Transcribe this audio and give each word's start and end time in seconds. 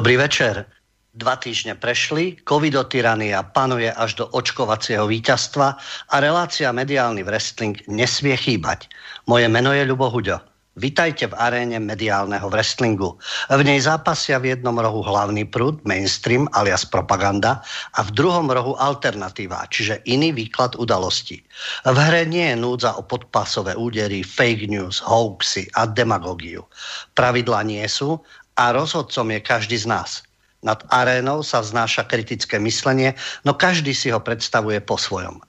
Dobrý 0.00 0.16
večer. 0.16 0.64
Dva 1.12 1.36
týždne 1.36 1.76
prešli, 1.76 2.40
covidotyrania 2.48 3.44
panuje 3.44 3.92
až 3.92 4.16
do 4.16 4.24
očkovacieho 4.32 5.04
víťazstva 5.04 5.76
a 6.08 6.16
relácia 6.16 6.72
mediálny 6.72 7.20
wrestling 7.20 7.76
nesmie 7.84 8.32
chýbať. 8.32 8.88
Moje 9.28 9.52
meno 9.52 9.76
je 9.76 9.84
Ľubo 9.84 10.08
Huďo. 10.08 10.40
Vitajte 10.80 11.28
v 11.28 11.36
aréne 11.36 11.76
mediálneho 11.76 12.48
wrestlingu. 12.48 13.20
V 13.52 13.60
nej 13.60 13.76
zápasia 13.84 14.40
v 14.40 14.56
jednom 14.56 14.72
rohu 14.80 15.04
hlavný 15.04 15.44
prúd, 15.44 15.84
mainstream 15.84 16.48
alias 16.56 16.88
propaganda 16.88 17.60
a 17.98 18.00
v 18.00 18.14
druhom 18.16 18.48
rohu 18.48 18.78
alternatíva, 18.80 19.68
čiže 19.68 20.00
iný 20.08 20.32
výklad 20.32 20.80
udalosti. 20.80 21.44
V 21.84 21.98
hre 22.00 22.24
nie 22.24 22.54
je 22.54 22.56
núdza 22.56 22.96
o 22.96 23.04
podpasové 23.04 23.76
údery, 23.76 24.24
fake 24.24 24.70
news, 24.72 25.04
hoaxy 25.04 25.68
a 25.76 25.84
demagogiu. 25.84 26.64
Pravidla 27.12 27.60
nie 27.68 27.84
sú 27.84 28.16
a 28.60 28.76
rozhodcom 28.76 29.32
je 29.32 29.40
každý 29.40 29.80
z 29.80 29.88
nás. 29.88 30.20
Nad 30.60 30.84
arénou 30.92 31.40
sa 31.40 31.64
vznáša 31.64 32.04
kritické 32.04 32.60
myslenie, 32.60 33.16
no 33.48 33.56
každý 33.56 33.96
si 33.96 34.12
ho 34.12 34.20
predstavuje 34.20 34.76
po 34.84 35.00
svojom. 35.00 35.40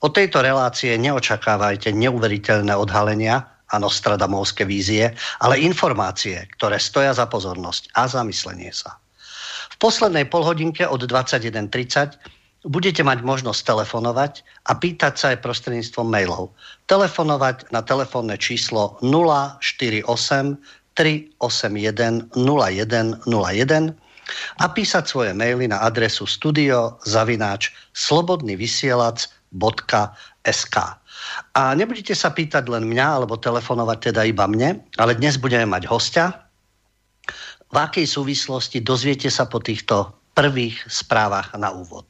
Od 0.00 0.12
tejto 0.16 0.40
relácie 0.40 0.96
neočakávajte 0.96 1.92
neuveriteľné 1.92 2.72
odhalenia 2.72 3.44
a 3.68 3.76
nostradamovské 3.76 4.64
vízie, 4.64 5.12
ale 5.44 5.60
informácie, 5.60 6.48
ktoré 6.56 6.80
stoja 6.80 7.12
za 7.12 7.28
pozornosť 7.28 7.92
a 7.92 8.08
zamyslenie 8.08 8.72
sa. 8.72 8.96
V 9.76 9.76
poslednej 9.76 10.24
polhodinke 10.24 10.88
od 10.88 11.04
21.30 11.04 12.16
budete 12.64 13.04
mať 13.04 13.20
možnosť 13.20 13.60
telefonovať 13.60 14.40
a 14.64 14.72
pýtať 14.72 15.12
sa 15.20 15.26
aj 15.36 15.44
prostredníctvom 15.44 16.08
mailov. 16.08 16.56
Telefonovať 16.88 17.68
na 17.68 17.84
telefónne 17.84 18.40
číslo 18.40 18.96
048 19.04 20.08
381 20.94 22.30
0101 22.34 23.94
a 24.58 24.72
písať 24.72 25.04
svoje 25.04 25.36
maily 25.36 25.68
na 25.68 25.84
adresu 25.84 26.24
studio 26.24 26.96
zavináč 27.04 27.76
slobodnyvysielac.sk. 27.92 30.76
A 31.54 31.74
nebudete 31.74 32.14
sa 32.16 32.30
pýtať 32.32 32.68
len 32.68 32.84
mňa, 32.88 33.06
alebo 33.20 33.36
telefonovať 33.36 33.98
teda 34.12 34.24
iba 34.24 34.48
mne, 34.48 34.80
ale 34.96 35.14
dnes 35.16 35.36
budeme 35.36 35.66
mať 35.68 35.86
hostia. 35.88 36.32
V 37.68 37.76
akej 37.76 38.06
súvislosti 38.06 38.80
dozviete 38.80 39.28
sa 39.28 39.50
po 39.50 39.58
týchto 39.58 40.14
prvých 40.34 40.90
správach 40.90 41.54
na 41.58 41.70
úvod. 41.74 42.06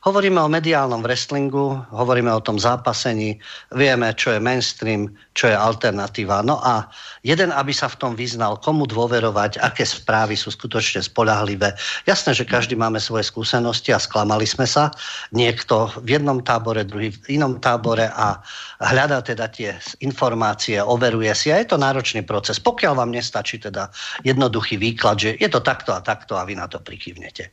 Hovoríme 0.00 0.40
o 0.40 0.48
mediálnom 0.48 1.04
wrestlingu, 1.04 1.76
hovoríme 1.92 2.32
o 2.32 2.40
tom 2.40 2.56
zápasení, 2.56 3.36
vieme, 3.76 4.08
čo 4.16 4.32
je 4.32 4.40
mainstream, 4.40 5.12
čo 5.36 5.52
je 5.52 5.56
alternatíva. 5.56 6.40
No 6.40 6.56
a 6.64 6.88
jeden, 7.20 7.52
aby 7.52 7.68
sa 7.68 7.84
v 7.84 8.00
tom 8.00 8.12
vyznal, 8.16 8.56
komu 8.64 8.88
dôverovať, 8.88 9.60
aké 9.60 9.84
správy 9.84 10.40
sú 10.40 10.56
skutočne 10.56 11.04
spolahlivé. 11.04 11.76
Jasné, 12.08 12.32
že 12.32 12.48
každý 12.48 12.80
máme 12.80 12.96
svoje 12.96 13.28
skúsenosti 13.28 13.92
a 13.92 14.00
sklamali 14.00 14.48
sme 14.48 14.64
sa. 14.64 14.88
Niekto 15.36 15.92
v 16.00 16.16
jednom 16.16 16.40
tábore, 16.40 16.88
druhý 16.88 17.12
v 17.12 17.36
inom 17.36 17.60
tábore 17.60 18.08
a 18.08 18.40
hľadá 18.80 19.20
teda 19.20 19.52
tie 19.52 19.76
informácie, 20.00 20.80
overuje 20.80 21.36
si 21.36 21.52
a 21.52 21.60
je 21.60 21.68
to 21.68 21.76
náročný 21.76 22.24
proces. 22.24 22.56
Pokiaľ 22.56 23.04
vám 23.04 23.12
nestačí 23.12 23.60
teda 23.60 23.92
jednoduchý 24.24 24.80
výklad, 24.80 25.20
že 25.20 25.30
je 25.36 25.48
to 25.52 25.60
takto 25.60 25.92
a 25.92 26.00
takto 26.00 26.40
a 26.40 26.48
vy 26.48 26.56
na 26.56 26.64
to 26.72 26.80
prikývnete. 26.80 27.52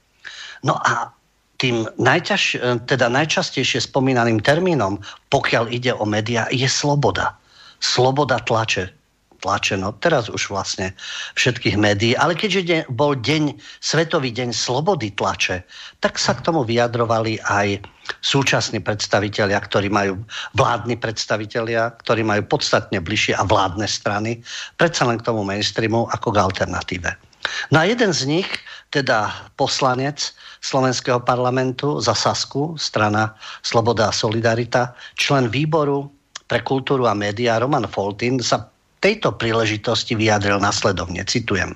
No 0.63 0.79
a 0.79 1.16
tým 1.57 1.89
najťaž, 1.97 2.43
e, 2.55 2.57
teda 2.85 3.09
najčastejšie 3.09 3.81
spomínaným 3.89 4.41
termínom, 4.41 5.01
pokiaľ 5.33 5.73
ide 5.73 5.93
o 5.93 6.05
médiá, 6.05 6.45
je 6.53 6.69
sloboda. 6.69 7.33
Sloboda 7.81 8.41
tlače. 8.41 8.93
Tlače, 9.37 9.77
no 9.77 9.93
teraz 10.01 10.33
už 10.33 10.49
vlastne 10.49 10.97
všetkých 11.37 11.77
médií, 11.77 12.17
ale 12.17 12.33
keďže 12.33 12.89
bol 12.89 13.13
deň, 13.13 13.53
Svetový 13.77 14.33
deň 14.33 14.49
slobody 14.49 15.13
tlače, 15.13 15.61
tak 16.01 16.17
sa 16.17 16.33
k 16.33 16.41
tomu 16.41 16.65
vyjadrovali 16.65 17.37
aj 17.45 17.85
súčasní 18.25 18.81
predstavitelia, 18.81 19.61
ktorí 19.61 19.93
majú 19.93 20.17
vládni 20.57 20.97
predstavitelia, 20.97 21.93
ktorí 22.01 22.25
majú 22.25 22.49
podstatne 22.49 22.97
bližšie 22.97 23.37
a 23.37 23.45
vládne 23.45 23.85
strany, 23.85 24.41
predsa 24.73 25.05
len 25.05 25.21
k 25.21 25.25
tomu 25.29 25.45
mainstreamu 25.45 26.09
ako 26.09 26.33
k 26.33 26.41
alternatíve. 26.41 27.26
No 27.71 27.79
a 27.79 27.87
jeden 27.87 28.13
z 28.13 28.25
nich, 28.25 28.49
teda 28.89 29.31
poslanec 29.55 30.33
slovenského 30.61 31.19
parlamentu 31.19 31.99
za 32.01 32.15
Sasku, 32.15 32.75
strana 32.79 33.35
Sloboda 33.63 34.09
a 34.09 34.15
Solidarita, 34.15 34.95
člen 35.15 35.47
výboru 35.51 36.11
pre 36.47 36.63
kultúru 36.63 37.07
a 37.07 37.15
médiá 37.15 37.59
Roman 37.59 37.87
Foltin 37.87 38.39
sa 38.39 38.71
tejto 39.03 39.35
príležitosti 39.35 40.15
vyjadril 40.15 40.57
nasledovne, 40.57 41.21
citujem. 41.27 41.75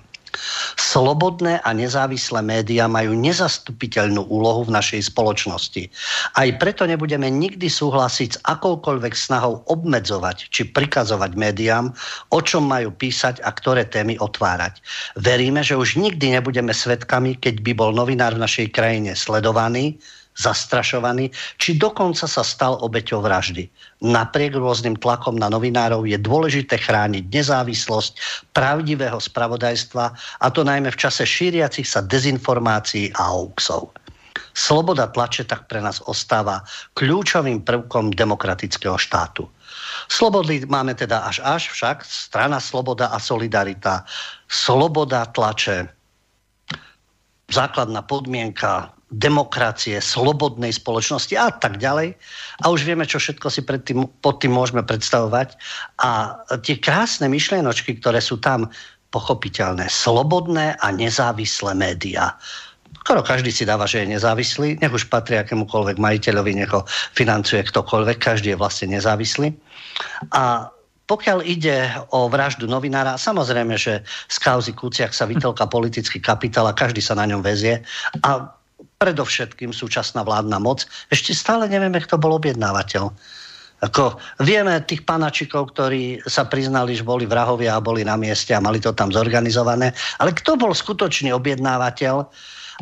Slobodné 0.79 1.59
a 1.61 1.69
nezávislé 1.75 2.41
médiá 2.41 2.87
majú 2.87 3.15
nezastupiteľnú 3.15 4.27
úlohu 4.27 4.67
v 4.67 4.75
našej 4.75 5.11
spoločnosti. 5.11 5.87
Aj 6.35 6.49
preto 6.57 6.87
nebudeme 6.87 7.27
nikdy 7.27 7.67
súhlasiť 7.67 8.29
s 8.35 8.41
akoukoľvek 8.43 9.13
snahou 9.13 9.63
obmedzovať 9.67 10.51
či 10.51 10.67
prikazovať 10.71 11.31
médiám, 11.35 11.91
o 12.31 12.39
čom 12.39 12.67
majú 12.67 12.91
písať 12.95 13.43
a 13.43 13.51
ktoré 13.51 13.87
témy 13.87 14.19
otvárať. 14.19 14.79
Veríme, 15.19 15.61
že 15.61 15.77
už 15.77 15.99
nikdy 15.99 16.39
nebudeme 16.39 16.71
svetkami, 16.71 17.39
keď 17.39 17.63
by 17.63 17.71
bol 17.75 17.91
novinár 17.91 18.35
v 18.35 18.43
našej 18.43 18.67
krajine 18.73 19.13
sledovaný, 19.15 19.99
zastrašovaný, 20.39 21.31
či 21.59 21.75
dokonca 21.75 22.23
sa 22.25 22.43
stal 22.43 22.79
obeťou 22.79 23.19
vraždy. 23.19 23.67
Napriek 24.01 24.55
rôznym 24.55 24.95
tlakom 24.95 25.35
na 25.35 25.51
novinárov 25.51 26.07
je 26.07 26.15
dôležité 26.15 26.79
chrániť 26.79 27.27
nezávislosť 27.27 28.13
pravdivého 28.55 29.19
spravodajstva, 29.19 30.05
a 30.15 30.47
to 30.49 30.63
najmä 30.63 30.89
v 30.91 30.99
čase 30.99 31.27
šíriacich 31.27 31.85
sa 31.85 31.99
dezinformácií 31.99 33.11
a 33.19 33.35
hoaxov. 33.35 33.91
Sloboda 34.51 35.07
tlače 35.07 35.47
tak 35.47 35.67
pre 35.71 35.79
nás 35.79 36.03
ostáva 36.07 36.63
kľúčovým 36.99 37.63
prvkom 37.63 38.11
demokratického 38.11 38.99
štátu. 38.99 39.47
Slobody 40.11 40.67
máme 40.67 40.91
teda 40.91 41.23
až 41.23 41.39
až 41.43 41.71
však, 41.71 42.03
strana 42.03 42.59
Sloboda 42.59 43.15
a 43.15 43.19
Solidarita, 43.19 44.03
Sloboda 44.51 45.23
tlače, 45.31 45.87
základná 47.47 48.03
podmienka 48.03 48.91
demokracie, 49.11 49.99
slobodnej 49.99 50.71
spoločnosti 50.71 51.35
a 51.35 51.51
tak 51.51 51.77
ďalej. 51.83 52.15
A 52.63 52.71
už 52.71 52.87
vieme, 52.87 53.03
čo 53.03 53.19
všetko 53.19 53.47
si 53.51 53.61
pred 53.67 53.83
tým, 53.83 54.07
pod 54.23 54.39
tým 54.39 54.55
môžeme 54.55 54.81
predstavovať. 54.87 55.59
A 55.99 56.39
tie 56.63 56.79
krásne 56.79 57.27
myšlienočky, 57.27 57.99
ktoré 57.99 58.23
sú 58.23 58.39
tam 58.39 58.71
pochopiteľné, 59.11 59.91
slobodné 59.91 60.79
a 60.79 60.87
nezávislé 60.95 61.75
médiá. 61.75 62.39
Skoro 63.03 63.19
každý 63.19 63.51
si 63.51 63.67
dáva, 63.67 63.83
že 63.83 64.07
je 64.07 64.15
nezávislý, 64.15 64.79
nech 64.79 64.93
už 64.93 65.11
patrí 65.11 65.35
akémukoľvek 65.35 65.99
majiteľovi, 65.99 66.51
nech 66.55 66.71
ho 66.71 66.87
financuje 67.11 67.59
ktokoľvek, 67.67 68.17
každý 68.21 68.55
je 68.55 68.61
vlastne 68.61 68.95
nezávislý. 68.95 69.51
A 70.31 70.71
pokiaľ 71.11 71.43
ide 71.43 71.91
o 72.15 72.31
vraždu 72.31 72.71
novinára, 72.71 73.19
samozrejme, 73.19 73.75
že 73.75 73.99
z 74.31 74.37
kauzy 74.39 74.71
Kuciak 74.71 75.11
sa 75.11 75.27
vytelka 75.27 75.67
politický 75.67 76.23
kapitál 76.23 76.71
a 76.71 76.77
každý 76.77 77.03
sa 77.03 77.19
na 77.19 77.27
ňom 77.27 77.43
vezie. 77.43 77.83
A 78.23 78.47
predovšetkým 79.01 79.73
súčasná 79.73 80.21
vládna 80.21 80.61
moc, 80.61 80.85
ešte 81.09 81.33
stále 81.33 81.65
nevieme, 81.65 81.97
kto 81.97 82.21
bol 82.21 82.37
objednávateľ. 82.37 83.09
Ako, 83.81 84.21
vieme 84.45 84.77
tých 84.85 85.01
panačikov, 85.09 85.73
ktorí 85.73 86.21
sa 86.29 86.45
priznali, 86.45 86.93
že 86.93 87.01
boli 87.01 87.25
vrahovia 87.25 87.73
a 87.73 87.81
boli 87.81 88.05
na 88.05 88.13
mieste 88.13 88.53
a 88.53 88.61
mali 88.61 88.77
to 88.77 88.93
tam 88.93 89.09
zorganizované, 89.09 89.89
ale 90.21 90.37
kto 90.37 90.53
bol 90.53 90.69
skutočný 90.69 91.33
objednávateľ? 91.33 92.29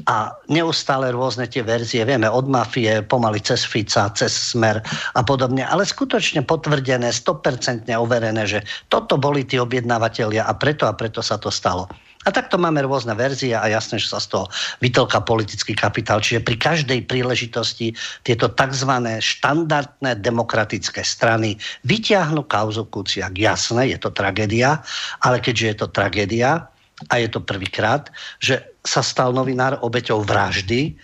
A 0.08 0.32
neustále 0.48 1.12
rôzne 1.12 1.44
tie 1.52 1.60
verzie, 1.60 2.08
vieme 2.08 2.24
od 2.24 2.48
mafie, 2.48 3.04
pomaly 3.04 3.44
cez 3.44 3.68
Fica, 3.68 4.08
cez 4.16 4.32
Smer 4.32 4.80
a 5.12 5.22
podobne, 5.28 5.68
ale 5.68 5.84
skutočne 5.84 6.48
potvrdené, 6.48 7.12
100% 7.12 7.84
overené, 8.00 8.48
že 8.48 8.64
toto 8.88 9.20
boli 9.20 9.44
tí 9.44 9.60
objednávateľia 9.60 10.48
a 10.48 10.56
preto 10.56 10.88
a 10.88 10.96
preto 10.96 11.20
sa 11.20 11.36
to 11.36 11.52
stalo. 11.52 11.92
A 12.28 12.36
takto 12.36 12.60
máme 12.60 12.84
rôzne 12.84 13.16
verzie 13.16 13.56
a 13.56 13.72
jasné, 13.72 13.96
že 13.96 14.12
sa 14.12 14.20
z 14.20 14.28
toho 14.36 14.46
vytlka 14.84 15.24
politický 15.24 15.72
kapitál. 15.72 16.20
Čiže 16.20 16.44
pri 16.44 16.60
každej 16.60 17.00
príležitosti 17.08 17.96
tieto 18.28 18.52
tzv. 18.52 18.92
štandardné 19.24 20.20
demokratické 20.20 21.00
strany 21.00 21.56
vyťahnú 21.88 22.44
kauzu 22.44 22.92
Kuciak. 22.92 23.40
Jasné, 23.40 23.96
je 23.96 23.98
to 24.04 24.12
tragédia, 24.12 24.84
ale 25.24 25.40
keďže 25.40 25.66
je 25.66 25.76
to 25.80 25.88
tragédia 25.96 26.68
a 27.08 27.14
je 27.16 27.32
to 27.32 27.40
prvýkrát, 27.40 28.12
že 28.44 28.60
sa 28.84 29.00
stal 29.00 29.32
novinár 29.32 29.80
obeťou 29.80 30.20
vraždy, 30.28 31.00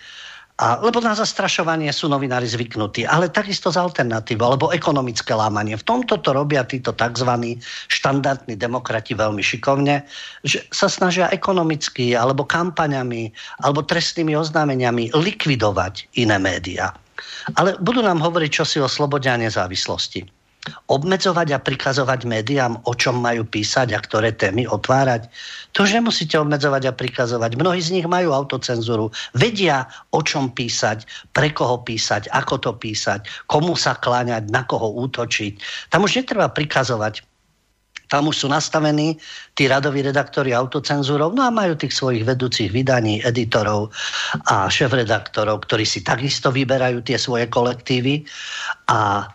a, 0.56 0.80
lebo 0.80 1.04
na 1.04 1.12
zastrašovanie 1.12 1.92
sú 1.92 2.08
novinári 2.08 2.48
zvyknutí, 2.48 3.04
ale 3.04 3.28
takisto 3.28 3.68
z 3.68 3.76
alternatívou, 3.76 4.56
alebo 4.56 4.72
ekonomické 4.72 5.36
lámanie. 5.36 5.76
V 5.76 5.84
tomto 5.84 6.16
to 6.16 6.32
robia 6.32 6.64
títo 6.64 6.96
tzv. 6.96 7.60
štandardní 7.92 8.56
demokrati 8.56 9.12
veľmi 9.12 9.44
šikovne, 9.44 10.08
že 10.48 10.64
sa 10.72 10.88
snažia 10.88 11.28
ekonomicky, 11.28 12.16
alebo 12.16 12.48
kampaňami, 12.48 13.36
alebo 13.60 13.84
trestnými 13.84 14.32
oznámeniami 14.32 15.12
likvidovať 15.12 16.16
iné 16.16 16.40
médiá. 16.40 16.96
Ale 17.60 17.76
budú 17.76 18.00
nám 18.00 18.24
hovoriť 18.24 18.50
čosi 18.50 18.78
o 18.80 18.88
slobode 18.88 19.28
a 19.28 19.36
nezávislosti. 19.36 20.35
Obmedzovať 20.90 21.48
a 21.54 21.62
prikazovať 21.62 22.26
médiám, 22.26 22.78
o 22.86 22.92
čom 22.94 23.22
majú 23.22 23.46
písať 23.46 23.94
a 23.94 23.98
ktoré 24.02 24.34
témy 24.34 24.66
otvárať. 24.66 25.30
To 25.74 25.86
už 25.86 25.98
nemusíte 25.98 26.34
obmedzovať 26.38 26.82
a 26.90 26.96
prikazovať. 26.96 27.58
Mnohí 27.58 27.80
z 27.82 27.94
nich 27.94 28.06
majú 28.06 28.34
autocenzúru. 28.34 29.10
Vedia, 29.36 29.86
o 30.10 30.20
čom 30.22 30.50
písať, 30.50 31.06
pre 31.32 31.50
koho 31.54 31.82
písať, 31.82 32.30
ako 32.34 32.54
to 32.62 32.72
písať, 32.74 33.26
komu 33.46 33.78
sa 33.78 33.98
kláňať, 33.98 34.50
na 34.50 34.66
koho 34.66 34.92
útočiť. 34.94 35.86
Tam 35.90 36.02
už 36.06 36.22
netreba 36.22 36.50
prikazovať. 36.50 37.22
Tam 38.06 38.30
už 38.30 38.38
sú 38.38 38.46
nastavení 38.46 39.18
tí 39.58 39.66
radoví 39.66 39.98
redaktori 39.98 40.54
autocenzúrov, 40.54 41.34
no 41.34 41.42
a 41.42 41.50
majú 41.50 41.74
tých 41.74 41.90
svojich 41.90 42.22
vedúcich 42.22 42.70
vydaní, 42.70 43.18
editorov 43.26 43.90
a 44.46 44.70
šéf-redaktorov, 44.70 45.66
ktorí 45.66 45.82
si 45.82 46.06
takisto 46.06 46.54
vyberajú 46.54 47.02
tie 47.02 47.18
svoje 47.18 47.50
kolektívy 47.50 48.22
a 48.86 49.26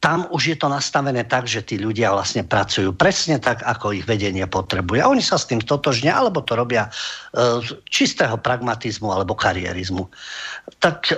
tam 0.00 0.28
už 0.28 0.54
je 0.54 0.56
to 0.60 0.68
nastavené 0.68 1.24
tak, 1.24 1.48
že 1.48 1.64
tí 1.64 1.80
ľudia 1.80 2.12
vlastne 2.12 2.44
pracujú 2.44 2.92
presne 2.92 3.40
tak, 3.40 3.64
ako 3.64 3.96
ich 3.96 4.04
vedenie 4.04 4.44
potrebuje. 4.44 5.02
Oni 5.02 5.24
sa 5.24 5.40
s 5.40 5.48
tým 5.48 5.64
totožnia, 5.64 6.14
alebo 6.14 6.44
to 6.44 6.52
robia 6.52 6.92
z 7.32 7.72
e, 7.72 7.80
čistého 7.88 8.36
pragmatizmu 8.36 9.08
alebo 9.08 9.32
karierizmu. 9.32 10.04
Tak 10.84 11.10
e, 11.10 11.16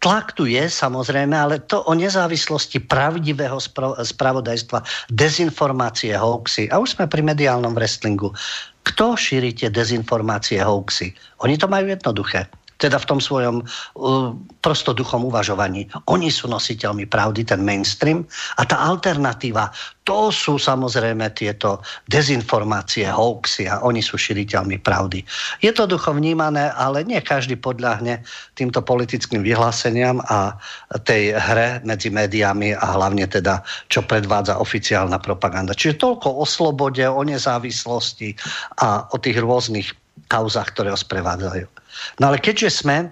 tlak 0.00 0.32
tu 0.32 0.48
je 0.48 0.64
samozrejme, 0.64 1.36
ale 1.36 1.60
to 1.60 1.84
o 1.84 1.92
nezávislosti 1.92 2.80
pravdivého 2.88 3.60
spravodajstva, 4.00 4.80
dezinformácie, 5.12 6.16
hoaxy. 6.16 6.72
A 6.72 6.80
už 6.80 6.96
sme 6.96 7.04
pri 7.04 7.20
mediálnom 7.20 7.76
wrestlingu. 7.76 8.32
Kto 8.80 9.12
šíri 9.12 9.52
tie 9.52 9.68
dezinformácie, 9.68 10.56
hoaxy? 10.64 11.12
Oni 11.44 11.60
to 11.60 11.68
majú 11.68 11.92
jednoduché 11.92 12.48
teda 12.80 12.96
v 12.96 13.08
tom 13.08 13.20
svojom 13.20 13.60
uh, 13.62 14.32
prostoduchom 14.64 15.28
uvažovaní. 15.28 15.86
Oni 16.08 16.32
sú 16.32 16.48
nositeľmi 16.48 17.04
pravdy, 17.04 17.44
ten 17.44 17.60
mainstream 17.60 18.24
a 18.56 18.64
tá 18.64 18.80
alternatíva, 18.80 19.68
to 20.10 20.34
sú 20.34 20.58
samozrejme 20.58 21.22
tieto 21.38 21.78
dezinformácie, 22.10 23.06
hoaxy 23.06 23.70
a 23.70 23.78
oni 23.84 24.02
sú 24.02 24.18
širiteľmi 24.18 24.82
pravdy. 24.82 25.22
Je 25.62 25.70
to 25.70 25.86
ducho 25.86 26.10
vnímané, 26.10 26.74
ale 26.74 27.06
nie 27.06 27.22
každý 27.22 27.54
podľahne 27.54 28.18
týmto 28.58 28.82
politickým 28.82 29.46
vyhláseniam 29.46 30.18
a 30.26 30.58
tej 31.06 31.38
hre 31.38 31.78
medzi 31.86 32.10
médiami 32.10 32.74
a 32.74 32.96
hlavne 32.98 33.28
teda, 33.30 33.62
čo 33.86 34.02
predvádza 34.02 34.58
oficiálna 34.58 35.22
propaganda. 35.22 35.78
Čiže 35.78 36.02
toľko 36.02 36.42
o 36.42 36.44
slobode, 36.48 37.06
o 37.06 37.22
nezávislosti 37.22 38.34
a 38.82 39.06
o 39.14 39.16
tých 39.20 39.38
rôznych 39.38 39.94
kauzach, 40.26 40.74
ktoré 40.74 40.90
ho 40.90 40.98
sprevádzajú. 40.98 41.79
No 42.18 42.32
ale 42.32 42.38
keďže 42.42 42.70
sme 42.84 43.10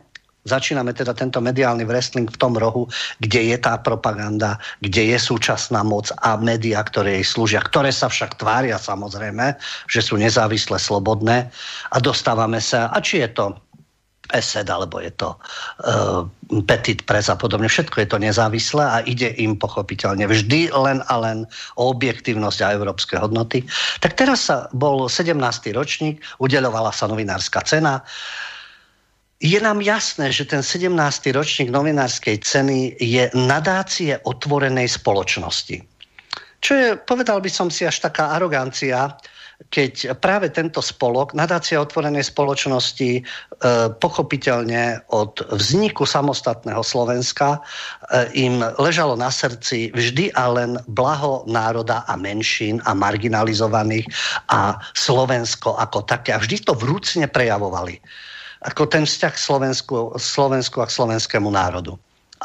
začíname 0.49 0.97
teda 0.97 1.13
tento 1.13 1.45
mediálny 1.45 1.85
wrestling 1.85 2.25
v 2.25 2.41
tom 2.41 2.57
rohu, 2.57 2.89
kde 3.21 3.53
je 3.53 3.57
tá 3.61 3.77
propaganda, 3.77 4.57
kde 4.81 5.13
je 5.13 5.19
súčasná 5.21 5.85
moc 5.85 6.09
a 6.25 6.41
médiá, 6.41 6.81
ktoré 6.81 7.21
jej 7.21 7.27
slúžia, 7.29 7.61
ktoré 7.61 7.93
sa 7.93 8.09
však 8.09 8.41
tvária 8.41 8.81
samozrejme, 8.81 9.53
že 9.93 10.01
sú 10.01 10.17
nezávisle, 10.17 10.81
slobodné 10.81 11.53
a 11.93 11.97
dostávame 12.01 12.65
sa, 12.65 12.89
a 12.89 12.99
či 13.05 13.21
je 13.21 13.29
to 13.37 13.53
ESED, 14.29 14.69
alebo 14.69 15.01
je 15.01 15.09
to 15.17 15.33
uh, 15.33 16.29
Petit 16.69 17.01
Press 17.09 17.33
a 17.33 17.37
podobne. 17.37 17.65
Všetko 17.65 18.05
je 18.05 18.09
to 18.13 18.19
nezávislé 18.21 18.85
a 18.85 19.01
ide 19.09 19.33
im 19.41 19.57
pochopiteľne 19.57 20.29
vždy 20.29 20.69
len 20.69 21.01
a 21.09 21.15
len 21.17 21.49
o 21.81 21.89
objektívnosť 21.97 22.59
a 22.61 22.73
európske 22.77 23.17
hodnoty. 23.17 23.65
Tak 24.05 24.21
teraz 24.21 24.53
sa 24.53 24.69
bol 24.77 25.09
17. 25.09 25.33
ročník, 25.73 26.21
udeľovala 26.45 26.93
sa 26.93 27.09
novinárska 27.09 27.65
cena. 27.65 28.05
Je 29.39 29.55
nám 29.63 29.79
jasné, 29.79 30.35
že 30.35 30.51
ten 30.51 30.67
17. 30.67 30.91
ročník 31.31 31.71
novinárskej 31.71 32.43
ceny 32.43 32.99
je 32.99 33.31
nadácie 33.39 34.19
otvorenej 34.27 34.91
spoločnosti. 34.91 35.79
Čo 36.59 36.73
je, 36.75 36.89
povedal 36.99 37.39
by 37.39 37.47
som 37.47 37.71
si, 37.71 37.87
až 37.87 38.03
taká 38.03 38.35
arogancia, 38.35 39.15
keď 39.71 40.19
práve 40.19 40.51
tento 40.51 40.83
spolok, 40.83 41.39
nadácia 41.39 41.79
otvorenej 41.79 42.27
spoločnosti, 42.27 43.11
e, 43.19 43.23
pochopiteľne 44.03 45.07
od 45.15 45.39
vzniku 45.55 46.03
samostatného 46.03 46.83
Slovenska 46.83 47.59
e, 47.59 47.61
im 48.43 48.59
ležalo 48.79 49.15
na 49.15 49.31
srdci 49.31 49.95
vždy 49.95 50.35
a 50.35 50.51
len 50.51 50.83
blaho 50.91 51.47
národa 51.47 52.03
a 52.11 52.19
menšín 52.19 52.83
a 52.87 52.95
marginalizovaných 52.95 54.07
a 54.51 54.79
Slovensko 54.99 55.79
ako 55.79 56.07
také. 56.07 56.35
A 56.35 56.43
vždy 56.43 56.67
to 56.67 56.75
vrúcne 56.75 57.31
prejavovali. 57.31 58.03
Ako 58.67 58.91
ten 58.91 59.07
vzťah 59.07 59.35
Slovensku, 59.39 60.19
Slovensku 60.19 60.83
a 60.83 60.87
k 60.89 60.95
slovenskému 60.99 61.51
národu. 61.51 61.95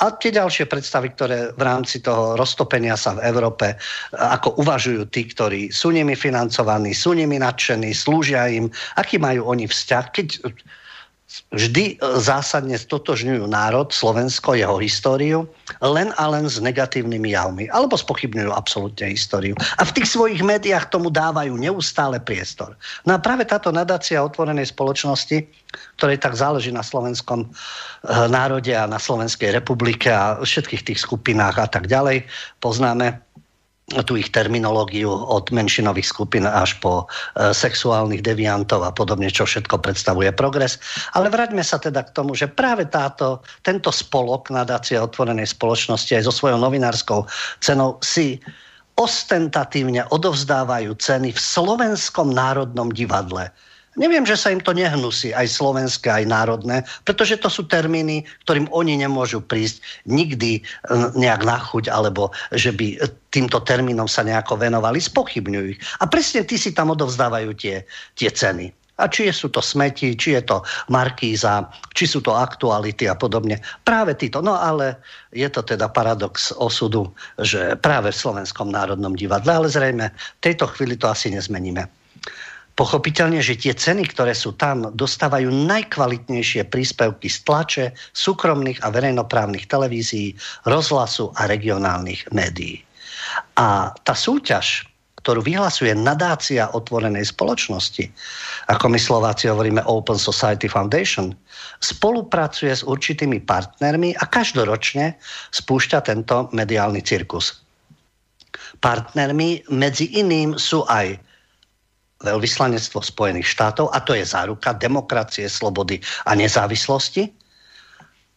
A 0.01 0.09
tie 0.09 0.33
ďalšie 0.33 0.65
predstavy, 0.65 1.13
ktoré 1.13 1.53
v 1.53 1.61
rámci 1.61 2.01
toho 2.01 2.33
roztopenia 2.33 2.97
sa 2.97 3.13
v 3.13 3.29
Európe, 3.29 3.77
ako 4.17 4.57
uvažujú 4.57 5.05
tí, 5.13 5.29
ktorí 5.29 5.69
sú 5.69 5.93
nimi 5.93 6.17
financovaní, 6.17 6.97
sú 6.97 7.13
nimi 7.13 7.37
nadšení, 7.37 7.93
slúžia 7.93 8.49
im, 8.49 8.73
aký 8.97 9.21
majú 9.21 9.53
oni 9.53 9.69
vzťah, 9.69 10.05
keď 10.09 10.27
vždy 11.53 11.97
zásadne 12.21 12.77
stotožňujú 12.77 13.49
národ, 13.49 13.89
Slovensko, 13.89 14.53
jeho 14.53 14.77
históriu, 14.77 15.49
len 15.81 16.13
a 16.21 16.29
len 16.29 16.45
s 16.45 16.61
negatívnymi 16.61 17.33
javmi, 17.33 17.65
alebo 17.73 17.97
spochybňujú 17.97 18.51
absolútne 18.53 19.09
históriu. 19.09 19.57
A 19.77 19.87
v 19.87 19.93
tých 19.97 20.13
svojich 20.13 20.45
médiách 20.45 20.93
tomu 20.93 21.09
dávajú 21.09 21.57
neustále 21.57 22.21
priestor. 22.21 22.77
No 23.07 23.17
a 23.17 23.21
práve 23.21 23.49
táto 23.49 23.73
nadácia 23.73 24.21
otvorenej 24.21 24.69
spoločnosti, 24.69 25.45
ktorej 25.97 26.21
tak 26.21 26.37
záleží 26.37 26.69
na 26.69 26.85
slovenskom 26.85 27.49
eh, 27.49 27.51
národe 28.29 28.73
a 28.77 28.85
na 28.85 29.01
Slovenskej 29.01 29.57
republike 29.57 30.13
a 30.13 30.37
všetkých 30.41 30.85
tých 30.93 30.99
skupinách 31.01 31.57
a 31.57 31.67
tak 31.67 31.89
ďalej, 31.89 32.29
poznáme 32.61 33.32
tú 33.83 34.15
ich 34.15 34.31
terminológiu 34.31 35.11
od 35.11 35.51
menšinových 35.51 36.07
skupín 36.07 36.47
až 36.47 36.79
po 36.79 37.03
e, 37.03 37.51
sexuálnych 37.51 38.23
deviantov 38.23 38.81
a 38.81 38.95
podobne, 38.95 39.27
čo 39.27 39.43
všetko 39.43 39.83
predstavuje 39.83 40.31
progres. 40.31 40.79
Ale 41.13 41.27
vráťme 41.27 41.61
sa 41.61 41.77
teda 41.77 42.07
k 42.07 42.15
tomu, 42.15 42.31
že 42.33 42.47
práve 42.47 42.87
táto, 42.87 43.43
tento 43.61 43.91
spolok 43.91 44.49
nadácie 44.49 44.95
otvorenej 44.95 45.51
spoločnosti 45.51 46.15
aj 46.15 46.23
so 46.25 46.33
svojou 46.33 46.63
novinárskou 46.63 47.27
cenou 47.59 47.99
si 47.99 48.39
ostentatívne 48.95 50.07
odovzdávajú 50.13 50.95
ceny 50.97 51.35
v 51.35 51.39
Slovenskom 51.39 52.31
národnom 52.31 52.87
divadle 52.93 53.51
Neviem, 53.93 54.25
že 54.25 54.33
sa 54.33 54.49
im 54.49 54.57
to 54.57 54.73
nehnusí, 54.73 55.37
aj 55.37 55.53
slovenské, 55.53 56.09
aj 56.09 56.25
národné, 56.25 56.81
pretože 57.05 57.37
to 57.37 57.45
sú 57.45 57.69
termíny, 57.69 58.25
ktorým 58.41 58.65
oni 58.73 58.97
nemôžu 58.97 59.37
prísť 59.45 59.85
nikdy 60.09 60.57
e, 60.57 60.61
nejak 61.13 61.45
na 61.45 61.61
chuť, 61.61 61.93
alebo 61.93 62.33
že 62.57 62.73
by 62.73 62.97
týmto 63.29 63.61
termínom 63.61 64.09
sa 64.09 64.25
nejako 64.25 64.57
venovali, 64.57 64.97
spochybňujú 64.97 65.67
ich. 65.77 65.81
A 66.01 66.09
presne 66.09 66.41
tí 66.41 66.57
si 66.57 66.73
tam 66.73 66.89
odovzdávajú 66.89 67.53
tie, 67.53 67.85
tie 68.17 68.33
ceny. 68.33 68.73
A 69.01 69.09
či 69.09 69.25
sú 69.33 69.49
to 69.49 69.57
smeti, 69.57 70.13
či 70.13 70.37
je 70.37 70.41
to 70.45 70.61
markíza, 70.89 71.65
či 71.97 72.05
sú 72.05 72.21
to 72.21 72.37
aktuality 72.37 73.09
a 73.09 73.17
podobne. 73.17 73.57
Práve 73.81 74.13
títo. 74.13 74.37
No 74.45 74.53
ale 74.53 75.01
je 75.33 75.49
to 75.49 75.65
teda 75.65 75.89
paradox 75.89 76.53
osudu, 76.53 77.09
že 77.41 77.73
práve 77.81 78.13
v 78.13 78.21
Slovenskom 78.21 78.69
národnom 78.69 79.17
divadle, 79.17 79.49
ale 79.49 79.67
zrejme 79.73 80.13
v 80.13 80.41
tejto 80.45 80.69
chvíli 80.69 80.93
to 80.93 81.09
asi 81.09 81.33
nezmeníme. 81.33 82.02
Pochopiteľne, 82.73 83.37
že 83.37 83.53
tie 83.53 83.77
ceny, 83.77 84.09
ktoré 84.09 84.33
sú 84.33 84.57
tam, 84.57 84.89
dostávajú 84.97 85.53
najkvalitnejšie 85.53 86.65
príspevky 86.73 87.29
z 87.29 87.37
tlače, 87.45 87.85
súkromných 88.17 88.81
a 88.81 88.89
verejnoprávnych 88.89 89.69
televízií, 89.69 90.33
rozhlasu 90.65 91.29
a 91.37 91.45
regionálnych 91.45 92.25
médií. 92.33 92.81
A 93.61 93.93
tá 94.01 94.17
súťaž, 94.17 94.89
ktorú 95.21 95.45
vyhlasuje 95.45 95.93
nadácia 95.93 96.67
otvorenej 96.73 97.29
spoločnosti, 97.29 98.09
ako 98.67 98.85
my 98.89 98.99
Slováci 98.99 99.47
hovoríme 99.47 99.85
Open 99.85 100.17
Society 100.17 100.65
Foundation, 100.65 101.31
spolupracuje 101.79 102.73
s 102.73 102.83
určitými 102.83 103.39
partnermi 103.45 104.17
a 104.17 104.25
každoročne 104.27 105.15
spúšťa 105.53 105.99
tento 106.09 106.49
mediálny 106.51 107.05
cirkus. 107.05 107.61
Partnermi 108.81 109.63
medzi 109.71 110.11
iným 110.19 110.59
sú 110.59 110.83
aj 110.89 111.15
veľvyslanectvo 112.23 113.03
Spojených 113.03 113.47
štátov 113.51 113.91
a 113.91 113.99
to 114.01 114.15
je 114.15 114.23
záruka 114.23 114.71
demokracie, 114.73 115.45
slobody 115.51 115.99
a 116.25 116.33
nezávislosti. 116.33 117.29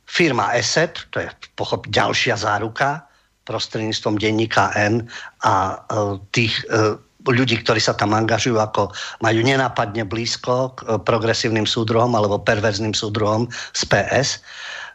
Firma 0.06 0.54
ESET, 0.54 1.10
to 1.10 1.22
je 1.22 1.28
pochop 1.58 1.86
ďalšia 1.90 2.38
záruka 2.38 3.06
prostredníctvom 3.46 4.18
denníka 4.18 4.74
N 4.74 5.06
a 5.46 5.54
e, 5.74 6.18
tých 6.34 6.54
e, 6.66 6.98
ľudí, 7.26 7.62
ktorí 7.62 7.78
sa 7.78 7.94
tam 7.94 8.14
angažujú, 8.14 8.58
ako 8.58 8.90
majú 9.22 9.40
nenápadne 9.42 10.02
blízko 10.06 10.74
k 10.74 10.78
e, 10.82 10.98
progresívnym 10.98 11.66
súdruhom 11.66 12.14
alebo 12.18 12.42
perverzným 12.42 12.94
súdruhom 12.94 13.46
z 13.74 13.82
PS. 13.86 14.42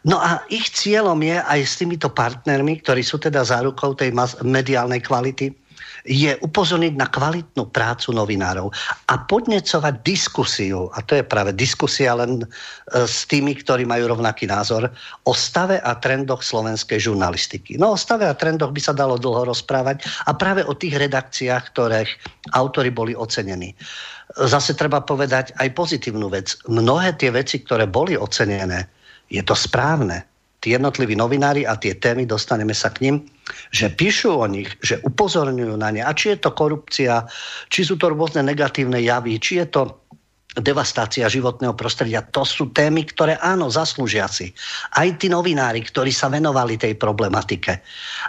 No 0.04 0.20
a 0.20 0.44
ich 0.52 0.68
cieľom 0.72 1.16
je 1.24 1.40
aj 1.40 1.60
s 1.64 1.74
týmito 1.80 2.12
partnermi, 2.12 2.84
ktorí 2.84 3.00
sú 3.00 3.16
teda 3.22 3.40
zárukou 3.46 3.96
tej 3.96 4.12
mediálnej 4.44 5.00
kvality, 5.00 5.54
je 6.02 6.34
upozorniť 6.42 6.94
na 6.98 7.06
kvalitnú 7.06 7.70
prácu 7.70 8.10
novinárov 8.10 8.74
a 9.06 9.14
podnecovať 9.22 9.94
diskusiu, 10.02 10.90
a 10.94 11.02
to 11.02 11.18
je 11.18 11.24
práve 11.24 11.54
diskusia 11.54 12.18
len 12.18 12.42
e, 12.42 12.46
s 13.06 13.22
tými, 13.30 13.54
ktorí 13.54 13.86
majú 13.86 14.10
rovnaký 14.10 14.50
názor, 14.50 14.90
o 15.26 15.32
stave 15.32 15.78
a 15.78 15.94
trendoch 15.94 16.42
slovenskej 16.42 16.98
žurnalistiky. 16.98 17.78
No 17.78 17.94
o 17.94 18.00
stave 18.00 18.26
a 18.26 18.34
trendoch 18.34 18.74
by 18.74 18.80
sa 18.82 18.94
dalo 18.94 19.14
dlho 19.14 19.46
rozprávať 19.46 20.02
a 20.26 20.34
práve 20.34 20.66
o 20.66 20.74
tých 20.74 20.98
redakciách, 20.98 21.70
ktorých 21.70 22.10
autory 22.58 22.90
boli 22.90 23.14
ocenení. 23.14 23.78
Zase 24.32 24.72
treba 24.74 25.04
povedať 25.04 25.54
aj 25.60 25.76
pozitívnu 25.76 26.32
vec. 26.32 26.56
Mnohé 26.66 27.14
tie 27.20 27.30
veci, 27.30 27.60
ktoré 27.60 27.84
boli 27.84 28.16
ocenené, 28.16 28.88
je 29.28 29.44
to 29.44 29.52
správne 29.52 30.31
tí 30.62 30.70
jednotliví 30.70 31.18
novinári 31.18 31.66
a 31.66 31.74
tie 31.74 31.98
témy, 31.98 32.22
dostaneme 32.22 32.70
sa 32.70 32.94
k 32.94 33.10
ním, 33.10 33.16
že 33.74 33.90
píšu 33.90 34.38
o 34.38 34.46
nich, 34.46 34.70
že 34.78 35.02
upozorňujú 35.02 35.74
na 35.74 35.90
ne. 35.90 36.06
A 36.06 36.14
či 36.14 36.32
je 36.32 36.46
to 36.46 36.54
korupcia, 36.54 37.26
či 37.66 37.82
sú 37.82 37.98
to 37.98 38.14
rôzne 38.14 38.46
negatívne 38.46 39.02
javy, 39.02 39.42
či 39.42 39.58
je 39.58 39.66
to 39.66 39.82
devastácia 40.52 41.32
životného 41.32 41.72
prostredia. 41.72 42.20
To 42.36 42.44
sú 42.44 42.70
témy, 42.76 43.08
ktoré 43.08 43.40
áno, 43.40 43.72
zaslúžia 43.72 44.28
si. 44.28 44.52
Aj 44.92 45.08
tí 45.16 45.32
novinári, 45.32 45.80
ktorí 45.80 46.12
sa 46.12 46.28
venovali 46.28 46.76
tej 46.76 46.94
problematike. 47.00 47.80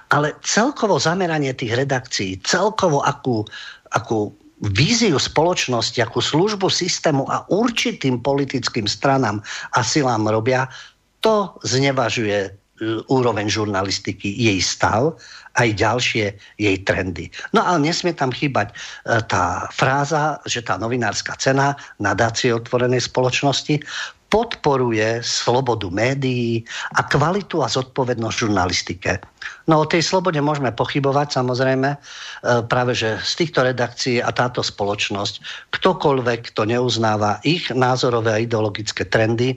Ale 0.09 0.39
celkovo 0.39 0.97
zameranie 0.97 1.51
tých 1.51 1.75
redakcií, 1.75 2.39
celkovo 2.47 3.03
akú, 3.03 3.43
akú 3.91 4.31
víziu 4.71 5.19
spoločnosti, 5.19 5.99
akú 5.99 6.23
službu 6.23 6.71
systému 6.71 7.27
a 7.27 7.43
určitým 7.51 8.23
politickým 8.23 8.87
stranám 8.87 9.43
a 9.75 9.83
silám 9.83 10.23
robia, 10.31 10.71
to 11.23 11.55
znevažuje 11.63 12.37
e, 12.45 12.49
úroveň 13.07 13.47
žurnalistiky, 13.47 14.27
jej 14.27 14.59
stav, 14.59 15.15
aj 15.55 15.69
ďalšie 15.79 16.25
jej 16.59 16.77
trendy. 16.83 17.31
No 17.55 17.63
ale 17.63 17.87
nesmie 17.87 18.11
tam 18.11 18.35
chýbať 18.35 18.69
e, 18.69 18.75
tá 19.31 19.71
fráza, 19.71 20.43
že 20.43 20.61
tá 20.61 20.75
novinárska 20.75 21.39
cena 21.39 21.79
nadácie 21.97 22.51
otvorenej 22.51 23.07
spoločnosti 23.07 23.79
podporuje 24.27 25.21
slobodu 25.21 25.93
médií 25.93 26.65
a 26.97 27.05
kvalitu 27.05 27.61
a 27.61 27.69
zodpovednosť 27.69 28.37
žurnalistike. 28.49 29.21
No 29.67 29.83
o 29.83 29.89
tej 29.89 30.03
slobode 30.03 30.39
môžeme 30.43 30.75
pochybovať 30.75 31.39
samozrejme, 31.39 31.89
e, 31.93 31.97
práve 32.67 32.91
že 32.97 33.19
z 33.23 33.33
týchto 33.43 33.63
redakcií 33.63 34.19
a 34.19 34.29
táto 34.35 34.59
spoločnosť, 34.59 35.67
ktokoľvek, 35.71 36.51
kto 36.51 36.67
neuznáva 36.67 37.39
ich 37.47 37.71
názorové 37.71 38.31
a 38.35 38.43
ideologické 38.43 39.07
trendy, 39.07 39.55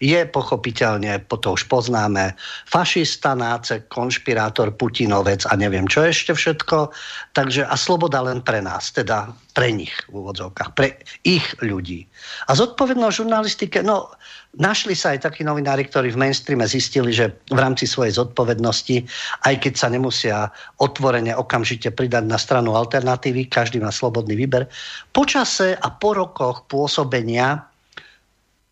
je 0.00 0.20
pochopiteľne, 0.28 1.20
to 1.28 1.48
už 1.52 1.68
poznáme, 1.68 2.32
fašista, 2.68 3.36
náce, 3.36 3.84
konšpirátor, 3.88 4.72
Putinovec 4.72 5.44
a 5.48 5.52
neviem 5.56 5.84
čo 5.88 6.04
ešte 6.04 6.32
všetko. 6.32 6.92
Takže 7.36 7.68
a 7.68 7.74
sloboda 7.76 8.24
len 8.24 8.40
pre 8.40 8.64
nás, 8.64 8.92
teda 8.92 9.32
pre 9.52 9.72
nich 9.72 9.92
v 10.08 10.20
úvodzovkách, 10.20 10.70
pre 10.76 11.00
ich 11.24 11.44
ľudí. 11.64 12.04
A 12.48 12.56
zodpovednosť 12.56 13.18
žurnalistike, 13.24 13.78
no 13.84 14.12
našli 14.56 14.96
sa 14.96 15.12
aj 15.12 15.28
takí 15.28 15.44
novinári, 15.44 15.86
ktorí 15.86 16.12
v 16.12 16.20
mainstreame 16.20 16.64
zistili, 16.68 17.12
že 17.12 17.32
v 17.52 17.58
rámci 17.58 17.84
svojej 17.84 18.16
zodpovednosti, 18.16 19.04
aj 19.44 19.54
keď 19.60 19.72
sa 19.76 19.88
nemusia 19.92 20.36
otvorene 20.80 21.36
okamžite 21.36 21.92
pridať 21.92 22.24
na 22.24 22.40
stranu 22.40 22.74
alternatívy, 22.74 23.48
každý 23.48 23.80
má 23.80 23.92
slobodný 23.92 24.34
výber, 24.34 24.68
počase 25.12 25.76
a 25.76 25.88
po 25.92 26.16
rokoch 26.16 26.64
pôsobenia 26.66 27.64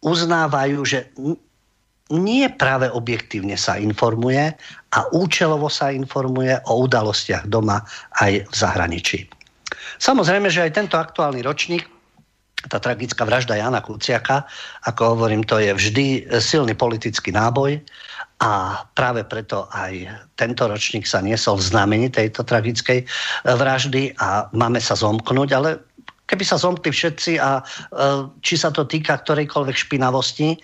uznávajú, 0.05 0.79
že 0.85 1.09
nie 2.13 2.45
práve 2.53 2.93
objektívne 2.93 3.57
sa 3.57 3.81
informuje 3.81 4.53
a 4.93 4.99
účelovo 5.17 5.73
sa 5.73 5.89
informuje 5.89 6.53
o 6.69 6.85
udalostiach 6.85 7.49
doma 7.49 7.81
aj 8.21 8.45
v 8.45 8.55
zahraničí. 8.55 9.19
Samozrejme, 9.97 10.53
že 10.53 10.69
aj 10.69 10.77
tento 10.77 10.97
aktuálny 11.01 11.41
ročník, 11.41 11.89
tá 12.69 12.79
tragická 12.81 13.25
vražda 13.25 13.59
Jana 13.59 13.85
Kuciaka, 13.85 14.49
ako 14.89 15.19
hovorím, 15.19 15.45
to 15.45 15.61
je 15.61 15.73
vždy 15.75 16.07
silný 16.41 16.73
politický 16.73 17.33
náboj 17.33 17.81
a 18.43 18.83
práve 18.99 19.23
preto 19.25 19.71
aj 19.71 20.11
tento 20.35 20.67
ročník 20.67 21.07
sa 21.07 21.23
niesol 21.23 21.61
v 21.61 21.67
znamení 21.71 22.09
tejto 22.11 22.43
tragickej 22.43 23.07
vraždy 23.47 24.17
a 24.19 24.51
máme 24.53 24.81
sa 24.83 24.99
zomknúť, 24.99 25.51
ale 25.55 25.71
Keby 26.25 26.41
sa 26.41 26.57
zomkli 26.57 26.89
všetci 26.89 27.37
a 27.37 27.61
e, 27.61 27.63
či 28.41 28.57
sa 28.57 28.73
to 28.73 28.89
týka 28.89 29.21
ktorejkoľvek 29.21 29.77
špinavosti, 29.77 30.57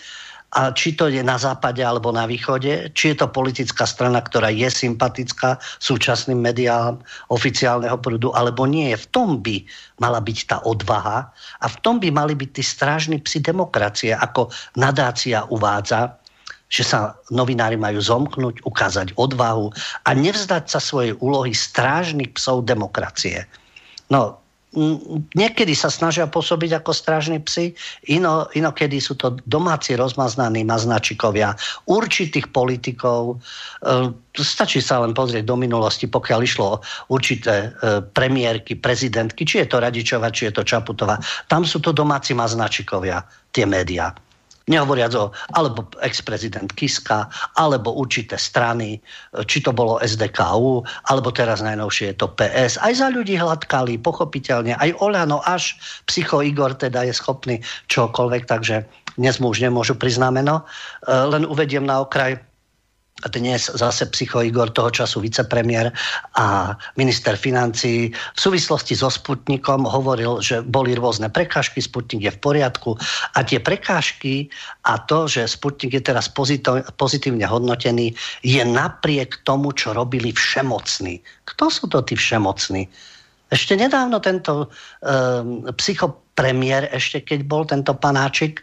a 0.50 0.74
či 0.74 0.98
to 0.98 1.06
je 1.06 1.22
na 1.22 1.38
západe 1.38 1.78
alebo 1.78 2.10
na 2.10 2.26
východe, 2.26 2.90
či 2.90 3.14
je 3.14 3.22
to 3.22 3.30
politická 3.30 3.86
strana, 3.86 4.18
ktorá 4.18 4.50
je 4.50 4.66
sympatická 4.66 5.62
súčasným 5.78 6.42
mediám 6.42 6.98
oficiálneho 7.30 7.94
prúdu, 8.02 8.34
alebo 8.34 8.66
nie. 8.66 8.90
V 8.90 9.06
tom 9.14 9.38
by 9.38 9.62
mala 10.02 10.18
byť 10.18 10.38
tá 10.50 10.56
odvaha 10.66 11.30
a 11.62 11.66
v 11.70 11.76
tom 11.86 12.02
by 12.02 12.10
mali 12.10 12.34
byť 12.34 12.50
tí 12.50 12.62
strážni 12.66 13.22
psi 13.22 13.46
demokracie, 13.46 14.10
ako 14.10 14.50
nadácia 14.74 15.46
uvádza, 15.54 16.18
že 16.70 16.82
sa 16.82 17.14
novinári 17.30 17.78
majú 17.78 18.02
zomknúť, 18.02 18.66
ukázať 18.66 19.14
odvahu 19.18 19.70
a 20.06 20.10
nevzdať 20.14 20.66
sa 20.66 20.82
svojej 20.82 21.14
úlohy 21.22 21.54
strážnych 21.54 22.34
psov 22.34 22.66
demokracie. 22.66 23.46
No, 24.10 24.39
niekedy 25.34 25.74
sa 25.74 25.90
snažia 25.90 26.30
pôsobiť 26.30 26.78
ako 26.78 26.94
strážni 26.94 27.42
psi, 27.42 27.74
ino, 28.06 28.46
inokedy 28.54 29.02
sú 29.02 29.18
to 29.18 29.34
domáci 29.42 29.98
rozmaznaní 29.98 30.62
maznačikovia 30.62 31.58
určitých 31.90 32.54
politikov. 32.54 33.42
E, 33.82 34.14
stačí 34.38 34.78
sa 34.78 35.02
len 35.02 35.10
pozrieť 35.10 35.42
do 35.42 35.58
minulosti, 35.58 36.06
pokiaľ 36.06 36.40
išlo 36.46 36.78
určité 37.10 37.74
e, 37.74 37.98
premiérky, 38.14 38.78
prezidentky, 38.78 39.42
či 39.42 39.66
je 39.66 39.66
to 39.66 39.82
Radičova, 39.82 40.30
či 40.30 40.50
je 40.50 40.52
to 40.54 40.62
Čaputová. 40.62 41.18
Tam 41.50 41.66
sú 41.66 41.82
to 41.82 41.90
domáci 41.90 42.38
maznačikovia, 42.38 43.26
tie 43.50 43.66
médiá. 43.66 44.14
Nehovoriac 44.70 45.12
o, 45.18 45.34
alebo 45.58 45.90
ex-prezident 45.98 46.70
Kiska, 46.72 47.26
alebo 47.58 47.90
určité 47.98 48.38
strany, 48.38 49.02
či 49.50 49.58
to 49.60 49.74
bolo 49.74 49.98
SDKU, 49.98 50.86
alebo 51.10 51.28
teraz 51.34 51.58
najnovšie 51.60 52.14
je 52.14 52.16
to 52.16 52.30
PS. 52.38 52.78
Aj 52.78 52.94
za 52.94 53.10
ľudí 53.10 53.34
hladkali, 53.34 53.98
pochopiteľne. 53.98 54.78
Aj 54.78 54.90
Olano, 55.02 55.42
až 55.42 55.74
psycho 56.06 56.40
Igor 56.40 56.78
teda 56.78 57.02
je 57.02 57.14
schopný 57.14 57.58
čokoľvek, 57.90 58.46
takže 58.46 58.86
dnes 59.18 59.36
mu 59.42 59.50
už 59.50 59.60
nemôžu 59.60 59.98
priznámeno. 59.98 60.62
E, 60.62 61.12
len 61.12 61.44
uvediem 61.44 61.82
na 61.82 62.00
okraj, 62.06 62.38
dnes 63.28 63.68
zase 63.68 64.08
psycho 64.08 64.40
Igor, 64.40 64.72
toho 64.72 64.88
času 64.88 65.20
vicepremiér 65.20 65.92
a 66.40 66.76
minister 66.96 67.36
financí 67.36 68.08
v 68.12 68.40
súvislosti 68.40 68.96
so 68.96 69.12
Sputnikom 69.12 69.84
hovoril, 69.84 70.40
že 70.40 70.64
boli 70.64 70.96
rôzne 70.96 71.28
prekážky, 71.28 71.84
Sputnik 71.84 72.24
je 72.24 72.32
v 72.32 72.40
poriadku 72.40 72.96
a 73.36 73.44
tie 73.44 73.60
prekážky 73.60 74.48
a 74.88 74.96
to, 75.04 75.28
že 75.28 75.44
Sputnik 75.44 75.92
je 75.92 76.02
teraz 76.02 76.32
pozitívne 76.96 77.44
hodnotený, 77.44 78.16
je 78.40 78.62
napriek 78.64 79.44
tomu, 79.44 79.76
čo 79.76 79.92
robili 79.92 80.32
všemocní. 80.32 81.20
Kto 81.44 81.68
sú 81.68 81.84
to 81.92 82.00
tí 82.00 82.16
všemocní? 82.16 82.88
Ešte 83.50 83.74
nedávno 83.74 84.22
tento 84.22 84.70
um, 84.70 85.66
psychopremiér, 85.74 86.86
ešte 86.94 87.18
keď 87.26 87.40
bol 87.50 87.66
tento 87.66 87.98
panáčik, 87.98 88.62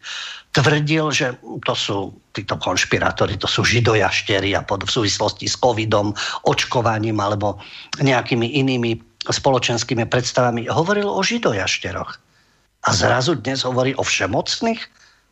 tvrdil, 0.57 1.13
že 1.13 1.37
to 1.61 1.73
sú 1.77 1.97
títo 2.33 2.57
konšpirátori, 2.57 3.37
to 3.37 3.45
sú 3.45 3.61
židojaštery 3.61 4.57
a 4.57 4.65
pod, 4.65 4.89
v 4.89 4.91
súvislosti 4.91 5.45
s 5.45 5.53
covidom, 5.61 6.17
očkovaním 6.49 7.21
alebo 7.21 7.61
nejakými 8.01 8.57
inými 8.57 8.97
spoločenskými 9.29 10.09
predstavami. 10.09 10.65
Hovoril 10.65 11.05
o 11.05 11.21
židojašteroch. 11.21 12.11
A 12.87 12.89
zrazu 12.93 13.37
dnes 13.37 13.61
hovorí 13.61 13.93
o 13.97 14.03
všemocných? 14.05 14.81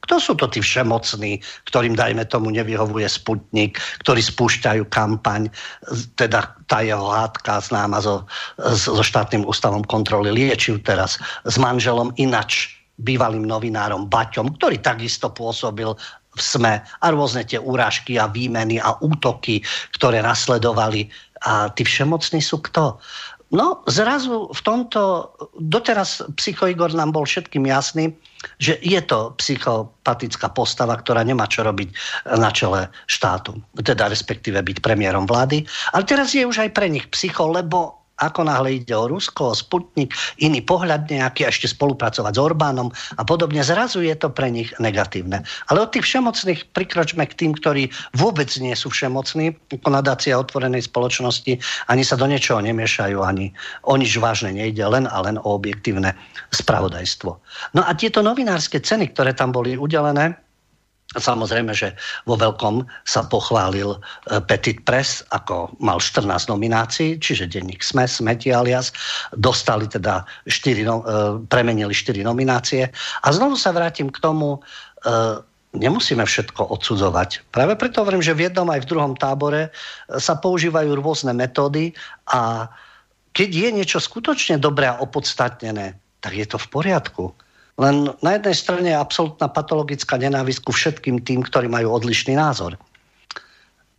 Kto 0.05 0.21
sú 0.21 0.33
to 0.37 0.45
tí 0.45 0.61
všemocní, 0.61 1.41
ktorým, 1.65 1.97
dajme 1.97 2.29
tomu, 2.29 2.53
nevyhovuje 2.53 3.09
Sputnik, 3.09 3.81
ktorí 4.05 4.21
spúšťajú 4.21 4.85
kampaň, 4.93 5.49
teda 6.13 6.53
tá 6.69 6.85
jeho 6.85 7.09
hádka 7.09 7.57
známa 7.57 8.05
so, 8.05 8.29
so 8.77 9.01
štátnym 9.01 9.49
ústavom 9.49 9.81
kontroly 9.81 10.29
liečiv 10.29 10.85
teraz 10.85 11.17
s 11.41 11.55
manželom 11.57 12.13
inač 12.21 12.74
bývalým 12.99 13.43
novinárom 13.43 14.07
Baťom, 14.07 14.55
ktorý 14.55 14.79
takisto 14.79 15.31
pôsobil 15.31 15.91
v 16.35 16.39
SME 16.39 16.83
a 16.83 17.05
rôzne 17.11 17.47
tie 17.47 17.59
úražky 17.59 18.19
a 18.19 18.27
výmeny 18.27 18.79
a 18.79 18.95
útoky, 18.99 19.63
ktoré 19.95 20.19
nasledovali. 20.19 21.07
A 21.47 21.71
tí 21.71 21.87
všemocní 21.87 22.43
sú 22.43 22.59
kto? 22.59 22.99
No, 23.53 23.85
zrazu 23.87 24.51
v 24.51 24.61
tomto, 24.65 25.31
doteraz 25.61 26.25
psychoigor 26.35 26.91
nám 26.91 27.13
bol 27.13 27.23
všetkým 27.23 27.69
jasný, 27.69 28.11
že 28.57 28.75
je 28.81 28.97
to 29.05 29.37
psychopatická 29.37 30.49
postava, 30.51 30.97
ktorá 30.97 31.21
nemá 31.23 31.45
čo 31.47 31.63
robiť 31.63 31.89
na 32.35 32.49
čele 32.49 32.89
štátu, 33.05 33.55
teda 33.79 34.09
respektíve 34.09 34.59
byť 34.59 34.77
premiérom 34.81 35.29
vlády. 35.29 35.63
Ale 35.93 36.03
teraz 36.03 36.33
je 36.33 36.43
už 36.43 36.67
aj 36.67 36.69
pre 36.73 36.89
nich 36.89 37.05
psycho, 37.13 37.47
lebo 37.47 38.04
Ako 38.23 38.47
náhle 38.47 38.79
ide 38.79 38.95
o 38.95 39.11
Rusko, 39.11 39.51
o 39.51 39.55
Sputnik, 39.57 40.15
iný 40.39 40.63
pohľad 40.63 41.11
nejaký 41.11 41.43
a 41.43 41.51
ešte 41.51 41.67
spolupracovať 41.67 42.33
s 42.35 42.39
Orbánom 42.39 42.87
a 43.19 43.21
podobne, 43.27 43.59
zrazu 43.59 43.99
je 43.99 44.15
to 44.15 44.31
pre 44.31 44.47
nich 44.47 44.71
negatívne. 44.79 45.43
Ale 45.67 45.83
od 45.83 45.91
tých 45.91 46.07
všemocných 46.07 46.71
prikročme 46.71 47.27
k 47.27 47.35
tým, 47.35 47.51
ktorí 47.59 47.91
vôbec 48.15 48.47
nie 48.63 48.71
sú 48.71 48.87
všemocní, 48.87 49.51
ako 49.67 49.89
nadácia 49.91 50.39
otvorenej 50.39 50.87
spoločnosti, 50.87 51.59
ani 51.91 52.03
sa 52.07 52.15
do 52.15 52.23
niečoho 52.29 52.63
nemiešajú, 52.63 53.19
ani 53.19 53.51
o 53.83 53.99
nič 53.99 54.15
vážne 54.15 54.55
nejde, 54.55 54.87
len 54.87 55.11
a 55.11 55.17
len 55.19 55.35
o 55.35 55.59
objektívne 55.59 56.15
spravodajstvo. 56.55 57.31
No 57.75 57.81
a 57.83 57.91
tieto 57.99 58.23
novinárske 58.23 58.79
ceny, 58.79 59.11
ktoré 59.11 59.35
tam 59.35 59.51
boli 59.51 59.75
udelené, 59.75 60.44
Samozrejme, 61.13 61.69
že 61.71 61.93
vo 62.25 62.33
veľkom 62.33 62.81
sa 63.05 63.23
pochválil 63.29 63.93
e, 63.93 63.99
Petit 64.49 64.81
Press, 64.83 65.21
ako 65.29 65.69
mal 65.77 66.01
14 66.01 66.49
nominácií, 66.49 67.21
čiže 67.21 67.45
denník 67.45 67.85
SME, 67.85 68.09
Smeti 68.09 68.49
alias, 68.49 68.89
dostali 69.37 69.85
teda 69.85 70.25
4, 70.49 70.81
no, 70.81 70.95
e, 70.99 71.45
premenili 71.45 71.93
4 71.93 72.25
nominácie. 72.25 72.89
A 73.21 73.27
znovu 73.31 73.55
sa 73.55 73.71
vrátim 73.71 74.11
k 74.11 74.17
tomu, 74.17 74.59
e, 75.05 75.39
nemusíme 75.77 76.25
všetko 76.25 76.73
odsudzovať. 76.73 77.53
Práve 77.53 77.77
preto 77.77 78.01
hovorím, 78.01 78.25
že 78.25 78.35
v 78.35 78.49
jednom 78.49 78.67
aj 78.67 78.83
v 78.83 78.89
druhom 78.89 79.13
tábore 79.13 79.69
sa 80.19 80.35
používajú 80.35 80.99
rôzne 80.99 81.31
metódy 81.31 81.95
a 82.33 82.67
keď 83.35 83.49
je 83.51 83.69
niečo 83.71 83.99
skutočne 83.99 84.57
dobré 84.57 84.87
a 84.87 84.99
opodstatnené, 85.03 85.99
tak 86.23 86.33
je 86.33 86.47
to 86.47 86.55
v 86.55 86.67
poriadku. 86.71 87.23
Len 87.75 88.07
na 88.23 88.31
jednej 88.39 88.55
strane 88.55 88.87
je 88.91 88.97
absolútna 88.97 89.51
patologická 89.51 90.15
nenávisť 90.15 90.63
ku 90.63 90.71
všetkým 90.71 91.19
tým, 91.27 91.43
ktorí 91.43 91.67
majú 91.67 91.91
odlišný 91.91 92.39
názor. 92.39 92.79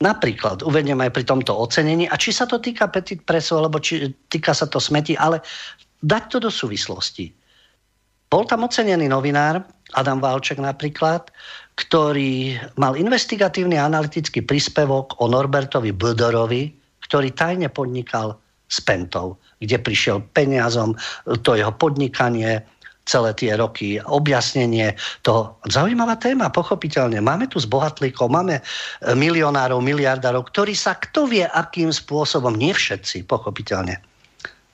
Napríklad, 0.01 0.65
uvediem 0.65 1.01
aj 1.01 1.13
pri 1.13 1.25
tomto 1.25 1.57
ocenení, 1.57 2.05
a 2.09 2.17
či 2.21 2.33
sa 2.33 2.45
to 2.45 2.61
týka 2.61 2.89
Petit 2.89 3.21
Presu, 3.21 3.57
alebo 3.57 3.81
či 3.81 4.13
týka 4.29 4.53
sa 4.53 4.69
to 4.69 4.77
smeti, 4.81 5.17
ale 5.17 5.41
dať 6.05 6.23
to 6.33 6.39
do 6.41 6.51
súvislosti. 6.53 7.33
Bol 8.29 8.45
tam 8.45 8.69
ocenený 8.69 9.09
novinár, 9.09 9.65
Adam 9.97 10.21
Válček 10.21 10.61
napríklad, 10.61 11.31
ktorý 11.79 12.61
mal 12.77 12.97
investigatívny 12.97 13.77
analytický 13.81 14.45
príspevok 14.45 15.17
o 15.21 15.29
Norbertovi 15.29 15.93
Budorovi, 15.97 16.73
ktorý 17.05 17.33
tajne 17.33 17.71
podnikal 17.71 18.37
s 18.67 18.83
Pentou, 18.83 19.39
kde 19.63 19.79
prišiel 19.79 20.27
peniazom, 20.35 20.99
to 21.47 21.55
jeho 21.55 21.71
podnikanie, 21.71 22.67
celé 23.07 23.31
tie 23.39 23.55
roky, 23.55 24.03
objasnenie 24.03 24.99
toho. 25.23 25.55
Zaujímavá 25.71 26.19
téma, 26.19 26.51
pochopiteľne. 26.51 27.23
Máme 27.23 27.47
tu 27.47 27.63
zbohatlíkov, 27.63 28.29
máme 28.29 28.61
e, 28.61 28.63
milionárov, 29.15 29.79
miliardárov, 29.79 30.51
ktorí 30.51 30.75
sa 30.75 30.99
kto 30.99 31.31
vie 31.31 31.47
akým 31.47 31.95
spôsobom, 31.95 32.53
nie 32.59 32.75
všetci, 32.75 33.25
pochopiteľne. 33.31 34.03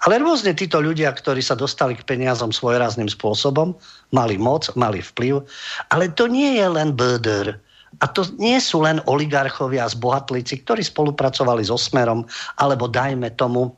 Ale 0.02 0.18
rôzne 0.18 0.50
títo 0.58 0.82
ľudia, 0.82 1.14
ktorí 1.14 1.38
sa 1.38 1.54
dostali 1.54 1.94
k 1.94 2.02
peniazom 2.02 2.50
svojrázným 2.50 3.06
spôsobom, 3.06 3.78
mali 4.10 4.34
moc, 4.34 4.66
mali 4.74 4.98
vplyv, 4.98 5.46
ale 5.94 6.10
to 6.10 6.26
nie 6.26 6.58
je 6.58 6.66
len 6.66 6.90
BDR. 6.90 7.54
A 8.00 8.08
to 8.08 8.24
nie 8.40 8.56
sú 8.56 8.82
len 8.82 9.04
oligarchovia 9.04 9.84
a 9.84 9.92
zbohatlíci, 9.92 10.64
ktorí 10.64 10.80
spolupracovali 10.82 11.62
so 11.62 11.76
Smerom, 11.76 12.24
alebo 12.58 12.88
dajme 12.88 13.36
tomu 13.36 13.76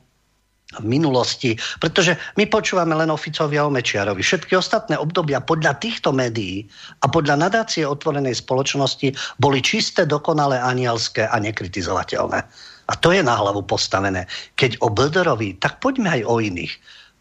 minulosti, 0.83 1.55
pretože 1.79 2.17
my 2.35 2.49
počúvame 2.49 2.95
len 2.97 3.13
oficovia 3.13 3.63
o 3.63 3.71
Mečiarovi. 3.71 4.19
Všetky 4.19 4.57
ostatné 4.57 4.99
obdobia 4.99 5.39
podľa 5.39 5.77
týchto 5.79 6.11
médií 6.11 6.65
a 7.03 7.11
podľa 7.11 7.47
nadácie 7.47 7.87
otvorenej 7.87 8.39
spoločnosti 8.41 9.39
boli 9.39 9.59
čisté, 9.63 10.03
dokonale 10.03 10.59
anielské 10.59 11.29
a 11.29 11.37
nekritizovateľné. 11.39 12.39
A 12.85 12.93
to 13.01 13.09
je 13.09 13.25
na 13.25 13.33
hlavu 13.33 13.65
postavené. 13.65 14.29
Keď 14.59 14.77
o 14.85 14.93
Böderovi, 14.93 15.57
tak 15.57 15.81
poďme 15.81 16.21
aj 16.21 16.21
o 16.27 16.37
iných. 16.37 16.73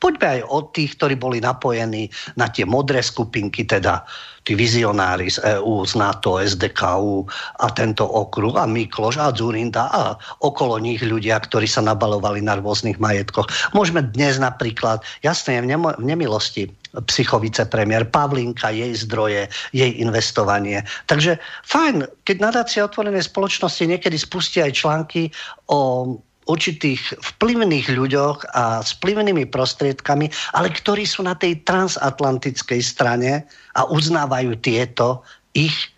Poďme 0.05 0.27
aj 0.37 0.41
o 0.53 0.69
tých, 0.69 1.01
ktorí 1.01 1.17
boli 1.17 1.41
napojení 1.41 2.13
na 2.37 2.53
tie 2.53 2.69
modré 2.69 3.01
skupinky, 3.01 3.65
teda 3.65 4.05
tí 4.45 4.53
vizionári 4.53 5.33
z 5.33 5.41
EU, 5.57 5.81
z 5.89 5.97
NATO, 5.97 6.37
SDKU 6.37 7.25
a 7.65 7.73
tento 7.73 8.05
okruh 8.05 8.53
a 8.61 8.69
Mikloš 8.69 9.17
a 9.17 9.33
Zurinda 9.33 9.89
a 9.89 10.13
okolo 10.45 10.77
nich 10.77 11.01
ľudia, 11.01 11.41
ktorí 11.41 11.65
sa 11.65 11.81
nabalovali 11.81 12.45
na 12.45 12.61
rôznych 12.61 13.01
majetkoch. 13.01 13.49
Môžeme 13.73 14.05
dnes 14.05 14.37
napríklad, 14.37 15.01
jasne 15.25 15.65
v, 15.65 15.73
nemo, 15.73 15.97
v 15.97 16.05
nemilosti, 16.05 16.69
psychovice 17.09 17.65
premiér 17.67 18.05
Pavlinka, 18.05 18.71
jej 18.71 18.93
zdroje, 18.93 19.49
jej 19.73 19.91
investovanie. 19.97 20.85
Takže 21.09 21.41
fajn, 21.65 22.05
keď 22.29 22.37
nadácia 22.39 22.85
otvorenej 22.85 23.25
spoločnosti 23.25 23.83
niekedy 23.89 24.21
spustí 24.21 24.61
aj 24.61 24.77
články 24.77 25.33
o 25.73 26.13
určitých 26.45 27.17
vplyvných 27.37 27.89
ľuďoch 27.93 28.53
a 28.53 28.85
s 28.85 28.97
vplyvnými 29.01 29.49
prostriedkami, 29.49 30.29
ale 30.53 30.69
ktorí 30.69 31.09
sú 31.09 31.25
na 31.25 31.33
tej 31.33 31.65
transatlantickej 31.65 32.81
strane 32.85 33.49
a 33.75 33.89
uznávajú 33.89 34.61
tieto 34.61 35.25
ich 35.57 35.95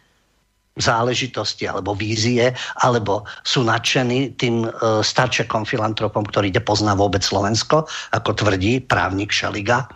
záležitosti 0.77 1.65
alebo 1.65 1.97
vízie, 1.97 2.53
alebo 2.85 3.25
sú 3.49 3.65
nadšení 3.65 4.37
tým 4.37 4.69
e, 4.69 4.71
starčekom 5.01 5.65
filantropom, 5.65 6.29
ktorý 6.29 6.53
nepozná 6.53 6.93
vôbec 6.93 7.25
Slovensko, 7.25 7.89
ako 8.13 8.31
tvrdí 8.37 8.85
právnik 8.85 9.33
Šeliga. 9.33 9.89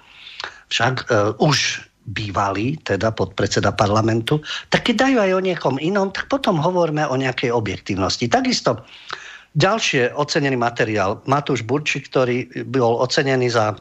Však 0.72 0.94
e, 1.12 1.36
už 1.36 1.84
bývalý, 2.10 2.80
teda 2.82 3.12
podpredseda 3.12 3.76
parlamentu, 3.76 4.40
tak 4.72 4.88
keď 4.88 4.96
dajú 5.06 5.16
aj 5.20 5.30
o 5.36 5.44
niekom 5.44 5.76
inom, 5.78 6.08
tak 6.10 6.32
potom 6.32 6.56
hovoríme 6.58 7.04
o 7.06 7.14
nejakej 7.14 7.52
objektívnosti. 7.52 8.26
Takisto 8.26 8.80
ďalšie 9.56 10.14
ocenený 10.14 10.56
materiál. 10.58 11.22
Matúš 11.26 11.66
Burči, 11.66 12.02
ktorý 12.04 12.50
bol 12.68 13.00
ocenený 13.02 13.54
za 13.54 13.74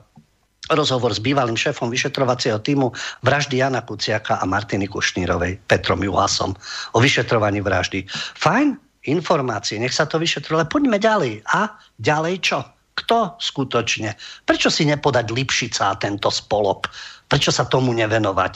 rozhovor 0.70 1.10
s 1.10 1.22
bývalým 1.22 1.58
šéfom 1.58 1.90
vyšetrovacieho 1.90 2.62
týmu 2.62 2.94
vraždy 3.26 3.58
Jana 3.58 3.82
Kuciaka 3.82 4.38
a 4.38 4.46
Martiny 4.46 4.86
Kušnírovej, 4.86 5.58
Petrom 5.66 6.06
Juhasom, 6.06 6.54
o 6.94 6.98
vyšetrovaní 7.02 7.62
vraždy. 7.66 8.06
Fajn, 8.38 8.78
informácie, 9.10 9.82
nech 9.82 9.96
sa 9.96 10.06
to 10.06 10.22
vyšetruje, 10.22 10.62
ale 10.62 10.70
poďme 10.70 11.02
ďalej. 11.02 11.42
A 11.50 11.74
ďalej 11.98 12.36
čo? 12.46 12.60
Kto 12.94 13.40
skutočne? 13.40 14.14
Prečo 14.44 14.70
si 14.70 14.86
nepodať 14.86 15.32
Lipšica 15.32 15.96
a 15.96 15.98
tento 15.98 16.30
spolok? 16.30 16.92
Prečo 17.26 17.50
sa 17.50 17.66
tomu 17.66 17.96
nevenovať? 17.96 18.54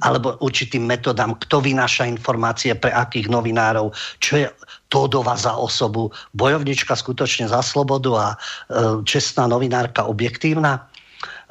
Alebo 0.00 0.40
určitým 0.40 0.88
metodám, 0.88 1.36
kto 1.36 1.60
vynáša 1.60 2.08
informácie 2.08 2.72
pre 2.72 2.88
akých 2.88 3.28
novinárov, 3.28 3.92
čo 4.24 4.40
je 4.40 4.46
Tódova 4.88 5.36
za 5.36 5.56
osobu, 5.56 6.12
bojovnička 6.36 6.92
skutočne 6.92 7.48
za 7.48 7.64
slobodu 7.64 8.12
a 8.12 8.26
e, 8.32 8.36
čestná 9.08 9.48
novinárka 9.48 10.04
objektívna. 10.04 10.84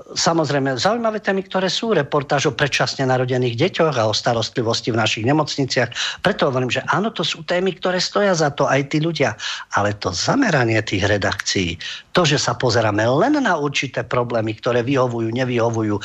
Samozrejme, 0.02 0.78
zaujímavé 0.82 1.22
témy, 1.22 1.46
ktoré 1.46 1.70
sú 1.70 1.94
reportáž 1.94 2.50
o 2.50 2.56
predčasne 2.56 3.06
narodených 3.06 3.56
deťoch 3.58 3.96
a 3.98 4.10
o 4.10 4.14
starostlivosti 4.14 4.90
v 4.90 5.00
našich 5.00 5.26
nemocniciach. 5.26 6.22
Preto 6.26 6.50
hovorím, 6.50 6.74
že 6.74 6.82
áno, 6.90 7.14
to 7.14 7.22
sú 7.22 7.46
témy, 7.46 7.78
ktoré 7.78 8.02
stoja 8.02 8.34
za 8.34 8.50
to 8.54 8.66
aj 8.66 8.92
tí 8.92 8.98
ľudia. 8.98 9.38
Ale 9.78 9.94
to 9.98 10.10
zameranie 10.10 10.82
tých 10.82 11.06
redakcií, 11.06 11.78
to, 12.18 12.26
že 12.26 12.42
sa 12.42 12.58
pozeráme 12.58 13.06
len 13.06 13.42
na 13.42 13.54
určité 13.58 14.02
problémy, 14.02 14.58
ktoré 14.58 14.82
vyhovujú, 14.82 15.30
nevyhovujú 15.32 15.96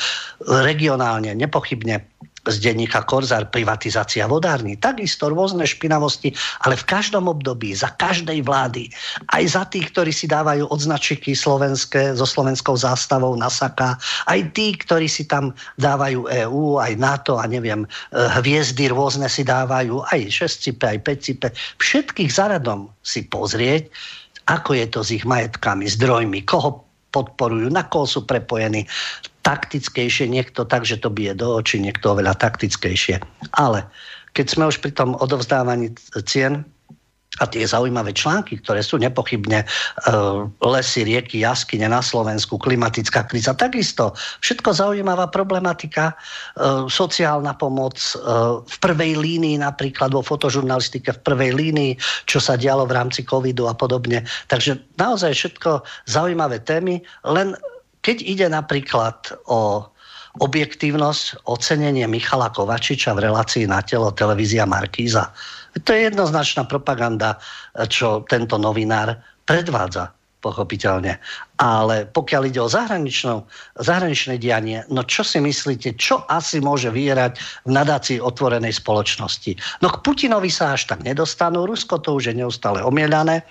regionálne, 0.45 1.33
nepochybne 1.33 2.05
z 2.47 2.57
denníka 2.63 3.03
Korzár 3.03 3.51
privatizácia 3.51 4.25
vodárny. 4.25 4.79
Takisto 4.79 5.27
rôzne 5.27 5.67
špinavosti, 5.67 6.31
ale 6.63 6.79
v 6.79 6.87
každom 6.87 7.27
období, 7.27 7.75
za 7.75 7.91
každej 7.95 8.43
vlády, 8.43 8.87
aj 9.35 9.43
za 9.45 9.63
tých, 9.67 9.91
ktorí 9.91 10.11
si 10.15 10.25
dávajú 10.25 10.71
odznačiky 10.71 11.35
slovenské 11.35 12.15
so 12.15 12.23
slovenskou 12.23 12.79
zástavou 12.79 13.35
na 13.35 13.51
saka, 13.51 13.99
aj 14.31 14.39
tí, 14.55 14.73
ktorí 14.79 15.11
si 15.11 15.27
tam 15.27 15.51
dávajú 15.77 16.27
EÚ, 16.27 16.79
aj 16.79 16.93
NATO 16.95 17.35
a 17.37 17.45
neviem, 17.45 17.83
e, 17.83 17.87
hviezdy 18.39 18.87
rôzne 18.89 19.27
si 19.27 19.43
dávajú, 19.43 20.03
aj 20.07 20.19
6 20.31 20.63
cipe, 20.63 20.85
aj 20.87 20.99
5 21.03 21.27
cipe. 21.27 21.47
Všetkých 21.83 22.31
zaradom 22.31 22.87
si 23.03 23.27
pozrieť, 23.27 23.91
ako 24.47 24.79
je 24.79 24.85
to 24.87 24.99
s 25.03 25.09
ich 25.11 25.27
majetkami, 25.27 25.91
zdrojmi, 25.91 26.47
koho 26.47 26.87
podporujú, 27.11 27.67
na 27.71 27.87
koho 27.87 28.07
sú 28.07 28.23
prepojení 28.27 28.87
taktickejšie, 29.47 30.27
niekto 30.27 30.67
tak, 30.67 30.83
že 30.83 30.99
to 30.99 31.07
bije 31.07 31.31
do 31.31 31.55
očí, 31.55 31.79
niekto 31.79 32.11
oveľa 32.11 32.35
taktickejšie. 32.35 33.23
Ale 33.55 33.87
keď 34.35 34.45
sme 34.51 34.67
už 34.67 34.83
pri 34.83 34.91
tom 34.91 35.15
odovzdávaní 35.15 35.95
cien, 36.27 36.67
a 37.37 37.45
tie 37.45 37.69
zaujímavé 37.69 38.17
články, 38.17 38.57
ktoré 38.57 38.81
sú 38.81 38.97
nepochybne 38.97 39.61
e, 39.61 39.65
lesy, 40.57 41.05
rieky, 41.05 41.45
jaskyne 41.45 41.85
na 41.85 42.01
Slovensku, 42.01 42.57
klimatická 42.57 43.29
kríza, 43.29 43.53
takisto 43.53 44.17
všetko 44.41 44.73
zaujímavá 44.73 45.29
problematika, 45.29 46.13
e, 46.13 46.89
sociálna 46.89 47.53
pomoc 47.53 47.93
e, 48.01 48.13
v 48.65 48.75
prvej 48.81 49.21
línii, 49.21 49.61
napríklad 49.61 50.17
vo 50.17 50.25
fotožurnalistike 50.25 51.13
v 51.13 51.21
prvej 51.21 51.51
línii, 51.53 51.91
čo 52.25 52.41
sa 52.41 52.57
dialo 52.57 52.89
v 52.89 52.95
rámci 52.95 53.21
covidu 53.21 53.69
a 53.69 53.77
podobne. 53.77 54.25
Takže 54.49 54.97
naozaj 54.97 55.37
všetko 55.37 55.85
zaujímavé 56.09 56.57
témy, 56.65 57.05
len 57.21 57.53
keď 58.07 58.23
ide 58.23 58.47
napríklad 58.47 59.35
o 59.51 59.83
objektívnosť, 60.39 61.43
ocenenie 61.43 62.07
Michala 62.07 62.47
Kovačiča 62.47 63.11
v 63.19 63.27
relácii 63.27 63.67
na 63.67 63.83
telo 63.83 64.15
televízia 64.15 64.63
Markíza. 64.63 65.27
To 65.83 65.89
je 65.91 66.07
jednoznačná 66.07 66.63
propaganda, 66.63 67.35
čo 67.91 68.23
tento 68.31 68.55
novinár 68.55 69.19
predvádza. 69.43 70.15
pochopiteľne. 70.47 71.17
Ale 71.57 72.05
pokiaľ 72.13 72.41
ide 72.47 72.61
o 72.61 72.69
zahraničné 72.69 74.35
dianie, 74.37 74.85
no 74.93 75.01
čo 75.01 75.25
si 75.25 75.41
myslíte, 75.41 75.97
čo 75.97 76.21
asi 76.29 76.61
môže 76.61 76.93
vyhrať 76.93 77.65
v 77.65 77.71
nadácii 77.73 78.21
otvorenej 78.21 78.77
spoločnosti? 78.77 79.57
No 79.81 79.89
k 79.89 79.97
Putinovi 80.05 80.53
sa 80.53 80.77
až 80.77 80.93
tak 80.93 81.01
nedostanú, 81.01 81.65
Rusko 81.65 81.97
to 81.99 82.21
už 82.21 82.31
je 82.31 82.35
neustále 82.37 82.85
omielané. 82.85 83.41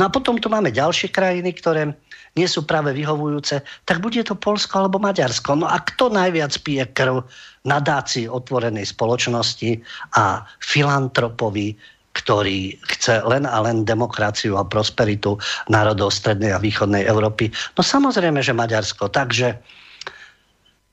No 0.00 0.08
a 0.08 0.10
potom 0.10 0.40
tu 0.40 0.48
máme 0.48 0.72
ďalšie 0.72 1.12
krajiny, 1.12 1.52
ktoré 1.60 1.92
nie 2.38 2.46
sú 2.46 2.62
práve 2.62 2.94
vyhovujúce, 2.94 3.62
tak 3.86 3.98
bude 3.98 4.22
to 4.22 4.38
Polsko 4.38 4.86
alebo 4.86 5.02
Maďarsko. 5.02 5.58
No 5.58 5.66
a 5.66 5.82
kto 5.82 6.14
najviac 6.14 6.54
pije 6.62 6.84
krv 6.94 7.26
nadácii 7.66 8.30
otvorenej 8.30 8.86
spoločnosti 8.86 9.82
a 10.14 10.46
filantropovi 10.62 11.74
ktorý 12.10 12.74
chce 12.90 13.22
len 13.22 13.46
a 13.46 13.62
len 13.62 13.86
demokraciu 13.86 14.58
a 14.58 14.66
prosperitu 14.66 15.38
národov 15.70 16.10
strednej 16.10 16.50
a 16.50 16.58
východnej 16.58 17.06
Európy. 17.06 17.54
No 17.78 17.86
samozrejme, 17.86 18.42
že 18.42 18.50
Maďarsko. 18.50 19.14
Takže 19.14 19.54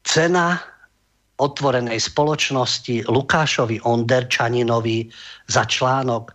cena 0.05 0.61
otvorenej 1.41 1.97
spoločnosti 1.97 3.09
Lukášovi 3.09 3.81
Onderčaninovi 3.81 5.09
za 5.49 5.65
článok 5.65 6.33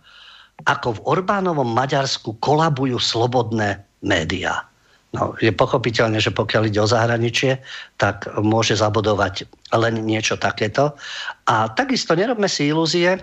ako 0.67 0.99
v 0.99 1.03
Orbánovom 1.19 1.71
Maďarsku 1.75 2.39
kolabujú 2.39 2.99
slobodné 2.99 3.83
médiá. 4.03 4.63
No, 5.13 5.37
je 5.37 5.53
pochopiteľné, 5.53 6.17
že 6.17 6.33
pokiaľ 6.33 6.73
ide 6.73 6.81
o 6.81 6.89
zahraničie, 6.89 7.61
tak 8.01 8.25
môže 8.41 8.73
zabodovať 8.73 9.45
len 9.77 10.01
niečo 10.01 10.41
takéto. 10.41 10.97
A 11.45 11.69
takisto 11.69 12.17
nerobme 12.17 12.49
si 12.49 12.73
ilúzie, 12.73 13.21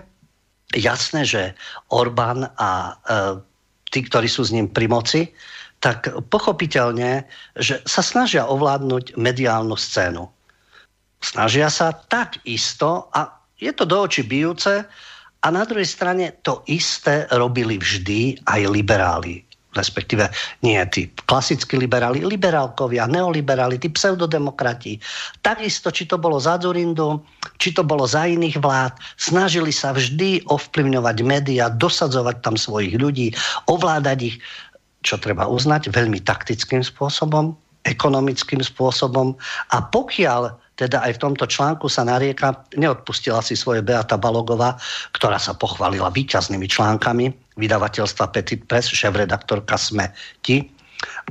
jasné, 0.71 1.27
že 1.27 1.51
Orbán 1.91 2.47
a 2.55 2.69
e, 2.71 2.91
tí, 3.91 4.07
ktorí 4.07 4.31
sú 4.31 4.47
s 4.47 4.55
ním 4.55 4.71
pri 4.71 4.87
moci, 4.87 5.35
tak 5.83 6.07
pochopiteľne, 6.31 7.27
že 7.59 7.83
sa 7.83 7.99
snažia 7.99 8.47
ovládnuť 8.47 9.19
mediálnu 9.19 9.75
scénu. 9.75 10.31
Snažia 11.19 11.67
sa 11.67 11.91
tak 11.91 12.39
isto 12.47 13.11
a 13.11 13.35
je 13.59 13.75
to 13.75 13.83
do 13.83 14.07
očí 14.07 14.23
bijúce 14.23 14.87
a 15.43 15.47
na 15.51 15.67
druhej 15.67 15.91
strane 15.91 16.39
to 16.39 16.63
isté 16.71 17.27
robili 17.35 17.75
vždy 17.75 18.47
aj 18.47 18.61
liberáli 18.71 19.50
respektíve 19.71 20.27
nie 20.63 20.79
tí 20.91 21.07
klasickí 21.27 21.79
liberáli, 21.79 22.23
liberálkovia, 22.27 23.07
neoliberáli, 23.07 23.79
tí 23.79 23.87
pseudodemokrati. 23.87 24.99
Takisto, 25.39 25.91
či 25.91 26.07
to 26.07 26.19
bolo 26.19 26.37
za 26.39 26.59
Zurindu, 26.59 27.23
či 27.55 27.71
to 27.71 27.87
bolo 27.87 28.03
za 28.03 28.27
iných 28.27 28.59
vlád, 28.59 28.99
snažili 29.15 29.71
sa 29.71 29.95
vždy 29.95 30.43
ovplyvňovať 30.51 31.17
médiá, 31.23 31.71
dosadzovať 31.71 32.43
tam 32.43 32.55
svojich 32.59 32.99
ľudí, 32.99 33.31
ovládať 33.71 34.19
ich, 34.27 34.37
čo 35.01 35.17
treba 35.17 35.47
uznať, 35.47 35.89
veľmi 35.89 36.19
taktickým 36.21 36.83
spôsobom, 36.83 37.55
ekonomickým 37.87 38.61
spôsobom. 38.61 39.33
A 39.73 39.77
pokiaľ 39.81 40.53
teda 40.77 41.05
aj 41.05 41.17
v 41.17 41.21
tomto 41.29 41.45
článku 41.45 41.85
sa 41.85 42.01
narieka, 42.01 42.57
neodpustila 42.73 43.41
si 43.45 43.53
svoje 43.53 43.85
Beata 43.85 44.17
Balogová, 44.17 44.81
ktorá 45.13 45.37
sa 45.37 45.53
pochválila 45.53 46.09
výťaznými 46.09 46.65
článkami 46.65 47.40
vydavateľstva 47.59 48.31
Petit 48.31 48.63
Press, 48.63 48.91
šéf-redaktorka 48.91 49.75
Sme 49.75 50.11
ti. 50.45 50.67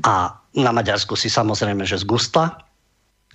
A 0.04 0.34
na 0.58 0.70
Maďarsku 0.74 1.14
si 1.14 1.30
samozrejme, 1.30 1.86
že 1.86 2.00
z 2.00 2.04
Gustla, 2.04 2.58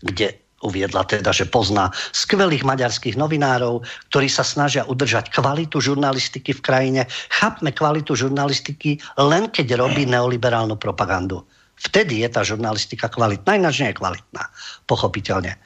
kde 0.03 0.35
uviedla 0.63 1.05
teda, 1.05 1.29
že 1.29 1.45
pozná 1.45 1.93
skvelých 2.15 2.65
maďarských 2.65 3.19
novinárov, 3.19 3.85
ktorí 4.09 4.27
sa 4.31 4.41
snažia 4.41 4.87
udržať 4.89 5.29
kvalitu 5.29 5.77
žurnalistiky 5.77 6.57
v 6.57 6.61
krajine. 6.65 7.01
Chápme 7.29 7.69
kvalitu 7.69 8.17
žurnalistiky 8.17 8.97
len 9.21 9.51
keď 9.53 9.77
robí 9.77 10.09
neoliberálnu 10.09 10.79
propagandu. 10.79 11.45
Vtedy 11.75 12.23
je 12.23 12.29
tá 12.31 12.41
žurnalistika 12.41 13.11
kvalitná, 13.11 13.59
ináč 13.59 13.83
nie 13.83 13.91
je 13.91 13.99
kvalitná, 13.99 14.47
pochopiteľne. 14.87 15.59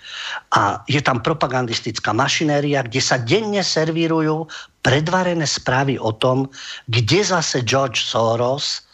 A 0.58 0.82
je 0.90 0.98
tam 1.06 1.22
propagandistická 1.22 2.18
mašinéria, 2.18 2.82
kde 2.82 2.98
sa 2.98 3.22
denne 3.22 3.62
servírujú 3.62 4.50
predvarené 4.82 5.46
správy 5.46 6.02
o 6.02 6.10
tom, 6.10 6.50
kde 6.90 7.22
zase 7.22 7.62
George 7.62 8.02
Soros 8.02 8.90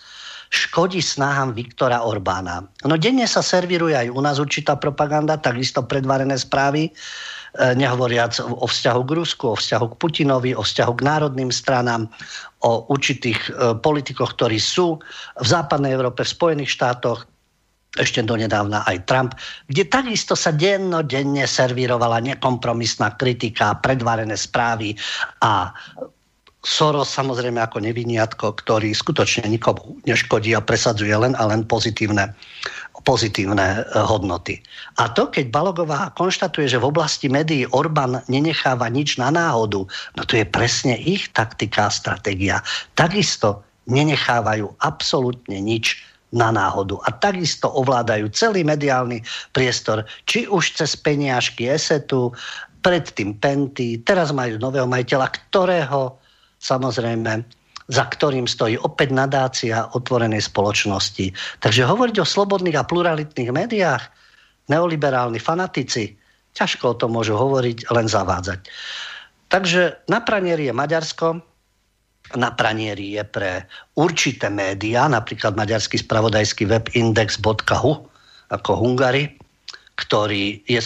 škodí 0.52 1.00
snahám 1.00 1.56
Viktora 1.56 2.04
Orbána. 2.04 2.68
No 2.84 2.96
denne 3.00 3.28
sa 3.28 3.40
servíruje 3.40 3.96
aj 3.96 4.08
u 4.12 4.20
nás 4.20 4.38
určitá 4.38 4.76
propaganda, 4.76 5.40
takisto 5.40 5.84
predvarené 5.88 6.36
správy, 6.36 6.92
nehovoriac 7.56 8.36
o 8.44 8.68
vzťahu 8.68 9.02
k 9.08 9.12
Rusku, 9.16 9.46
o 9.52 9.58
vzťahu 9.58 9.96
k 9.96 10.00
Putinovi, 10.00 10.52
o 10.56 10.64
vzťahu 10.64 10.94
k 11.00 11.06
národným 11.08 11.52
stranám, 11.52 12.12
o 12.66 12.84
určitých 12.92 13.40
e, 13.48 13.52
politikoch, 13.80 14.36
ktorí 14.36 14.60
sú 14.60 15.00
v 15.40 15.48
západnej 15.48 15.96
Európe, 15.96 16.26
v 16.26 16.34
Spojených 16.34 16.74
štátoch, 16.76 17.24
ešte 17.96 18.20
donedávna 18.20 18.84
aj 18.84 19.08
Trump, 19.08 19.32
kde 19.72 19.88
takisto 19.88 20.36
sa 20.36 20.52
dennodenne 20.52 21.48
servírovala 21.48 22.20
nekompromisná 22.20 23.16
kritika, 23.16 23.80
predvarené 23.80 24.36
správy 24.36 25.00
a 25.40 25.72
Soros 26.66 27.14
samozrejme 27.14 27.62
ako 27.62 27.78
neviniatko, 27.78 28.58
ktorý 28.58 28.90
skutočne 28.90 29.46
nikomu 29.46 30.02
neškodí 30.10 30.58
a 30.58 30.66
presadzuje 30.66 31.14
len 31.14 31.38
a 31.38 31.46
len 31.46 31.62
pozitívne 31.62 32.34
pozitívne 33.06 33.86
e, 33.86 34.02
hodnoty. 34.02 34.60
A 34.98 35.14
to, 35.14 35.30
keď 35.30 35.54
Balogová 35.54 36.12
konštatuje, 36.18 36.66
že 36.66 36.82
v 36.82 36.90
oblasti 36.90 37.30
médií 37.30 37.70
Orbán 37.70 38.26
nenecháva 38.26 38.90
nič 38.90 39.22
na 39.22 39.30
náhodu, 39.30 39.86
no 39.88 40.22
to 40.26 40.34
je 40.36 40.46
presne 40.50 40.98
ich 40.98 41.30
taktika 41.32 41.88
a 41.88 41.94
stratégia. 41.94 42.66
Takisto 42.98 43.62
nenechávajú 43.86 44.82
absolútne 44.82 45.62
nič 45.62 46.02
na 46.34 46.50
náhodu. 46.50 46.98
A 47.06 47.14
takisto 47.14 47.70
ovládajú 47.70 48.34
celý 48.34 48.66
mediálny 48.66 49.22
priestor, 49.54 50.04
či 50.26 50.50
už 50.50 50.76
cez 50.76 50.98
peniažky 50.98 51.70
Esetu, 51.70 52.34
predtým 52.82 53.38
Penty, 53.38 54.02
teraz 54.02 54.34
majú 54.34 54.58
nového 54.58 54.90
majiteľa, 54.90 55.32
ktorého 55.50 56.18
samozrejme 56.60 57.46
za 57.86 58.06
ktorým 58.10 58.50
stojí 58.50 58.82
opäť 58.82 59.14
nadácia 59.14 59.86
otvorenej 59.94 60.42
spoločnosti. 60.42 61.32
Takže 61.62 61.86
hovoriť 61.86 62.18
o 62.22 62.26
slobodných 62.26 62.78
a 62.82 62.88
pluralitných 62.88 63.52
médiách, 63.54 64.04
neoliberálni 64.66 65.38
fanatici, 65.38 66.18
ťažko 66.58 66.84
o 66.96 66.98
tom 66.98 67.14
môžu 67.14 67.38
hovoriť, 67.38 67.94
len 67.94 68.08
zavádzať. 68.10 68.60
Takže 69.54 70.10
na 70.10 70.26
pranieri 70.26 70.66
je 70.66 70.74
Maďarsko, 70.74 71.28
na 72.34 72.50
pranieri 72.58 73.14
je 73.14 73.22
pre 73.22 73.70
určité 73.94 74.50
médiá, 74.50 75.06
napríklad 75.06 75.54
maďarský 75.54 76.02
spravodajský 76.02 76.66
web 76.66 76.90
index.hu, 76.98 77.92
ako 78.50 78.72
Hungary, 78.74 79.38
ktorý 79.96 80.60
je 80.68 80.80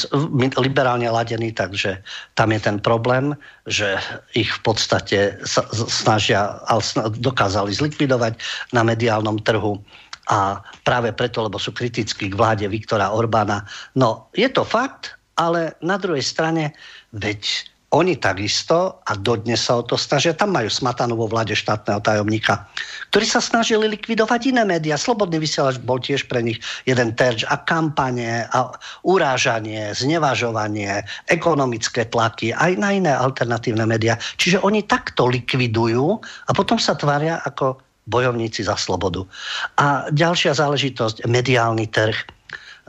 liberálne 0.61 1.09
ladený, 1.09 1.57
takže 1.57 1.97
tam 2.37 2.53
je 2.53 2.61
ten 2.61 2.77
problém, 2.77 3.33
že 3.65 3.97
ich 4.37 4.53
v 4.53 4.61
podstate 4.61 5.19
snažia, 5.89 6.61
dokázali 7.17 7.73
zlikvidovať 7.73 8.37
na 8.69 8.85
mediálnom 8.85 9.41
trhu 9.41 9.81
a 10.29 10.61
práve 10.85 11.09
preto, 11.09 11.41
lebo 11.41 11.57
sú 11.57 11.73
kritickí 11.73 12.29
k 12.29 12.37
vláde 12.37 12.69
Viktora 12.69 13.09
Orbána. 13.09 13.65
No, 13.97 14.29
je 14.37 14.45
to 14.45 14.61
fakt, 14.61 15.17
ale 15.41 15.73
na 15.81 15.97
druhej 15.97 16.21
strane, 16.21 16.77
veď 17.09 17.65
oni 17.89 18.21
takisto, 18.21 19.01
a 19.01 19.17
dodnes 19.17 19.65
sa 19.65 19.81
o 19.81 19.83
to 19.83 19.97
snažia, 19.97 20.37
tam 20.37 20.53
majú 20.53 20.69
smatanú 20.69 21.17
vo 21.17 21.25
vláde 21.25 21.57
štátneho 21.57 21.97
tajomníka, 22.05 22.69
ktorí 23.09 23.25
sa 23.25 23.41
snažili 23.41 23.89
likvidovať 23.89 24.53
iné 24.53 24.61
médiá. 24.61 24.93
Slobodný 24.93 25.41
vysielač 25.41 25.81
bol 25.81 25.97
tiež 25.97 26.29
pre 26.29 26.45
nich 26.45 26.61
jeden 26.85 27.17
terč 27.17 27.41
a 27.49 27.57
kampane, 27.57 28.45
a 28.53 28.69
urážanie, 29.01 29.89
znevažovanie, 29.97 31.01
ekonomické 31.33 32.05
tlaky, 32.05 32.53
aj 32.53 32.77
na 32.77 32.93
iné 32.93 33.09
alternatívne 33.09 33.89
médiá. 33.89 34.21
Čiže 34.37 34.61
oni 34.61 34.85
takto 34.85 35.25
likvidujú 35.25 36.21
a 36.21 36.51
potom 36.53 36.77
sa 36.77 36.93
tvária 36.93 37.41
ako 37.41 37.81
bojovníci 38.05 38.65
za 38.65 38.77
slobodu. 38.77 39.25
A 39.81 40.09
ďalšia 40.13 40.53
záležitosť, 40.53 41.25
mediálny 41.25 41.89
trh. 41.89 42.17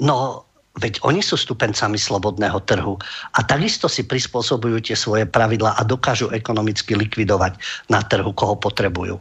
No, 0.00 0.48
Veď 0.78 1.02
oni 1.02 1.18
sú 1.18 1.34
stupencami 1.34 1.98
slobodného 1.98 2.62
trhu 2.62 2.94
a 3.34 3.38
takisto 3.42 3.90
si 3.90 4.06
prispôsobujú 4.06 4.78
tie 4.86 4.94
svoje 4.94 5.26
pravidla 5.26 5.74
a 5.74 5.82
dokážu 5.82 6.30
ekonomicky 6.30 6.94
likvidovať 6.94 7.58
na 7.90 7.98
trhu, 8.06 8.30
koho 8.30 8.54
potrebujú. 8.54 9.18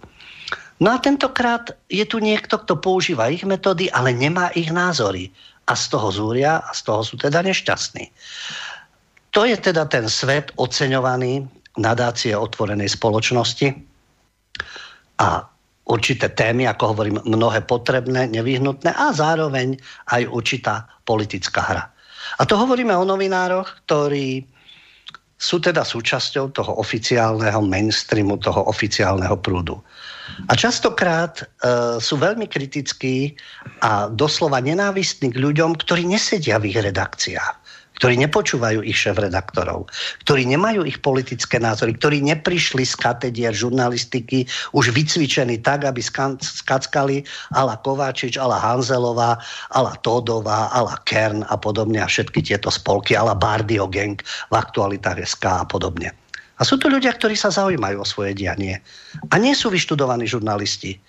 No 0.79 0.95
a 0.95 1.01
tentokrát 1.01 1.73
je 1.89 2.05
tu 2.05 2.21
niekto, 2.21 2.55
kto 2.61 2.79
používa 2.79 3.27
ich 3.27 3.43
metódy, 3.43 3.91
ale 3.91 4.15
nemá 4.15 4.53
ich 4.55 4.71
názory. 4.71 5.33
A 5.67 5.75
z 5.75 5.91
toho 5.91 6.09
zúria 6.09 6.61
a 6.63 6.71
z 6.71 6.81
toho 6.85 7.01
sú 7.03 7.19
teda 7.19 7.43
nešťastní. 7.43 8.09
To 9.33 9.45
je 9.45 9.57
teda 9.59 9.85
ten 9.85 10.09
svet 10.09 10.49
oceňovaný 10.57 11.45
nadácie 11.77 12.33
otvorenej 12.33 12.89
spoločnosti. 12.93 13.75
A 15.19 15.45
určité 15.89 16.29
témy, 16.29 16.69
ako 16.69 16.93
hovorím, 16.93 17.17
mnohé 17.25 17.65
potrebné, 17.65 18.29
nevyhnutné 18.29 18.93
a 18.93 19.09
zároveň 19.09 19.75
aj 20.13 20.29
určitá 20.29 20.85
politická 21.03 21.61
hra. 21.65 21.83
A 22.37 22.45
to 22.45 22.53
hovoríme 22.53 22.93
o 22.93 23.03
novinároch, 23.03 23.81
ktorí 23.89 24.45
sú 25.39 25.57
teda 25.63 25.87
súčasťou 25.87 26.51
toho 26.51 26.71
oficiálneho 26.77 27.63
mainstreamu, 27.63 28.37
toho 28.43 28.67
oficiálneho 28.67 29.39
prúdu. 29.39 29.79
A 30.51 30.53
častokrát 30.53 31.41
e, 31.41 31.43
sú 31.97 32.19
veľmi 32.19 32.45
kritickí 32.45 33.33
a 33.79 34.11
doslova 34.11 34.59
nenávistní 34.59 35.31
k 35.31 35.41
ľuďom, 35.41 35.79
ktorí 35.79 36.05
nesedia 36.05 36.59
v 36.59 36.75
ich 36.75 36.77
redakciách 36.77 37.58
ktorí 37.99 38.15
nepočúvajú 38.25 38.79
ich 38.87 38.95
šéf-redaktorov, 38.95 39.91
ktorí 40.23 40.47
nemajú 40.47 40.87
ich 40.87 41.03
politické 41.03 41.59
názory, 41.59 41.99
ktorí 41.99 42.23
neprišli 42.23 42.87
z 42.87 42.95
katedier 42.95 43.51
žurnalistiky 43.51 44.47
už 44.71 44.95
vycvičení 44.95 45.59
tak, 45.59 45.83
aby 45.83 45.99
skackali 46.39 47.27
ala 47.51 47.75
Kováčič, 47.83 48.39
ala 48.39 48.55
Hanzelová, 48.55 49.37
ala 49.75 49.93
Todová, 49.99 50.71
ala 50.71 50.95
Kern 51.03 51.43
a 51.51 51.59
podobne 51.59 51.99
a 51.99 52.07
všetky 52.07 52.39
tieto 52.39 52.71
spolky, 52.71 53.19
ala 53.19 53.35
Bardio 53.35 53.85
Gang 53.91 54.23
v 54.47 54.53
aktualitách 54.55 55.19
SK 55.27 55.45
a 55.61 55.65
podobne. 55.67 56.15
A 56.59 56.67
sú 56.67 56.75
to 56.75 56.91
ľudia, 56.91 57.15
ktorí 57.15 57.39
sa 57.39 57.51
zaujímajú 57.51 58.03
o 58.03 58.07
svoje 58.07 58.35
dianie. 58.35 58.83
A 59.31 59.39
nie 59.39 59.55
sú 59.55 59.71
vyštudovaní 59.71 60.27
žurnalisti. 60.27 60.99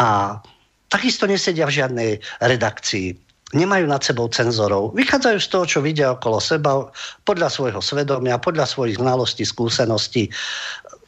A 0.00 0.40
takisto 0.88 1.28
nesedia 1.28 1.68
v 1.68 1.76
žiadnej 1.76 2.10
redakcii 2.40 3.27
nemajú 3.56 3.88
nad 3.88 4.04
sebou 4.04 4.28
cenzorov. 4.28 4.92
Vychádzajú 4.92 5.38
z 5.40 5.48
toho, 5.48 5.64
čo 5.64 5.78
vidia 5.80 6.12
okolo 6.12 6.36
seba, 6.36 6.88
podľa 7.24 7.48
svojho 7.48 7.80
svedomia, 7.80 8.36
podľa 8.36 8.68
svojich 8.68 9.00
znalostí, 9.00 9.44
skúseností. 9.48 10.28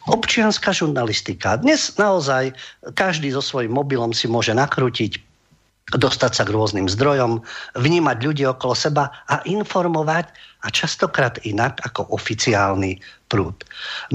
Občianská 0.08 0.72
žurnalistika. 0.72 1.60
Dnes 1.60 1.92
naozaj 2.00 2.56
každý 2.96 3.28
so 3.36 3.44
svojím 3.44 3.76
mobilom 3.76 4.16
si 4.16 4.24
môže 4.24 4.56
nakrútiť, 4.56 5.20
dostať 5.92 6.32
sa 6.32 6.42
k 6.48 6.54
rôznym 6.56 6.88
zdrojom, 6.88 7.44
vnímať 7.76 8.16
ľudí 8.24 8.44
okolo 8.48 8.72
seba 8.72 9.12
a 9.28 9.44
informovať 9.44 10.32
a 10.64 10.72
častokrát 10.72 11.36
inak 11.44 11.76
ako 11.84 12.08
oficiálny 12.16 12.96
prúd. 13.28 13.60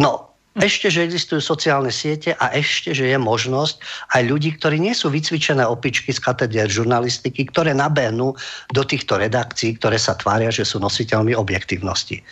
No, 0.02 0.35
ešte, 0.56 0.88
že 0.88 1.04
existujú 1.04 1.44
sociálne 1.44 1.92
siete 1.92 2.32
a 2.40 2.56
ešte, 2.56 2.96
že 2.96 3.12
je 3.12 3.20
možnosť 3.20 3.76
aj 4.16 4.22
ľudí, 4.24 4.56
ktorí 4.56 4.80
nie 4.80 4.96
sú 4.96 5.12
vycvičené 5.12 5.68
opičky 5.68 6.16
z 6.16 6.24
katedier 6.24 6.72
žurnalistiky, 6.72 7.52
ktoré 7.52 7.76
nabehnú 7.76 8.32
do 8.72 8.84
týchto 8.88 9.20
redakcií, 9.20 9.76
ktoré 9.76 10.00
sa 10.00 10.16
tvária, 10.16 10.48
že 10.48 10.64
sú 10.64 10.80
nositeľmi 10.80 11.36
objektívnosti. 11.36 12.24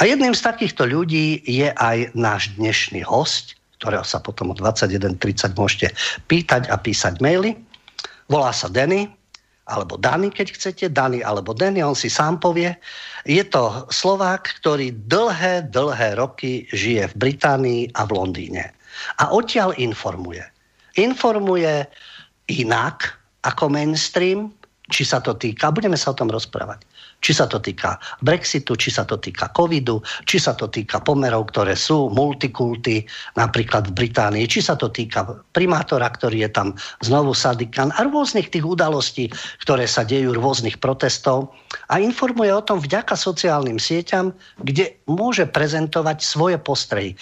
A 0.00 0.08
jedným 0.08 0.32
z 0.32 0.40
takýchto 0.40 0.88
ľudí 0.88 1.44
je 1.44 1.68
aj 1.76 2.16
náš 2.16 2.56
dnešný 2.56 3.04
host, 3.04 3.60
ktorého 3.76 4.06
sa 4.06 4.24
potom 4.24 4.50
o 4.50 4.56
21.30 4.56 5.52
môžete 5.52 5.92
pýtať 6.32 6.72
a 6.72 6.80
písať 6.80 7.20
maily. 7.20 7.52
Volá 8.32 8.56
sa 8.56 8.72
Denny, 8.72 9.12
alebo 9.70 9.94
Dany, 9.94 10.34
keď 10.34 10.58
chcete, 10.58 10.84
Dany 10.90 11.22
alebo 11.22 11.54
Denny, 11.54 11.82
on 11.82 11.94
si 11.94 12.10
sám 12.10 12.42
povie. 12.42 12.74
Je 13.22 13.42
to 13.46 13.86
Slovák, 13.94 14.58
ktorý 14.62 14.90
dlhé, 15.06 15.70
dlhé 15.70 16.18
roky 16.18 16.66
žije 16.74 17.14
v 17.14 17.18
Británii 17.28 17.82
a 17.94 18.02
v 18.02 18.10
Londýne. 18.18 18.74
A 19.22 19.30
odtiaľ 19.30 19.72
informuje. 19.78 20.42
Informuje 20.98 21.86
inak 22.50 23.14
ako 23.46 23.70
mainstream, 23.70 24.50
či 24.90 25.06
sa 25.06 25.22
to 25.22 25.32
týka, 25.38 25.72
budeme 25.72 25.96
sa 25.96 26.12
o 26.12 26.18
tom 26.18 26.28
rozprávať, 26.28 26.84
či 27.22 27.32
sa 27.32 27.46
to 27.46 27.62
týka 27.62 27.96
Brexitu, 28.20 28.74
či 28.74 28.90
sa 28.90 29.06
to 29.06 29.16
týka 29.16 29.54
covidu, 29.54 30.02
či 30.26 30.42
sa 30.42 30.58
to 30.58 30.66
týka 30.66 30.98
pomerov, 31.00 31.54
ktoré 31.54 31.78
sú 31.78 32.10
multikulty, 32.10 33.06
napríklad 33.38 33.94
v 33.94 34.04
Británii, 34.04 34.50
či 34.50 34.58
sa 34.58 34.74
to 34.74 34.90
týka 34.90 35.22
primátora, 35.54 36.10
ktorý 36.10 36.44
je 36.44 36.50
tam 36.50 36.68
znovu 37.00 37.32
Sadikan 37.32 37.94
a 37.94 38.02
rôznych 38.02 38.50
tých 38.50 38.66
udalostí, 38.66 39.30
ktoré 39.62 39.86
sa 39.86 40.02
dejú, 40.02 40.34
rôznych 40.34 40.82
protestov 40.82 41.54
a 41.88 42.02
informuje 42.02 42.50
o 42.50 42.66
tom 42.66 42.82
vďaka 42.82 43.14
sociálnym 43.14 43.78
sieťam, 43.78 44.34
kde 44.60 44.98
môže 45.06 45.46
prezentovať 45.46 46.18
svoje 46.20 46.58
postrehy. 46.58 47.14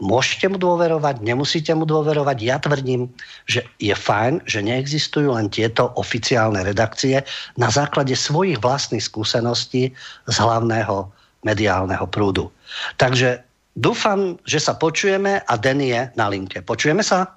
Môžete 0.00 0.48
mu 0.48 0.56
dôverovať, 0.56 1.20
nemusíte 1.20 1.76
mu 1.76 1.84
dôverovať. 1.84 2.38
Ja 2.40 2.56
tvrdím, 2.56 3.12
že 3.44 3.68
je 3.76 3.92
fajn, 3.92 4.48
že 4.48 4.64
neexistujú 4.64 5.36
len 5.36 5.52
tieto 5.52 5.92
oficiálne 6.00 6.64
redakcie 6.64 7.20
na 7.60 7.68
základe 7.68 8.16
svojich 8.16 8.56
vlastných 8.64 9.04
skúseností 9.04 9.92
z 10.24 10.36
hlavného 10.40 11.04
mediálneho 11.44 12.08
prúdu. 12.08 12.48
Takže 12.96 13.44
dúfam, 13.76 14.40
že 14.48 14.64
sa 14.64 14.72
počujeme 14.72 15.44
a 15.44 15.54
Denny 15.60 15.92
je 15.92 16.02
na 16.16 16.32
linke. 16.32 16.64
Počujeme 16.64 17.04
sa? 17.04 17.28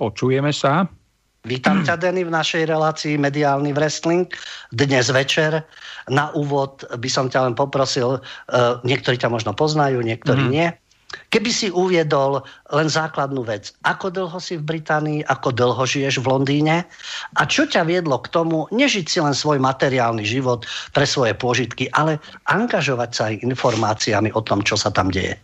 Počujeme 0.00 0.56
sa. 0.56 0.88
Vítam 1.46 1.86
ťa, 1.86 2.02
Denny, 2.02 2.26
v 2.26 2.34
našej 2.34 2.66
relácii 2.66 3.14
Mediálny 3.22 3.70
wrestling. 3.70 4.26
Dnes 4.74 5.12
večer 5.12 5.62
na 6.10 6.34
úvod 6.34 6.82
by 6.88 7.06
som 7.06 7.30
ťa 7.30 7.46
len 7.46 7.54
poprosil, 7.54 8.18
uh, 8.18 8.82
niektorí 8.82 9.14
ťa 9.14 9.30
možno 9.30 9.54
poznajú, 9.54 10.02
niektorí 10.02 10.42
mm. 10.42 10.50
nie 10.50 10.68
Keby 11.36 11.52
si 11.52 11.68
uviedol 11.68 12.40
len 12.72 12.88
základnú 12.88 13.44
vec, 13.44 13.68
ako 13.84 14.08
dlho 14.08 14.40
si 14.40 14.56
v 14.56 14.64
Británii, 14.72 15.20
ako 15.28 15.52
dlho 15.52 15.84
žiješ 15.84 16.24
v 16.24 16.32
Londýne 16.32 16.88
a 17.36 17.42
čo 17.44 17.68
ťa 17.68 17.84
viedlo 17.84 18.24
k 18.24 18.32
tomu, 18.32 18.64
nežiť 18.72 19.04
si 19.04 19.20
len 19.20 19.36
svoj 19.36 19.60
materiálny 19.60 20.24
život 20.24 20.64
pre 20.96 21.04
svoje 21.04 21.36
pôžitky, 21.36 21.92
ale 21.92 22.16
angažovať 22.48 23.10
sa 23.12 23.22
aj 23.28 23.44
informáciami 23.44 24.32
o 24.32 24.40
tom, 24.40 24.64
čo 24.64 24.80
sa 24.80 24.88
tam 24.88 25.12
deje. 25.12 25.36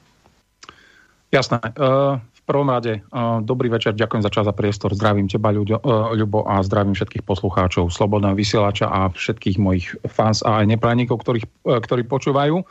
Jasné. 1.28 1.60
Uh, 1.76 2.16
v 2.16 2.40
prvom 2.48 2.72
rade, 2.72 3.04
uh, 3.12 3.44
dobrý 3.44 3.68
večer, 3.68 3.92
ďakujem 3.92 4.24
za 4.24 4.32
čas 4.32 4.48
a 4.48 4.56
priestor. 4.56 4.96
Zdravím 4.96 5.28
teba, 5.28 5.52
Ľuďo, 5.52 5.76
uh, 5.76 6.16
Ľubo, 6.16 6.48
a 6.48 6.64
zdravím 6.64 6.96
všetkých 6.96 7.28
poslucháčov 7.28 7.92
Slobodného 7.92 8.32
vysielača 8.32 8.88
a 8.88 9.12
všetkých 9.12 9.60
mojich 9.60 9.92
fans 10.08 10.40
a 10.40 10.64
aj 10.64 10.72
neprajníkov, 10.72 11.20
ktorých, 11.20 11.44
ktorí 11.68 12.08
počúvajú. 12.08 12.64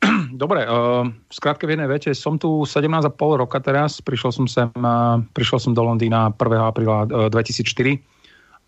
Dobre, 0.32 0.64
uh, 0.64 1.04
skrátke 1.28 1.68
v 1.68 1.76
jednej 1.76 1.88
vete, 1.88 2.10
som 2.16 2.40
tu 2.40 2.64
17,5 2.64 3.12
roka 3.36 3.60
teraz, 3.60 4.00
prišiel 4.00 4.32
som 4.32 4.46
sem, 4.48 4.72
uh, 4.80 5.20
prišiel 5.36 5.60
som 5.60 5.72
do 5.76 5.84
Londýna 5.84 6.32
1. 6.32 6.40
apríla 6.56 7.04
uh, 7.04 7.28
2004 7.28 8.00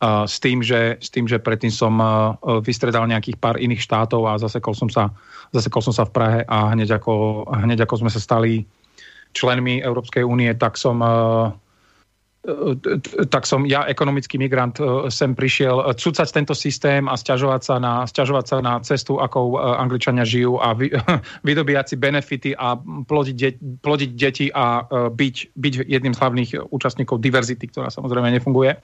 uh, 0.02 0.28
s, 0.28 0.36
tým, 0.36 0.60
že, 0.60 1.00
s 1.00 1.08
tým, 1.08 1.24
že 1.24 1.40
predtým 1.40 1.72
som 1.72 1.96
uh, 1.96 2.36
vystredal 2.60 3.08
nejakých 3.08 3.40
pár 3.40 3.56
iných 3.56 3.80
štátov 3.80 4.28
a 4.28 4.36
zasekol 4.36 4.76
som 4.76 4.92
sa, 4.92 5.08
zasekol 5.56 5.80
som 5.80 5.96
sa 5.96 6.04
v 6.04 6.12
Prahe 6.12 6.40
a 6.44 6.76
hneď 6.76 7.00
ako, 7.00 7.48
hneď 7.48 7.88
ako 7.88 8.04
sme 8.04 8.10
sa 8.12 8.20
stali 8.20 8.68
členmi 9.32 9.80
Európskej 9.80 10.28
únie, 10.28 10.52
tak 10.52 10.76
som 10.76 11.00
uh, 11.00 11.48
tak 13.30 13.46
som 13.46 13.62
ja, 13.62 13.86
ekonomický 13.86 14.34
migrant, 14.34 14.74
e, 14.82 15.06
sem 15.14 15.30
prišiel 15.30 15.78
e, 15.78 15.84
cúcať 15.94 16.26
tento 16.34 16.58
systém 16.58 17.06
a 17.06 17.14
stiažovať 17.14 17.62
sa 17.62 17.76
na, 17.78 18.02
stiažovať 18.02 18.44
sa 18.50 18.56
na 18.58 18.82
cestu, 18.82 19.22
ako 19.22 19.54
e, 19.54 19.56
Angličania 19.78 20.26
žijú 20.26 20.58
a 20.58 20.74
vy, 20.74 20.90
vydobíjať 21.46 21.86
si 21.86 21.96
benefity 22.02 22.50
a 22.58 22.74
plodiť, 22.82 23.36
de, 23.38 23.50
plodiť 23.78 24.10
deti 24.18 24.50
a 24.50 24.82
byť, 24.90 25.36
byť 25.54 25.74
jedným 25.86 26.14
z 26.14 26.18
hlavných 26.18 26.50
účastníkov 26.74 27.22
diverzity, 27.22 27.70
ktorá 27.70 27.94
samozrejme 27.94 28.34
nefunguje. 28.34 28.74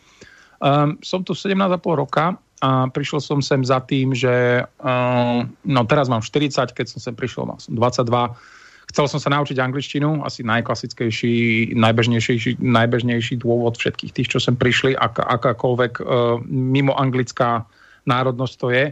Um, 0.58 0.98
som 1.02 1.26
tu 1.26 1.34
17,5 1.34 1.58
roka 1.94 2.38
a 2.62 2.70
prišiel 2.90 3.22
som 3.22 3.38
sem 3.42 3.62
za 3.62 3.78
tým, 3.82 4.14
že 4.14 4.66
um, 4.82 5.46
no 5.66 5.82
teraz 5.86 6.10
mám 6.10 6.22
40, 6.22 6.74
keď 6.74 6.86
som 6.90 6.98
sem 7.02 7.14
prišiel, 7.14 7.46
mal 7.46 7.58
som 7.62 7.74
22 7.74 8.57
Chcel 8.88 9.04
som 9.04 9.20
sa 9.20 9.28
naučiť 9.36 9.60
angličtinu, 9.60 10.24
asi 10.24 10.40
najklasickejší, 10.40 11.76
najbežnejší, 11.76 12.56
najbežnejší 12.56 13.44
dôvod 13.44 13.76
všetkých 13.76 14.12
tých, 14.16 14.28
čo 14.32 14.40
sem 14.40 14.56
prišli, 14.56 14.96
ak, 14.96 15.20
akákoľvek 15.20 15.92
uh, 16.00 16.40
mimo 16.48 16.96
anglická 16.96 17.68
národnosť 18.08 18.54
to 18.56 18.68
je. 18.72 18.86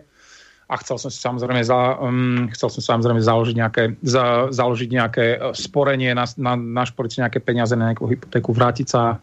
A 0.66 0.74
chcel 0.82 0.98
som 0.98 1.08
si 1.08 1.16
samozrejme, 1.22 1.62
za, 1.62 1.96
um, 1.96 2.50
chcel 2.52 2.68
som 2.68 2.82
samozrejme 2.82 3.22
založiť 3.22 3.56
nejaké, 3.56 3.84
za, 4.02 4.50
založiť 4.50 4.88
nejaké 4.90 5.26
e, 5.38 5.38
sporenie, 5.54 6.10
na, 6.10 6.26
na, 6.42 6.58
našporiť 6.58 7.10
si 7.14 7.22
nejaké 7.22 7.38
peniaze 7.38 7.70
na 7.78 7.94
nejakú 7.94 8.10
hypotéku, 8.10 8.50
vrátiť 8.50 8.86
sa, 8.90 9.22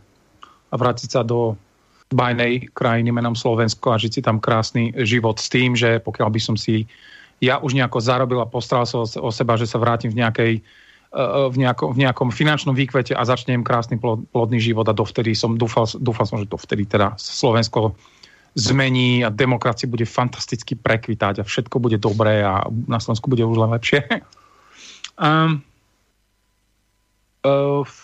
vrátiť 0.71 1.09
sa 1.11 1.21
do 1.27 1.59
bajnej 2.15 2.71
krajiny 2.71 3.11
menom 3.11 3.35
Slovensko 3.35 3.91
a 3.91 3.99
žiť 3.99 4.11
si 4.15 4.21
tam 4.23 4.39
krásny 4.39 4.95
život 5.03 5.35
s 5.35 5.51
tým, 5.51 5.75
že 5.75 5.99
pokiaľ 5.99 6.31
by 6.31 6.39
som 6.39 6.55
si 6.55 6.87
ja 7.43 7.59
už 7.59 7.75
nejako 7.75 7.99
zarobil 7.99 8.39
a 8.39 8.47
postaral 8.47 8.87
sa 8.87 9.03
o 9.03 9.29
seba, 9.35 9.59
že 9.59 9.67
sa 9.67 9.75
vrátim 9.75 10.07
v 10.07 10.23
nejakej 10.23 10.53
eh, 10.63 11.47
v, 11.51 11.55
nejako, 11.59 11.91
v 11.91 12.07
nejakom 12.07 12.31
finančnom 12.31 12.71
výkvete 12.71 13.11
a 13.11 13.27
začnem 13.27 13.67
krásny 13.67 13.99
plodný 13.99 14.63
život 14.63 14.87
a 14.87 14.95
dovtedy 14.95 15.35
som, 15.35 15.59
dúfal, 15.59 15.83
dúfal 15.99 16.23
som, 16.23 16.39
že 16.39 16.47
dovtedy 16.47 16.87
teda 16.87 17.19
Slovensko 17.19 17.99
zmení 18.53 19.25
a 19.25 19.33
demokracia 19.33 19.89
bude 19.89 20.05
fantasticky 20.05 20.77
prekvitať 20.77 21.41
a 21.41 21.43
všetko 21.43 21.81
bude 21.81 21.97
dobré 21.97 22.45
a 22.45 22.63
na 22.87 23.01
Slovensku 23.01 23.27
bude 23.27 23.41
už 23.43 23.57
len 23.57 23.73
lepšie. 23.73 24.05
um, 25.19 25.59
uh, 27.49 28.02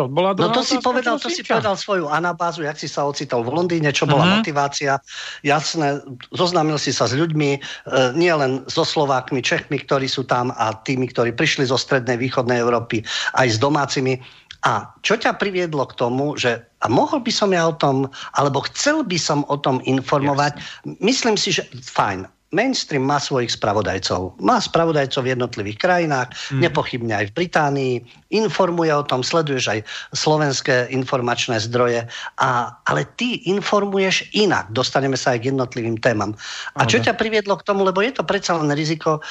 čo, 0.00 0.08
bola 0.08 0.32
no 0.32 0.48
to 0.48 0.64
si 0.64 0.80
povedal, 0.80 1.20
to 1.20 1.28
si 1.28 1.44
povedal 1.44 1.76
svoju 1.76 2.08
anabázu, 2.08 2.64
jak 2.64 2.80
si 2.80 2.88
sa 2.88 3.04
ocitol 3.04 3.44
v 3.44 3.52
Londýne, 3.52 3.92
čo 3.92 4.08
bola 4.08 4.24
uh-huh. 4.24 4.36
motivácia. 4.40 4.96
Jasné, 5.44 6.00
zoznámil 6.32 6.80
si 6.80 6.96
sa 6.96 7.04
s 7.04 7.12
ľuďmi, 7.12 7.50
e, 7.52 7.58
nie 8.16 8.32
len 8.32 8.64
so 8.64 8.80
Slovákmi, 8.80 9.44
Čechmi, 9.44 9.76
ktorí 9.84 10.08
sú 10.08 10.24
tam 10.24 10.56
a 10.56 10.72
tými, 10.72 11.12
ktorí 11.12 11.36
prišli 11.36 11.68
zo 11.68 11.76
strednej, 11.76 12.16
východnej 12.16 12.64
Európy, 12.64 13.04
aj 13.36 13.46
s 13.52 13.58
domácimi. 13.60 14.16
A 14.64 14.88
čo 15.04 15.20
ťa 15.20 15.36
priviedlo 15.36 15.84
k 15.88 15.96
tomu, 15.96 16.36
že 16.36 16.64
a 16.80 16.88
mohol 16.88 17.20
by 17.20 17.32
som 17.32 17.52
ja 17.52 17.68
o 17.68 17.76
tom, 17.76 18.08
alebo 18.36 18.64
chcel 18.72 19.04
by 19.04 19.20
som 19.20 19.44
o 19.52 19.56
tom 19.60 19.84
informovať, 19.84 20.56
Jasne. 20.56 20.96
myslím 21.04 21.36
si, 21.36 21.52
že 21.52 21.68
fajn, 21.76 22.24
mainstream 22.50 23.06
má 23.06 23.22
svojich 23.22 23.54
spravodajcov. 23.54 24.34
Má 24.42 24.58
spravodajcov 24.58 25.22
v 25.22 25.32
jednotlivých 25.38 25.78
krajinách, 25.78 26.34
mm. 26.50 26.60
nepochybne 26.66 27.14
aj 27.14 27.24
v 27.30 27.36
Británii. 27.42 27.94
Informuje 28.34 28.90
o 28.90 29.06
tom, 29.06 29.22
sleduješ 29.22 29.64
aj 29.70 29.80
slovenské 30.14 30.90
informačné 30.90 31.62
zdroje. 31.62 32.10
A, 32.42 32.74
ale 32.90 33.06
ty 33.14 33.46
informuješ 33.46 34.26
inak. 34.34 34.74
Dostaneme 34.74 35.14
sa 35.14 35.38
aj 35.38 35.46
k 35.46 35.48
jednotlivým 35.54 36.02
témam. 36.02 36.34
A 36.74 36.86
čo 36.86 36.98
ťa 36.98 37.14
priviedlo 37.14 37.54
k 37.54 37.66
tomu, 37.66 37.86
lebo 37.86 38.02
je 38.02 38.18
to 38.18 38.26
predsa 38.26 38.58
len 38.58 38.74
riziko, 38.74 39.22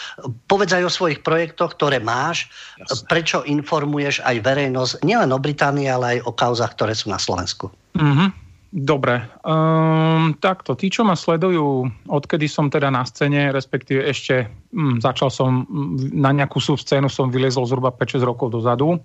povedz 0.47 0.79
aj 0.79 0.87
o 0.87 0.91
svojich 0.91 1.19
projektoch, 1.19 1.75
ktoré 1.75 1.99
máš, 1.99 2.47
Jasne. 2.79 3.07
prečo 3.11 3.37
informuješ 3.43 4.23
aj 4.23 4.39
verejnosť, 4.39 5.03
nielen 5.03 5.35
o 5.35 5.39
Británii, 5.39 5.91
ale 5.91 6.05
aj 6.17 6.19
o 6.23 6.31
kauzach, 6.31 6.71
ktoré 6.79 6.95
sú 6.95 7.11
na 7.11 7.19
Slovensku. 7.19 7.67
Mm-hmm. 7.99 8.48
Dobre, 8.69 9.25
um, 9.41 10.29
takto, 10.37 10.77
tí, 10.77 10.93
čo 10.93 11.01
ma 11.01 11.17
sledujú, 11.17 11.89
odkedy 12.05 12.45
som 12.45 12.69
teda 12.69 12.93
na 12.93 13.01
scéne, 13.01 13.49
respektíve 13.49 14.05
ešte 14.05 14.45
um, 14.69 15.01
začal 15.01 15.33
som, 15.33 15.65
um, 15.65 15.97
na 16.13 16.29
nejakú 16.29 16.61
scénu 16.61 17.09
som 17.09 17.33
vylezol 17.33 17.65
zhruba 17.65 17.89
5-6 17.89 18.21
rokov 18.21 18.53
dozadu. 18.53 19.01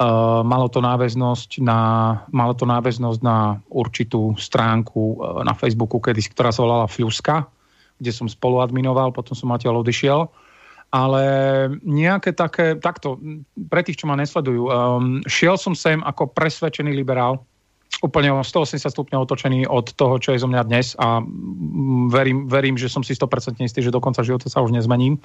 Uh, 0.00 0.40
malo 0.40 0.72
to 0.72 0.80
náväznosť 0.80 1.60
na, 1.60 1.80
malo 2.32 2.56
to 2.56 2.64
náväznosť 2.64 3.20
na 3.20 3.60
určitú 3.68 4.40
stránku 4.40 5.20
uh, 5.20 5.44
na 5.44 5.52
Facebooku, 5.52 6.00
kedy, 6.00 6.32
ktorá 6.32 6.48
sa 6.48 6.64
volala 6.64 6.88
Fľuska, 6.88 7.44
kde 8.00 8.08
som 8.08 8.24
spoluadminoval, 8.24 9.12
potom 9.12 9.36
som 9.36 9.52
odtiaľ 9.52 9.84
odišiel. 9.84 10.32
Ale 10.96 11.24
nejaké 11.84 12.32
také, 12.32 12.80
takto, 12.80 13.20
pre 13.68 13.84
tých, 13.84 14.00
čo 14.00 14.08
ma 14.08 14.16
nesledujú, 14.16 14.64
um, 14.64 15.20
šiel 15.28 15.60
som 15.60 15.76
sem 15.76 16.00
ako 16.00 16.32
presvedčený 16.32 16.96
liberál, 16.96 17.44
úplne 18.02 18.34
o 18.34 18.42
180 18.42 18.90
stupňov 18.90 19.24
otočený 19.24 19.70
od 19.70 19.94
toho, 19.94 20.18
čo 20.18 20.34
je 20.34 20.42
zo 20.42 20.50
mňa 20.50 20.62
dnes 20.66 20.98
a 20.98 21.22
verím, 22.10 22.50
verím 22.50 22.74
že 22.74 22.90
som 22.90 23.06
si 23.06 23.14
100% 23.14 23.62
istý, 23.62 23.78
že 23.78 23.94
do 23.94 24.02
konca 24.02 24.26
života 24.26 24.50
sa 24.50 24.58
už 24.58 24.74
nezmením, 24.74 25.22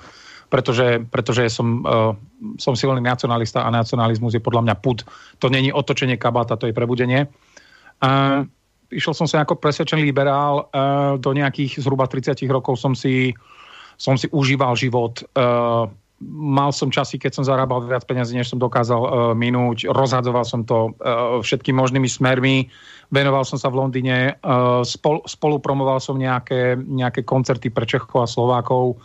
pretože, 0.54 1.02
pretože 1.10 1.50
som, 1.50 1.82
uh, 1.82 2.14
som 2.62 2.78
silný 2.78 3.02
nacionalista 3.02 3.66
a 3.66 3.74
nacionalizmus 3.74 4.38
je 4.38 4.46
podľa 4.46 4.70
mňa 4.70 4.76
put. 4.78 5.02
To 5.42 5.50
není 5.50 5.74
otočenie 5.74 6.22
kabáta, 6.22 6.54
to 6.54 6.70
je 6.70 6.78
prebudenie. 6.78 7.26
Uh, 7.98 8.46
išiel 8.94 9.18
som 9.18 9.26
sa 9.26 9.42
ako 9.42 9.58
presvedčený 9.58 10.06
liberál, 10.06 10.70
uh, 10.70 11.18
do 11.18 11.34
nejakých 11.34 11.82
zhruba 11.82 12.06
30 12.06 12.38
rokov 12.46 12.78
som 12.78 12.94
si, 12.94 13.34
som 13.98 14.14
si 14.22 14.30
užíval 14.30 14.78
život 14.78 15.26
uh, 15.34 15.90
mal 16.26 16.74
som 16.74 16.90
časy, 16.90 17.22
keď 17.22 17.32
som 17.38 17.46
zarábal 17.46 17.86
viac 17.86 18.02
peniazy, 18.10 18.34
než 18.34 18.50
som 18.50 18.58
dokázal 18.58 19.02
uh, 19.02 19.10
minúť. 19.38 19.86
Rozhadzoval 19.86 20.46
som 20.50 20.66
to 20.66 20.98
uh, 20.98 21.38
všetkými 21.46 21.78
možnými 21.78 22.10
smermi. 22.10 22.74
Venoval 23.14 23.46
som 23.46 23.62
sa 23.62 23.70
v 23.70 23.86
Londýne. 23.86 24.34
Uh, 24.42 24.82
spol, 24.82 25.22
spolupromoval 25.30 26.02
som 26.02 26.18
nejaké, 26.18 26.74
nejaké 26.78 27.22
koncerty 27.22 27.70
pre 27.70 27.86
Čechov 27.86 28.26
a 28.26 28.28
Slovákov. 28.28 28.98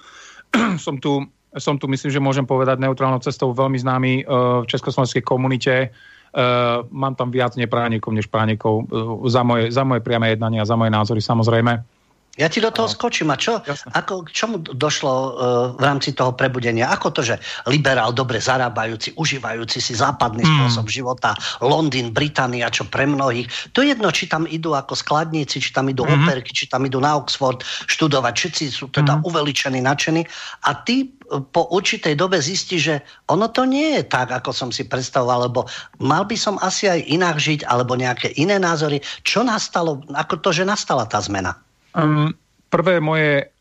som, 0.85 0.97
tu, 0.97 1.29
som 1.61 1.77
tu, 1.77 1.85
myslím, 1.93 2.11
že 2.11 2.25
môžem 2.25 2.49
povedať, 2.49 2.81
neutrálnou 2.81 3.21
cestou 3.21 3.53
veľmi 3.53 3.77
známy 3.77 4.13
uh, 4.25 4.65
v 4.65 4.71
československej 4.73 5.21
komunite. 5.21 5.93
Uh, 6.33 6.89
mám 6.89 7.13
tam 7.13 7.29
viac 7.29 7.61
nepránikov 7.61 8.17
než 8.17 8.25
pránikov 8.33 8.89
uh, 8.89 9.21
za, 9.29 9.45
moje, 9.45 9.69
za 9.69 9.85
moje 9.85 10.01
priame 10.01 10.33
jednanie 10.33 10.65
a 10.65 10.69
za 10.69 10.81
moje 10.81 10.89
názory 10.89 11.21
samozrejme. 11.21 12.02
Ja 12.41 12.49
ti 12.49 12.65
do 12.65 12.73
toho 12.73 12.89
no. 12.89 12.93
skočím. 12.97 13.29
A 13.29 13.37
čo? 13.37 13.61
Ako, 13.93 14.25
k 14.25 14.33
čomu 14.33 14.57
došlo 14.65 15.13
uh, 15.13 15.31
v 15.77 15.83
rámci 15.85 16.17
toho 16.17 16.33
prebudenia? 16.33 16.89
Ako 16.89 17.13
to, 17.13 17.21
že 17.21 17.37
liberál 17.69 18.09
dobre 18.17 18.41
zarábajúci, 18.41 19.13
užívajúci 19.21 19.85
si 19.85 19.93
západný 19.93 20.41
mm. 20.41 20.49
spôsob 20.49 20.89
života, 20.89 21.37
Londýn, 21.61 22.09
Británia, 22.09 22.73
čo 22.73 22.89
pre 22.89 23.05
mnohých. 23.05 23.77
To 23.77 23.85
je 23.85 23.93
jedno, 23.93 24.09
či 24.09 24.33
tam 24.33 24.49
idú 24.49 24.73
ako 24.73 24.97
skladníci, 24.97 25.61
či 25.61 25.77
tam 25.77 25.93
idú 25.93 26.09
mm. 26.09 26.25
operky, 26.25 26.57
či 26.57 26.73
tam 26.73 26.89
idú 26.89 27.05
na 27.05 27.21
Oxford 27.21 27.61
študovať. 27.93 28.33
Všetci 28.33 28.65
sú 28.73 28.89
teda 28.89 29.21
mm. 29.21 29.29
uveličení, 29.29 29.85
nadšení. 29.85 30.25
A 30.65 30.73
ty 30.89 31.05
e, 31.05 31.37
po 31.37 31.69
určitej 31.69 32.17
dobe 32.17 32.41
zistí, 32.41 32.81
že 32.81 33.05
ono 33.29 33.53
to 33.53 33.69
nie 33.69 34.01
je 34.01 34.09
tak, 34.09 34.33
ako 34.33 34.57
som 34.57 34.73
si 34.73 34.89
predstavoval, 34.89 35.53
lebo 35.53 35.69
mal 36.01 36.25
by 36.25 36.41
som 36.41 36.57
asi 36.65 36.89
aj 36.89 37.13
inak 37.13 37.37
žiť, 37.37 37.69
alebo 37.69 37.93
nejaké 37.93 38.33
iné 38.41 38.57
názory. 38.57 39.05
Čo 39.21 39.45
nastalo, 39.45 40.01
ako 40.17 40.41
to, 40.41 40.49
že 40.57 40.65
nastala 40.65 41.05
tá 41.05 41.21
zmena? 41.21 41.61
Um, 41.93 42.33
prvé 42.73 43.01
moje, 43.01 43.53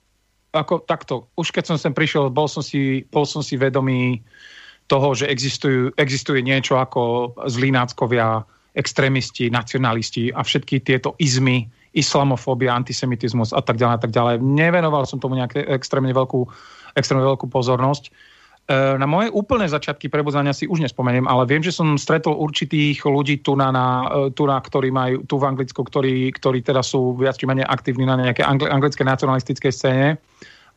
ako 0.56 0.84
takto, 0.84 1.28
už 1.36 1.52
keď 1.52 1.64
som 1.74 1.78
sem 1.80 1.92
prišiel, 1.92 2.32
bol 2.32 2.48
som 2.48 2.64
si, 2.64 3.04
bol 3.12 3.28
som 3.28 3.44
si 3.44 3.60
vedomý 3.60 4.24
toho, 4.88 5.16
že 5.16 5.28
existujú, 5.28 5.96
existuje 5.96 6.44
niečo 6.44 6.76
ako 6.76 7.34
zlínáckovia, 7.48 8.44
extrémisti, 8.72 9.52
nacionalisti 9.52 10.32
a 10.32 10.44
všetky 10.44 10.80
tieto 10.80 11.16
izmy, 11.20 11.68
islamofóbia, 11.92 12.72
antisemitizmus 12.72 13.52
a 13.52 13.60
tak 13.60 13.76
ďalej 13.76 13.96
a 13.96 14.02
tak 14.02 14.12
ďalej. 14.16 14.36
Nevenoval 14.40 15.04
som 15.04 15.20
tomu 15.20 15.36
nejaké 15.36 15.60
extrémne 15.68 16.16
veľkú, 16.16 16.48
extrémne 16.96 17.28
veľkú 17.28 17.52
pozornosť. 17.52 18.12
E, 18.72 18.96
na 18.96 19.04
moje 19.04 19.28
úplné 19.36 19.68
začiatky 19.68 20.08
prebudzania 20.08 20.56
si 20.56 20.64
už 20.64 20.80
nespomeniem, 20.80 21.28
ale 21.28 21.44
viem, 21.44 21.60
že 21.60 21.76
som 21.76 22.00
stretol 22.00 22.40
určitých 22.40 23.04
ľudí 23.04 23.44
tu 23.44 23.60
na, 23.60 23.68
na, 23.68 23.88
e, 24.08 24.32
tu 24.32 24.48
na 24.48 24.56
ktorí 24.64 24.88
majú 24.96 25.28
tu 25.28 25.36
v 25.36 25.48
Anglicku, 25.52 25.84
ktorí, 25.84 26.32
ktorí 26.40 26.64
teda 26.64 26.80
sú 26.80 27.20
viac 27.20 27.36
či 27.36 27.44
menej 27.44 27.68
aktívni 27.68 28.08
na 28.08 28.16
nejaké 28.16 28.48
angli, 28.48 28.72
anglické 28.72 29.04
nacionalistickej 29.04 29.72
scéne. 29.76 30.08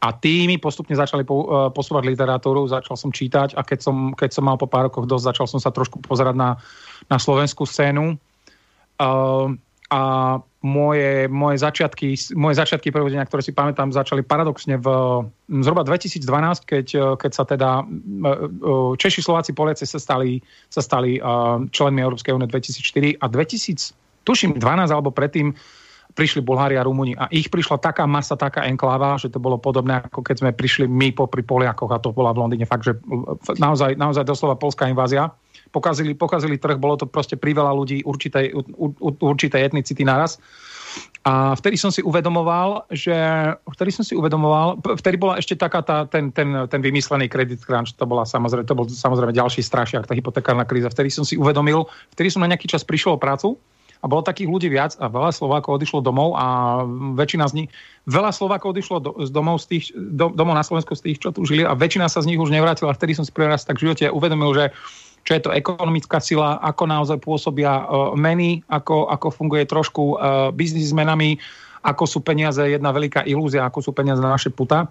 A 0.03 0.11
tí 0.11 0.51
postupne 0.61 0.93
začali 0.93 1.25
po, 1.25 1.49
uh, 1.49 1.73
posúvať 1.73 2.05
literatúru, 2.13 2.69
začal 2.69 2.93
som 2.93 3.09
čítať 3.09 3.57
a 3.57 3.65
keď 3.65 3.89
som, 3.89 4.13
keď 4.13 4.37
som 4.37 4.45
mal 4.45 4.61
po 4.61 4.69
pár 4.69 4.93
rokoch 4.93 5.09
dosť, 5.09 5.33
začal 5.33 5.47
som 5.49 5.57
sa 5.57 5.73
trošku 5.73 5.97
pozerať 6.05 6.37
na, 6.37 6.61
na 7.09 7.17
slovenskú 7.17 7.65
scénu. 7.65 8.13
Uh, 9.01 9.57
a 9.89 10.01
moje, 10.64 11.29
moje 11.29 11.61
začiatky, 11.61 12.16
moje 12.40 12.57
začiatky 12.57 12.88
prevedenia, 12.88 13.29
ktoré 13.29 13.44
si 13.44 13.53
pamätám, 13.53 13.92
začali 13.92 14.24
paradoxne 14.24 14.81
v 14.81 14.88
zhruba 15.61 15.85
2012, 15.85 16.24
keď, 16.64 16.87
keď 17.20 17.31
sa 17.37 17.44
teda 17.44 17.85
Češi, 18.96 19.20
Slováci, 19.20 19.53
Poliaci 19.53 19.85
sa 19.85 20.00
stali, 20.00 20.40
sa 20.72 20.81
stali 20.81 21.20
členmi 21.68 22.00
Európskej 22.00 22.33
únie 22.33 22.48
2004 22.48 23.20
a 23.20 23.27
2000, 23.29 24.24
tuším 24.24 24.57
12 24.57 24.88
alebo 24.88 25.12
predtým 25.12 25.53
prišli 26.16 26.40
Bulhári 26.40 26.81
a 26.81 26.87
Rumúni 26.87 27.12
a 27.12 27.29
ich 27.29 27.53
prišla 27.53 27.83
taká 27.83 28.09
masa, 28.09 28.38
taká 28.38 28.64
enkláva, 28.64 29.20
že 29.20 29.29
to 29.29 29.42
bolo 29.42 29.61
podobné 29.61 30.00
ako 30.00 30.24
keď 30.24 30.37
sme 30.40 30.50
prišli 30.57 30.88
my 30.88 31.12
popri 31.12 31.44
Poliakoch 31.44 31.92
a 31.92 32.00
to 32.00 32.14
bola 32.14 32.33
v 32.33 32.40
Londýne 32.40 32.64
fakt, 32.64 32.88
že 32.88 32.96
naozaj, 33.61 34.00
naozaj 34.00 34.24
doslova 34.24 34.57
polská 34.57 34.88
invázia 34.88 35.29
pokazili, 35.75 36.15
pokazili 36.15 36.55
trh, 36.55 36.79
bolo 36.79 36.95
to 36.95 37.11
proste 37.11 37.35
priveľa 37.35 37.75
ľudí 37.75 38.07
určitej, 38.07 38.55
určitej 39.19 39.61
etnicity 39.67 40.07
naraz. 40.07 40.39
A 41.27 41.59
vtedy 41.59 41.75
som 41.75 41.91
si 41.91 42.05
uvedomoval, 42.05 42.87
že 42.93 43.17
vtedy 43.67 43.91
som 43.91 44.05
si 44.07 44.15
uvedomoval, 44.15 44.79
vtedy 44.95 45.17
bola 45.19 45.41
ešte 45.41 45.59
taká 45.59 45.83
tá, 45.83 46.07
ten, 46.07 46.31
ten, 46.31 46.69
ten 46.71 46.81
vymyslený 46.85 47.27
kredit 47.27 47.65
crunch, 47.67 47.97
to 47.99 48.07
bola 48.07 48.23
samozrejme, 48.23 48.63
to 48.63 48.79
bol 48.79 48.87
samozrejme 48.87 49.35
ďalší 49.35 49.65
strašiak, 49.65 50.07
tá 50.07 50.15
hypotekárna 50.15 50.63
kríza. 50.63 50.93
Vtedy 50.93 51.11
som 51.11 51.27
si 51.27 51.35
uvedomil, 51.35 51.91
vtedy 52.15 52.31
som 52.31 52.45
na 52.45 52.53
nejaký 52.53 52.71
čas 52.71 52.87
prišiel 52.87 53.17
o 53.17 53.19
prácu 53.19 53.59
a 54.05 54.07
bolo 54.07 54.21
takých 54.21 54.53
ľudí 54.53 54.69
viac 54.69 55.01
a 55.01 55.09
veľa 55.09 55.33
Slovákov 55.33 55.81
odišlo 55.81 56.05
domov 56.05 56.37
a 56.37 56.85
väčšina 57.17 57.49
z 57.49 57.65
nich, 57.65 57.69
veľa 58.05 58.37
Slovákov 58.37 58.77
odišlo 58.77 58.97
do, 59.01 59.11
z 59.25 59.33
domov, 59.33 59.65
z 59.65 59.67
tých, 59.73 59.85
do, 59.97 60.29
domov 60.29 60.61
na 60.61 60.63
Slovensku 60.63 60.93
z 60.93 61.09
tých, 61.09 61.25
čo 61.25 61.33
tu 61.33 61.49
žili 61.49 61.65
a 61.65 61.73
väčšina 61.73 62.13
sa 62.13 62.21
z 62.21 62.29
nich 62.29 62.39
už 62.39 62.53
nevrátila. 62.53 62.93
Vtedy 62.93 63.17
som 63.17 63.25
si 63.25 63.33
prvý 63.33 63.49
raz 63.49 63.65
tak 63.65 63.81
v 63.81 63.89
živote 63.89 64.13
uvedomil, 64.13 64.53
že 64.53 64.65
čo 65.25 65.33
je 65.35 65.41
to 65.41 65.57
ekonomická 65.57 66.21
sila, 66.21 66.61
ako 66.61 66.85
naozaj 66.85 67.19
pôsobia 67.19 67.85
uh, 67.85 68.13
meny, 68.13 68.61
ako, 68.69 69.09
ako 69.09 69.33
funguje 69.33 69.65
trošku 69.65 70.03
uh, 70.15 70.53
biznis 70.53 70.93
menami, 70.93 71.41
ako 71.81 72.05
sú 72.05 72.19
peniaze 72.21 72.61
jedna 72.61 72.93
veľká 72.93 73.25
ilúzia, 73.25 73.65
ako 73.65 73.81
sú 73.81 73.91
peniaze 73.97 74.21
na 74.21 74.37
naše 74.37 74.53
puta. 74.53 74.89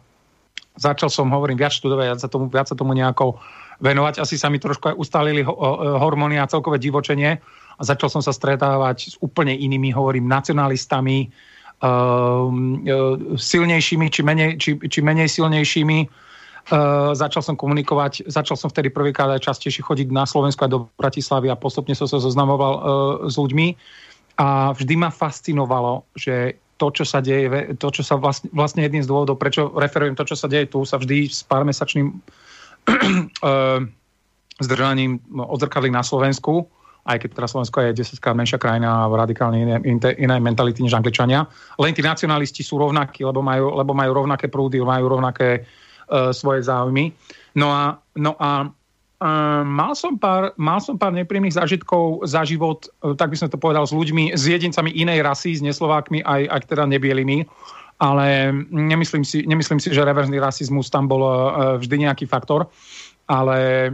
Začal 0.73 1.13
som, 1.13 1.29
hovorím, 1.29 1.61
viac 1.61 1.73
študovať, 1.77 2.05
viac 2.09 2.19
sa 2.21 2.29
tomu, 2.29 2.49
viac 2.49 2.65
sa 2.65 2.73
tomu 2.73 2.97
nejako 2.97 3.37
venovať. 3.77 4.25
Asi 4.25 4.41
sa 4.41 4.49
mi 4.49 4.57
trošku 4.57 4.93
aj 4.93 4.95
ustalili 4.97 5.45
uh, 5.45 5.53
hormóny 6.01 6.41
a 6.41 6.49
celkové 6.49 6.81
divočenie. 6.81 7.37
A 7.73 7.81
začal 7.81 8.09
som 8.09 8.21
sa 8.21 8.29
stretávať 8.33 8.97
s 9.13 9.15
úplne 9.21 9.53
inými, 9.57 9.89
hovorím, 9.89 10.29
nacionalistami, 10.29 11.33
silnejšími 13.33 14.07
či 14.07 14.21
menej, 14.23 14.49
či, 14.55 14.79
či 14.79 14.99
menej 15.03 15.27
silnejšími 15.27 16.07
Uh, 16.71 17.11
začal 17.11 17.43
som 17.43 17.59
komunikovať, 17.59 18.23
začal 18.31 18.55
som 18.55 18.71
vtedy 18.71 18.87
prvýkrát 18.87 19.27
aj 19.35 19.51
častejšie 19.51 19.83
chodiť 19.83 20.15
na 20.15 20.23
Slovensku 20.23 20.63
aj 20.63 20.71
do 20.71 20.87
Bratislavy 20.95 21.51
a 21.51 21.59
postupne 21.59 21.91
som 21.91 22.07
sa 22.07 22.23
zoznamoval 22.23 22.73
uh, 22.73 22.83
s 23.27 23.35
ľuďmi 23.35 23.75
a 24.39 24.71
vždy 24.71 24.95
ma 24.95 25.11
fascinovalo, 25.11 26.07
že 26.15 26.55
to, 26.79 26.87
čo 26.95 27.03
sa 27.03 27.19
deje, 27.19 27.75
to, 27.75 27.87
čo 27.91 28.07
sa 28.07 28.15
vlastne, 28.15 28.47
vlastne 28.55 28.79
jedným 28.79 29.03
z 29.03 29.11
dôvodov, 29.11 29.35
prečo 29.35 29.75
referujem 29.75 30.15
to, 30.15 30.23
čo 30.23 30.39
sa 30.39 30.47
deje 30.47 30.71
tu, 30.71 30.87
sa 30.87 30.95
vždy 30.95 31.27
s 31.27 31.43
pármesačným 31.43 32.07
uh, 32.11 33.83
zdržaním 34.63 35.19
odzrkadli 35.35 35.91
na 35.91 35.99
Slovensku, 35.99 36.63
aj 37.03 37.27
keď 37.27 37.29
teraz 37.35 37.51
Slovensko 37.51 37.83
je 37.83 37.99
10 37.99 38.23
krát 38.23 38.39
menšia 38.39 38.55
krajina 38.55 39.03
a 39.03 39.11
radikálne 39.11 39.59
iné, 39.59 39.77
iné 40.15 40.35
mentality 40.39 40.79
než 40.79 40.95
Angličania. 40.95 41.43
Len 41.75 41.91
tí 41.91 41.99
nacionalisti 41.99 42.63
sú 42.63 42.79
rovnakí, 42.79 43.27
lebo 43.27 43.43
majú, 43.43 43.75
lebo 43.75 43.91
majú 43.91 44.23
rovnaké 44.23 44.47
prúdy, 44.47 44.79
majú 44.79 45.19
rovnaké 45.19 45.67
svoje 46.33 46.65
záujmy. 46.65 47.13
No 47.53 47.69
a, 47.69 48.01
no 48.17 48.33
a 48.39 48.65
uh, 48.65 49.61
mal, 49.61 49.93
som 49.93 50.17
pár, 50.17 50.57
mal 50.57 50.81
som 50.81 50.97
pár 50.97 51.13
nepríjemných 51.13 51.55
zážitkov 51.55 52.25
za 52.25 52.41
život, 52.43 52.89
uh, 53.05 53.13
tak 53.13 53.29
by 53.29 53.37
som 53.37 53.47
to 53.47 53.61
povedal, 53.61 53.85
s 53.85 53.93
ľuďmi, 53.93 54.33
s 54.33 54.49
jedincami 54.49 54.89
inej 54.93 55.21
rasy, 55.21 55.53
s 55.53 55.61
neslovákmi, 55.61 56.25
aj, 56.25 56.41
aj 56.49 56.59
teda 56.65 56.83
nebielými. 56.89 57.45
ale 58.03 58.51
nemyslím 58.73 59.23
si, 59.23 59.45
nemyslím 59.45 59.79
si, 59.79 59.93
že 59.93 60.03
reverzný 60.03 60.41
rasizmus 60.41 60.89
tam 60.89 61.07
bol 61.07 61.23
vždy 61.79 62.09
nejaký 62.09 62.25
faktor, 62.25 62.67
ale 63.29 63.89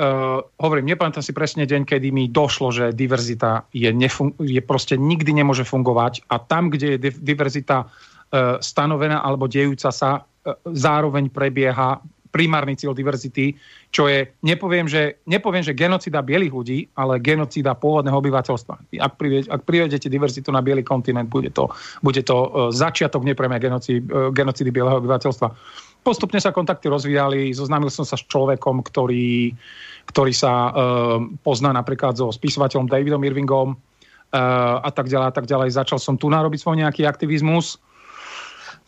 uh, 0.00 0.38
hovorím, 0.58 0.90
nepamätám 0.90 1.22
si 1.22 1.36
presne 1.36 1.68
deň, 1.68 1.86
kedy 1.86 2.10
mi 2.10 2.26
došlo, 2.26 2.74
že 2.74 2.96
diverzita 2.96 3.70
je, 3.70 3.92
nefun- 3.94 4.34
je 4.40 4.58
proste 4.64 4.98
nikdy 4.98 5.30
nemôže 5.30 5.62
fungovať 5.62 6.26
a 6.26 6.42
tam, 6.42 6.72
kde 6.72 6.98
je 6.98 7.12
diverzita 7.22 7.86
uh, 7.86 8.58
stanovená 8.58 9.22
alebo 9.22 9.46
dejúca 9.46 9.92
sa, 9.94 10.26
zároveň 10.64 11.28
prebieha 11.28 12.00
primárny 12.30 12.78
cieľ 12.78 12.94
diverzity, 12.94 13.58
čo 13.90 14.06
je, 14.06 14.30
nepoviem, 14.46 14.86
že, 14.86 15.18
nepoviem, 15.26 15.66
že 15.66 15.74
genocida 15.74 16.22
bielých 16.22 16.54
ľudí, 16.54 16.78
ale 16.94 17.18
genocida 17.18 17.74
pôvodného 17.74 18.16
obyvateľstva. 18.22 18.74
Ak, 19.02 19.18
privie, 19.18 19.42
ak 19.50 19.66
privedete 19.66 20.06
diverzitu 20.06 20.54
na 20.54 20.62
biely 20.62 20.86
kontinent, 20.86 21.26
bude 21.26 21.50
to, 21.50 21.66
bude 22.06 22.22
to 22.22 22.36
uh, 22.38 22.48
začiatok 22.70 23.26
nepreme 23.26 23.58
genocidy, 23.58 23.98
uh, 24.06 24.30
genocidy 24.30 24.70
bieleho 24.70 25.02
obyvateľstva. 25.02 25.48
Postupne 26.06 26.40
sa 26.40 26.54
kontakty 26.54 26.88
rozvíjali, 26.88 27.52
zoznámil 27.52 27.92
som 27.92 28.06
sa 28.06 28.16
s 28.16 28.24
človekom, 28.24 28.80
ktorý, 28.86 29.52
ktorý 30.08 30.32
sa 30.32 30.70
uh, 30.70 31.18
pozná 31.42 31.74
napríklad 31.74 32.14
so 32.14 32.30
spisovateľom 32.30 32.86
Davidom 32.86 33.20
Irvingom 33.26 33.74
uh, 33.74 34.86
a 34.86 34.90
tak 34.94 35.10
ďalej 35.10 35.26
a 35.28 35.34
tak 35.34 35.50
ďalej. 35.50 35.76
Začal 35.76 35.98
som 35.98 36.14
tu 36.14 36.30
narobiť 36.30 36.62
svoj 36.62 36.78
nejaký 36.78 37.04
aktivizmus 37.10 37.82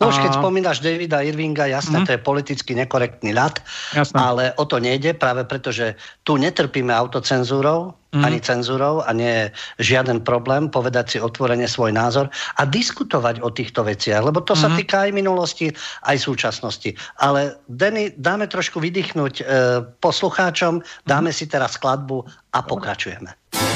No 0.03 0.11
už 0.11 0.19
keď 0.19 0.31
spomínaš 0.35 0.83
Davida 0.83 1.23
Irvinga, 1.23 1.71
jasné, 1.71 2.03
mm. 2.03 2.05
to 2.05 2.11
je 2.11 2.19
politicky 2.19 2.71
nekorektný 2.75 3.31
ľad, 3.31 3.63
ale 4.11 4.51
o 4.59 4.67
to 4.67 4.83
nejde, 4.83 5.15
práve 5.15 5.47
preto, 5.47 5.71
že 5.71 5.95
tu 6.27 6.35
netrpíme 6.35 6.91
autocenzúrou, 6.91 7.95
mm. 8.13 8.23
ani 8.23 8.39
cenzúrou 8.43 9.01
a 9.01 9.09
nie 9.15 9.31
je 9.31 9.45
žiaden 9.95 10.21
problém 10.21 10.69
povedať 10.69 11.05
si 11.15 11.17
otvorene 11.23 11.65
svoj 11.65 11.95
názor 11.95 12.27
a 12.59 12.67
diskutovať 12.67 13.41
o 13.41 13.49
týchto 13.49 13.81
veciach, 13.81 14.21
lebo 14.21 14.43
to 14.43 14.53
mm. 14.53 14.59
sa 14.59 14.67
mhm. 14.69 14.75
týka 14.77 14.97
aj 15.07 15.11
minulosti, 15.15 15.67
aj 16.05 16.17
súčasnosti. 16.19 16.93
Ale 17.23 17.57
Denny, 17.65 18.13
dáme 18.19 18.45
trošku 18.45 18.77
vydýchnuť 18.83 19.33
e, 19.39 19.43
poslucháčom, 20.03 20.83
dáme 21.07 21.31
si 21.33 21.49
teraz 21.49 21.79
skladbu 21.79 22.21
a 22.53 22.59
pokračujeme. 22.61 23.72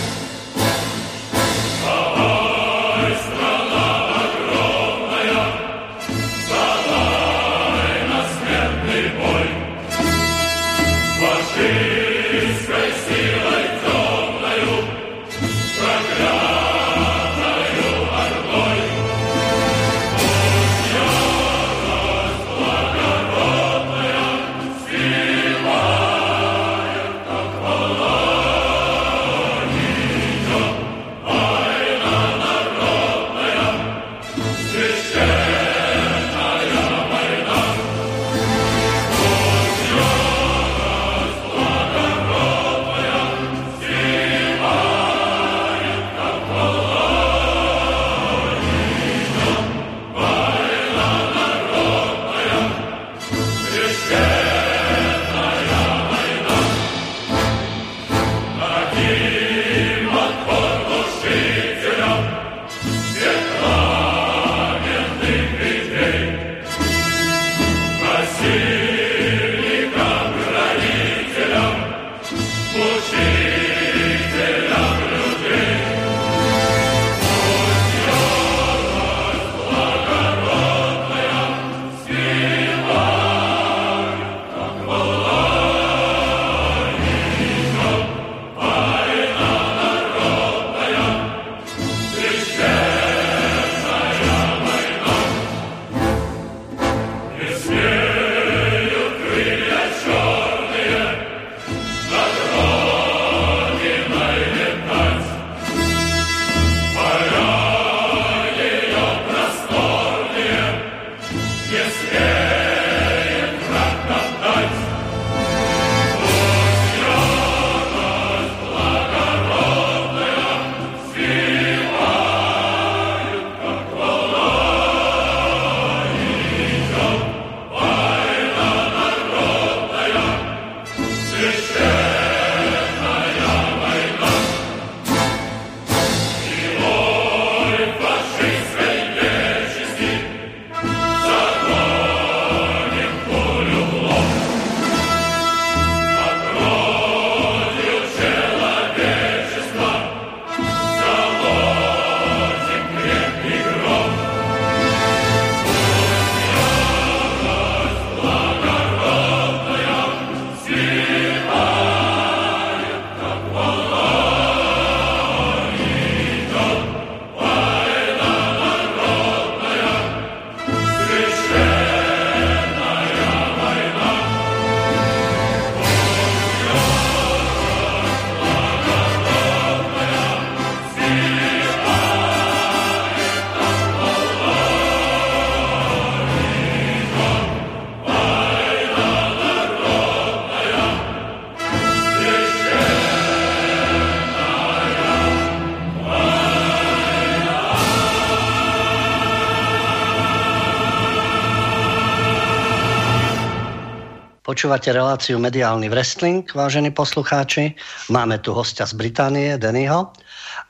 Počúvate 204.58 204.90
reláciu 204.90 205.38
Mediálny 205.38 205.86
wrestling, 205.86 206.42
vážení 206.50 206.90
poslucháči. 206.90 207.78
Máme 208.10 208.42
tu 208.42 208.58
hostia 208.58 208.90
z 208.90 208.98
Británie, 208.98 209.54
Dennyho. 209.54 210.10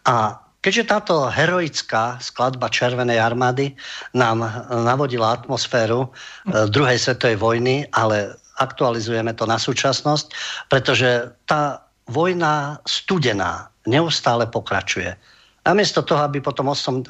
A 0.03 0.43
keďže 0.59 0.91
táto 0.91 1.31
heroická 1.31 2.19
skladba 2.19 2.67
Červenej 2.67 3.15
armády 3.15 3.71
nám 4.11 4.43
navodila 4.83 5.39
atmosféru 5.39 6.03
e, 6.03 6.67
druhej 6.67 6.99
svetovej 6.99 7.39
vojny, 7.39 7.87
ale 7.95 8.35
aktualizujeme 8.59 9.31
to 9.39 9.47
na 9.47 9.55
súčasnosť, 9.55 10.35
pretože 10.67 11.31
tá 11.47 11.79
vojna 12.11 12.83
studená 12.83 13.71
neustále 13.87 14.51
pokračuje. 14.51 15.15
Namiesto 15.63 16.03
toho, 16.03 16.27
aby 16.27 16.43
potom 16.43 16.75
89. 16.75 17.07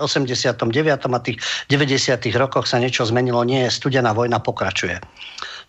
a 0.94 1.20
tých 1.26 1.38
90. 1.74 2.22
rokoch 2.38 2.70
sa 2.70 2.78
niečo 2.78 3.02
zmenilo, 3.02 3.42
nie, 3.46 3.66
studená 3.66 4.14
vojna 4.14 4.38
pokračuje. 4.38 5.02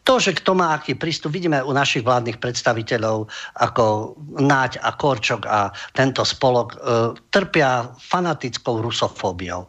To, 0.08 0.16
že 0.16 0.40
kto 0.40 0.56
má 0.56 0.72
aký 0.72 0.96
prístup, 0.96 1.36
vidíme 1.36 1.60
u 1.60 1.76
našich 1.76 2.00
vládnych 2.00 2.40
predstaviteľov 2.40 3.28
ako 3.60 4.16
Náď 4.40 4.80
a 4.80 4.96
Korčok 4.96 5.44
a 5.44 5.68
tento 5.92 6.24
spolok, 6.24 6.72
e, 6.72 6.76
trpia 7.28 7.92
fanatickou 8.00 8.80
rusofóbiou. 8.80 9.68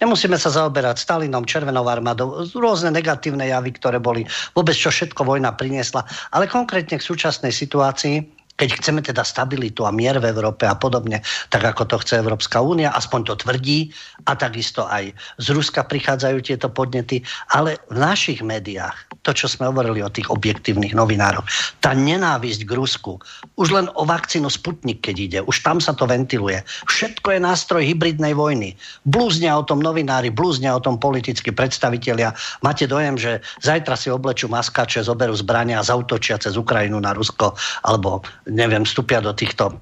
Nemusíme 0.00 0.36
sa 0.36 0.52
zaoberať 0.52 1.00
Stalinom, 1.00 1.48
Červenou 1.48 1.88
armádou, 1.88 2.44
rôzne 2.56 2.92
negatívne 2.92 3.48
javy, 3.48 3.72
ktoré 3.76 3.96
boli 4.00 4.28
vôbec, 4.52 4.76
čo 4.76 4.92
všetko 4.92 5.24
vojna 5.24 5.56
priniesla. 5.56 6.04
Ale 6.32 6.48
konkrétne 6.48 7.00
k 7.00 7.04
súčasnej 7.04 7.52
situácii, 7.52 8.39
keď 8.60 8.76
chceme 8.76 9.00
teda 9.00 9.24
stabilitu 9.24 9.88
a 9.88 9.94
mier 9.94 10.20
v 10.20 10.28
Európe 10.28 10.68
a 10.68 10.76
podobne, 10.76 11.24
tak 11.48 11.64
ako 11.64 11.88
to 11.88 11.96
chce 12.04 12.20
Európska 12.20 12.60
únia, 12.60 12.92
aspoň 12.92 13.32
to 13.32 13.34
tvrdí 13.40 13.88
a 14.28 14.36
takisto 14.36 14.84
aj 14.84 15.16
z 15.40 15.46
Ruska 15.56 15.80
prichádzajú 15.88 16.44
tieto 16.44 16.68
podnety, 16.68 17.24
ale 17.56 17.80
v 17.88 17.96
našich 17.96 18.44
médiách, 18.44 18.92
to, 19.24 19.32
čo 19.32 19.48
sme 19.48 19.72
hovorili 19.72 20.04
o 20.04 20.12
tých 20.12 20.28
objektívnych 20.28 20.92
novinároch, 20.92 21.48
tá 21.80 21.96
nenávisť 21.96 22.68
k 22.68 22.72
Rusku, 22.76 23.16
už 23.56 23.72
len 23.72 23.88
o 23.96 24.04
vakcínu 24.04 24.52
Sputnik, 24.52 25.00
keď 25.00 25.16
ide, 25.16 25.40
už 25.48 25.64
tam 25.64 25.80
sa 25.80 25.96
to 25.96 26.04
ventiluje. 26.04 26.60
Všetko 26.84 27.32
je 27.32 27.40
nástroj 27.40 27.80
hybridnej 27.80 28.36
vojny. 28.36 28.76
Blúznia 29.08 29.56
o 29.56 29.64
tom 29.64 29.80
novinári, 29.80 30.28
blúznia 30.28 30.76
o 30.76 30.84
tom 30.84 31.00
politickí 31.00 31.48
predstavitelia. 31.48 32.36
Máte 32.60 32.84
dojem, 32.84 33.16
že 33.16 33.40
zajtra 33.64 33.96
si 33.96 34.12
oblečú 34.12 34.52
maskače, 34.52 35.00
zoberú 35.00 35.32
zbrania 35.32 35.80
a 35.80 35.86
zautočia 35.86 36.36
cez 36.36 36.60
Ukrajinu 36.60 37.00
na 37.00 37.16
Rusko, 37.16 37.56
alebo 37.88 38.20
neviem, 38.50 38.82
vstúpia 38.82 39.22
do 39.22 39.30
týchto 39.32 39.78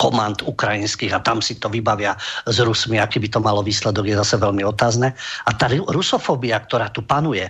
komand 0.00 0.42
ukrajinských 0.42 1.12
a 1.14 1.22
tam 1.22 1.38
si 1.38 1.60
to 1.60 1.70
vybavia 1.70 2.16
s 2.48 2.56
Rusmi, 2.58 2.98
aký 2.98 3.22
by 3.22 3.28
to 3.30 3.40
malo 3.40 3.60
výsledok, 3.62 4.08
je 4.08 4.16
zase 4.18 4.36
veľmi 4.40 4.64
otázne. 4.66 5.14
A 5.46 5.50
tá 5.54 5.70
rusofóbia, 5.70 6.58
ktorá 6.58 6.90
tu 6.90 7.04
panuje, 7.04 7.46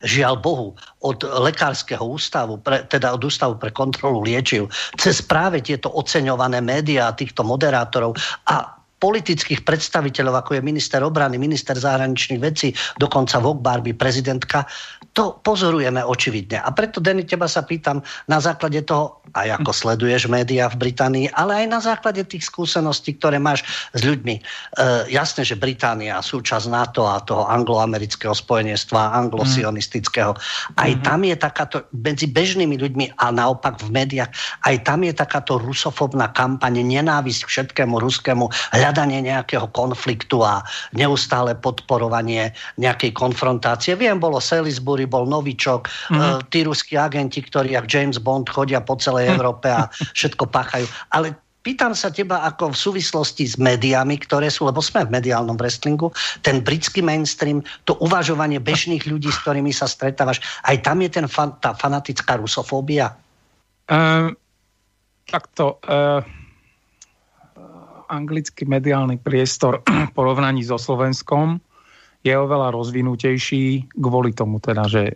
žiaľ 0.00 0.40
Bohu, 0.40 0.68
od 1.04 1.20
lekárskeho 1.24 2.00
ústavu, 2.00 2.60
pre, 2.60 2.84
teda 2.88 3.12
od 3.12 3.22
ústavu 3.24 3.60
pre 3.60 3.72
kontrolu 3.72 4.24
liečiv, 4.24 4.68
cez 4.96 5.20
práve 5.20 5.60
tieto 5.60 5.92
oceňované 5.92 6.64
médiá, 6.64 7.12
týchto 7.12 7.44
moderátorov 7.44 8.16
a 8.48 8.80
politických 9.00 9.64
predstaviteľov, 9.64 10.44
ako 10.44 10.60
je 10.60 10.62
minister 10.62 11.00
obrany, 11.00 11.40
minister 11.40 11.72
zahraničných 11.72 12.40
vecí, 12.40 12.68
dokonca 13.00 13.40
Vok 13.40 13.64
prezidentka, 13.96 14.68
to 15.10 15.42
pozorujeme 15.42 15.98
očividne. 16.06 16.62
A 16.62 16.70
preto, 16.70 17.02
Denny, 17.02 17.26
teba 17.26 17.50
sa 17.50 17.66
pýtam 17.66 17.98
na 18.30 18.38
základe 18.38 18.78
toho, 18.86 19.18
aj 19.34 19.62
ako 19.62 19.70
sleduješ 19.74 20.30
médiá 20.30 20.70
v 20.70 20.86
Británii, 20.86 21.26
ale 21.34 21.64
aj 21.64 21.66
na 21.66 21.80
základe 21.82 22.22
tých 22.26 22.46
skúseností, 22.46 23.18
ktoré 23.18 23.42
máš 23.42 23.66
s 23.94 24.00
ľuďmi. 24.06 24.34
E, 24.38 24.42
jasné, 25.10 25.42
že 25.46 25.58
Británia, 25.58 26.22
súčasť 26.22 26.66
NATO 26.70 27.06
a 27.10 27.22
toho 27.22 27.46
angloamerického 27.46 28.34
spojenectva, 28.34 29.14
anglosionistického, 29.26 30.34
aj 30.78 30.90
mm. 30.98 31.02
tam 31.02 31.20
je 31.26 31.36
takáto, 31.38 31.76
medzi 31.94 32.26
bežnými 32.30 32.78
ľuďmi 32.78 33.18
a 33.18 33.34
naopak 33.34 33.82
v 33.82 33.90
médiách, 33.90 34.30
aj 34.66 34.74
tam 34.86 35.06
je 35.06 35.14
takáto 35.14 35.58
rusofobná 35.58 36.30
kampaň, 36.34 36.82
nenávisť 36.82 37.46
k 37.46 37.50
všetkému 37.50 37.98
ruskému, 37.98 38.50
hľadanie 38.74 39.22
nejakého 39.26 39.70
konfliktu 39.74 40.42
a 40.42 40.62
neustále 40.94 41.54
podporovanie 41.54 42.50
nejakej 42.78 43.14
konfrontácie. 43.14 43.94
Viem, 43.94 44.18
bolo 44.18 44.42
Salisbury, 44.42 44.99
bol 45.06 45.28
Novičok, 45.28 45.86
mm-hmm. 45.86 46.50
tí 46.50 46.64
ruskí 46.64 46.96
agenti, 46.96 47.40
ktorí 47.44 47.76
jak 47.76 47.86
James 47.86 48.18
Bond 48.18 48.48
chodia 48.48 48.82
po 48.82 48.96
celej 48.96 49.36
Európe 49.36 49.68
a 49.70 49.86
všetko 50.18 50.48
páchajú. 50.48 50.88
Ale 51.12 51.36
Pýtam 51.60 51.92
sa 51.92 52.08
teba 52.08 52.40
ako 52.48 52.72
v 52.72 52.80
súvislosti 52.88 53.44
s 53.44 53.60
médiami, 53.60 54.16
ktoré 54.16 54.48
sú, 54.48 54.64
lebo 54.64 54.80
sme 54.80 55.04
v 55.04 55.20
mediálnom 55.20 55.60
wrestlingu, 55.60 56.08
ten 56.40 56.64
britský 56.64 57.04
mainstream, 57.04 57.60
to 57.84 58.00
uvažovanie 58.00 58.56
bežných 58.56 59.04
ľudí, 59.04 59.28
s 59.28 59.44
ktorými 59.44 59.68
sa 59.68 59.84
stretávaš, 59.84 60.40
aj 60.64 60.80
tam 60.80 61.04
je 61.04 61.12
ten 61.12 61.28
fan, 61.28 61.52
tá 61.60 61.76
fanatická 61.76 62.40
rusofóbia? 62.40 63.12
Uh, 63.92 64.32
takto. 65.28 65.76
Uh, 65.84 66.24
anglický 68.08 68.64
mediálny 68.66 69.20
priestor 69.22 69.84
v 69.86 70.10
porovnaní 70.16 70.64
so 70.64 70.80
Slovenskom 70.80 71.62
je 72.20 72.34
oveľa 72.36 72.76
rozvinutejší 72.76 73.96
kvôli 73.96 74.36
tomu 74.36 74.60
teda, 74.60 74.84
že 74.84 75.02
e, 75.08 75.14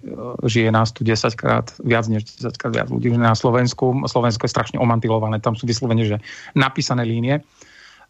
žije 0.49 0.73
nás 0.73 0.89
tu 0.89 1.05
10 1.05 1.37
krát, 1.37 1.69
viac 1.85 2.09
než 2.09 2.25
10 2.41 2.57
krát 2.57 2.73
viac 2.73 2.89
ľudí 2.89 3.13
na 3.13 3.37
Slovensku. 3.37 4.09
Slovensko 4.09 4.49
je 4.49 4.55
strašne 4.57 4.79
omantilované, 4.81 5.37
tam 5.45 5.53
sú 5.53 5.69
vyslovene, 5.69 6.09
že 6.09 6.17
napísané 6.57 7.05
línie. 7.05 7.45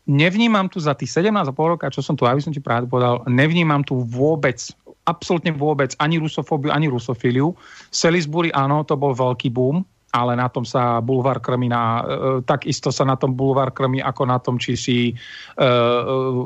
Nevnímam 0.06 0.70
tu 0.70 0.78
za 0.78 0.94
tých 0.94 1.10
17,5 1.10 1.56
roka, 1.56 1.90
čo 1.90 2.04
som 2.04 2.14
tu, 2.14 2.28
aby 2.28 2.38
som 2.38 2.54
ti 2.54 2.62
práve 2.62 2.86
povedal, 2.86 3.24
nevnímam 3.26 3.82
tu 3.82 3.98
vôbec, 3.98 4.60
absolútne 5.08 5.50
vôbec 5.50 5.96
ani 5.98 6.20
rusofóbiu, 6.20 6.70
ani 6.70 6.86
rusofíliu. 6.86 7.56
Salisbury, 7.90 8.54
áno, 8.54 8.84
to 8.86 8.94
bol 8.94 9.16
veľký 9.16 9.50
boom, 9.50 9.82
ale 10.14 10.38
na 10.38 10.46
tom 10.46 10.62
sa 10.62 11.02
bulvár 11.02 11.42
krmi 11.42 11.66
na, 11.66 11.82
e, 11.82 12.02
takisto 12.46 12.94
sa 12.94 13.02
na 13.02 13.18
tom 13.18 13.34
bulvár 13.34 13.74
krmi 13.74 13.98
ako 13.98 14.22
na 14.22 14.38
tom, 14.38 14.62
či 14.62 14.78
si 14.78 14.98
e, 15.10 15.12
e 15.12 15.66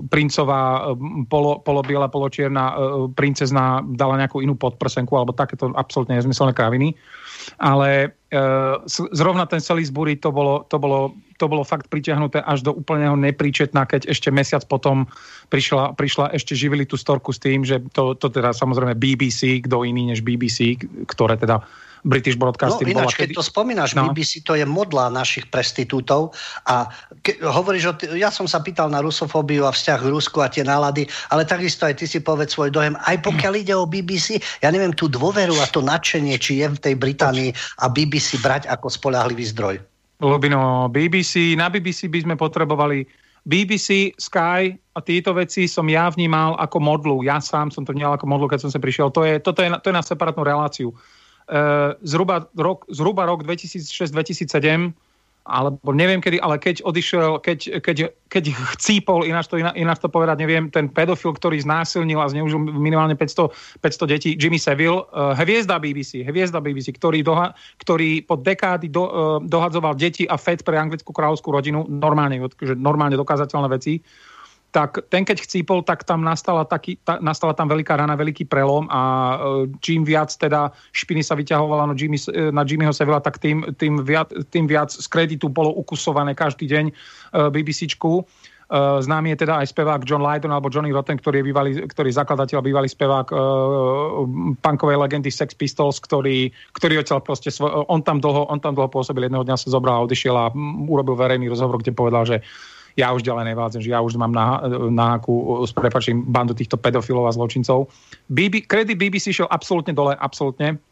princová 0.09 0.89
e, 0.89 0.97
polo, 1.29 1.61
polobiela, 1.61 2.09
poločierna 2.09 2.65
e, 2.65 2.75
princezna 3.13 3.85
dala 3.85 4.17
nejakú 4.25 4.41
inú 4.41 4.57
podprsenku 4.57 5.13
alebo 5.13 5.37
takéto 5.37 5.69
absolútne 5.77 6.17
nezmyselné 6.17 6.57
kraviny. 6.57 6.97
Ale 7.61 8.17
e, 8.33 8.37
zrovna 9.13 9.45
ten 9.45 9.61
Salisbury 9.61 10.17
to 10.17 10.33
bolo, 10.33 10.65
to, 10.65 10.81
bolo, 10.81 11.13
to 11.37 11.45
bolo 11.45 11.61
fakt 11.61 11.93
pritiahnuté 11.93 12.41
až 12.41 12.65
do 12.65 12.73
úplného 12.73 13.21
nepríčetná, 13.21 13.85
keď 13.85 14.09
ešte 14.09 14.33
mesiac 14.33 14.65
potom 14.65 15.05
prišla, 15.53 15.93
prišla 15.93 16.33
ešte 16.33 16.57
živili 16.57 16.89
tú 16.89 16.97
storku 16.97 17.37
s 17.37 17.41
tým, 17.41 17.69
že 17.69 17.85
to, 17.93 18.17
to 18.17 18.33
teda 18.33 18.57
samozrejme 18.57 18.97
BBC, 18.97 19.61
kto 19.65 19.85
iný 19.85 20.13
než 20.13 20.25
BBC, 20.25 20.81
ktoré 21.05 21.37
teda 21.37 21.61
British 22.05 22.39
Broadcasting. 22.39 22.91
No 22.93 23.03
ináč, 23.03 23.19
keď 23.19 23.39
to 23.39 23.45
spomínaš, 23.45 23.95
no. 23.95 24.11
BBC 24.11 24.43
to 24.45 24.55
je 24.55 24.63
modla 24.63 25.11
našich 25.11 25.49
prestitútov 25.51 26.35
a 26.69 26.91
ke, 27.23 27.39
hovoríš, 27.43 27.85
o 27.91 27.95
t- 27.97 28.11
ja 28.19 28.29
som 28.29 28.47
sa 28.47 28.63
pýtal 28.63 28.91
na 28.93 29.03
rusofóbiu 29.03 29.67
a 29.67 29.73
vzťah 29.75 29.99
k 30.05 30.11
Rusku 30.11 30.39
a 30.43 30.49
tie 30.51 30.63
nálady, 30.63 31.09
ale 31.33 31.49
takisto 31.49 31.89
aj 31.89 31.99
ty 31.99 32.07
si 32.07 32.23
povedz 32.23 32.55
svoj 32.55 32.71
dojem, 32.71 32.95
aj 33.07 33.23
pokiaľ 33.25 33.53
ide 33.59 33.75
o 33.75 33.89
BBC, 33.89 34.39
ja 34.63 34.69
neviem, 34.71 34.95
tú 34.95 35.11
dôveru 35.11 35.59
a 35.59 35.67
to 35.71 35.83
nadšenie, 35.83 36.39
či 36.39 36.63
je 36.63 36.67
v 36.71 36.79
tej 36.79 36.95
Británii 36.95 37.51
a 37.83 37.91
BBC 37.91 38.39
brať 38.39 38.71
ako 38.71 38.91
spolahlivý 38.91 39.45
zdroj. 39.51 39.81
Lubino, 40.19 40.91
BBC, 40.91 41.55
na 41.55 41.71
BBC 41.71 42.11
by 42.11 42.27
sme 42.27 42.35
potrebovali 42.35 43.07
BBC, 43.49 44.13
Sky 44.19 44.77
a 44.93 44.99
títo 45.01 45.33
veci 45.33 45.65
som 45.71 45.87
ja 45.89 46.11
vnímal 46.11 46.59
ako 46.61 46.79
modlu. 46.85 47.17
Ja 47.25 47.41
sám 47.41 47.73
som 47.73 47.87
to 47.87 47.97
vnímal 47.97 48.19
ako 48.19 48.27
modlu, 48.29 48.45
keď 48.45 48.67
som 48.67 48.71
sa 48.75 48.77
prišiel. 48.77 49.09
To 49.15 49.25
je, 49.25 49.41
toto 49.41 49.65
je, 49.65 49.73
to 49.81 49.89
je 49.89 49.97
na 49.97 50.05
separátnu 50.05 50.45
reláciu. 50.45 50.93
Eh, 51.49 51.97
zhruba 52.05 52.45
rok, 52.61 52.85
zhruba 52.93 53.25
rok 53.25 53.41
2006-2007 53.41 54.93
alebo 55.49 55.97
neviem 55.97 56.21
kedy, 56.21 56.45
ale 56.45 56.61
keď 56.61 56.85
odišiel, 56.85 57.41
keď, 57.41 57.81
keď, 57.81 58.13
keď 58.29 58.53
chcípol, 58.77 59.25
ináč 59.25 59.49
to, 59.49 59.57
ináč 59.57 59.97
to 60.05 60.13
povedať, 60.13 60.45
neviem, 60.45 60.69
ten 60.69 60.93
pedofil, 60.93 61.33
ktorý 61.33 61.57
znásilnil 61.65 62.21
a 62.21 62.29
zneužil 62.29 62.61
minimálne 62.61 63.17
500, 63.17 63.81
500 63.81 64.13
detí, 64.13 64.31
Jimmy 64.37 64.61
Seville, 64.61 65.09
uh, 65.09 65.33
hviezda 65.41 65.81
BBC, 65.81 66.21
hviezda 66.21 66.61
BBC, 66.61 66.93
ktorý, 66.93 67.25
doha, 67.25 67.57
ktorý 67.81 68.29
po 68.29 68.37
dekády 68.37 68.93
do, 68.93 69.09
uh, 69.09 69.13
dohadzoval 69.41 69.97
deti 69.97 70.29
a 70.29 70.37
FED 70.37 70.69
pre 70.69 70.77
anglickú 70.77 71.17
kráľovskú 71.17 71.49
rodinu, 71.49 71.89
normálne, 71.89 72.45
normálne 72.77 73.17
dokázateľné 73.17 73.73
veci, 73.73 74.05
tak 74.69 75.01
ten 75.09 75.25
keď 75.25 75.49
chcípol, 75.49 75.81
tak 75.81 76.05
tam 76.05 76.21
nastala, 76.21 76.69
taký, 76.69 77.01
ta, 77.01 77.17
nastala 77.25 77.57
tam 77.57 77.73
veľká 77.73 77.97
rana, 77.97 78.21
veľký 78.21 78.45
prelom 78.45 78.85
a 78.93 79.01
e, 79.01 79.37
čím 79.81 80.05
viac 80.05 80.29
teda 80.29 80.77
špiny 80.93 81.25
sa 81.25 81.33
vyťahovala 81.33 81.89
na, 81.89 81.95
Jimmy, 81.97 82.21
e, 82.21 82.53
na 82.53 82.69
Jimmyho 82.69 82.93
Sevilla, 82.93 83.25
tak 83.25 83.41
tým, 83.41 83.65
tým, 83.81 84.05
viac, 84.05 84.29
tým 84.53 84.69
viac 84.69 84.93
z 84.93 85.07
kreditu 85.09 85.49
bolo 85.49 85.73
ukusované 85.73 86.37
každý 86.37 86.69
deň 86.69 86.85
e, 86.89 86.93
BBCčku. 87.49 88.29
Uh, 88.69 89.01
známy 89.01 89.33
je 89.33 89.49
teda 89.49 89.65
aj 89.65 89.73
spevák 89.73 90.05
John 90.05 90.21
Lydon 90.21 90.53
alebo 90.53 90.69
Johnny 90.69 90.93
Rotten, 90.93 91.17
ktorý 91.17 91.41
je, 91.41 91.45
bývalý, 91.49 91.71
ktorý 91.89 92.13
zakladateľ, 92.13 92.61
bývalý 92.61 92.85
spevák 92.85 93.33
uh, 93.33 93.41
punkovej 94.61 95.01
legendy 95.01 95.33
Sex 95.33 95.57
Pistols, 95.57 95.97
ktorý, 95.97 96.53
ktorý 96.77 97.01
odtiaľ 97.01 97.25
proste 97.25 97.49
svoj, 97.49 97.89
on, 97.89 98.05
tam 98.05 98.21
dlho, 98.21 98.45
on 98.53 98.61
tam 98.61 98.77
dlho 98.77 98.93
pôsobil, 98.93 99.25
jedného 99.25 99.41
dňa 99.41 99.57
sa 99.57 99.73
zobral 99.73 99.97
a 99.97 100.05
odišiel 100.05 100.37
a 100.37 100.53
urobil 100.85 101.17
verejný 101.17 101.49
rozhovor, 101.49 101.81
kde 101.81 101.97
povedal, 101.97 102.29
že 102.29 102.45
ja 102.99 103.15
už 103.15 103.23
ďalej 103.23 103.55
nevádzem, 103.55 103.81
že 103.87 103.95
ja 103.95 104.03
už 104.03 104.19
mám 104.19 104.35
na, 104.35 104.59
na 104.91 105.23
s 105.63 105.71
prepačím 105.71 106.27
bandu 106.27 106.51
týchto 106.51 106.75
pedofilov 106.75 107.31
a 107.31 107.33
zločincov. 107.33 107.87
BB, 108.27 108.67
kredit 108.67 108.99
BBC 108.99 109.31
šiel 109.31 109.47
absolútne 109.47 109.95
dole, 109.95 110.19
absolútne. 110.19 110.83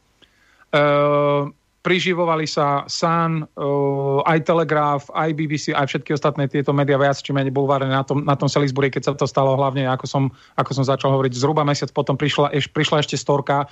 Uh, 0.71 1.51
priživovali 1.83 2.47
sa 2.47 2.87
Sun, 2.87 3.43
uh, 3.43 4.23
aj 4.23 4.39
Telegraph, 4.47 5.11
aj 5.11 5.35
BBC, 5.35 5.75
aj 5.75 5.91
všetky 5.91 6.15
ostatné 6.15 6.47
tieto 6.47 6.71
médiá 6.71 6.95
viac 6.95 7.19
či 7.19 7.35
menej 7.35 7.51
bulvárne 7.51 7.91
na 7.91 8.07
tom, 8.07 8.23
na 8.23 8.39
tom 8.39 8.47
Salisbury, 8.47 8.87
keď 8.87 9.03
sa 9.03 9.13
to 9.19 9.27
stalo 9.27 9.59
hlavne, 9.59 9.91
ako 9.91 10.07
som, 10.07 10.23
ako 10.55 10.71
som 10.79 10.87
začal 10.87 11.11
hovoriť, 11.11 11.35
zhruba 11.35 11.67
mesiac 11.67 11.91
potom 11.91 12.15
prišla, 12.15 12.55
eš, 12.55 12.71
prišla 12.71 13.03
ešte 13.03 13.19
storka, 13.19 13.67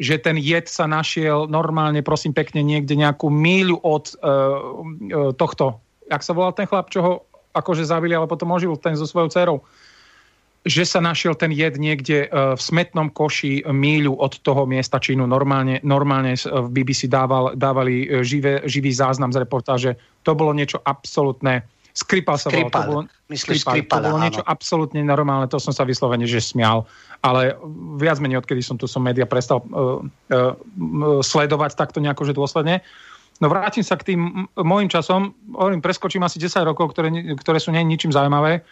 že 0.00 0.16
ten 0.16 0.40
jed 0.40 0.72
sa 0.72 0.88
našiel 0.88 1.52
normálne, 1.52 2.00
prosím 2.00 2.32
pekne, 2.32 2.64
niekde 2.64 2.96
nejakú 2.96 3.28
míľu 3.28 3.76
od 3.84 4.04
uh, 4.08 4.24
uh, 4.24 5.32
tohto, 5.36 5.84
jak 6.08 6.24
sa 6.24 6.32
volal 6.32 6.56
ten 6.56 6.64
chlap, 6.64 6.88
čo 6.88 7.00
ho 7.04 7.12
akože 7.54 7.86
zabili, 7.86 8.18
ale 8.18 8.26
potom 8.26 8.50
ožil 8.50 8.74
ten 8.76 8.98
so 8.98 9.06
svojou 9.06 9.30
dcerou 9.30 9.58
že 10.64 10.88
sa 10.88 10.96
našiel 10.96 11.36
ten 11.36 11.52
jed 11.52 11.76
niekde 11.76 12.32
v 12.32 12.56
smetnom 12.56 13.12
koši 13.12 13.68
míľu 13.68 14.16
od 14.16 14.40
toho 14.40 14.64
miesta 14.64 14.96
činu. 14.96 15.28
Normálne, 15.28 15.76
normálne 15.84 16.40
v 16.40 16.68
BBC 16.72 17.04
dával, 17.04 17.52
dávali 17.52 18.08
živé, 18.24 18.64
živý 18.64 18.88
záznam 18.96 19.28
z 19.28 19.44
reportáže. 19.44 19.92
To 20.24 20.32
bolo 20.32 20.56
niečo 20.56 20.80
absolútne 20.80 21.68
Skripal 21.94 22.34
sa 22.34 22.50
volal. 22.50 22.74
To 22.74 22.82
bolo, 22.90 23.00
Myslíš 23.30 23.62
Skripal, 23.62 23.86
Skripala, 23.86 24.02
to 24.02 24.06
bolo 24.10 24.18
niečo 24.18 24.42
absolútne 24.42 25.00
normálne, 25.06 25.46
to 25.46 25.62
som 25.62 25.70
sa 25.70 25.86
vyslovene, 25.86 26.26
že 26.26 26.42
smial. 26.42 26.90
Ale 27.22 27.54
viac 28.02 28.18
menej, 28.18 28.42
odkedy 28.42 28.66
som 28.66 28.74
tu 28.74 28.90
som 28.90 28.98
média 28.98 29.22
prestal 29.30 29.62
uh, 29.62 30.02
uh, 30.02 31.22
sledovať 31.22 31.78
takto 31.78 32.02
nejako, 32.02 32.26
že 32.26 32.34
dôsledne. 32.34 32.82
No 33.42 33.50
vrátim 33.50 33.82
sa 33.82 33.98
k 33.98 34.14
tým 34.14 34.46
môjim 34.54 34.86
časom. 34.86 35.34
Hovorím, 35.50 35.82
preskočím 35.82 36.22
asi 36.22 36.38
10 36.38 36.70
rokov, 36.70 36.94
ktoré, 36.94 37.10
ktoré 37.34 37.58
sú 37.58 37.74
nie 37.74 37.82
ničím 37.82 38.14
zaujímavé. 38.14 38.62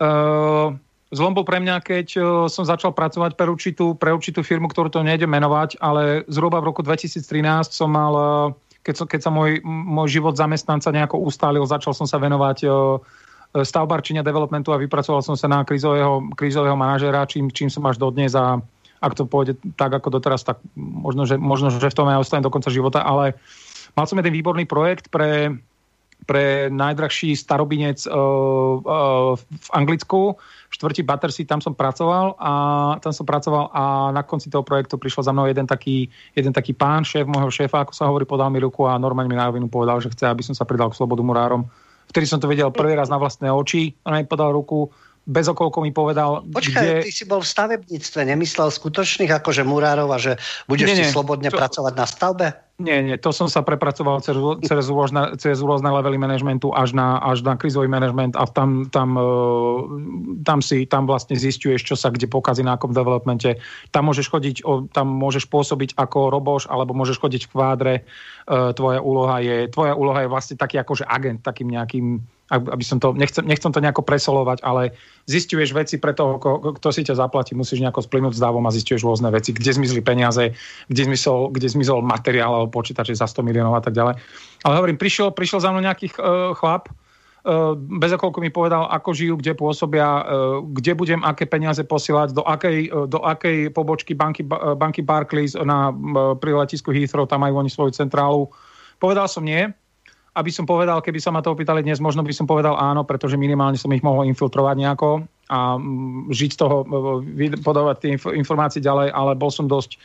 Uh, 0.00 0.76
Zlom 1.12 1.36
bol 1.36 1.44
pre 1.44 1.60
mňa, 1.60 1.84
keď 1.84 2.06
som 2.48 2.64
začal 2.64 2.96
pracovať 2.96 3.36
pre 3.36 3.44
určitú, 3.44 3.92
pre 3.92 4.16
určitú 4.16 4.40
firmu, 4.40 4.64
ktorú 4.72 4.88
to 4.88 5.04
nejde 5.04 5.28
menovať, 5.28 5.76
ale 5.76 6.24
zhruba 6.24 6.56
v 6.64 6.72
roku 6.72 6.80
2013 6.80 7.20
som 7.68 7.92
mal 7.92 8.16
keď, 8.80 8.94
so, 8.96 9.04
keď 9.04 9.20
sa 9.20 9.30
môj, 9.30 9.62
môj 9.64 10.08
život 10.08 10.34
zamestnanca 10.34 10.90
nejako 10.90 11.22
ustálil, 11.22 11.62
začal 11.68 11.92
som 11.92 12.08
sa 12.08 12.18
venovať 12.18 12.66
stavbarčenia 13.52 14.24
developmentu 14.24 14.72
a 14.72 14.80
vypracoval 14.80 15.20
som 15.20 15.36
sa 15.36 15.46
na 15.46 15.60
krízového, 15.62 16.32
krízového 16.32 16.74
manažera, 16.74 17.28
čím, 17.28 17.52
čím 17.52 17.68
som 17.68 17.84
až 17.84 18.00
dodnes 18.00 18.32
a 18.32 18.58
ak 19.02 19.12
to 19.18 19.26
pôjde 19.26 19.58
tak 19.76 19.92
ako 19.92 20.14
doteraz, 20.14 20.46
tak 20.46 20.62
možno, 20.78 21.26
že, 21.26 21.36
možno, 21.36 21.68
že 21.68 21.90
v 21.90 21.96
tom 21.98 22.08
aj 22.08 22.22
ostanem 22.22 22.46
do 22.46 22.54
konca 22.54 22.70
života, 22.70 23.02
ale 23.02 23.36
mal 23.96 24.04
som 24.08 24.18
jeden 24.18 24.32
výborný 24.32 24.64
projekt 24.64 25.12
pre, 25.12 25.52
pre 26.24 26.72
najdrahší 26.72 27.36
starobinec 27.36 28.06
uh, 28.06 28.14
uh, 28.14 29.32
v 29.36 29.68
Anglicku, 29.74 30.36
štvrtí 30.72 31.04
Battersea, 31.04 31.44
tam 31.44 31.60
som 31.60 31.76
pracoval 31.76 32.38
a 32.40 32.52
tam 33.04 33.12
som 33.12 33.28
pracoval 33.28 33.68
a 33.74 34.10
na 34.14 34.22
konci 34.24 34.48
toho 34.48 34.64
projektu 34.64 34.96
prišiel 34.96 35.28
za 35.28 35.32
mnou 35.34 35.44
jeden 35.44 35.68
taký, 35.68 36.08
jeden 36.32 36.52
taký 36.54 36.72
pán, 36.72 37.04
šéf 37.04 37.28
môjho 37.28 37.52
šéfa, 37.52 37.84
ako 37.84 37.92
sa 37.92 38.08
hovorí, 38.08 38.24
podal 38.24 38.48
mi 38.48 38.62
ruku 38.62 38.88
a 38.88 38.96
normálne 38.96 39.28
mi 39.28 39.36
na 39.36 39.52
rovinu 39.52 39.68
povedal, 39.68 40.00
že 40.00 40.10
chce, 40.10 40.24
aby 40.30 40.40
som 40.40 40.56
sa 40.56 40.64
pridal 40.64 40.88
k 40.88 40.96
Slobodu 40.96 41.20
Murárom. 41.20 41.68
Vtedy 42.08 42.28
som 42.28 42.40
to 42.40 42.50
vedel 42.50 42.68
prvý 42.72 42.92
raz 42.92 43.08
na 43.08 43.16
vlastné 43.16 43.48
oči, 43.48 43.96
on 44.04 44.16
mi 44.16 44.28
podal 44.28 44.52
ruku, 44.52 44.92
bez 45.22 45.46
okolko 45.46 45.78
mi 45.86 45.94
povedal... 45.94 46.42
Počkaj, 46.42 46.82
kde... 46.82 47.06
ty 47.06 47.10
si 47.14 47.24
bol 47.24 47.42
v 47.42 47.48
stavebníctve, 47.48 48.20
nemyslel 48.26 48.74
skutočných 48.74 49.30
akože 49.30 49.62
murárov 49.62 50.10
a 50.10 50.18
že 50.18 50.34
budeš 50.66 50.88
nie, 50.90 50.96
nie, 50.98 51.06
si 51.06 51.14
slobodne 51.14 51.50
to... 51.50 51.58
pracovať 51.58 51.94
na 51.94 52.06
stavbe? 52.06 52.46
Nie, 52.82 52.98
nie, 52.98 53.14
to 53.14 53.30
som 53.30 53.46
sa 53.46 53.62
prepracoval 53.62 54.18
cez, 54.26 54.34
cez, 54.66 54.84
rôzne, 54.90 55.38
cez 55.38 55.62
rôzne 55.62 55.86
levely 55.94 56.18
managementu 56.18 56.74
až 56.74 56.98
na, 56.98 57.22
až 57.22 57.46
na 57.46 57.54
krizový 57.54 57.86
management 57.86 58.34
a 58.34 58.42
tam, 58.50 58.90
tam, 58.90 59.14
e, 59.14 59.28
tam, 60.42 60.58
si, 60.58 60.82
tam 60.90 61.06
vlastne 61.06 61.38
zistuješ, 61.38 61.86
čo 61.86 61.94
sa 61.94 62.10
kde 62.10 62.26
pokazí 62.26 62.66
na 62.66 62.74
akom 62.74 62.90
developmente. 62.90 63.62
Tam 63.94 64.10
môžeš 64.10 64.26
chodiť, 64.26 64.56
tam 64.90 65.06
môžeš 65.14 65.46
pôsobiť 65.46 65.94
ako 65.94 66.34
roboš, 66.34 66.66
alebo 66.66 66.90
môžeš 66.98 67.22
chodiť 67.22 67.46
v 67.46 67.50
kvádre. 67.54 67.94
E, 67.94 68.02
tvoja 68.74 68.98
úloha 68.98 69.38
je, 69.38 69.70
tvoja 69.70 69.94
úloha 69.94 70.26
je 70.26 70.32
vlastne 70.32 70.56
taký 70.58 70.82
akože 70.82 71.06
agent, 71.06 71.38
takým 71.46 71.70
nejakým 71.70 72.18
aby 72.50 72.84
som 72.84 73.00
to, 73.00 73.16
nechcem, 73.16 73.46
nechcem 73.46 73.72
to 73.72 73.80
nejako 73.80 74.04
presolovať, 74.04 74.60
ale 74.60 74.92
zistuješ 75.24 75.72
veci 75.72 75.96
pre 75.96 76.12
toho, 76.12 76.36
kto 76.76 76.88
si 76.92 77.06
ťa 77.06 77.16
zaplatí, 77.16 77.56
musíš 77.56 77.80
nejako 77.80 78.04
splynúť 78.04 78.36
s 78.36 78.42
dávom 78.42 78.64
a 78.68 78.74
zistuješ 78.74 79.06
rôzne 79.06 79.32
veci, 79.32 79.56
kde 79.56 79.72
zmizli 79.72 80.04
peniaze, 80.04 80.52
kde 80.90 81.02
zmizol, 81.08 81.48
kde 81.54 81.72
zmizol 81.72 82.04
materiál 82.04 82.52
alebo 82.52 82.82
počítače 82.82 83.16
za 83.16 83.24
100 83.24 83.46
miliónov 83.46 83.78
a 83.78 83.82
tak 83.82 83.96
ďalej. 83.96 84.20
Ale 84.68 84.74
hovorím, 84.76 85.00
prišiel, 85.00 85.32
prišiel 85.32 85.64
za 85.64 85.72
mnou 85.72 85.80
nejaký 85.80 86.12
uh, 86.18 86.52
chlap, 86.52 86.92
uh, 86.92 87.72
bez 87.78 88.12
okolku 88.12 88.44
mi 88.44 88.52
povedal, 88.52 88.84
ako 88.90 89.16
žijú, 89.16 89.34
kde 89.40 89.56
pôsobia, 89.56 90.08
uh, 90.20 90.24
kde 90.60 90.92
budem 90.92 91.24
aké 91.24 91.48
peniaze 91.48 91.80
posielať, 91.80 92.36
do 92.36 92.44
akej, 92.44 92.92
uh, 92.92 93.08
do 93.08 93.24
akej 93.24 93.72
pobočky 93.72 94.12
banky, 94.12 94.44
banky 94.76 95.00
Barclays 95.00 95.56
na, 95.56 95.88
pri 96.36 96.52
letisku 96.52 96.92
Heathrow, 96.92 97.24
tam 97.24 97.48
majú 97.48 97.64
oni 97.64 97.72
svoju 97.72 97.96
centrálu. 97.96 98.52
Povedal 99.00 99.24
som 99.26 99.42
nie, 99.42 99.72
aby 100.32 100.48
som 100.48 100.64
povedal, 100.64 101.04
keby 101.04 101.20
sa 101.20 101.28
ma 101.28 101.44
to 101.44 101.52
opýtali 101.52 101.84
dnes, 101.84 102.00
možno 102.00 102.24
by 102.24 102.32
som 102.32 102.48
povedal 102.48 102.72
áno, 102.72 103.04
pretože 103.04 103.36
minimálne 103.36 103.76
som 103.76 103.92
ich 103.92 104.00
mohol 104.00 104.24
infiltrovať 104.32 104.76
nejako 104.80 105.28
a 105.52 105.76
mm, 105.76 106.32
žiť 106.32 106.50
z 106.56 106.58
toho, 106.58 106.76
podávať 107.60 107.96
tie 108.00 108.10
informácie 108.16 108.80
ďalej, 108.80 109.12
ale 109.12 109.36
bol 109.36 109.52
som 109.52 109.68
dosť 109.68 110.00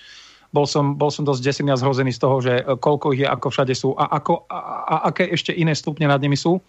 bol 0.48 0.64
som, 0.64 0.96
bol 0.96 1.12
som 1.12 1.28
dosť 1.28 1.44
desený 1.44 1.76
a 1.76 1.80
zhrozený 1.80 2.16
z 2.16 2.24
toho, 2.24 2.40
že 2.40 2.64
e, 2.64 2.80
koľko 2.80 3.12
ich 3.12 3.20
je, 3.20 3.28
ako 3.28 3.52
všade 3.52 3.76
sú 3.76 3.92
a, 4.00 4.08
ako, 4.16 4.48
a, 4.48 4.60
a 4.88 4.96
aké 5.12 5.28
ešte 5.28 5.52
iné 5.52 5.76
stupne 5.76 6.08
nad 6.08 6.24
nimi 6.24 6.40
sú. 6.40 6.64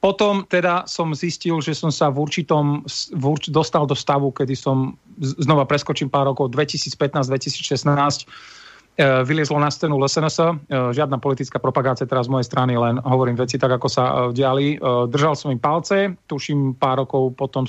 Potom 0.00 0.48
teda 0.48 0.88
som 0.88 1.12
zistil, 1.12 1.60
že 1.60 1.76
som 1.76 1.92
sa 1.92 2.08
v 2.08 2.24
určitom, 2.24 2.88
v 3.12 3.24
urč, 3.28 3.52
dostal 3.52 3.84
do 3.84 3.92
stavu, 3.92 4.32
kedy 4.32 4.56
som, 4.56 4.96
znova 5.20 5.68
preskočím 5.68 6.08
pár 6.08 6.32
rokov, 6.32 6.48
2015-2016, 6.56 8.24
E, 8.24 8.57
vyliezlo 8.98 9.62
na 9.62 9.70
scénu 9.70 9.94
LSNS, 9.94 10.38
e, 10.42 10.46
žiadna 10.90 11.22
politická 11.22 11.62
propagácia 11.62 12.02
teraz 12.02 12.26
z 12.26 12.34
mojej 12.34 12.50
strany, 12.50 12.74
len 12.74 12.98
hovorím 12.98 13.38
veci 13.38 13.54
tak, 13.54 13.78
ako 13.78 13.86
sa 13.86 14.04
e, 14.04 14.14
diali. 14.34 14.74
Držal 15.06 15.38
som 15.38 15.54
im 15.54 15.62
palce, 15.62 16.18
tuším 16.26 16.74
pár 16.74 17.06
rokov 17.06 17.38
potom, 17.38 17.62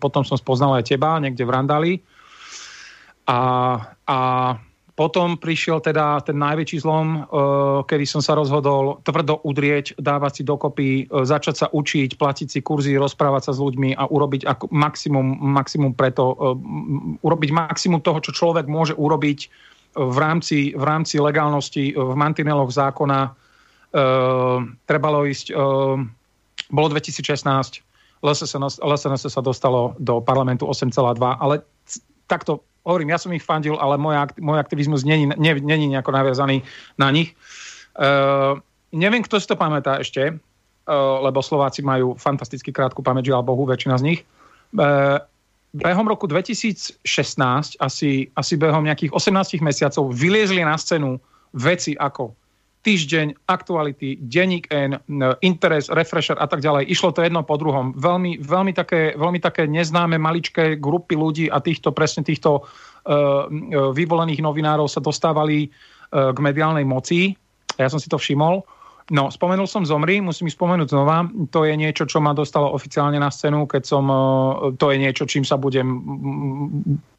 potom 0.00 0.22
som 0.24 0.40
spoznal 0.40 0.80
aj 0.80 0.88
teba, 0.88 1.20
niekde 1.20 1.44
v 1.44 1.52
Randali. 1.52 1.92
A, 3.28 3.40
a 4.08 4.18
potom 4.96 5.36
prišiel 5.36 5.80
teda 5.80 6.20
ten 6.24 6.36
najväčší 6.36 6.84
zlom, 6.84 7.24
kedy 7.88 8.04
som 8.04 8.20
sa 8.20 8.36
rozhodol 8.36 9.00
tvrdo 9.00 9.40
udrieť, 9.48 9.96
dávať 9.96 10.32
si 10.32 10.42
dokopy, 10.44 11.08
začať 11.08 11.54
sa 11.56 11.66
učiť, 11.72 12.20
platiť 12.20 12.48
si 12.52 12.60
kurzy, 12.60 13.00
rozprávať 13.00 13.48
sa 13.48 13.52
s 13.56 13.62
ľuďmi 13.64 13.96
a 13.96 14.04
urobiť 14.12 14.44
maximum, 14.68 15.40
maximum 15.40 15.96
preto, 15.96 16.36
urobiť 17.24 17.50
maximum 17.54 18.04
toho, 18.04 18.20
čo 18.20 18.36
človek 18.36 18.68
môže 18.68 18.92
urobiť 18.92 19.69
v 19.94 20.18
rámci, 20.18 20.72
v 20.76 20.84
rámci 20.84 21.18
legálnosti 21.18 21.94
v 21.98 22.12
mantineloch 22.14 22.70
zákona 22.70 23.20
e, 23.26 23.30
trebalo 24.86 25.26
ísť, 25.26 25.50
e, 25.50 25.54
bolo 26.70 26.86
2016, 26.94 27.82
LSNS 28.20 29.24
sa 29.32 29.42
dostalo 29.42 29.96
do 29.98 30.20
parlamentu 30.20 30.68
8,2, 30.68 31.16
ale 31.18 31.64
takto 32.28 32.62
hovorím, 32.84 33.12
ja 33.12 33.18
som 33.18 33.32
ich 33.32 33.44
fandil, 33.44 33.76
ale 33.76 33.98
môj, 33.98 34.16
môj 34.40 34.58
aktivizmus 34.60 35.04
není, 35.04 35.28
nie, 35.36 35.52
není 35.60 35.86
nejako 35.90 36.12
naviazaný 36.12 36.62
na 36.96 37.08
nich. 37.10 37.34
E, 37.96 38.06
neviem, 38.94 39.24
kto 39.24 39.40
si 39.40 39.48
to 39.48 39.58
pamätá 39.58 39.98
ešte, 40.00 40.22
e, 40.30 40.34
lebo 41.24 41.42
Slováci 41.42 41.82
majú 41.82 42.14
fantasticky 42.16 42.70
krátku 42.70 43.02
pamäť, 43.02 43.34
žiaľ 43.34 43.42
Bohu, 43.42 43.66
väčšina 43.66 43.98
z 44.00 44.04
nich. 44.06 44.20
E, 44.22 44.26
behom 45.70 46.06
roku 46.10 46.26
2016, 46.26 47.02
asi, 47.78 48.10
asi 48.34 48.54
behom 48.58 48.82
nejakých 48.86 49.14
18 49.14 49.62
mesiacov, 49.62 50.10
vyliezli 50.10 50.66
na 50.66 50.74
scénu 50.74 51.22
veci 51.54 51.94
ako 51.94 52.34
týždeň, 52.80 53.44
aktuality, 53.44 54.16
denník 54.24 54.72
N, 54.72 54.96
interes, 55.44 55.92
refresher 55.92 56.36
a 56.40 56.48
tak 56.48 56.64
ďalej. 56.64 56.88
Išlo 56.88 57.12
to 57.12 57.20
jedno 57.20 57.44
po 57.44 57.60
druhom. 57.60 57.92
Veľmi, 57.92 58.40
veľmi, 58.40 58.72
také, 58.72 59.12
veľmi 59.20 59.36
také 59.36 59.68
neznáme 59.68 60.16
maličké 60.16 60.80
grupy 60.80 61.12
ľudí 61.12 61.52
a 61.52 61.60
týchto, 61.60 61.92
presne 61.92 62.24
týchto 62.24 62.64
uh, 62.64 63.44
vyvolených 63.92 64.40
novinárov 64.40 64.88
sa 64.88 65.04
dostávali 65.04 65.68
uh, 65.68 66.32
k 66.32 66.38
mediálnej 66.40 66.88
moci. 66.88 67.36
Ja 67.76 67.92
som 67.92 68.00
si 68.00 68.08
to 68.08 68.16
všimol. 68.16 68.64
No, 69.10 69.26
spomenul 69.26 69.66
som 69.66 69.82
Zomri, 69.82 70.22
musím 70.22 70.46
ich 70.46 70.54
spomenúť 70.54 70.94
znova. 70.94 71.26
To 71.50 71.66
je 71.66 71.74
niečo, 71.74 72.06
čo 72.06 72.22
ma 72.22 72.30
dostalo 72.30 72.70
oficiálne 72.70 73.18
na 73.18 73.26
scénu, 73.26 73.66
keď 73.66 73.82
som, 73.82 74.06
e, 74.06 74.14
to 74.78 74.94
je 74.94 75.02
niečo, 75.02 75.26
čím 75.26 75.42
sa 75.42 75.58
budem 75.58 75.98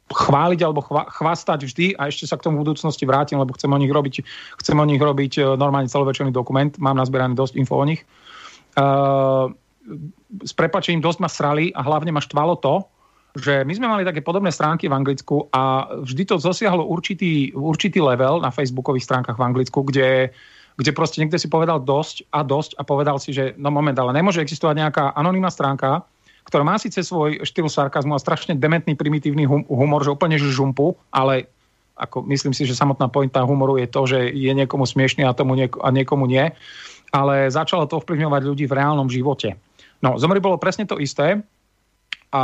chváliť 0.08 0.60
alebo 0.64 0.80
chva, 0.80 1.04
chvastať 1.08 1.68
vždy 1.68 1.86
a 2.00 2.08
ešte 2.08 2.24
sa 2.24 2.40
k 2.40 2.48
tomu 2.48 2.60
v 2.60 2.68
budúcnosti 2.68 3.04
vrátim, 3.04 3.36
lebo 3.36 3.52
chcem 3.52 3.68
o 3.68 3.76
nich 3.76 3.92
robiť, 3.92 4.24
chcem 4.56 4.76
o 4.76 4.88
nich 4.88 5.00
robiť 5.00 5.32
e, 5.36 5.42
normálne 5.60 5.92
celovečerný 5.92 6.32
dokument, 6.32 6.72
mám 6.80 6.96
nazbieraný 6.96 7.36
dosť 7.36 7.60
info 7.60 7.76
o 7.76 7.84
nich. 7.84 8.00
Uh, 8.72 9.52
s 10.40 10.56
prepačením 10.56 11.04
dosť 11.04 11.20
ma 11.20 11.28
srali 11.28 11.68
a 11.76 11.84
hlavne 11.84 12.08
ma 12.08 12.24
štvalo 12.24 12.56
to, 12.56 12.88
že 13.36 13.64
my 13.68 13.72
sme 13.76 13.84
mali 13.88 14.08
také 14.08 14.24
podobné 14.24 14.48
stránky 14.48 14.88
v 14.88 14.96
Anglicku 14.96 15.52
a 15.52 15.92
vždy 16.04 16.24
to 16.24 16.36
zosiahlo 16.40 16.84
určitý, 16.84 17.52
určitý 17.52 18.00
level 18.00 18.40
na 18.40 18.48
facebookových 18.48 19.04
stránkach 19.04 19.36
v 19.36 19.44
Anglicku, 19.44 19.84
kde 19.84 20.32
kde 20.76 20.92
proste 20.96 21.20
niekto 21.20 21.36
si 21.36 21.48
povedal 21.48 21.82
dosť 21.82 22.28
a 22.32 22.40
dosť 22.44 22.76
a 22.78 22.82
povedal 22.82 23.16
si, 23.20 23.34
že 23.34 23.52
no 23.60 23.68
moment, 23.68 23.96
ale 23.96 24.16
nemôže 24.16 24.40
existovať 24.40 24.76
nejaká 24.78 25.04
anonimná 25.16 25.52
stránka, 25.52 26.04
ktorá 26.48 26.66
má 26.66 26.74
síce 26.80 27.00
svoj 27.04 27.46
štýl 27.46 27.70
sarkazmu 27.70 28.18
a 28.18 28.22
strašne 28.22 28.58
dementný, 28.58 28.98
primitívny 28.98 29.46
hum- 29.46 29.66
humor, 29.68 30.02
že 30.02 30.10
úplne 30.10 30.40
žumpu, 30.40 30.98
ale 31.14 31.46
ako 31.94 32.24
myslím 32.32 32.56
si, 32.56 32.66
že 32.66 32.74
samotná 32.74 33.06
pointa 33.12 33.44
humoru 33.44 33.78
je 33.78 33.86
to, 33.86 34.02
že 34.08 34.18
je 34.32 34.52
niekomu 34.52 34.88
smiešný 34.88 35.22
a, 35.28 35.36
tomu 35.36 35.54
niek- 35.54 35.78
a 35.78 35.92
niekomu 35.92 36.26
nie. 36.26 36.50
Ale 37.12 37.52
začalo 37.52 37.84
to 37.84 38.00
ovplyvňovať 38.00 38.42
ľudí 38.42 38.64
v 38.64 38.76
reálnom 38.80 39.06
živote. 39.12 39.60
No, 40.00 40.16
Zomri 40.16 40.40
bolo 40.40 40.56
presne 40.56 40.88
to 40.88 40.98
isté. 40.98 41.44
A 42.32 42.42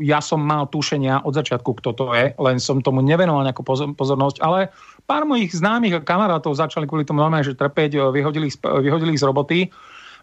ja 0.00 0.24
som 0.24 0.40
mal 0.40 0.64
tušenia 0.72 1.28
od 1.28 1.36
začiatku, 1.36 1.76
kto 1.76 1.92
to 1.92 2.16
je, 2.16 2.32
len 2.40 2.56
som 2.56 2.80
tomu 2.80 3.04
nevenoval 3.04 3.44
nejakú 3.44 3.60
pozornosť, 3.92 4.40
ale 4.40 4.72
pár 5.04 5.28
mojich 5.28 5.52
známych 5.52 6.00
a 6.00 6.04
kamarátov 6.04 6.56
začali 6.56 6.88
kvôli 6.88 7.04
tomu 7.04 7.20
normálne, 7.20 7.44
že 7.44 7.52
trpeť, 7.52 8.00
vyhodili, 8.00 8.48
vyhodili 8.56 9.12
z 9.12 9.28
roboty. 9.28 9.58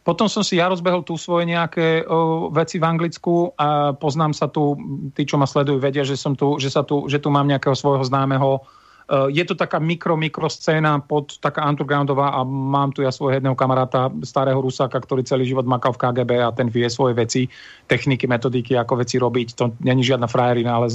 Potom 0.02 0.26
som 0.26 0.42
si 0.42 0.58
ja 0.58 0.66
rozbehol 0.66 1.06
tu 1.06 1.14
svoje 1.14 1.46
nejaké 1.46 2.02
o, 2.10 2.50
veci 2.50 2.82
v 2.82 2.90
Anglicku 2.90 3.54
a 3.54 3.94
poznám 3.94 4.34
sa 4.34 4.50
tu, 4.50 4.74
tí, 5.14 5.30
čo 5.30 5.38
ma 5.38 5.46
sledujú, 5.46 5.78
vedia, 5.78 6.02
že, 6.02 6.18
som 6.18 6.34
tu, 6.34 6.58
že, 6.58 6.74
sa 6.74 6.82
tu, 6.82 7.06
že 7.06 7.22
tu 7.22 7.30
mám 7.30 7.46
nejakého 7.46 7.78
svojho 7.78 8.02
známeho. 8.02 8.66
E, 9.12 9.32
je 9.36 9.44
to 9.44 9.60
taká 9.60 9.80
mikro, 9.84 10.16
mikro 10.16 10.48
scéna 10.48 11.04
pod 11.04 11.36
taká 11.44 11.68
undergroundová 11.68 12.32
a 12.32 12.48
mám 12.48 12.96
tu 12.96 13.04
ja 13.04 13.12
svojho 13.12 13.44
jedného 13.44 13.60
kamaráta, 13.60 14.08
starého 14.24 14.64
Rusáka, 14.64 15.04
ktorý 15.04 15.28
celý 15.28 15.44
život 15.44 15.68
makal 15.68 15.92
v 15.92 16.00
KGB 16.00 16.32
a 16.40 16.56
ten 16.56 16.72
vie 16.72 16.88
svoje 16.88 17.20
veci, 17.20 17.52
techniky, 17.92 18.24
metodiky, 18.32 18.80
ako 18.80 19.04
veci 19.04 19.20
robiť. 19.20 19.48
To 19.60 19.76
není 19.84 20.08
žiadna 20.08 20.32
frajerina, 20.32 20.80
ale 20.80 20.88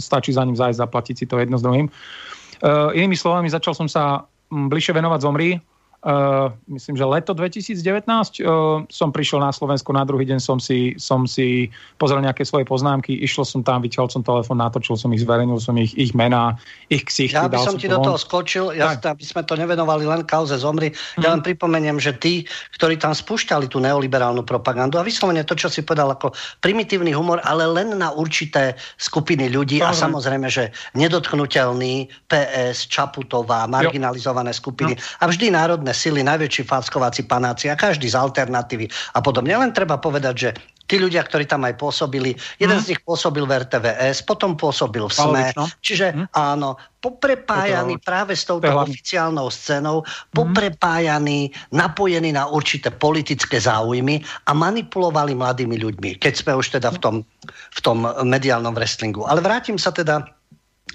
stačí 0.00 0.32
za 0.32 0.44
ním 0.48 0.56
zájsť, 0.56 0.80
zaplatiť 0.80 1.16
si 1.20 1.28
to 1.28 1.36
jedno 1.36 1.60
s 1.60 1.64
druhým. 1.64 1.92
Uh, 2.60 2.92
inými 2.92 3.16
slovami, 3.16 3.48
začal 3.48 3.72
som 3.72 3.88
sa 3.88 4.28
bližšie 4.52 4.92
venovať 4.92 5.20
zomri, 5.20 5.56
Uh, 6.00 6.48
myslím, 6.72 6.96
že 6.96 7.04
leto 7.04 7.36
2019 7.36 7.76
uh, 8.40 8.80
som 8.88 9.12
prišiel 9.12 9.44
na 9.44 9.52
Slovensko, 9.52 9.92
na 9.92 10.08
druhý 10.08 10.24
deň 10.24 10.40
som 10.40 10.56
si, 10.56 10.96
som 10.96 11.28
si 11.28 11.68
pozrel 12.00 12.24
nejaké 12.24 12.40
svoje 12.48 12.64
poznámky, 12.64 13.20
išiel 13.20 13.44
som 13.44 13.60
tam, 13.60 13.84
vyťahol 13.84 14.08
som 14.08 14.24
telefón, 14.24 14.64
natočil 14.64 14.96
som 14.96 15.12
ich, 15.12 15.20
zverejnil 15.20 15.60
som 15.60 15.76
ich, 15.76 15.92
ich 16.00 16.16
mená, 16.16 16.56
ich 16.88 17.04
ksichty. 17.04 17.36
Ja 17.36 17.52
by 17.52 17.60
som 17.60 17.76
ti 17.76 17.84
do 17.84 18.00
toho 18.00 18.16
skočil, 18.16 18.72
ja, 18.72 18.96
aby 18.96 19.20
sme 19.20 19.44
to 19.44 19.60
nevenovali 19.60 20.08
len 20.08 20.24
kauze 20.24 20.56
zomri. 20.56 20.88
Ja 21.20 21.28
mm. 21.28 21.32
len 21.36 21.42
pripomeniem, 21.44 22.00
že 22.00 22.16
tí, 22.16 22.48
ktorí 22.80 22.96
tam 22.96 23.12
spúšťali 23.12 23.68
tú 23.68 23.76
neoliberálnu 23.84 24.40
propagandu 24.40 24.96
a 24.96 25.04
vyslovene 25.04 25.44
to, 25.44 25.52
čo 25.52 25.68
si 25.68 25.84
povedal 25.84 26.16
ako 26.16 26.32
primitívny 26.64 27.12
humor, 27.12 27.44
ale 27.44 27.68
len 27.68 27.92
na 28.00 28.08
určité 28.08 28.72
skupiny 28.96 29.52
ľudí 29.52 29.84
a 29.84 29.92
samozrejme, 29.92 30.48
že 30.48 30.72
nedotknutelný 30.96 32.08
PS, 32.24 32.88
Čaputová, 32.88 33.68
marginalizované 33.68 34.56
skupiny 34.56 34.96
jo. 34.96 35.04
a 35.20 35.28
vždy 35.28 35.52
národné 35.52 35.89
národné 35.90 35.94
sily, 35.94 36.20
najväčší 36.22 36.62
falskováci 36.70 37.26
panáci 37.26 37.66
a 37.66 37.74
každý 37.74 38.06
z 38.06 38.14
alternatívy 38.16 38.86
a 39.14 39.18
podobne. 39.18 39.58
Len 39.58 39.74
treba 39.74 39.98
povedať, 39.98 40.34
že 40.38 40.50
tí 40.86 40.98
ľudia, 40.98 41.22
ktorí 41.22 41.46
tam 41.46 41.66
aj 41.66 41.78
pôsobili, 41.78 42.34
jeden 42.58 42.78
hmm. 42.78 42.86
z 42.86 42.88
nich 42.94 43.00
pôsobil 43.06 43.46
v 43.46 43.62
RTVS, 43.62 44.26
potom 44.26 44.58
pôsobil 44.58 45.06
v 45.06 45.12
SME, 45.14 45.54
čiže 45.82 46.10
hmm. 46.10 46.34
áno, 46.34 46.74
poprepájaný 46.98 47.94
to 47.98 48.06
práve 48.06 48.34
s 48.34 48.42
touto 48.42 48.66
oficiálnou 48.66 49.46
scénou, 49.54 50.02
mhm. 50.02 50.34
poprepájaný, 50.34 51.54
napojený 51.70 52.34
na 52.34 52.50
určité 52.50 52.90
politické 52.90 53.62
záujmy 53.62 54.18
a 54.46 54.50
manipulovali 54.50 55.38
mladými 55.38 55.78
ľuďmi, 55.78 56.18
keď 56.18 56.32
sme 56.42 56.58
už 56.58 56.74
teda 56.74 56.90
v 56.90 56.98
tom, 56.98 57.16
v 57.70 57.80
tom 57.80 58.10
mediálnom 58.26 58.74
wrestlingu. 58.74 59.22
Ale 59.30 59.38
vrátim 59.38 59.78
sa 59.78 59.94
teda 59.94 60.26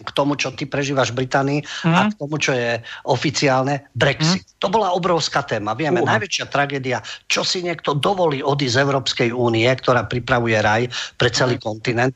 k 0.04 0.10
tomu, 0.12 0.36
čo 0.36 0.52
ty 0.52 0.68
prežívaš 0.68 1.16
v 1.16 1.24
Británii 1.24 1.60
mm. 1.64 1.94
a 1.96 2.00
mhm. 2.04 2.10
k 2.12 2.14
tomu, 2.20 2.36
čo 2.36 2.52
je 2.52 2.82
oficiálne 3.08 3.88
Brexit. 3.96 4.44
Mm. 4.44 4.54
To 4.60 4.68
bola 4.68 4.92
obrovská 4.92 5.46
téma. 5.48 5.78
Vieme, 5.78 6.04
uh. 6.04 6.08
najväčšia 6.08 6.46
tragédia, 6.52 7.00
čo 7.32 7.48
si 7.48 7.64
niekto 7.64 7.96
dovolí 7.96 8.44
odísť 8.44 8.76
z 8.76 8.82
Európskej 8.82 9.30
únie, 9.32 9.68
ktorá 9.68 10.04
pripravuje 10.04 10.58
raj 10.60 10.90
pre 11.16 11.32
celý 11.32 11.56
mm. 11.56 11.64
kontinent. 11.64 12.14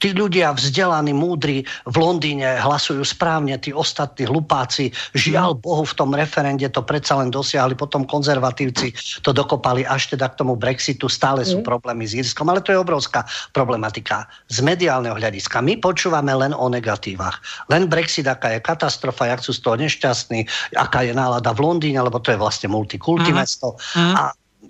Tí 0.00 0.16
ľudia 0.16 0.56
vzdelaní, 0.56 1.12
múdri 1.12 1.62
v 1.84 1.96
Londýne 2.00 2.56
hlasujú 2.56 3.04
správne, 3.04 3.60
tí 3.60 3.70
ostatní 3.76 4.24
hlupáci, 4.24 4.88
žiaľ 5.12 5.60
Bohu 5.60 5.84
v 5.84 5.92
tom 5.92 6.16
referende 6.16 6.64
to 6.72 6.80
predsa 6.80 7.20
len 7.20 7.28
dosiahli, 7.28 7.76
potom 7.76 8.08
konzervatívci 8.08 9.20
to 9.20 9.36
dokopali 9.36 9.84
až 9.84 10.16
teda 10.16 10.32
k 10.32 10.40
tomu 10.40 10.56
Brexitu, 10.56 11.06
stále 11.12 11.44
sú 11.44 11.60
mm. 11.60 11.66
problémy 11.68 12.08
s 12.08 12.16
Írskom, 12.16 12.48
ale 12.48 12.64
to 12.64 12.72
je 12.72 12.80
obrovská 12.80 13.28
problematika. 13.52 14.24
Z 14.48 14.64
mediálneho 14.64 15.20
hľadiska 15.20 15.60
my 15.60 15.76
počúvame 15.76 16.32
len 16.32 16.56
o 16.56 16.66
negatívach. 16.72 17.44
Len 17.68 17.84
Brexit, 17.84 18.24
aká 18.24 18.56
je 18.56 18.64
katastrofa, 18.64 19.28
jak 19.28 19.44
sú 19.44 19.52
z 19.52 19.60
toho 19.60 19.76
nešťastní, 19.76 20.48
aká 20.80 21.04
je 21.04 21.12
nálada 21.12 21.52
v 21.52 21.60
Londýne, 21.60 22.00
lebo 22.00 22.16
to 22.24 22.32
je 22.32 22.40
vlastne 22.40 22.72
multikulty 22.72 23.36
mesto. 23.36 23.76
Mm. 23.92 24.16
A 24.16 24.22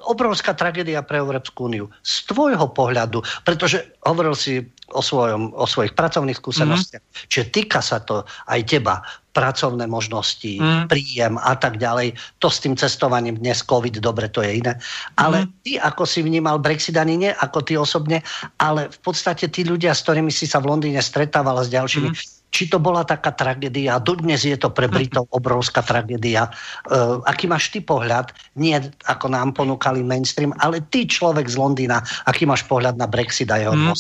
obrovská 0.07 0.55
tragédia 0.57 1.03
pre 1.05 1.21
Európsku 1.21 1.69
úniu. 1.69 1.91
Z 2.01 2.31
tvojho 2.31 2.71
pohľadu, 2.73 3.21
pretože 3.45 3.85
hovoril 4.07 4.33
si 4.39 4.65
o, 4.93 5.03
svojom, 5.03 5.55
o 5.55 5.67
svojich 5.67 5.95
pracovných 5.95 6.39
skúsenostiach, 6.39 7.03
mm. 7.03 7.15
čiže 7.31 7.47
týka 7.51 7.81
sa 7.81 8.03
to 8.03 8.27
aj 8.47 8.61
teba, 8.67 9.03
pracovné 9.31 9.87
možnosti, 9.87 10.59
mm. 10.59 10.91
príjem 10.91 11.39
a 11.39 11.55
tak 11.55 11.79
ďalej. 11.79 12.19
To 12.43 12.51
s 12.51 12.59
tým 12.67 12.75
cestovaním 12.75 13.39
dnes 13.39 13.63
COVID, 13.63 14.03
dobre, 14.03 14.27
to 14.27 14.43
je 14.43 14.59
iné. 14.59 14.75
Ale 15.15 15.47
mm. 15.47 15.49
ty, 15.63 15.73
ako 15.79 16.03
si 16.03 16.21
vnímal 16.27 16.59
Brexit, 16.59 16.99
ani 16.99 17.15
nie 17.15 17.31
ako 17.31 17.59
ty 17.63 17.79
osobne, 17.79 18.27
ale 18.59 18.91
v 18.91 18.99
podstate 19.01 19.47
tí 19.47 19.63
ľudia, 19.63 19.95
s 19.95 20.03
ktorými 20.03 20.35
si 20.35 20.51
sa 20.51 20.59
v 20.59 20.75
Londýne 20.75 20.99
stretával 20.99 21.63
a 21.63 21.67
s 21.67 21.71
ďalšími, 21.71 22.11
mm 22.11 22.39
či 22.51 22.67
to 22.67 22.83
bola 22.83 23.07
taká 23.07 23.31
tragédia. 23.31 24.03
Dodnes 24.03 24.43
je 24.43 24.59
to 24.59 24.75
pre 24.75 24.91
Britov 24.91 25.31
obrovská 25.31 25.87
tragédia. 25.87 26.51
Uh, 26.91 27.23
aký 27.23 27.47
máš 27.47 27.71
ty 27.71 27.79
pohľad? 27.79 28.35
Nie 28.59 28.91
ako 29.07 29.31
nám 29.31 29.55
ponúkali 29.55 30.03
mainstream, 30.03 30.51
ale 30.59 30.83
ty 30.91 31.07
človek 31.07 31.47
z 31.47 31.55
Londýna, 31.55 32.03
aký 32.27 32.51
máš 32.51 32.67
pohľad 32.67 32.99
na 32.99 33.07
Brexit 33.07 33.55
a 33.55 33.63
jeho 33.63 33.79
mm. 33.79 33.95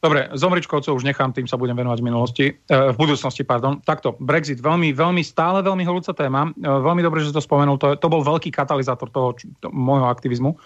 Dobre, 0.00 0.32
zomričkovcov 0.32 0.96
už 0.96 1.04
nechám, 1.04 1.36
tým 1.36 1.44
sa 1.44 1.60
budem 1.60 1.76
venovať 1.76 2.00
v 2.00 2.06
minulosti, 2.08 2.46
uh, 2.72 2.90
v 2.92 2.96
budúcnosti, 2.96 3.44
pardon. 3.44 3.84
Takto, 3.84 4.16
Brexit, 4.16 4.64
veľmi, 4.64 4.96
veľmi, 4.96 5.20
stále 5.20 5.60
veľmi 5.60 5.84
horúca 5.84 6.16
téma. 6.16 6.48
Uh, 6.56 6.80
veľmi 6.80 7.04
dobre, 7.04 7.20
že 7.20 7.36
to 7.36 7.44
spomenul, 7.44 7.76
to, 7.76 8.00
to 8.00 8.08
bol 8.08 8.24
veľký 8.24 8.48
katalizátor 8.48 9.12
toho 9.12 9.36
to, 9.36 9.68
môjho 9.68 10.08
aktivizmu. 10.08 10.56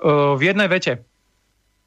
Uh, 0.00 0.32
v 0.40 0.48
jednej 0.48 0.72
vete. 0.72 1.04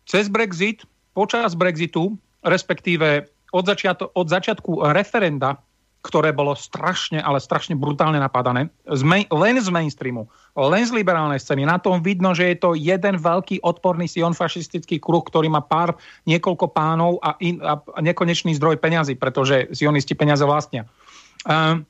Cez 0.05 0.29
Brexit, 0.29 0.85
počas 1.17 1.57
Brexitu, 1.57 2.13
respektíve 2.45 3.25
od, 3.51 3.65
začiato, 3.65 4.13
od 4.13 4.29
začiatku 4.29 4.93
referenda, 4.93 5.57
ktoré 6.05 6.31
bolo 6.31 6.53
strašne, 6.55 7.19
ale 7.19 7.41
strašne 7.41 7.75
brutálne 7.75 8.21
napadané, 8.21 8.69
z 8.85 9.01
main, 9.03 9.25
len 9.33 9.59
z 9.59 9.67
mainstreamu, 9.67 10.29
len 10.57 10.81
z 10.81 10.91
liberálnej 10.97 11.37
scény. 11.37 11.69
Na 11.69 11.77
tom 11.77 12.01
vidno, 12.01 12.33
že 12.33 12.49
je 12.49 12.57
to 12.57 12.73
jeden 12.73 13.21
veľký 13.21 13.61
odporný 13.61 14.09
sionfašistický 14.09 14.97
kruh, 14.97 15.21
ktorý 15.21 15.53
má 15.53 15.61
pár, 15.61 15.93
niekoľko 16.25 16.73
pánov 16.73 17.21
a, 17.21 17.37
in, 17.37 17.61
a 17.61 17.77
nekonečný 18.01 18.57
zdroj 18.57 18.81
peňazí, 18.81 19.13
pretože 19.13 19.69
sionisti 19.69 20.17
peniaze 20.17 20.41
vlastnia. 20.41 20.89
Um, 21.45 21.85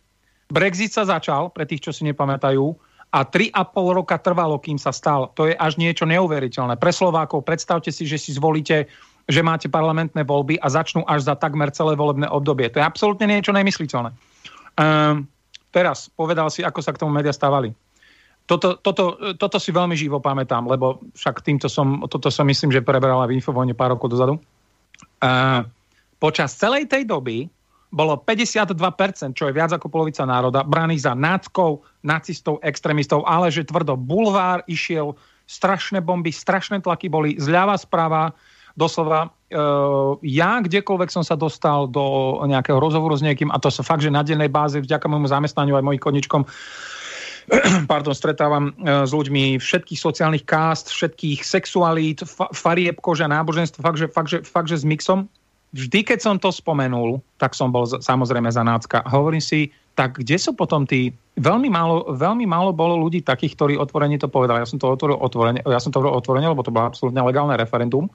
Brexit 0.52 0.92
sa 0.92 1.08
začal, 1.08 1.52
pre 1.56 1.64
tých, 1.64 1.88
čo 1.88 1.92
si 1.96 2.04
nepamätajú, 2.08 2.76
a 3.08 3.24
3,5 3.24 4.00
roka 4.04 4.20
trvalo, 4.20 4.60
kým 4.60 4.76
sa 4.76 4.92
stal. 4.92 5.32
To 5.40 5.48
je 5.48 5.56
až 5.56 5.80
niečo 5.80 6.04
neuveriteľné. 6.04 6.76
Pre 6.76 6.92
Slovákov 6.92 7.48
predstavte 7.48 7.88
si, 7.88 8.04
že 8.04 8.20
si 8.20 8.36
zvolíte 8.36 8.92
že 9.28 9.44
máte 9.44 9.68
parlamentné 9.68 10.24
voľby 10.24 10.56
a 10.64 10.72
začnú 10.72 11.04
až 11.04 11.28
za 11.28 11.36
takmer 11.36 11.68
celé 11.76 12.00
volebné 12.00 12.32
obdobie. 12.32 12.72
To 12.72 12.80
je 12.80 12.88
absolútne 12.88 13.28
niečo 13.28 13.52
nemysliteľné. 13.52 14.16
Um, 14.80 15.28
teraz 15.76 16.08
povedal 16.08 16.48
si, 16.48 16.64
ako 16.64 16.80
sa 16.80 16.96
k 16.96 17.04
tomu 17.04 17.12
média 17.12 17.36
stávali. 17.36 17.76
Toto, 18.48 18.80
toto, 18.80 19.36
toto 19.36 19.58
si 19.60 19.76
veľmi 19.76 19.92
živo 19.92 20.24
pamätám, 20.24 20.64
lebo 20.72 21.04
však 21.12 21.44
týmto 21.44 21.68
som, 21.68 22.08
toto 22.08 22.32
som 22.32 22.48
myslím, 22.48 22.72
že 22.72 22.80
preberala 22.80 23.28
v 23.28 23.36
Infovojne 23.36 23.76
pár 23.76 24.00
rokov 24.00 24.16
dozadu. 24.16 24.40
Uh, 25.20 25.68
počas 26.16 26.56
celej 26.56 26.88
tej 26.88 27.04
doby 27.04 27.52
bolo 27.92 28.16
52%, 28.24 29.36
čo 29.36 29.52
je 29.52 29.54
viac 29.56 29.76
ako 29.76 29.92
polovica 29.92 30.24
národa, 30.24 30.64
braných 30.64 31.08
za 31.08 31.14
náckov, 31.16 31.84
nacistov, 32.08 32.64
extrémistov, 32.64 33.28
ale 33.28 33.52
že 33.52 33.68
tvrdo 33.68 34.00
bulvár 34.00 34.64
išiel, 34.68 35.20
strašné 35.48 36.00
bomby, 36.00 36.32
strašné 36.32 36.80
tlaky 36.84 37.12
boli 37.12 37.36
zľava, 37.40 37.76
správa, 37.76 38.32
doslova 38.78 39.28
uh, 39.28 40.16
ja 40.22 40.62
kdekoľvek 40.62 41.10
som 41.10 41.24
sa 41.26 41.34
dostal 41.34 41.90
do 41.90 42.38
nejakého 42.46 42.78
rozhovoru 42.78 43.18
s 43.18 43.26
niekým, 43.26 43.50
a 43.52 43.58
to 43.60 43.74
sa 43.74 43.82
fakt, 43.82 44.06
že 44.06 44.14
na 44.14 44.22
dennej 44.22 44.52
báze 44.52 44.78
vďaka 44.78 45.08
môjmu 45.10 45.28
zamestnaniu 45.28 45.76
aj 45.76 45.84
mojich 45.84 46.04
koničkom 46.04 46.48
pardon, 47.92 48.12
stretávam 48.12 48.76
uh, 48.84 49.08
s 49.08 49.12
ľuďmi 49.16 49.56
všetkých 49.60 50.00
sociálnych 50.00 50.44
kást, 50.44 50.92
všetkých 50.92 51.48
sexualít, 51.48 52.28
fa- 52.28 52.52
farieb, 52.52 53.00
koža, 53.00 53.32
náboženstvo, 53.32 53.80
fakt 53.80 53.98
že, 54.00 54.08
fakt, 54.12 54.30
že, 54.30 54.40
fakt, 54.44 54.68
že 54.68 54.84
s 54.84 54.86
mixom. 54.88 55.32
Vždy, 55.72 56.00
keď 56.04 56.20
som 56.24 56.36
to 56.40 56.48
spomenul, 56.52 57.20
tak 57.36 57.52
som 57.52 57.72
bol 57.72 57.84
samozrejme 57.88 58.48
za 58.48 58.64
nácka. 58.64 59.04
Hovorím 59.08 59.44
si, 59.44 59.72
tak 60.00 60.24
kde 60.24 60.40
sú 60.40 60.56
potom 60.56 60.88
tí... 60.88 61.12
Veľmi 61.38 61.68
málo, 61.70 62.16
veľmi 62.16 62.48
málo 62.48 62.72
bolo 62.72 62.98
ľudí 62.98 63.22
takých, 63.22 63.54
ktorí 63.54 63.74
otvorene 63.76 64.18
to 64.18 64.32
povedali. 64.32 64.64
Ja 64.64 64.70
som 64.70 64.80
to 64.80 64.90
otvoril 64.90 65.20
otvorene, 65.20 65.60
ja 65.62 65.82
som 65.82 65.92
to 65.92 66.00
otvorene, 66.02 66.48
lebo 66.48 66.64
to 66.64 66.72
bolo 66.72 66.88
absolútne 66.88 67.20
legálne 67.22 67.54
referendum. 67.60 68.10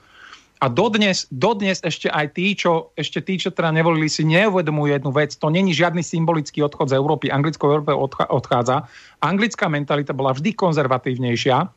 A 0.63 0.71
dodnes, 0.71 1.27
dodnes 1.27 1.83
ešte 1.83 2.07
aj 2.07 2.39
tí, 2.39 2.55
čo, 2.55 2.95
ešte 2.95 3.19
tí, 3.19 3.35
čo 3.35 3.51
teda 3.51 3.75
nevolili, 3.75 4.07
si 4.07 4.23
neuvedomujú 4.23 4.95
jednu 4.95 5.11
vec. 5.11 5.35
To 5.43 5.51
není 5.51 5.75
žiadny 5.75 5.99
symbolický 5.99 6.63
odchod 6.63 6.87
z 6.87 6.95
Európy. 6.95 7.27
Anglicko 7.27 7.67
Európe 7.67 7.91
odchádza. 8.31 8.87
Anglická 9.19 9.67
mentalita 9.67 10.15
bola 10.15 10.31
vždy 10.31 10.55
konzervatívnejšia. 10.55 11.67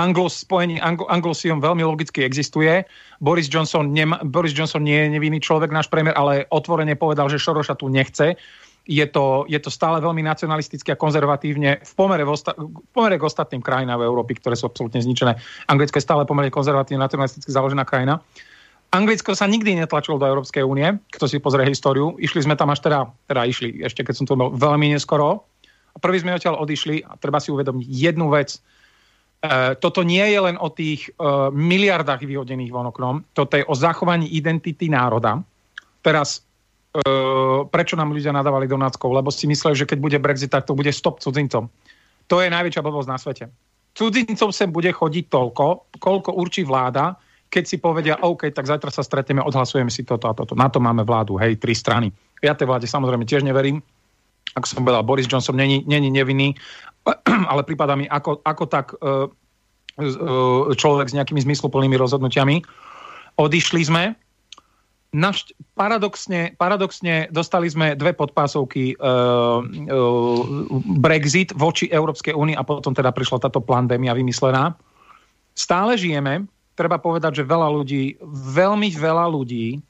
Anglos, 0.00 0.40
spojenie 0.40 0.80
Anglo, 0.80 1.04
Anglosium 1.12 1.60
veľmi 1.60 1.84
logicky 1.84 2.24
existuje. 2.24 2.88
Boris 3.20 3.52
Johnson, 3.52 3.92
nema, 3.92 4.24
Boris 4.24 4.56
Johnson 4.56 4.80
nie 4.80 4.96
je 4.96 5.20
nevinný 5.20 5.36
človek, 5.44 5.68
náš 5.68 5.92
premiér, 5.92 6.16
ale 6.16 6.48
otvorene 6.48 6.96
povedal, 6.96 7.28
že 7.28 7.36
Šoroša 7.36 7.76
tu 7.76 7.92
nechce 7.92 8.40
je 8.90 9.06
to, 9.06 9.46
je 9.46 9.62
to 9.62 9.70
stále 9.70 10.02
veľmi 10.02 10.26
nacionalistické 10.26 10.98
a 10.98 10.98
konzervatívne 10.98 11.78
v 11.78 11.92
pomere, 11.94 12.26
v, 12.26 12.34
osta- 12.34 12.58
v 12.58 12.82
pomere 12.90 13.22
k 13.22 13.22
ostatným 13.22 13.62
krajinám 13.62 14.02
Európy, 14.02 14.42
ktoré 14.42 14.58
sú 14.58 14.66
absolútne 14.66 14.98
zničené. 14.98 15.38
Anglicko 15.70 16.02
je 16.02 16.04
stále 16.04 16.26
pomerne 16.26 16.50
konzervatívne, 16.50 16.98
nacionalisticky 17.06 17.54
založená 17.54 17.86
krajina. 17.86 18.18
Anglicko 18.90 19.38
sa 19.38 19.46
nikdy 19.46 19.78
netlačilo 19.78 20.18
do 20.18 20.26
Európskej 20.26 20.66
únie, 20.66 20.98
kto 21.14 21.30
si 21.30 21.38
pozrie 21.38 21.70
históriu. 21.70 22.18
Išli 22.18 22.42
sme 22.42 22.58
tam 22.58 22.74
až 22.74 22.82
teda, 22.82 23.06
teda 23.30 23.46
išli, 23.46 23.86
ešte 23.86 24.02
keď 24.02 24.14
som 24.18 24.26
tu 24.26 24.34
bol 24.34 24.50
veľmi 24.50 24.90
neskoro. 24.90 25.46
A 25.94 26.02
prvý 26.02 26.18
sme 26.18 26.34
odtiaľ 26.34 26.58
odišli 26.58 27.06
a 27.06 27.14
treba 27.14 27.38
si 27.38 27.54
uvedomiť 27.54 27.86
jednu 27.86 28.26
vec. 28.34 28.58
toto 29.78 30.02
nie 30.02 30.26
je 30.26 30.40
len 30.42 30.58
o 30.58 30.68
tých 30.74 31.06
uh, 31.14 31.54
miliardách 31.54 32.26
vyhodených 32.26 32.74
von 32.74 32.90
oknom, 32.90 33.22
toto 33.30 33.54
je 33.54 33.64
o 33.64 33.74
zachovaní 33.78 34.26
identity 34.34 34.90
národa. 34.90 35.38
Teraz, 36.02 36.42
prečo 37.70 37.94
nám 37.94 38.10
ľudia 38.10 38.34
nadávali 38.34 38.66
do 38.66 38.74
náckov? 38.74 39.14
Lebo 39.14 39.30
si 39.30 39.46
mysleli, 39.46 39.78
že 39.78 39.86
keď 39.86 39.98
bude 40.02 40.18
Brexit, 40.18 40.50
tak 40.50 40.66
to 40.66 40.74
bude 40.74 40.90
stop 40.90 41.22
cudzincom. 41.22 41.70
To 42.26 42.36
je 42.42 42.50
najväčšia 42.50 42.82
blbosť 42.82 43.10
na 43.10 43.18
svete. 43.18 43.44
Cudzincom 43.94 44.50
sem 44.54 44.70
bude 44.70 44.90
chodiť 44.90 45.30
toľko, 45.30 45.98
koľko 45.98 46.30
určí 46.34 46.62
vláda, 46.62 47.18
keď 47.50 47.64
si 47.66 47.76
povedia, 47.82 48.14
OK, 48.22 48.54
tak 48.54 48.70
zajtra 48.70 48.94
sa 48.94 49.02
stretneme, 49.02 49.42
odhlasujeme 49.42 49.90
si 49.90 50.06
toto 50.06 50.30
a 50.30 50.34
toto. 50.34 50.54
Na 50.54 50.70
to 50.70 50.78
máme 50.78 51.02
vládu, 51.02 51.34
hej, 51.42 51.58
tri 51.58 51.74
strany. 51.74 52.14
Ja 52.38 52.54
tej 52.54 52.70
vláde 52.70 52.86
samozrejme 52.86 53.26
tiež 53.26 53.42
neverím. 53.42 53.82
Ako 54.54 54.66
som 54.66 54.86
povedal, 54.86 55.02
Boris 55.02 55.26
Johnson 55.26 55.58
není, 55.58 55.82
není 55.86 56.10
nevinný 56.10 56.54
ale 57.50 57.62
prípada 57.64 57.96
mi 57.96 58.04
ako, 58.08 58.44
ako 58.44 58.64
tak 58.68 58.92
uh, 59.00 59.28
človek 60.76 61.12
s 61.12 61.16
nejakými 61.16 61.40
zmysluplnými 61.44 61.96
rozhodnutiami. 61.96 62.64
Odišli 63.36 63.80
sme, 63.84 64.16
Naš, 65.10 65.50
paradoxne, 65.74 66.54
paradoxne 66.54 67.26
dostali 67.34 67.66
sme 67.66 67.98
dve 67.98 68.14
podpásovky 68.14 68.94
uh, 68.94 69.58
uh, 69.58 70.40
Brexit 71.02 71.50
voči 71.58 71.90
Európskej 71.90 72.30
únii 72.30 72.54
a 72.54 72.62
potom 72.62 72.94
teda 72.94 73.10
prišla 73.10 73.42
táto 73.42 73.58
pandémia 73.58 74.14
vymyslená. 74.14 74.78
Stále 75.50 75.98
žijeme, 75.98 76.46
treba 76.78 77.02
povedať, 77.02 77.42
že 77.42 77.50
veľa 77.50 77.68
ľudí, 77.74 78.22
veľmi 78.54 78.94
veľa 78.94 79.26
ľudí 79.34 79.82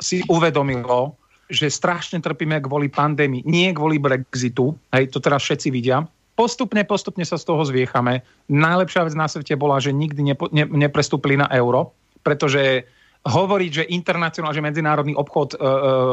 si 0.00 0.24
uvedomilo, 0.32 1.20
že 1.52 1.68
strašne 1.68 2.24
trpíme 2.24 2.64
kvôli 2.64 2.88
pandémii, 2.88 3.44
nie 3.44 3.68
kvôli 3.76 4.00
Brexitu, 4.00 4.72
hej, 4.96 5.12
to 5.12 5.20
teraz 5.20 5.44
všetci 5.44 5.68
vidia, 5.68 6.00
Postupne, 6.32 6.80
postupne 6.88 7.28
sa 7.28 7.36
z 7.36 7.44
toho 7.44 7.60
zviechame. 7.60 8.24
Najlepšia 8.48 9.04
vec 9.04 9.12
na 9.12 9.28
svete 9.28 9.52
bola, 9.52 9.76
že 9.76 9.92
nikdy 9.92 10.32
nepo, 10.32 10.48
ne, 10.48 10.64
neprestúpili 10.64 11.36
na 11.36 11.44
euro, 11.52 11.92
pretože 12.24 12.88
hovoriť, 13.22 13.70
že 13.70 13.84
internacionálny, 13.94 14.56
že 14.58 14.66
medzinárodný 14.66 15.14
obchod 15.14 15.54
uh, 15.54 15.58
uh, 15.58 15.68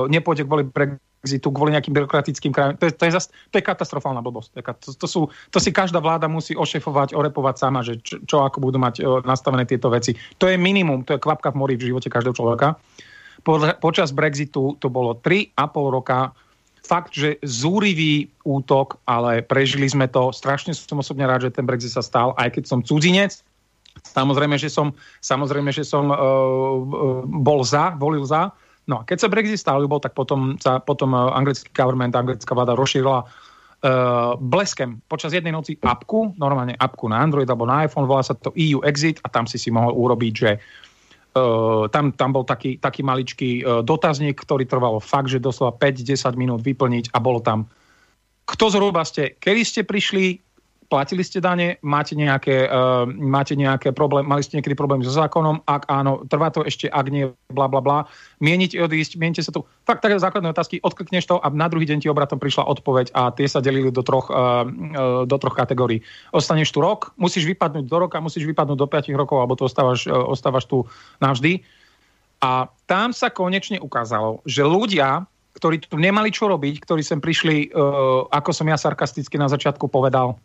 nepôjde 0.05 0.45
kvôli 0.45 0.63
Brexitu, 0.69 1.49
kvôli 1.49 1.73
nejakým 1.73 1.93
byrokratickým 1.93 2.53
krajom, 2.53 2.77
to 2.77 2.85
je, 2.85 2.93
to 2.93 3.03
je, 3.09 3.11
zas, 3.17 3.33
to 3.49 3.57
je 3.57 3.65
katastrofálna 3.65 4.21
blbosť. 4.21 4.61
To, 4.61 4.89
to, 4.93 5.07
sú, 5.09 5.21
to 5.49 5.57
si 5.57 5.73
každá 5.73 5.97
vláda 5.97 6.29
musí 6.29 6.53
ošefovať, 6.53 7.17
orepovať 7.17 7.55
sama, 7.57 7.81
že 7.81 7.97
čo, 8.05 8.21
čo 8.23 8.45
ako 8.45 8.61
budú 8.61 8.77
mať 8.77 9.01
uh, 9.01 9.25
nastavené 9.25 9.65
tieto 9.65 9.89
veci. 9.89 10.13
To 10.37 10.45
je 10.45 10.55
minimum, 10.55 11.01
to 11.01 11.17
je 11.17 11.23
kvapka 11.23 11.49
v 11.49 11.59
mori 11.59 11.75
v 11.75 11.89
živote 11.89 12.13
každého 12.13 12.37
človeka. 12.37 12.77
Po, 13.41 13.57
počas 13.81 14.13
Brexitu 14.13 14.77
to 14.77 14.87
bolo 14.91 15.17
3,5 15.17 15.55
roka 15.89 16.35
fakt, 16.89 17.13
že 17.13 17.37
zúrivý 17.45 18.33
útok, 18.41 18.97
ale 19.05 19.45
prežili 19.45 19.85
sme 19.85 20.09
to. 20.09 20.33
Strašne 20.33 20.73
som 20.73 20.97
osobne 20.97 21.29
rád, 21.29 21.45
že 21.45 21.53
ten 21.53 21.69
Brexit 21.69 21.93
sa 21.93 22.01
stal, 22.01 22.33
aj 22.33 22.57
keď 22.57 22.63
som 22.65 22.81
cudzinec. 22.81 23.45
Samozrejme, 23.99 24.55
že 24.55 24.71
som, 24.71 24.95
samozrejme, 25.19 25.69
že 25.69 25.83
som 25.83 26.09
uh, 26.09 26.17
bol 27.25 27.61
za, 27.61 27.93
volil 27.99 28.23
za. 28.23 28.53
No 28.89 29.01
a 29.01 29.05
keď 29.05 29.17
sa 29.21 29.31
Brexit 29.31 29.61
stal, 29.61 29.85
bol, 29.85 30.01
tak 30.01 30.17
potom 30.17 30.57
sa 30.57 30.81
potom 30.81 31.13
anglický 31.13 31.69
government, 31.75 32.17
anglická 32.17 32.57
vláda 32.57 32.73
rozšírila 32.73 33.21
uh, 33.21 34.33
bleskem 34.41 34.97
počas 35.05 35.35
jednej 35.35 35.53
noci 35.53 35.77
apku, 35.85 36.33
normálne 36.41 36.73
apku 36.79 37.05
na 37.05 37.21
Android 37.21 37.45
alebo 37.45 37.69
na 37.69 37.85
iPhone, 37.85 38.09
volá 38.09 38.25
sa 38.25 38.33
to 38.33 38.49
EU 38.57 38.81
Exit 38.81 39.21
a 39.21 39.29
tam 39.29 39.45
si 39.45 39.61
si 39.61 39.69
mohol 39.69 39.93
urobiť, 39.93 40.33
že 40.35 40.51
Uh, 41.29 41.85
tam, 41.93 42.09
tam 42.09 42.33
bol 42.33 42.41
taký, 42.41 42.81
taký 42.81 43.05
maličký 43.05 43.61
uh, 43.61 43.85
dotazník, 43.85 44.33
ktorý 44.33 44.65
trval 44.65 44.97
fakt, 44.97 45.29
že 45.29 45.37
doslova 45.37 45.77
5-10 45.77 46.33
minút 46.33 46.65
vyplniť 46.65 47.13
a 47.13 47.21
bolo 47.21 47.37
tam, 47.37 47.69
kto 48.49 48.73
zhruba 48.73 49.05
ste, 49.05 49.37
kedy 49.37 49.61
ste 49.61 49.81
prišli, 49.85 50.41
platili 50.89 51.21
ste 51.21 51.37
dane, 51.37 51.77
máte 51.85 52.17
nejaké, 52.17 52.65
uh, 52.65 53.05
máte 53.05 53.53
nejaké 53.53 53.93
problém, 53.93 54.25
mali 54.25 54.41
ste 54.41 54.57
niekedy 54.57 54.73
problém 54.73 55.05
so 55.05 55.13
zákonom, 55.13 55.61
ak 55.69 55.85
áno, 55.85 56.25
trvá 56.25 56.49
to 56.49 56.65
ešte, 56.65 56.89
ak 56.89 57.13
nie, 57.13 57.29
bla 57.53 57.69
bla 57.69 57.79
bla, 57.79 58.09
mieniť 58.41 58.73
odísť, 58.81 59.21
mienite 59.21 59.45
sa 59.45 59.53
tu. 59.53 59.63
Fakt 59.85 60.01
také 60.01 60.17
základné 60.17 60.49
otázky, 60.49 60.81
odklikneš 60.81 61.29
to 61.29 61.37
a 61.37 61.47
na 61.53 61.69
druhý 61.69 61.85
deň 61.85 62.03
ti 62.03 62.09
obratom 62.09 62.41
prišla 62.41 62.65
odpoveď 62.65 63.13
a 63.13 63.29
tie 63.29 63.45
sa 63.45 63.61
delili 63.61 63.93
do 63.93 64.01
troch, 64.01 64.33
uh, 64.33 64.65
uh, 64.65 65.23
do 65.29 65.37
troch 65.37 65.53
kategórií. 65.53 66.01
Ostaneš 66.33 66.73
tu 66.73 66.81
rok, 66.81 67.13
musíš 67.21 67.45
vypadnúť 67.45 67.85
do 67.85 67.97
roka, 68.01 68.17
musíš 68.17 68.49
vypadnúť 68.49 68.77
do 68.81 68.89
5 68.89 69.13
rokov, 69.13 69.37
alebo 69.45 69.53
tu 69.53 69.69
ostávaš, 69.69 70.09
uh, 70.09 70.17
ostávaš 70.25 70.65
tu 70.65 70.89
navždy. 71.21 71.61
A 72.41 72.65
tam 72.89 73.13
sa 73.13 73.29
konečne 73.29 73.77
ukázalo, 73.77 74.41
že 74.47 74.65
ľudia, 74.65 75.29
ktorí 75.53 75.85
tu 75.85 75.99
nemali 76.01 76.33
čo 76.33 76.49
robiť, 76.49 76.81
ktorí 76.81 77.05
sem 77.05 77.21
prišli, 77.21 77.69
uh, 77.69 78.25
ako 78.33 78.49
som 78.57 78.65
ja 78.65 78.79
sarkasticky 78.79 79.37
na 79.37 79.45
začiatku 79.45 79.85
povedal, 79.85 80.39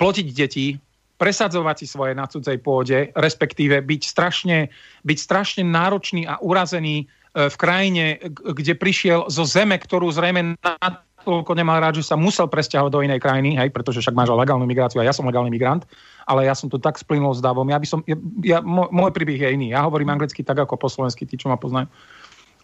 plotiť 0.00 0.26
deti, 0.32 0.80
presadzovať 1.20 1.84
si 1.84 1.86
svoje 1.86 2.16
na 2.16 2.24
cudzej 2.24 2.56
pôde, 2.64 3.12
respektíve 3.12 3.84
byť 3.84 4.02
strašne, 4.08 4.72
byť 5.04 5.18
strašne 5.20 5.62
náročný 5.68 6.24
a 6.24 6.40
urazený 6.40 7.04
e, 7.04 7.52
v 7.52 7.56
krajine, 7.60 8.16
kde 8.32 8.72
prišiel 8.72 9.28
zo 9.28 9.44
zeme, 9.44 9.76
ktorú 9.76 10.08
zrejme 10.08 10.56
natoľko 10.56 11.52
nemal 11.52 11.76
rád, 11.84 12.00
že 12.00 12.08
sa 12.08 12.16
musel 12.16 12.48
presťahovať 12.48 12.88
do 12.88 13.04
inej 13.04 13.20
krajiny, 13.20 13.52
hej, 13.60 13.68
pretože 13.68 14.00
však 14.00 14.16
máš 14.16 14.32
legálnu 14.32 14.64
migráciu 14.64 15.04
a 15.04 15.04
ja 15.04 15.12
som 15.12 15.28
legálny 15.28 15.52
migrant, 15.52 15.84
ale 16.24 16.48
ja 16.48 16.56
som 16.56 16.72
tu 16.72 16.80
tak 16.80 16.96
splynul 16.96 17.36
s 17.36 17.44
davom. 17.44 17.68
Ja 17.68 17.76
by 17.76 17.84
som, 17.84 18.00
ja, 18.08 18.16
ja, 18.40 18.58
môj 18.64 19.12
príbeh 19.12 19.36
je 19.36 19.52
iný. 19.52 19.76
Ja 19.76 19.84
hovorím 19.84 20.16
anglicky 20.16 20.40
tak 20.40 20.56
ako 20.56 20.80
po 20.80 20.88
slovensky, 20.88 21.28
tí, 21.28 21.36
čo 21.36 21.52
ma 21.52 21.60
poznajú. 21.60 21.92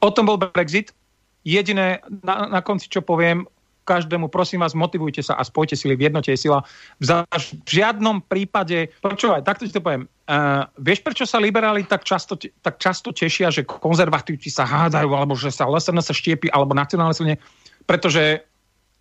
O 0.00 0.08
tom 0.08 0.24
bol 0.24 0.40
Brexit. 0.40 0.96
Jediné 1.46 2.02
na, 2.24 2.48
na 2.48 2.60
konci, 2.64 2.90
čo 2.90 3.04
poviem, 3.04 3.46
každému, 3.86 4.26
prosím 4.26 4.66
vás, 4.66 4.74
motivujte 4.74 5.22
sa 5.22 5.38
a 5.38 5.46
spojte 5.46 5.78
sily, 5.78 5.94
v 5.94 6.10
jednote 6.10 6.34
je 6.34 6.50
sila. 6.50 6.66
V, 6.98 7.22
žiadnom 7.62 8.26
prípade, 8.26 8.90
počúvaj, 8.98 9.46
takto 9.46 9.62
ti 9.62 9.72
to 9.72 9.78
poviem, 9.78 10.10
uh, 10.26 10.66
vieš, 10.82 11.06
prečo 11.06 11.22
sa 11.22 11.38
liberáli 11.38 11.86
tak 11.86 12.02
často, 12.02 12.34
tak 12.36 12.82
často 12.82 13.14
tešia, 13.14 13.54
že 13.54 13.62
konzervatívci 13.62 14.50
sa 14.50 14.66
hádajú, 14.66 15.14
alebo 15.14 15.38
že 15.38 15.54
sa 15.54 15.70
LSN 15.70 16.02
sa 16.02 16.10
štiepi, 16.10 16.50
alebo 16.50 16.74
nacionálne 16.74 17.14
silne, 17.14 17.38
pretože 17.86 18.42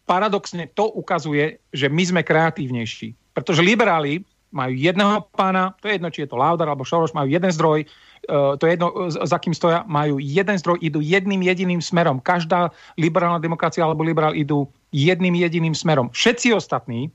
paradoxne 0.06 0.70
to 0.70 0.86
ukazuje, 0.94 1.58
že 1.74 1.90
my 1.90 2.04
sme 2.06 2.22
kreatívnejší. 2.22 3.34
Pretože 3.34 3.66
liberáli 3.66 4.22
majú 4.56 4.72
jedného 4.72 5.28
pána, 5.36 5.76
to 5.84 5.92
je 5.92 6.00
jedno, 6.00 6.08
či 6.14 6.24
je 6.24 6.32
to 6.32 6.40
Laudar 6.40 6.72
alebo 6.72 6.88
Šoroš, 6.88 7.12
majú 7.12 7.28
jeden 7.28 7.52
zdroj, 7.52 7.84
to 8.30 8.63
je 8.65 8.71
jedno, 8.73 8.89
za 9.09 9.38
kým 9.38 9.53
stoja, 9.53 9.86
majú 9.86 10.17
jeden 10.17 10.57
zdroj, 10.57 10.82
idú 10.82 10.99
jedným 11.01 11.45
jediným 11.45 11.82
smerom. 11.82 12.17
Každá 12.19 12.73
liberálna 12.97 13.38
demokracia 13.38 13.86
alebo 13.86 14.01
liberál 14.01 14.34
idú 14.34 14.65
jedným 14.89 15.38
jediným 15.38 15.78
smerom. 15.78 16.09
Všetci 16.11 16.53
ostatní, 16.53 17.13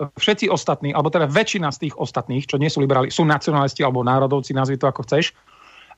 všetci 0.00 0.48
ostatní, 0.48 0.96
alebo 0.96 1.12
teda 1.12 1.28
väčšina 1.28 1.68
z 1.76 1.88
tých 1.88 1.94
ostatných, 2.00 2.48
čo 2.48 2.56
nie 2.56 2.72
sú 2.72 2.80
liberáli, 2.80 3.12
sú 3.12 3.28
nacionalisti 3.28 3.84
alebo 3.84 4.00
národovci, 4.00 4.56
nazvi 4.56 4.80
to 4.80 4.88
ako 4.88 5.04
chceš. 5.04 5.36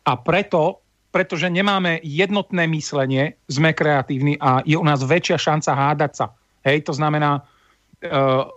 A 0.02 0.18
preto, 0.18 0.82
pretože 1.14 1.46
nemáme 1.46 2.02
jednotné 2.02 2.66
myslenie, 2.66 3.38
sme 3.46 3.70
kreatívni 3.70 4.34
a 4.42 4.64
je 4.66 4.74
u 4.74 4.82
nás 4.82 5.06
väčšia 5.06 5.38
šanca 5.38 5.70
hádať 5.70 6.12
sa. 6.18 6.26
Hej, 6.66 6.90
to 6.90 6.92
znamená, 6.94 7.42
uh, 8.06 8.50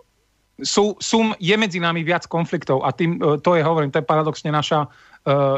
sú, 0.58 0.98
sú, 0.98 1.34
je 1.38 1.54
medzi 1.54 1.78
nami 1.78 2.02
viac 2.02 2.26
konfliktov 2.26 2.82
a 2.82 2.90
tým, 2.90 3.18
uh, 3.22 3.38
to 3.38 3.54
je, 3.54 3.62
hovorím, 3.62 3.94
to 3.94 4.02
je 4.02 4.10
paradoxne 4.10 4.50
naša 4.50 4.90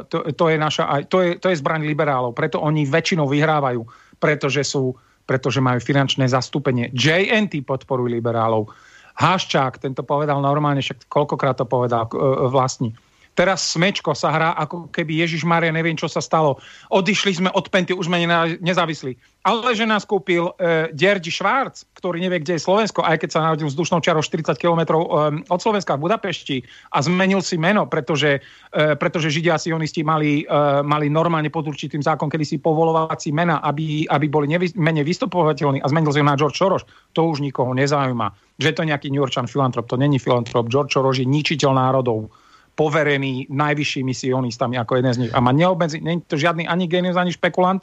to, 0.08 0.18
to, 0.32 0.44
je 0.48 0.56
naša, 0.56 1.04
to, 1.12 1.20
je, 1.20 1.30
to 1.36 1.52
je 1.52 1.60
zbraň 1.60 1.84
liberálov. 1.84 2.32
Preto 2.32 2.56
oni 2.64 2.88
väčšinou 2.88 3.28
vyhrávajú, 3.28 3.84
pretože, 4.16 4.64
sú, 4.64 4.96
pretože 5.28 5.60
majú 5.60 5.76
finančné 5.76 6.24
zastúpenie. 6.24 6.88
JNT 6.96 7.68
podporujú 7.68 8.08
liberálov. 8.08 8.72
Haščák, 9.18 9.82
tento 9.82 10.06
povedal 10.06 10.40
normálne, 10.40 10.80
však 10.80 11.10
koľkokrát 11.10 11.60
to 11.60 11.66
povedal 11.68 12.08
uh, 12.08 12.48
vlastní 12.48 12.96
Teraz 13.38 13.70
smečko 13.78 14.18
sa 14.18 14.34
hrá, 14.34 14.50
ako 14.58 14.90
keby 14.90 15.22
Ježiš 15.22 15.46
Maria, 15.46 15.70
neviem, 15.70 15.94
čo 15.94 16.10
sa 16.10 16.18
stalo. 16.18 16.58
Odišli 16.90 17.38
sme 17.38 17.50
od 17.54 17.70
Penty, 17.70 17.94
už 17.94 18.10
sme 18.10 18.26
nezávislí. 18.58 19.14
Ale 19.46 19.78
že 19.78 19.86
nás 19.86 20.02
kúpil 20.02 20.50
e, 20.58 20.90
Dierdi 20.90 21.30
Švárc, 21.30 21.86
ktorý 21.94 22.18
nevie, 22.18 22.42
kde 22.42 22.58
je 22.58 22.66
Slovensko, 22.66 23.06
aj 23.06 23.22
keď 23.22 23.30
sa 23.30 23.46
narodil 23.46 23.70
vzdušnou 23.70 24.02
čarou 24.02 24.26
40 24.26 24.58
km 24.58 24.82
e, 24.90 25.06
od 25.54 25.60
Slovenska 25.62 25.94
v 25.94 26.10
Budapešti 26.10 26.66
a 26.90 26.98
zmenil 26.98 27.38
si 27.38 27.54
meno, 27.54 27.86
pretože, 27.86 28.42
e, 28.74 28.98
pretože 28.98 29.30
Židia 29.30 29.54
a 29.54 29.62
sionisti 29.62 30.02
mali, 30.02 30.42
e, 30.42 30.82
mali 30.82 31.06
normálne 31.06 31.54
pod 31.54 31.70
určitým 31.70 32.02
zákon, 32.02 32.26
kedy 32.26 32.42
si 32.42 32.56
povolovací 32.58 33.30
mena, 33.30 33.62
aby, 33.62 34.02
aby 34.10 34.26
boli 34.26 34.50
nevy, 34.50 34.74
menej 34.74 35.06
vystupovateľní 35.06 35.78
a 35.78 35.86
zmenil 35.86 36.10
si 36.10 36.18
ho 36.18 36.26
na 36.26 36.34
George 36.34 36.58
Soros. 36.58 36.82
To 37.14 37.30
už 37.30 37.38
nikoho 37.38 37.70
nezaujíma. 37.70 38.58
Že 38.58 38.74
to 38.74 38.82
nejaký 38.82 39.14
New 39.14 39.22
Yorkčan 39.22 39.46
filantrop, 39.46 39.86
to 39.86 39.94
není 39.94 40.18
filantrop. 40.18 40.66
George 40.66 40.90
Soros 40.90 41.22
je 41.22 41.26
ničiteľ 41.30 41.78
národov 41.78 42.34
poverený 42.78 43.50
najvyššími 43.50 44.14
sionistami 44.14 44.78
ako 44.78 45.02
jeden 45.02 45.10
z 45.10 45.18
nich. 45.26 45.32
A 45.34 45.42
ma 45.42 45.50
neobmedzi, 45.50 45.98
nie 45.98 46.22
je 46.22 46.30
to 46.30 46.36
žiadny 46.38 46.70
ani 46.70 46.86
genius, 46.86 47.18
ani 47.18 47.34
špekulant. 47.34 47.82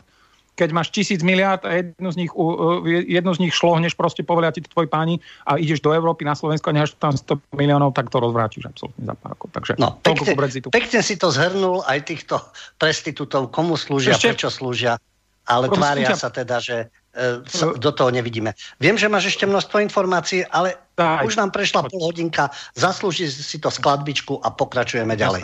Keď 0.55 0.71
máš 0.71 0.87
tisíc 0.87 1.19
miliard 1.19 1.67
a 1.67 1.83
jednu 1.83 2.15
z 2.15 2.17
nich, 2.23 2.31
jednu 3.11 3.31
z 3.35 3.39
nich 3.43 3.51
šlohneš, 3.51 3.91
proste 3.99 4.23
povedia 4.23 4.55
ti 4.55 4.63
to 4.63 4.71
tvoj 4.71 4.87
páni 4.87 5.19
a 5.43 5.59
ideš 5.59 5.83
do 5.83 5.91
Európy 5.91 6.23
na 6.23 6.31
Slovensko 6.31 6.71
a 6.71 6.79
necháš 6.79 6.95
tam 6.95 7.11
100 7.11 7.59
miliónov, 7.59 7.91
tak 7.91 8.07
to 8.07 8.23
rozvrátiš 8.23 8.71
absolútne 8.71 9.03
za 9.03 9.19
pár 9.19 9.35
rokov. 9.35 9.51
Takže 9.51 9.75
no, 9.75 9.99
pekne, 9.99 10.31
pekne 10.71 10.99
si 11.03 11.19
to 11.19 11.27
zhrnul 11.27 11.83
aj 11.83 12.07
týchto 12.07 12.39
prestitútov, 12.79 13.51
komu 13.51 13.75
slúžia, 13.75 14.15
Ešte, 14.15 14.31
prečo 14.31 14.47
slúžia, 14.47 14.95
ale 15.43 15.67
tvária 15.67 16.15
sa 16.15 16.31
teda, 16.31 16.63
že 16.63 16.87
sa, 17.47 17.71
do 17.71 17.91
toho 17.95 18.11
nevidíme. 18.11 18.51
Viem, 18.79 18.99
že 18.99 19.07
máš 19.07 19.31
ešte 19.31 19.47
množstvo 19.47 19.79
informácií, 19.79 20.43
ale 20.51 20.75
Daj. 20.99 21.23
už 21.23 21.39
nám 21.39 21.51
prešla 21.55 21.87
pol 21.87 22.03
hodinka, 22.03 22.51
zaslúži 22.75 23.31
si 23.31 23.57
to 23.59 23.71
skladbičku 23.71 24.43
a 24.43 24.51
pokračujeme 24.51 25.15
ďalej. 25.15 25.43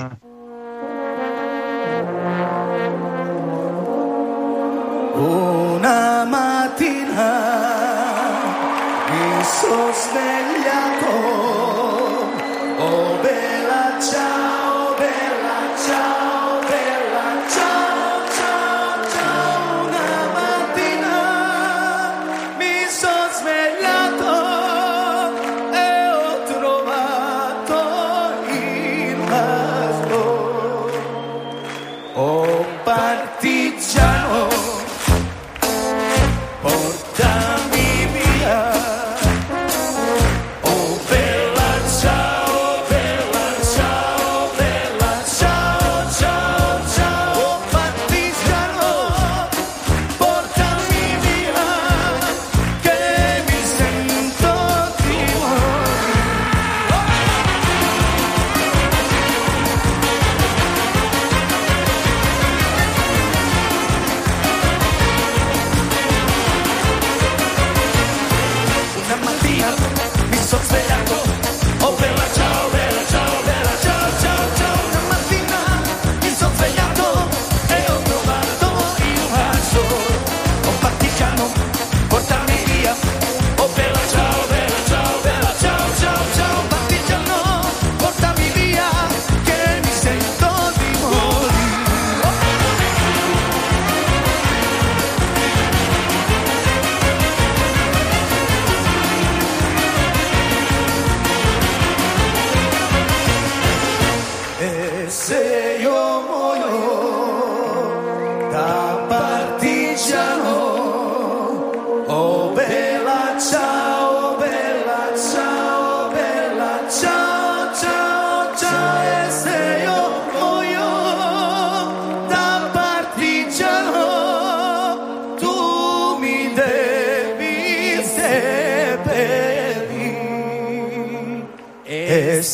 Una 5.21 6.25
mattina 6.25 7.31
mi 9.11 9.25
sono 9.43 9.91
svegliato, 9.93 11.11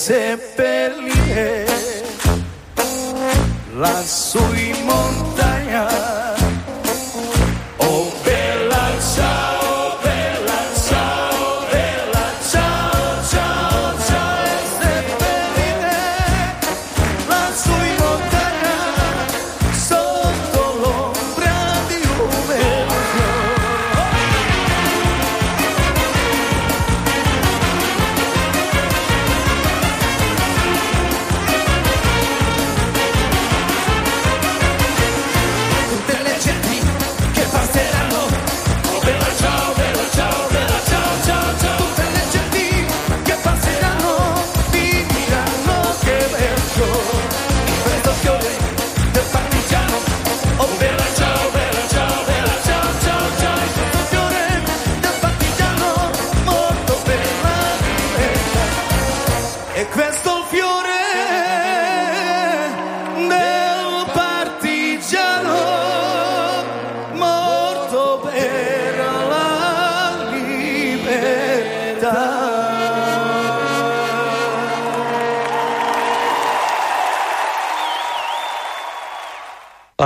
e 0.09 0.36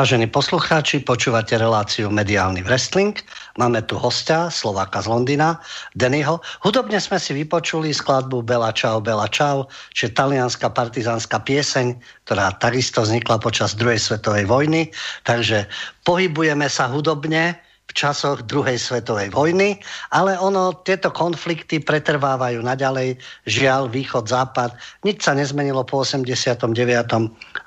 Vážení 0.01 0.25
poslucháči, 0.25 1.05
počúvate 1.05 1.53
reláciu 1.61 2.09
Mediálny 2.09 2.65
wrestling. 2.65 3.13
Máme 3.53 3.85
tu 3.85 4.01
hostia, 4.01 4.49
Slováka 4.49 4.97
z 4.97 5.05
Londýna, 5.05 5.61
Dennyho. 5.93 6.41
Hudobne 6.65 6.97
sme 6.97 7.21
si 7.21 7.37
vypočuli 7.37 7.93
skladbu 7.93 8.41
Bela 8.41 8.73
Čau, 8.73 8.97
Bela 8.97 9.29
Čau, 9.29 9.69
je 9.93 10.09
talianská 10.09 10.73
partizánska 10.73 11.45
pieseň, 11.45 12.01
ktorá 12.25 12.49
takisto 12.57 13.05
vznikla 13.05 13.37
počas 13.45 13.77
druhej 13.77 14.01
svetovej 14.01 14.49
vojny. 14.49 14.89
Takže 15.21 15.69
pohybujeme 16.01 16.65
sa 16.65 16.89
hudobne 16.89 17.61
v 17.91 17.93
časoch 17.93 18.47
druhej 18.47 18.79
svetovej 18.79 19.35
vojny, 19.35 19.75
ale 20.15 20.39
ono, 20.39 20.71
tieto 20.87 21.11
konflikty 21.11 21.83
pretrvávajú 21.83 22.63
naďalej, 22.63 23.19
žiaľ, 23.43 23.91
východ, 23.91 24.31
západ, 24.31 24.71
nič 25.03 25.27
sa 25.27 25.35
nezmenilo 25.35 25.83
po 25.83 26.07
89. 26.07 26.71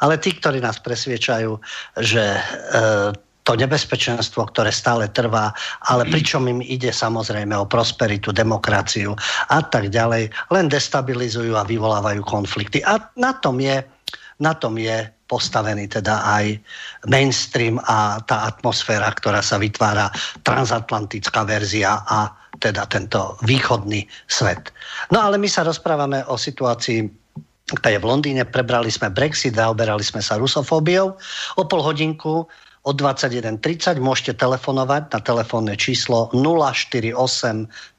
Ale 0.01 0.14
tí, 0.16 0.31
ktorí 0.33 0.64
nás 0.64 0.81
presviečajú, 0.81 1.61
že 2.01 2.25
e, 2.25 2.41
to 3.45 3.53
nebezpečenstvo, 3.53 4.49
ktoré 4.49 4.72
stále 4.72 5.05
trvá, 5.12 5.53
ale 5.93 6.09
pričom 6.09 6.49
im 6.49 6.64
ide 6.64 6.89
samozrejme 6.89 7.53
o 7.53 7.68
prosperitu, 7.68 8.33
demokraciu 8.33 9.12
a 9.53 9.61
tak 9.61 9.93
ďalej, 9.93 10.33
len 10.49 10.66
destabilizujú 10.72 11.53
a 11.53 11.68
vyvolávajú 11.68 12.25
konflikty. 12.25 12.81
A 12.81 12.97
na 13.20 13.37
tom 13.37 13.61
je, 13.61 13.85
na 14.41 14.57
tom 14.57 14.81
je 14.81 15.05
postavený 15.27 15.89
teda 15.89 16.20
aj 16.25 16.61
mainstream 17.09 17.81
a 17.89 18.20
tá 18.25 18.49
atmosféra, 18.49 19.09
ktorá 19.12 19.41
sa 19.41 19.57
vytvára, 19.57 20.12
transatlantická 20.45 21.49
verzia 21.49 22.05
a 22.05 22.33
teda 22.61 22.87
tento 22.87 23.35
východný 23.43 24.07
svet. 24.31 24.70
No 25.11 25.25
ale 25.25 25.41
my 25.41 25.49
sa 25.51 25.66
rozprávame 25.66 26.22
o 26.29 26.37
situácii 26.39 27.25
ktorá 27.64 27.97
je 27.97 28.03
v 28.05 28.09
Londýne, 28.12 28.45
prebrali 28.45 28.93
sme 28.93 29.09
Brexit, 29.09 29.57
zaoberali 29.57 30.05
sme 30.05 30.20
sa 30.20 30.37
rusofóbiou. 30.37 31.16
O 31.57 31.62
pol 31.64 31.81
hodinku 31.81 32.45
od 32.85 32.97
21.30 33.01 33.97
môžete 34.05 34.37
telefonovať 34.37 35.09
na 35.09 35.20
telefónne 35.25 35.72
číslo 35.72 36.29
048 36.37 37.16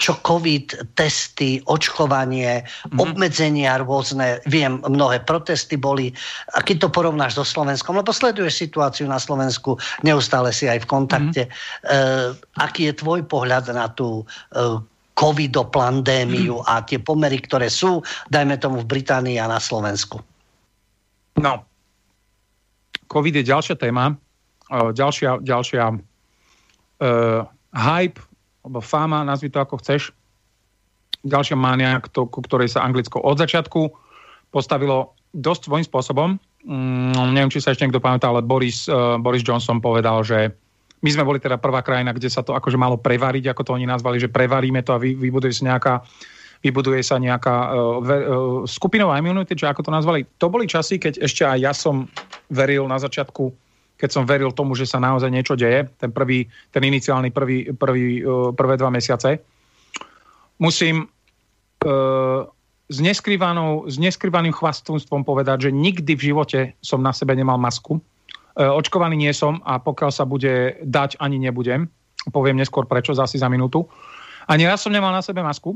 čo 0.00 0.16
COVID, 0.24 0.96
testy, 0.96 1.60
očkovanie, 1.68 2.64
mm-hmm. 2.64 2.96
obmedzenia 2.96 3.76
rôzne, 3.84 4.40
viem, 4.48 4.80
mnohé 4.80 5.20
protesty 5.28 5.76
boli. 5.76 6.08
A 6.56 6.64
keď 6.64 6.88
to 6.88 6.88
porovnáš 6.88 7.36
so 7.36 7.44
Slovenskom, 7.44 8.00
lebo 8.00 8.16
sleduješ 8.16 8.64
situáciu 8.64 9.04
na 9.04 9.20
Slovensku, 9.20 9.76
neustále 10.00 10.56
si 10.56 10.64
aj 10.64 10.84
v 10.84 10.90
kontakte. 10.90 11.42
Mm-hmm. 11.46 11.92
E, 11.92 12.60
aký 12.64 12.88
je 12.88 12.94
tvoj 12.96 13.28
pohľad 13.28 13.68
na 13.76 13.92
tú 13.92 14.24
e, 14.56 14.80
covidoplandémiu 15.12 16.64
mm. 16.64 16.66
a 16.66 16.80
tie 16.80 16.96
pomery, 16.96 17.36
ktoré 17.44 17.68
sú, 17.68 18.00
dajme 18.32 18.56
tomu 18.56 18.80
v 18.80 18.90
Británii 18.96 19.36
a 19.36 19.46
na 19.46 19.60
Slovensku? 19.60 20.24
No, 21.36 21.64
COVID 23.12 23.34
je 23.36 23.44
ďalšia 23.44 23.76
téma, 23.76 24.16
ďalšia, 24.72 25.44
ďalšia 25.44 25.84
uh, 25.92 27.44
hype, 27.76 28.18
alebo 28.64 28.80
fáma, 28.80 29.20
nazvi 29.20 29.52
to 29.52 29.60
ako 29.60 29.76
chceš, 29.84 30.16
ďalšia 31.20 31.54
mánia, 31.60 32.00
ku 32.00 32.40
ktorej 32.40 32.72
sa 32.72 32.80
Anglicko 32.88 33.20
od 33.20 33.36
začiatku 33.36 33.92
postavilo 34.48 35.12
dosť 35.36 35.68
svojím 35.68 35.86
spôsobom. 35.86 36.28
Mm, 36.64 37.36
neviem, 37.36 37.52
či 37.52 37.60
sa 37.60 37.76
ešte 37.76 37.84
niekto 37.84 38.00
pamätá, 38.00 38.32
ale 38.32 38.40
Boris, 38.40 38.88
uh, 38.88 39.20
Boris 39.20 39.44
Johnson 39.44 39.82
povedal, 39.82 40.24
že 40.24 40.48
my 41.02 41.10
sme 41.10 41.26
boli 41.26 41.42
teda 41.42 41.58
prvá 41.58 41.82
krajina, 41.82 42.14
kde 42.14 42.30
sa 42.30 42.46
to 42.46 42.54
akože 42.54 42.78
malo 42.78 42.94
prevariť, 42.96 43.50
ako 43.50 43.62
to 43.66 43.74
oni 43.74 43.84
nazvali, 43.90 44.22
že 44.22 44.30
prevaríme 44.30 44.80
to 44.86 44.94
a 44.94 45.02
vy, 45.02 45.18
vybuduje 45.18 45.52
sa 45.52 45.74
nejaká 45.74 45.94
vybuduje 46.62 47.02
sa 47.02 47.18
nejaká 47.18 47.74
ve, 48.00 48.16
uh, 48.22 48.62
skupinová 48.64 49.18
imunity, 49.18 49.58
čo 49.58 49.66
ako 49.66 49.82
to 49.82 49.90
nazvali. 49.90 50.22
To 50.38 50.46
boli 50.46 50.70
časy, 50.70 51.02
keď 51.02 51.18
ešte 51.18 51.42
aj 51.42 51.58
ja 51.58 51.74
som 51.74 52.06
veril 52.54 52.86
na 52.86 53.02
začiatku, 53.02 53.50
keď 53.98 54.10
som 54.10 54.24
veril 54.24 54.54
tomu, 54.54 54.78
že 54.78 54.86
sa 54.86 55.02
naozaj 55.02 55.30
niečo 55.30 55.58
deje, 55.58 55.90
ten 55.98 56.14
prvý, 56.14 56.46
ten 56.70 56.86
iniciálny 56.86 57.34
prvý, 57.34 57.74
prvý, 57.74 58.22
uh, 58.22 58.54
prvé 58.54 58.78
dva 58.78 58.94
mesiace. 58.94 59.42
Musím 60.62 61.10
uh, 61.82 62.46
s, 62.86 62.98
neskrývanou, 63.02 63.90
s 63.90 63.98
neskrývaným 63.98 64.54
chvastúnstvom 64.54 65.26
povedať, 65.26 65.66
že 65.66 65.70
nikdy 65.74 66.14
v 66.14 66.26
živote 66.30 66.60
som 66.78 67.02
na 67.02 67.10
sebe 67.10 67.34
nemal 67.34 67.58
masku. 67.58 67.98
Uh, 68.54 68.70
očkovaný 68.70 69.18
nie 69.18 69.34
som 69.34 69.58
a 69.66 69.82
pokiaľ 69.82 70.10
sa 70.14 70.22
bude 70.22 70.78
dať, 70.86 71.18
ani 71.18 71.42
nebudem. 71.42 71.90
Poviem 72.30 72.62
neskôr 72.62 72.86
prečo, 72.86 73.18
zasi 73.18 73.42
za 73.42 73.50
minútu. 73.50 73.82
Ani 74.46 74.62
raz 74.62 74.86
som 74.86 74.94
nemal 74.94 75.10
na 75.10 75.26
sebe 75.26 75.42
masku. 75.42 75.74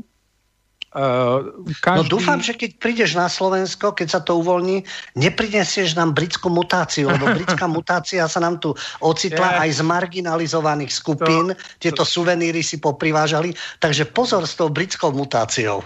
Uh, 0.95 1.51
každý... 1.83 1.99
No 1.99 2.03
dúfam, 2.07 2.39
že 2.39 2.55
keď 2.55 2.79
prídeš 2.79 3.11
na 3.11 3.27
Slovensko, 3.27 3.91
keď 3.91 4.07
sa 4.07 4.21
to 4.23 4.39
uvoľní, 4.39 4.87
neprinesieš 5.19 5.99
nám 5.99 6.15
britskú 6.15 6.47
mutáciu, 6.47 7.11
lebo 7.11 7.27
britská 7.37 7.67
mutácia 7.67 8.23
sa 8.25 8.39
nám 8.39 8.63
tu 8.63 8.71
ocitla 9.03 9.67
aj 9.67 9.77
z 9.77 9.81
marginalizovaných 9.83 10.91
skupín. 10.95 11.51
To, 11.51 11.59
Tieto 11.77 12.07
to... 12.07 12.09
suveníry 12.09 12.63
si 12.63 12.79
poprivážali. 12.79 13.51
Takže 13.83 14.07
pozor 14.07 14.47
s 14.47 14.55
tou 14.55 14.71
britskou 14.71 15.11
mutáciou. 15.11 15.83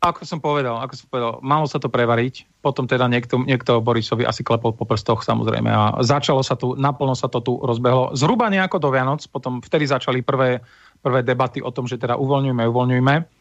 Ako 0.00 0.24
som 0.24 0.40
povedal, 0.40 0.80
ako 0.80 0.94
som 0.96 1.06
povedal, 1.12 1.32
malo 1.44 1.68
sa 1.68 1.76
to 1.76 1.92
prevariť, 1.92 2.48
potom 2.64 2.88
teda 2.88 3.04
niekto, 3.04 3.36
niekto 3.44 3.84
Borisovi 3.84 4.24
asi 4.24 4.40
klepol 4.40 4.72
po 4.72 4.88
prstoch 4.88 5.20
samozrejme 5.20 5.68
a 5.68 6.00
začalo 6.00 6.40
sa 6.40 6.56
tu, 6.56 6.72
naplno 6.72 7.12
sa 7.12 7.28
to 7.28 7.44
tu 7.44 7.60
rozbehlo. 7.60 8.16
Zhruba 8.16 8.48
nejako 8.48 8.80
do 8.80 8.88
Vianoc, 8.88 9.20
potom 9.28 9.60
vtedy 9.60 9.84
začali 9.84 10.24
prvé, 10.24 10.64
prvé 11.04 11.20
debaty 11.20 11.60
o 11.60 11.68
tom, 11.68 11.84
že 11.84 12.00
teda 12.00 12.16
uvoľňujme, 12.16 12.64
uvoľňujme 12.64 13.39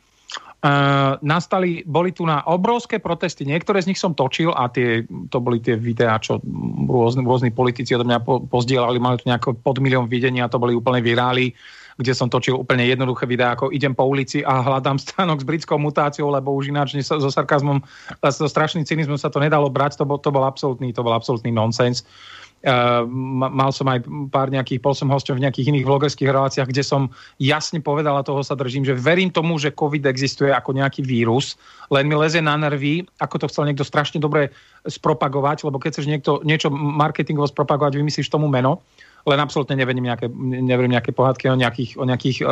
nastali, 1.24 1.88
boli 1.88 2.12
tu 2.12 2.28
na 2.28 2.44
obrovské 2.44 3.00
protesty, 3.00 3.48
niektoré 3.48 3.80
z 3.80 3.96
nich 3.96 4.00
som 4.00 4.12
točil 4.12 4.52
a 4.52 4.68
tie, 4.68 5.08
to 5.32 5.40
boli 5.40 5.64
tie 5.64 5.80
videá, 5.80 6.20
čo 6.20 6.44
rôzni, 6.84 7.24
rôzni 7.24 7.48
politici 7.48 7.96
od 7.96 8.04
mňa 8.04 8.20
po, 8.20 8.44
pozdielali, 8.44 9.00
mali 9.00 9.24
tu 9.24 9.32
nejaké 9.32 9.56
pod 9.56 9.80
milión 9.80 10.12
videnia, 10.12 10.52
to 10.52 10.60
boli 10.60 10.76
úplne 10.76 11.00
virály, 11.00 11.56
kde 11.96 12.12
som 12.12 12.28
točil 12.28 12.60
úplne 12.60 12.84
jednoduché 12.84 13.24
videá, 13.24 13.56
ako 13.56 13.72
idem 13.72 13.96
po 13.96 14.04
ulici 14.04 14.44
a 14.44 14.60
hľadám 14.60 15.00
stánok 15.00 15.40
s 15.40 15.48
britskou 15.48 15.80
mutáciou, 15.80 16.28
lebo 16.28 16.52
už 16.52 16.76
ináč 16.76 17.00
so 17.08 17.32
sarkazmom, 17.32 17.80
so 18.28 18.48
strašným 18.48 18.84
cynizmom 18.84 19.16
sa 19.16 19.32
to 19.32 19.40
nedalo 19.40 19.72
brať, 19.72 19.96
to 19.96 20.04
bol, 20.04 20.20
to 20.20 20.28
bol 20.28 20.44
absolútny, 20.44 20.92
to 20.92 21.00
bol 21.00 21.16
absolútny 21.16 21.56
nonsens. 21.56 22.04
Uh, 22.04 22.39
mal 22.68 23.72
som 23.72 23.88
aj 23.88 24.04
pár 24.28 24.52
nejakých, 24.52 24.84
bol 24.84 24.92
som 24.92 25.08
hosťom 25.08 25.40
v 25.40 25.44
nejakých 25.48 25.70
iných 25.72 25.88
vlogerských 25.88 26.28
reláciách, 26.28 26.68
kde 26.68 26.84
som 26.84 27.08
jasne 27.40 27.80
povedal 27.80 28.20
a 28.20 28.28
toho 28.28 28.44
sa 28.44 28.60
držím, 28.60 28.84
že 28.84 29.00
verím 29.00 29.32
tomu, 29.32 29.56
že 29.56 29.72
COVID 29.72 30.04
existuje 30.04 30.52
ako 30.52 30.76
nejaký 30.76 31.00
vírus, 31.00 31.56
len 31.88 32.12
mi 32.12 32.20
leze 32.20 32.44
na 32.44 32.60
nervy, 32.60 33.08
ako 33.24 33.36
to 33.40 33.50
chcel 33.50 33.64
niekto 33.64 33.88
strašne 33.88 34.20
dobre 34.20 34.52
spropagovať, 34.84 35.64
lebo 35.64 35.80
keď 35.80 35.90
chceš 35.96 36.08
niekto, 36.12 36.32
niečo 36.44 36.68
marketingovo 36.72 37.48
spropagovať, 37.48 37.96
vymyslíš 37.96 38.28
tomu 38.28 38.52
meno, 38.52 38.84
len 39.24 39.40
absolútne 39.40 39.80
neverím 39.80 40.08
nejaké, 40.08 40.28
neverím 40.36 40.96
nejaké 40.96 41.16
pohádky 41.16 41.52
o 41.52 41.60
nejakých, 41.60 41.92
o 42.00 42.04
nejakých 42.08 42.38
uh, 42.44 42.52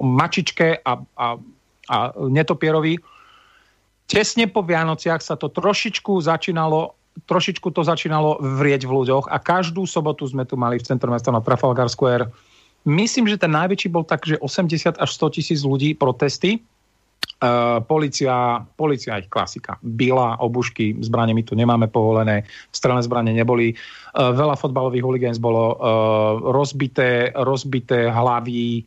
mačičke 0.00 0.80
a, 0.80 0.92
a, 1.16 1.26
a 1.88 1.96
netopierovi. 2.28 3.00
Tesne 4.04 4.52
po 4.52 4.60
Vianociach 4.60 5.24
sa 5.24 5.36
to 5.36 5.48
trošičku 5.48 6.20
začínalo 6.20 6.92
trošičku 7.24 7.70
to 7.70 7.86
začínalo 7.86 8.42
vrieť 8.42 8.84
v 8.84 8.94
ľuďoch 9.02 9.30
a 9.30 9.38
každú 9.38 9.86
sobotu 9.86 10.26
sme 10.26 10.42
tu 10.42 10.58
mali 10.58 10.82
v 10.82 10.86
centrum 10.86 11.14
mesta 11.14 11.30
na 11.30 11.40
Trafalgar 11.40 11.86
Square. 11.86 12.28
Myslím, 12.84 13.30
že 13.30 13.40
ten 13.40 13.54
najväčší 13.54 13.88
bol 13.88 14.04
tak, 14.04 14.28
že 14.28 14.36
80 14.42 15.00
až 15.00 15.10
100 15.16 15.36
tisíc 15.40 15.60
ľudí 15.64 15.96
protesty. 15.96 16.60
Uh, 17.40 17.80
policia, 17.84 18.60
policia 18.76 19.20
ich 19.20 19.28
klasika. 19.32 19.80
Bila, 19.80 20.36
obušky, 20.40 20.96
zbranie 21.00 21.32
my 21.32 21.44
tu 21.44 21.56
nemáme 21.56 21.88
povolené, 21.88 22.44
strelné 22.72 23.04
zbranie 23.04 23.32
neboli. 23.32 23.72
Uh, 24.12 24.32
veľa 24.32 24.56
fotbalových 24.60 25.04
huligánov 25.04 25.40
bolo 25.40 25.64
uh, 25.72 25.76
rozbité, 26.52 27.32
rozbité 27.36 28.12
hlavy, 28.12 28.84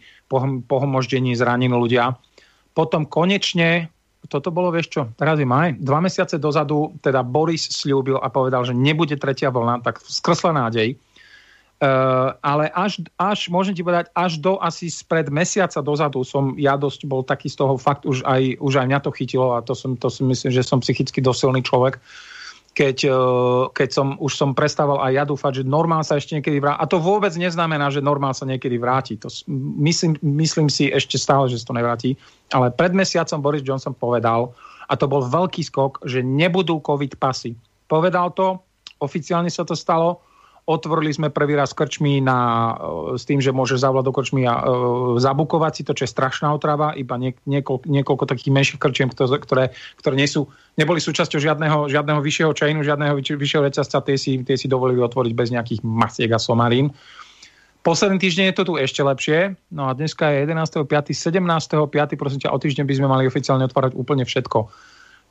pohomoždení, 0.69 1.34
zranení 1.34 1.73
ľudia. 1.73 2.13
Potom 2.78 3.09
konečne 3.09 3.89
toto 4.28 4.54
bolo, 4.54 4.70
vieš 4.70 4.88
čo, 4.91 5.02
teraz 5.16 5.40
je 5.40 5.48
maj, 5.48 5.76
dva 5.80 6.04
mesiace 6.04 6.38
dozadu 6.38 6.95
teda 7.02 7.24
Boris 7.24 7.68
slúbil 7.72 8.20
a 8.20 8.28
povedal, 8.28 8.68
že 8.68 8.76
nebude 8.76 9.16
tretia 9.16 9.49
vlna, 9.49 9.82
tak 9.82 10.04
skrsla 10.04 10.54
nádej. 10.54 10.99
Uh, 11.78 12.34
ale 12.41 12.74
až, 12.74 13.06
až, 13.22 13.54
môžem 13.54 13.78
ti 13.78 13.86
povedať, 13.86 14.10
až 14.18 14.41
do 14.41 14.58
asi 14.58 14.90
spred 14.90 15.30
mesiaca 15.30 15.78
dozadu 15.86 16.26
som 16.26 16.58
ja 16.58 16.74
dosť 16.74 17.06
bol 17.06 17.22
taký 17.22 17.54
z 17.54 17.62
toho 17.62 17.78
fakt, 17.78 18.02
už 18.02 18.26
aj, 18.26 18.58
už 18.58 18.82
aj 18.82 18.86
mňa 18.90 18.99
to 19.06 19.14
chytilo 19.14 19.54
a 19.54 19.62
to, 19.62 19.78
som, 19.78 19.94
to 19.94 20.10
si 20.10 20.26
myslím, 20.26 20.49
že 20.49 20.66
som 20.66 20.82
psychicky 20.82 21.22
dosilný 21.22 21.62
človek. 21.62 22.02
Uh, 22.02 22.36
keď, 22.78 23.10
e, 23.10 23.18
keď 23.74 23.90
som, 23.90 24.08
už 24.22 24.38
som 24.38 24.54
prestával 24.54 25.02
aj 25.02 25.12
ja 25.18 25.24
dúfať, 25.26 25.52
že 25.62 25.64
normál 25.66 26.06
sa 26.06 26.22
ešte 26.22 26.38
niekedy 26.38 26.62
vráti. 26.62 26.78
A 26.78 26.86
to 26.86 27.02
vôbec 27.02 27.34
neznamená, 27.34 27.90
že 27.90 28.06
normál 28.06 28.38
sa 28.38 28.45
niekedy 28.45 28.78
vráti. 28.78 29.18
To 29.18 29.34
myslím, 29.82 30.14
myslím 30.22 30.70
si 30.70 30.94
ešte 30.94 31.18
stále, 31.18 31.49
že 31.49 31.58
sa 31.58 31.74
to 31.74 31.78
nevráti. 31.82 32.14
Ale 32.54 32.70
pred 32.70 32.94
mesiacom 32.94 33.41
Boris 33.41 33.66
Johnson 33.66 33.98
povedal, 33.98 34.54
a 34.88 34.94
to 34.94 35.10
bol 35.10 35.26
veľký 35.26 35.66
skok, 35.66 36.06
že 36.06 36.22
nebudú 36.22 36.78
COVID 36.86 37.18
pasy. 37.18 37.58
Povedal 37.90 38.30
to, 38.38 38.62
oficiálne 39.02 39.49
sa 39.49 39.66
to 39.66 39.74
stalo, 39.74 40.22
Otvorili 40.68 41.15
sme 41.15 41.31
prvý 41.31 41.56
raz 41.56 41.72
krčmy 41.72 42.19
na, 42.19 42.76
e, 42.76 43.15
s 43.15 43.23
tým, 43.23 43.39
že 43.39 43.56
môže 43.56 43.80
zavolať 43.80 44.03
do 44.03 44.11
krčmy 44.11 44.44
a 44.44 44.56
e, 44.60 44.64
zabukovať 45.15 45.72
si 45.80 45.81
to, 45.88 45.95
čo 45.95 46.03
je 46.03 46.11
strašná 46.11 46.52
otrava, 46.52 46.91
iba 46.91 47.15
niek, 47.15 47.39
niekoľko, 47.48 47.88
niekoľko 47.88 48.23
takých 48.27 48.52
menších 48.52 48.80
krčiem, 48.84 49.07
ktoré, 49.07 49.72
ktoré, 49.95 50.15
nie 50.19 50.27
sú, 50.27 50.52
neboli 50.76 50.99
súčasťou 50.99 51.39
žiadneho, 51.39 51.88
žiadneho 51.88 52.19
vyššieho 52.19 52.52
chainu, 52.52 52.84
žiadneho 52.84 53.15
vyššieho 53.15 53.64
reťazca, 53.64 54.03
tie 54.03 54.19
si, 54.19 54.44
tie 54.44 54.60
si 54.60 54.68
dovolili 54.68 54.99
otvoriť 54.99 55.31
bez 55.31 55.56
nejakých 55.56 55.88
masiek 55.88 56.27
a 56.35 56.39
somarín. 56.39 56.91
Posledný 57.80 58.19
týždeň 58.19 58.52
je 58.52 58.56
to 58.60 58.68
tu 58.68 58.73
ešte 58.76 58.99
lepšie. 58.99 59.56
No 59.72 59.88
a 59.88 59.95
dneska 59.95 60.35
je 60.35 60.44
11.5., 60.52 61.15
17.5., 61.15 62.19
prosím 62.19 62.44
ťa, 62.44 62.52
o 62.52 62.60
týždeň 62.60 62.84
by 62.84 62.94
sme 62.99 63.07
mali 63.07 63.23
oficiálne 63.23 63.64
otvárať 63.64 63.95
úplne 63.95 64.27
všetko 64.27 64.68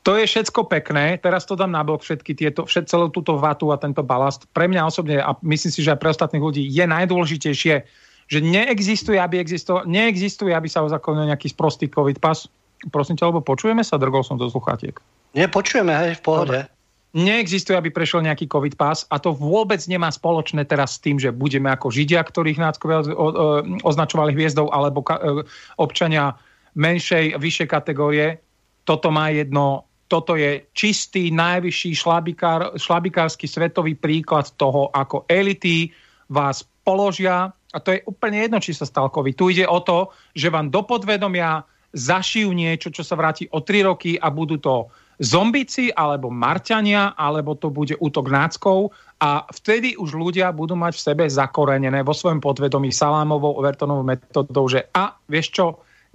to 0.06 0.14
je 0.14 0.22
všetko 0.22 0.70
pekné, 0.70 1.18
teraz 1.18 1.42
to 1.50 1.58
dám 1.58 1.74
nabok 1.74 1.98
všetky 1.98 2.38
tieto, 2.38 2.62
všet, 2.62 2.86
celú 2.86 3.10
túto 3.10 3.34
vatu 3.42 3.74
a 3.74 3.76
tento 3.76 4.06
balast. 4.06 4.46
Pre 4.54 4.70
mňa 4.70 4.86
osobne 4.86 5.18
a 5.18 5.34
myslím 5.42 5.72
si, 5.74 5.82
že 5.82 5.90
aj 5.90 5.98
pre 5.98 6.14
ostatných 6.14 6.46
ľudí 6.46 6.62
je 6.62 6.86
najdôležitejšie, 6.86 7.74
že 8.30 8.38
neexistuje, 8.38 9.18
aby 9.18 9.42
existo, 9.42 9.82
neexistuje, 9.82 10.54
aby 10.54 10.70
sa 10.70 10.86
uzakonil 10.86 11.26
nejaký 11.26 11.50
sprostý 11.50 11.90
COVID 11.90 12.22
pas. 12.22 12.46
Prosím 12.94 13.18
ťa, 13.18 13.34
lebo 13.34 13.42
počujeme 13.42 13.82
sa, 13.82 13.98
drgol 13.98 14.22
som 14.22 14.38
do 14.38 14.46
sluchatiek. 14.46 14.94
Nie, 15.34 15.50
počujeme, 15.50 15.90
hej, 15.90 16.18
v 16.18 16.22
pohode. 16.22 16.58
Neexistuje, 17.10 17.74
aby 17.74 17.90
prešiel 17.90 18.22
nejaký 18.22 18.46
COVID 18.46 18.78
pas 18.78 19.02
a 19.10 19.18
to 19.18 19.34
vôbec 19.34 19.82
nemá 19.90 20.14
spoločné 20.14 20.70
teraz 20.70 21.00
s 21.00 21.02
tým, 21.02 21.18
že 21.18 21.34
budeme 21.34 21.66
ako 21.66 21.90
Židia, 21.90 22.22
ktorých 22.22 22.62
náckovia 22.62 23.02
označovali 23.82 24.38
hviezdou, 24.38 24.70
alebo 24.70 25.02
e, 25.02 25.42
občania 25.82 26.38
menšej, 26.78 27.34
vyššej 27.42 27.68
kategórie. 27.72 28.38
Toto 28.86 29.10
má 29.10 29.34
jedno, 29.34 29.88
toto 30.06 30.38
je 30.38 30.70
čistý, 30.70 31.34
najvyšší 31.34 31.90
šlabikár, 31.94 32.78
šlabikársky 32.78 33.50
svetový 33.50 33.98
príklad 33.98 34.54
toho, 34.54 34.90
ako 34.94 35.26
elity 35.26 35.90
vás 36.30 36.62
položia 36.86 37.50
a 37.50 37.78
to 37.82 37.92
je 37.92 38.00
úplne 38.06 38.46
jedno, 38.46 38.58
či 38.62 38.72
sa 38.72 38.86
stal 38.86 39.10
COVID. 39.10 39.34
Tu 39.34 39.58
ide 39.58 39.66
o 39.66 39.82
to, 39.82 40.14
že 40.32 40.48
vám 40.48 40.70
do 40.70 40.86
podvedomia 40.86 41.66
zašijú 41.92 42.50
niečo, 42.54 42.88
čo 42.94 43.02
sa 43.02 43.18
vráti 43.18 43.50
o 43.50 43.60
3 43.60 43.88
roky 43.88 44.16
a 44.16 44.30
budú 44.30 44.56
to 44.62 44.92
zombici, 45.16 45.88
alebo 45.88 46.28
marťania, 46.28 47.16
alebo 47.16 47.56
to 47.56 47.72
bude 47.72 47.96
útok 47.96 48.28
náckov 48.28 48.92
a 49.16 49.48
vtedy 49.48 49.96
už 49.96 50.12
ľudia 50.12 50.52
budú 50.52 50.76
mať 50.76 50.92
v 50.92 51.04
sebe 51.08 51.24
zakorenené 51.24 52.04
vo 52.04 52.12
svojom 52.12 52.36
podvedomí 52.36 52.92
salámovou, 52.92 53.56
overtonovou 53.56 54.04
metodou, 54.04 54.68
že 54.68 54.92
a 54.92 55.16
vieš 55.24 55.56
čo, 55.56 55.66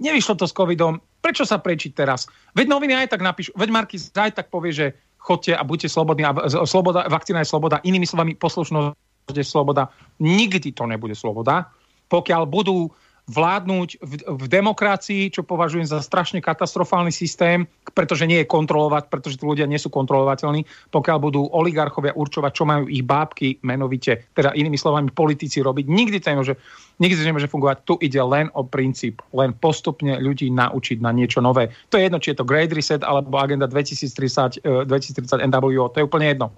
nevyšlo 0.02 0.34
to 0.42 0.46
s 0.50 0.52
covidom, 0.52 0.98
prečo 1.22 1.46
sa 1.46 1.62
prečiť 1.62 1.94
teraz? 1.94 2.26
Veď 2.58 2.66
noviny 2.68 2.94
aj 2.98 3.14
tak 3.14 3.22
napíšu, 3.22 3.54
veď 3.54 3.68
Markis 3.70 4.10
aj 4.12 4.42
tak 4.42 4.50
povie, 4.50 4.74
že 4.74 4.86
chodte 5.22 5.54
a 5.54 5.62
buďte 5.62 5.88
slobodní 5.88 6.26
a 6.26 6.34
sloboda, 6.66 7.06
vakcína 7.06 7.46
je 7.46 7.50
sloboda, 7.54 7.78
inými 7.86 8.04
slovami 8.04 8.34
poslušnosť 8.34 9.34
je 9.38 9.46
sloboda. 9.46 9.86
Nikdy 10.18 10.74
to 10.74 10.84
nebude 10.90 11.14
sloboda, 11.14 11.70
pokiaľ 12.10 12.42
budú 12.50 12.90
vládnuť 13.30 14.02
v, 14.02 14.12
v 14.18 14.44
demokracii, 14.50 15.30
čo 15.30 15.46
považujem 15.46 15.86
za 15.86 16.02
strašne 16.02 16.42
katastrofálny 16.42 17.14
systém, 17.14 17.70
pretože 17.94 18.26
nie 18.26 18.42
je 18.42 18.50
kontrolovať, 18.50 19.06
pretože 19.06 19.38
tí 19.38 19.46
ľudia 19.46 19.70
nie 19.70 19.78
sú 19.78 19.94
kontrolovateľní, 19.94 20.66
pokiaľ 20.90 21.18
budú 21.22 21.46
oligarchovia 21.54 22.18
určovať, 22.18 22.50
čo 22.50 22.64
majú 22.66 22.90
ich 22.90 23.06
bábky 23.06 23.62
menovite, 23.62 24.26
teda 24.34 24.50
inými 24.58 24.74
slovami 24.74 25.14
politici 25.14 25.62
robiť. 25.62 25.86
Nikdy 25.86 26.18
to 26.18 26.28
nemôže, 26.34 26.54
nikdy 26.98 27.14
to 27.22 27.28
nemôže 27.30 27.46
fungovať. 27.46 27.86
Tu 27.86 27.94
ide 28.10 28.18
len 28.26 28.50
o 28.58 28.66
princíp, 28.66 29.22
len 29.30 29.54
postupne 29.54 30.18
ľudí 30.18 30.50
naučiť 30.50 30.98
na 30.98 31.14
niečo 31.14 31.38
nové. 31.38 31.70
To 31.94 32.02
je 32.02 32.10
jedno, 32.10 32.18
či 32.18 32.34
je 32.34 32.42
to 32.42 32.48
Great 32.48 32.74
Reset 32.74 33.06
alebo 33.06 33.38
Agenda 33.38 33.70
2030, 33.70 34.58
eh, 34.66 34.82
2030 34.82 35.46
NWO, 35.46 35.94
to 35.94 36.02
je 36.02 36.06
úplne 36.10 36.26
jedno. 36.26 36.50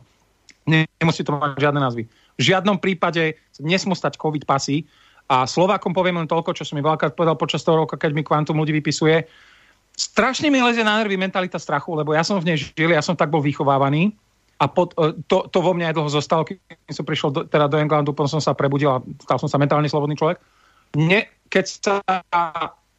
Nemusí 0.64 1.20
to 1.20 1.36
mať 1.36 1.60
žiadne 1.60 1.76
názvy. 1.76 2.08
V 2.34 2.42
žiadnom 2.42 2.80
prípade 2.80 3.36
nesmú 3.60 3.92
stať 3.92 4.16
COVID 4.16 4.48
pasy, 4.48 4.88
a 5.24 5.48
Slovákom 5.48 5.96
poviem 5.96 6.20
len 6.20 6.28
toľko, 6.28 6.52
čo 6.52 6.68
som 6.68 6.76
mi 6.76 6.84
veľakrát 6.84 7.16
povedal 7.16 7.34
počas 7.40 7.64
toho 7.64 7.84
roka, 7.84 7.96
keď 7.96 8.12
mi 8.12 8.20
kvantum 8.20 8.60
ľudí 8.60 8.76
vypisuje. 8.76 9.24
Strašne 9.94 10.52
mi 10.52 10.60
lezie 10.60 10.84
na 10.84 11.00
nervy 11.00 11.16
mentalita 11.16 11.56
strachu, 11.56 11.96
lebo 11.96 12.12
ja 12.12 12.20
som 12.26 12.36
v 12.42 12.52
nej 12.52 12.58
žil, 12.60 12.92
ja 12.92 13.00
som 13.00 13.16
tak 13.16 13.32
bol 13.32 13.40
vychovávaný 13.40 14.12
a 14.60 14.70
pod, 14.70 14.92
e, 14.98 15.16
to, 15.26 15.48
to 15.50 15.58
vo 15.58 15.72
mne 15.74 15.90
aj 15.90 15.94
dlho 15.96 16.10
zostalo, 16.10 16.46
keď 16.46 16.92
som 16.94 17.06
prišiel 17.06 17.30
do, 17.34 17.40
teda 17.46 17.66
do 17.66 17.80
Englandu, 17.80 18.14
potom 18.14 18.38
som 18.38 18.42
sa 18.42 18.54
prebudil 18.54 18.90
a 18.90 19.02
stal 19.24 19.38
som 19.40 19.50
sa 19.50 19.58
mentálne 19.58 19.88
slobodný 19.90 20.14
človek. 20.14 20.38
Ne, 20.94 21.26
keď 21.50 21.64
sa 21.66 21.94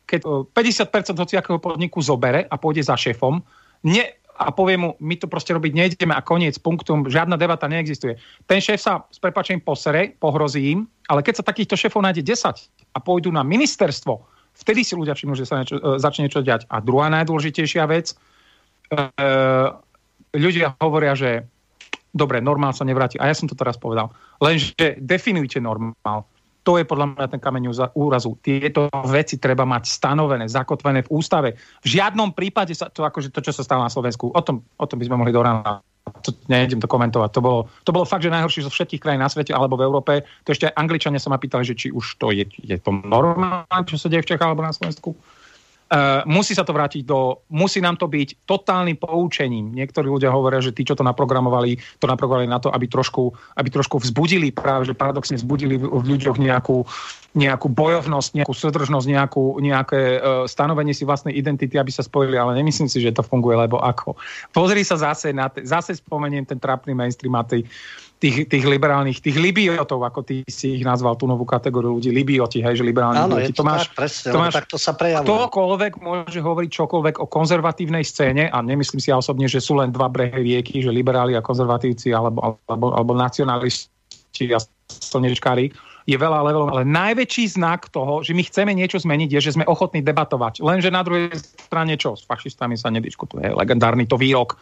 keď 0.05 0.19
e, 0.23 0.31
50% 0.51 1.15
hociakého 1.15 1.57
podniku 1.59 2.03
zobere 2.03 2.45
a 2.45 2.55
pôjde 2.59 2.83
za 2.83 2.99
šéfom, 2.99 3.39
ne, 3.87 4.03
a 4.35 4.51
povie 4.51 4.75
mu, 4.75 4.99
my 4.99 5.15
to 5.15 5.31
proste 5.31 5.55
robiť 5.55 5.71
nejdeme 5.71 6.11
a 6.11 6.19
koniec, 6.19 6.59
punktum, 6.59 7.07
žiadna 7.07 7.39
debata 7.39 7.71
neexistuje. 7.71 8.19
Ten 8.45 8.59
šéf 8.59 8.79
sa 8.83 9.07
s 9.07 9.17
prepačením 9.19 9.63
posere, 9.63 10.11
pohrozí 10.19 10.75
im, 10.75 10.83
ale 11.07 11.23
keď 11.23 11.39
sa 11.39 11.47
takýchto 11.47 11.79
šéfov 11.79 12.03
nájde 12.03 12.23
10 12.23 12.95
a 12.95 12.97
pôjdu 12.99 13.31
na 13.31 13.47
ministerstvo, 13.47 14.19
vtedy 14.59 14.83
si 14.83 14.93
ľudia 14.99 15.15
všimnú, 15.15 15.35
že 15.39 15.47
sa 15.47 15.63
niečo, 15.63 15.79
e, 15.79 15.99
začne 15.99 16.27
niečo 16.27 16.43
diať. 16.43 16.67
A 16.67 16.83
druhá 16.83 17.07
najdôležitejšia 17.11 17.83
vec, 17.87 18.11
e, 18.91 19.03
ľudia 20.35 20.75
hovoria, 20.83 21.15
že 21.15 21.47
dobre, 22.15 22.39
normál 22.39 22.71
sa 22.71 22.87
nevráti. 22.87 23.19
A 23.19 23.31
ja 23.31 23.35
som 23.35 23.47
to 23.47 23.55
teraz 23.55 23.75
povedal. 23.75 24.11
Lenže 24.39 24.99
definujte 24.99 25.59
normál. 25.59 26.27
To 26.65 26.81
je 26.81 26.85
podľa 26.89 27.13
mňa 27.13 27.25
ten 27.29 27.37
kameň 27.37 27.93
úrazu. 27.93 28.41
Tieto 28.41 28.89
veci 29.05 29.37
treba 29.37 29.69
mať 29.69 29.85
stanovené, 29.85 30.49
zakotvené 30.49 31.05
v 31.05 31.11
ústave. 31.13 31.53
V 31.85 31.87
žiadnom 31.87 32.33
prípade 32.33 32.73
sa 32.73 32.89
to, 32.89 33.05
akože 33.05 33.29
to, 33.29 33.45
čo 33.45 33.53
sa 33.53 33.61
stalo 33.61 33.85
na 33.85 33.93
Slovensku, 33.93 34.33
o 34.33 34.41
tom, 34.41 34.65
o 34.65 34.85
tom 34.89 34.97
by 34.97 35.05
sme 35.05 35.21
mohli 35.21 35.29
do 35.29 35.45
rána. 35.45 35.85
To, 36.25 36.33
nejdem 36.49 36.81
to 36.81 36.89
komentovať. 36.89 37.29
To 37.37 37.41
bolo, 37.41 37.59
to 37.85 37.93
bolo 37.93 38.05
fakt, 38.05 38.25
že 38.25 38.33
najhoršie 38.33 38.65
zo 38.65 38.73
všetkých 38.73 39.01
krajín 39.01 39.21
na 39.21 39.29
svete 39.29 39.53
alebo 39.53 39.77
v 39.77 39.85
Európe. 39.85 40.25
To 40.45 40.49
ešte 40.53 40.69
Angličania 40.73 41.21
sa 41.21 41.29
ma 41.29 41.37
pýtali, 41.37 41.65
že 41.65 41.77
či 41.77 41.87
už 41.93 42.17
to 42.17 42.33
je, 42.33 42.45
je 42.61 42.77
to 42.81 42.89
normálne, 42.93 43.85
čo 43.85 43.97
sa 44.01 44.09
deje 44.09 44.25
v 44.25 44.29
Čechách 44.33 44.49
alebo 44.49 44.65
na 44.65 44.73
Slovensku. 44.73 45.13
Uh, 45.85 46.25
musí 46.25 46.57
sa 46.57 46.65
to 46.65 46.73
vrátiť 46.73 47.05
do, 47.05 47.45
musí 47.53 47.77
nám 47.77 47.93
to 48.01 48.09
byť 48.09 48.49
totálnym 48.49 48.97
poučením. 48.97 49.69
Niektorí 49.69 50.09
ľudia 50.09 50.33
hovoria, 50.33 50.57
že 50.57 50.73
tí, 50.73 50.81
čo 50.81 50.97
to 50.97 51.05
naprogramovali, 51.05 51.77
to 52.01 52.09
naprogramovali 52.09 52.49
na 52.49 52.57
to, 52.57 52.73
aby 52.73 52.89
trošku, 52.89 53.29
aby 53.53 53.69
trošku 53.69 54.01
vzbudili, 54.01 54.49
práve 54.49 54.89
že 54.89 54.97
paradoxne 54.97 55.37
vzbudili 55.37 55.77
v, 55.77 55.85
ľuďoch 55.85 56.41
nejakú, 56.41 56.89
nejakú 57.37 57.67
bojovnosť, 57.69 58.33
nejakú 58.33 58.53
súdržnosť, 58.57 59.07
nejakú, 59.13 59.61
nejaké 59.61 60.01
uh, 60.17 60.49
stanovenie 60.49 60.97
si 60.97 61.05
vlastnej 61.05 61.37
identity, 61.37 61.77
aby 61.77 61.93
sa 61.93 62.01
spojili, 62.01 62.33
ale 62.33 62.57
nemyslím 62.57 62.89
si, 62.89 62.97
že 62.97 63.13
to 63.13 63.21
funguje, 63.21 63.53
lebo 63.53 63.77
ako. 63.77 64.17
Pozri 64.57 64.81
sa 64.81 64.97
zase 64.97 65.37
na, 65.37 65.53
te, 65.53 65.61
zase 65.69 65.93
spomeniem 66.01 66.49
ten 66.49 66.57
trápny 66.57 66.97
mainstream 66.97 67.37
a 67.37 67.45
tej, 67.45 67.61
tých, 68.19 68.47
tých 68.47 68.65
liberálnych, 68.65 69.19
tých 69.19 69.35
libiotov, 69.35 69.99
ako 70.01 70.23
ty 70.23 70.41
si 70.47 70.79
ich 70.79 70.83
nazval, 70.87 71.19
tú 71.19 71.27
novú 71.27 71.43
kategóriu 71.43 71.99
ľudí, 71.99 72.09
libioti, 72.15 72.63
hej, 72.63 72.79
že 72.79 72.83
liberálni 72.87 73.19
Áno, 73.19 73.35
ľudí. 73.35 73.51
je 73.51 73.55
to, 73.55 73.61
to 73.61 73.67
máš, 73.67 73.83
tak, 73.91 73.95
presne, 73.95 74.29
to 74.31 74.39
máš, 74.39 74.53
tak 74.55 74.65
to 74.71 74.77
sa 74.79 74.91
prejavuje. 74.95 75.27
Ktokoľvek 75.27 75.93
môže 75.99 76.39
hovoriť 76.39 76.69
čokoľvek 76.71 77.15
o 77.19 77.25
konzervatívnej 77.27 78.03
scéne 78.07 78.47
a 78.47 78.57
nemyslím 78.63 79.01
si 79.03 79.11
ja 79.11 79.19
osobne, 79.19 79.45
že 79.51 79.59
sú 79.59 79.77
len 79.77 79.91
dva 79.91 80.07
brehy 80.07 80.41
rieky, 80.41 80.79
že 80.79 80.91
liberáli 80.95 81.35
a 81.35 81.43
konzervatívci 81.43 82.15
alebo, 82.15 82.59
alebo, 82.65 82.95
alebo 82.95 83.11
nacionalisti 83.13 84.55
a 84.55 84.59
slnečkári 84.87 85.75
je 86.05 86.17
veľa 86.21 86.45
levelov, 86.45 86.69
ale 86.69 86.85
najväčší 86.85 87.57
znak 87.57 87.89
toho, 87.89 88.21
že 88.21 88.37
my 88.37 88.45
chceme 88.45 88.77
niečo 88.77 89.01
zmeniť, 89.01 89.29
je, 89.33 89.39
že 89.41 89.57
sme 89.57 89.65
ochotní 89.65 90.05
debatovať. 90.05 90.61
Lenže 90.61 90.93
na 90.93 91.01
druhej 91.01 91.33
strane 91.41 91.97
čo? 91.97 92.13
S 92.13 92.29
fašistami 92.29 92.77
sa 92.77 92.93
nediskutuje. 92.93 93.49
Legendárny 93.49 94.05
to 94.05 94.13
výrok 94.13 94.53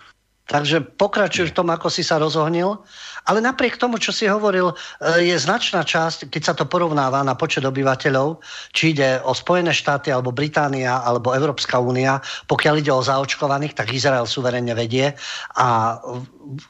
Takže 0.44 0.84
pokračuj 1.00 1.52
v 1.52 1.56
tom, 1.56 1.72
ako 1.72 1.88
si 1.88 2.04
sa 2.04 2.20
rozohnil. 2.20 2.84
Ale 3.24 3.40
napriek 3.40 3.80
tomu, 3.80 3.96
čo 3.96 4.12
si 4.12 4.28
hovoril, 4.28 4.76
je 5.00 5.32
značná 5.40 5.88
časť, 5.88 6.28
keď 6.28 6.42
sa 6.44 6.54
to 6.54 6.68
porovnáva 6.68 7.24
na 7.24 7.32
počet 7.40 7.64
obyvateľov, 7.64 8.44
či 8.76 8.92
ide 8.92 9.24
o 9.24 9.32
Spojené 9.32 9.72
štáty, 9.72 10.12
alebo 10.12 10.36
Británia, 10.36 11.00
alebo 11.00 11.32
Európska 11.32 11.80
únia, 11.80 12.20
pokiaľ 12.52 12.84
ide 12.84 12.92
o 12.92 13.00
zaočkovaných, 13.00 13.80
tak 13.80 13.96
Izrael 13.96 14.28
suverenne 14.28 14.76
vedie 14.76 15.16
a 15.56 16.00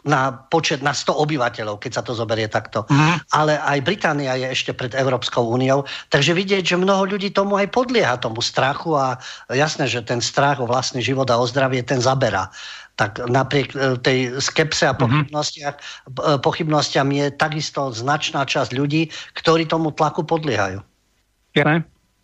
na 0.06 0.22
počet 0.54 0.86
na 0.86 0.94
100 0.94 1.18
obyvateľov, 1.26 1.82
keď 1.82 1.92
sa 1.98 2.06
to 2.06 2.14
zoberie 2.14 2.46
takto. 2.46 2.86
Mm. 2.94 3.18
Ale 3.34 3.58
aj 3.58 3.80
Británia 3.82 4.38
je 4.38 4.54
ešte 4.54 4.78
pred 4.78 4.94
Európskou 4.94 5.50
úniou, 5.50 5.90
takže 6.14 6.38
vidieť, 6.38 6.62
že 6.62 6.78
mnoho 6.78 7.10
ľudí 7.10 7.34
tomu 7.34 7.58
aj 7.58 7.74
podlieha, 7.74 8.22
tomu 8.22 8.46
strachu 8.46 8.94
a 8.94 9.18
jasné, 9.50 9.90
že 9.90 10.06
ten 10.06 10.22
strach 10.22 10.62
o 10.62 10.70
vlastný 10.70 11.02
život 11.02 11.26
a 11.34 11.42
o 11.42 11.50
zdravie 11.50 11.82
ten 11.82 11.98
zabera 11.98 12.54
tak 12.94 13.18
napriek 13.26 13.74
tej 14.06 14.38
skepse 14.38 14.86
a 14.86 14.94
pochybnostiach, 14.94 15.76
mm-hmm. 15.76 16.40
pochybnostiam 16.46 17.10
je 17.10 17.34
takisto 17.34 17.90
značná 17.90 18.46
časť 18.46 18.70
ľudí, 18.78 19.10
ktorí 19.34 19.66
tomu 19.66 19.90
tlaku 19.90 20.22
podliehajú. 20.22 20.82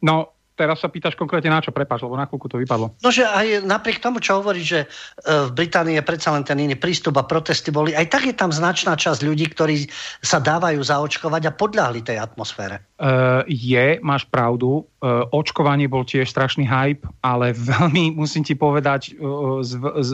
No, 0.06 0.30
teraz 0.60 0.84
sa 0.84 0.92
pýtaš 0.92 1.16
konkrétne 1.16 1.48
na 1.48 1.64
čo, 1.64 1.72
prepáč, 1.72 2.04
lebo 2.04 2.20
na 2.20 2.28
chvíľku 2.28 2.52
to 2.52 2.60
vypadlo. 2.60 2.92
No, 3.00 3.08
že 3.08 3.24
aj 3.24 3.64
napriek 3.64 4.04
tomu, 4.04 4.20
čo 4.20 4.44
hovorí, 4.44 4.60
že 4.60 4.92
v 5.24 5.52
Británii 5.56 5.96
je 5.96 6.04
predsa 6.04 6.36
len 6.36 6.44
ten 6.44 6.60
iný 6.60 6.76
prístup 6.76 7.16
a 7.16 7.24
protesty 7.24 7.72
boli, 7.72 7.96
aj 7.96 8.12
tak 8.12 8.28
je 8.28 8.36
tam 8.36 8.52
značná 8.52 9.00
časť 9.00 9.24
ľudí, 9.24 9.48
ktorí 9.56 9.88
sa 10.20 10.44
dávajú 10.44 10.84
zaočkovať 10.84 11.48
a 11.48 11.56
podľahli 11.56 12.04
tej 12.04 12.20
atmosfére. 12.20 12.84
Uh, 13.00 13.48
je, 13.48 14.04
máš 14.04 14.28
pravdu, 14.28 14.84
uh, 14.84 15.24
očkovanie 15.32 15.88
bol 15.88 16.04
tiež 16.04 16.28
strašný 16.28 16.68
hype, 16.68 17.08
ale 17.24 17.56
veľmi, 17.72 18.20
musím 18.20 18.44
ti 18.44 18.60
povedať, 18.60 19.16
uh, 19.16 19.64
s, 19.64 19.80
s, 19.80 20.10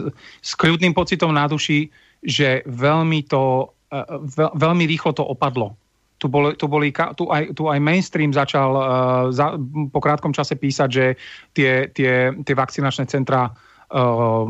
s 0.46 0.52
kľudným 0.54 0.94
pocitom 0.94 1.34
na 1.34 1.50
duši, 1.50 1.90
že 2.22 2.62
veľmi 2.70 3.26
to, 3.26 3.74
uh, 3.90 4.22
veľ, 4.22 4.54
veľmi 4.54 4.86
rýchlo 4.86 5.10
to 5.10 5.26
opadlo 5.26 5.74
tu, 6.16 6.26
boli, 6.32 6.56
tu, 6.56 6.66
boli, 6.66 6.88
tu, 6.92 7.24
aj, 7.28 7.52
tu 7.52 7.68
aj 7.68 7.78
mainstream 7.80 8.32
začal 8.32 8.70
uh, 8.72 8.84
za, 9.32 9.56
po 9.92 10.00
krátkom 10.00 10.32
čase 10.32 10.56
písať, 10.56 10.88
že 10.88 11.04
tie, 11.52 11.92
tie, 11.92 12.32
tie 12.40 12.54
vakcinačné 12.56 13.04
centra 13.04 13.52
uh, 13.52 14.44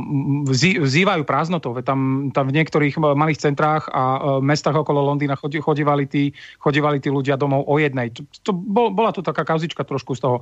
vzývajú 0.80 1.22
prázdnotou. 1.26 1.74
Tam, 1.82 2.30
tam 2.30 2.44
v 2.48 2.56
niektorých 2.62 2.96
malých 3.02 3.42
centrách 3.42 3.90
a 3.90 4.38
mestách 4.38 4.78
okolo 4.78 5.02
Londýna 5.02 5.34
chodí, 5.34 5.58
chodívali, 5.58 6.06
tí, 6.06 6.30
chodívali 6.62 7.02
tí 7.02 7.10
ľudia 7.10 7.34
domov 7.34 7.66
o 7.66 7.76
jednej. 7.82 8.14
To, 8.14 8.22
to 8.46 8.52
bol, 8.54 8.94
bola 8.94 9.10
tu 9.10 9.20
taká 9.20 9.42
kauzička 9.42 9.82
trošku 9.82 10.14
z 10.14 10.22
toho. 10.22 10.36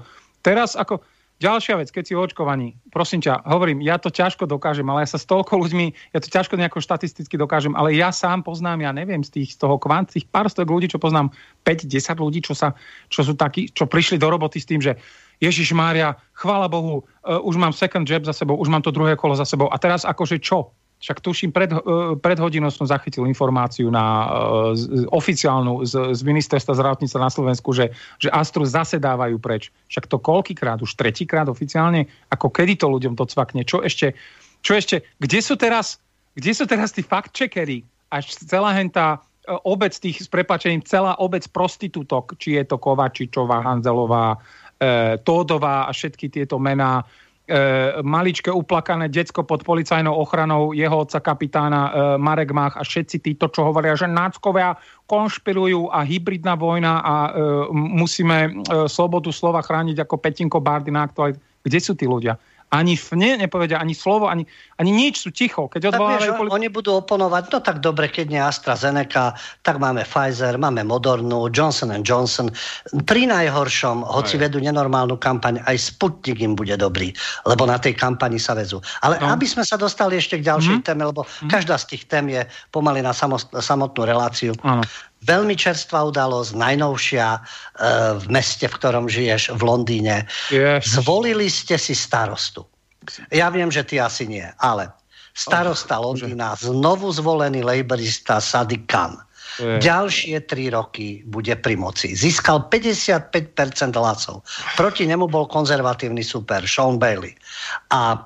Teraz 0.44 0.76
ako 0.76 1.00
Ďalšia 1.42 1.74
vec, 1.82 1.90
keď 1.90 2.04
si 2.06 2.14
očkovaní, 2.14 2.78
prosím 2.94 3.18
ťa, 3.18 3.42
hovorím, 3.50 3.82
ja 3.82 3.98
to 3.98 4.06
ťažko 4.06 4.46
dokážem, 4.46 4.86
ale 4.86 5.02
ja 5.02 5.10
sa 5.10 5.18
s 5.18 5.26
toľko 5.26 5.66
ľuďmi, 5.66 6.14
ja 6.14 6.22
to 6.22 6.30
ťažko 6.30 6.54
nejako 6.54 6.78
štatisticky 6.78 7.34
dokážem, 7.34 7.74
ale 7.74 7.90
ja 7.98 8.14
sám 8.14 8.46
poznám, 8.46 8.86
ja 8.86 8.94
neviem, 8.94 9.18
z, 9.26 9.34
tých, 9.34 9.58
z 9.58 9.66
toho 9.66 9.74
kvant, 9.74 10.14
tých 10.14 10.30
pár 10.30 10.46
stok 10.46 10.70
ľudí, 10.70 10.86
čo 10.86 11.02
poznám, 11.02 11.34
5-10 11.66 12.22
ľudí, 12.22 12.38
čo, 12.38 12.54
sa, 12.54 12.78
čo 13.10 13.26
sú 13.26 13.34
takí, 13.34 13.66
čo 13.74 13.90
prišli 13.90 14.14
do 14.14 14.30
roboty 14.30 14.62
s 14.62 14.68
tým, 14.70 14.78
že 14.78 14.94
Ježiš 15.42 15.74
Mária, 15.74 16.14
chvála 16.38 16.70
Bohu, 16.70 17.02
uh, 17.02 17.42
už 17.42 17.58
mám 17.58 17.74
second 17.74 18.06
jab 18.06 18.22
za 18.22 18.30
sebou, 18.30 18.54
už 18.54 18.70
mám 18.70 18.86
to 18.86 18.94
druhé 18.94 19.18
kolo 19.18 19.34
za 19.34 19.42
sebou 19.42 19.66
a 19.66 19.76
teraz 19.82 20.06
akože 20.06 20.38
čo? 20.38 20.70
Však 21.04 21.20
tuším, 21.20 21.52
pred, 21.52 21.68
eh, 21.68 21.80
pred 22.16 22.40
hodinou 22.40 22.72
som 22.72 22.88
zachytil 22.88 23.28
informáciu 23.28 23.92
na 23.92 24.24
uh, 24.24 24.72
oficiálnu 25.12 25.84
z, 25.84 26.16
z 26.16 26.20
ministerstva 26.24 26.72
zdravotníctva 26.72 27.20
na 27.20 27.28
Slovensku, 27.28 27.76
že, 27.76 27.92
že 28.16 28.32
Astru 28.32 28.64
zase 28.64 28.96
dávajú 28.96 29.36
preč. 29.36 29.68
Však 29.92 30.08
to 30.08 30.16
koľkýkrát, 30.16 30.80
už 30.80 30.96
tretíkrát 30.96 31.44
oficiálne, 31.52 32.08
ako 32.32 32.48
kedy 32.48 32.80
to 32.80 32.88
ľuďom 32.88 33.20
to 33.20 33.28
cvakne, 33.28 33.68
čo 33.68 33.84
ešte, 33.84 34.16
čo 34.64 34.72
ešte, 34.72 35.04
kde 35.20 35.44
sú 35.44 35.60
teraz, 35.60 36.00
kde 36.32 36.56
sú 36.56 36.64
teraz 36.64 36.96
tí 36.96 37.04
fact-checkery, 37.04 37.84
až 38.08 38.32
celá 38.40 38.72
hentá 38.72 39.20
uh, 39.20 39.60
obec 39.68 39.92
tých, 40.00 40.24
s 40.24 40.28
prepačením, 40.32 40.80
celá 40.88 41.20
obec 41.20 41.44
prostitútok, 41.52 42.40
či 42.40 42.56
je 42.56 42.64
to 42.64 42.80
Kovačičová, 42.80 43.60
Hanzelová, 43.60 44.40
uh, 44.40 45.20
Tódová 45.20 45.84
a 45.84 45.92
všetky 45.92 46.32
tieto 46.32 46.56
mená, 46.56 47.04
e, 47.44 47.58
maličké 48.00 48.48
uplakané 48.48 49.12
decko 49.12 49.44
pod 49.44 49.64
policajnou 49.64 50.12
ochranou 50.16 50.72
jeho 50.72 50.96
otca 51.04 51.20
kapitána 51.20 51.80
e, 51.80 51.90
Marek 52.16 52.50
Mach 52.56 52.74
a 52.76 52.82
všetci 52.82 53.20
títo, 53.20 53.52
čo 53.52 53.68
hovoria, 53.68 53.96
že 53.96 54.08
náckovia 54.08 54.76
konšpirujú 55.04 55.92
a 55.92 56.00
hybridná 56.04 56.56
vojna 56.56 57.04
a 57.04 57.14
e, 57.28 57.30
musíme 57.74 58.38
e, 58.48 58.50
slobodu 58.88 59.28
slova 59.28 59.60
chrániť 59.60 60.04
ako 60.04 60.14
Petinko 60.16 60.58
Bardy 60.64 60.88
na 60.88 61.04
aktualite. 61.04 61.40
Kde 61.64 61.78
sú 61.80 61.92
tí 61.96 62.04
ľudia? 62.04 62.36
Ani 62.74 62.98
fne 62.98 63.38
nepovedia, 63.38 63.78
ani 63.78 63.94
slovo, 63.94 64.26
ani, 64.26 64.42
ani 64.82 64.90
nič, 64.90 65.22
sú 65.22 65.30
ticho. 65.30 65.70
Keď 65.70 65.94
tak 65.94 66.02
vieš, 66.02 66.34
oni 66.50 66.66
budú 66.66 66.98
oponovať, 66.98 67.54
no 67.54 67.58
tak 67.62 67.78
dobre, 67.78 68.10
keď 68.10 68.26
nie 68.26 68.42
AstraZeneca, 68.42 69.38
tak 69.62 69.78
máme 69.78 70.02
Pfizer, 70.02 70.58
máme 70.58 70.82
Modernu, 70.82 71.46
Johnson 71.54 71.94
Johnson. 72.02 72.50
Pri 73.06 73.30
najhoršom, 73.30 74.02
hoci 74.02 74.34
vedú 74.42 74.58
nenormálnu 74.58 75.14
kampaň, 75.22 75.62
aj 75.70 75.94
Sputnik 75.94 76.42
im 76.42 76.58
bude 76.58 76.74
dobrý, 76.74 77.14
lebo 77.46 77.62
na 77.64 77.78
tej 77.78 77.94
kampani 77.94 78.42
sa 78.42 78.58
vezú. 78.58 78.82
Ale 79.06 79.22
no. 79.22 79.30
aby 79.30 79.46
sme 79.46 79.62
sa 79.62 79.78
dostali 79.78 80.18
ešte 80.18 80.42
k 80.42 80.46
ďalšej 80.50 80.82
mm. 80.82 80.84
téme, 80.84 81.06
lebo 81.06 81.22
mm. 81.22 81.50
každá 81.52 81.78
z 81.78 81.94
tých 81.94 82.10
tém 82.10 82.26
je 82.34 82.42
pomaly 82.74 82.98
na 82.98 83.14
samotnú 83.62 84.02
reláciu. 84.02 84.50
Áno. 84.66 84.82
Veľmi 85.24 85.56
čerstvá 85.56 86.04
udalosť, 86.12 86.52
najnovšia 86.52 87.26
e, 87.32 87.40
v 88.20 88.26
meste, 88.28 88.68
v 88.68 88.74
ktorom 88.76 89.08
žiješ, 89.08 89.56
v 89.56 89.62
Londýne. 89.64 90.16
Yes. 90.52 91.00
Zvolili 91.00 91.48
ste 91.48 91.80
si 91.80 91.96
starostu. 91.96 92.68
Ja 93.32 93.52
viem, 93.52 93.68
že 93.68 93.84
ty 93.84 94.00
asi 94.00 94.24
nie, 94.24 94.44
ale 94.60 94.88
starosta 95.36 96.00
oh, 96.00 96.12
Londýna, 96.12 96.56
znovu 96.56 97.12
zvolený 97.12 97.64
laborista 97.64 98.40
Sadiq 98.40 98.88
Khan. 98.88 99.18
Je. 99.54 99.78
Ďalšie 99.78 100.50
tri 100.50 100.66
roky 100.66 101.22
bude 101.30 101.54
pri 101.54 101.78
moci. 101.78 102.10
Získal 102.10 102.66
55% 102.66 103.30
hlasov. 103.94 104.42
Proti 104.74 105.06
nemu 105.06 105.30
bol 105.30 105.46
konzervatívny 105.46 106.26
super 106.26 106.66
Sean 106.66 106.98
Bailey. 106.98 107.38
A 107.94 108.18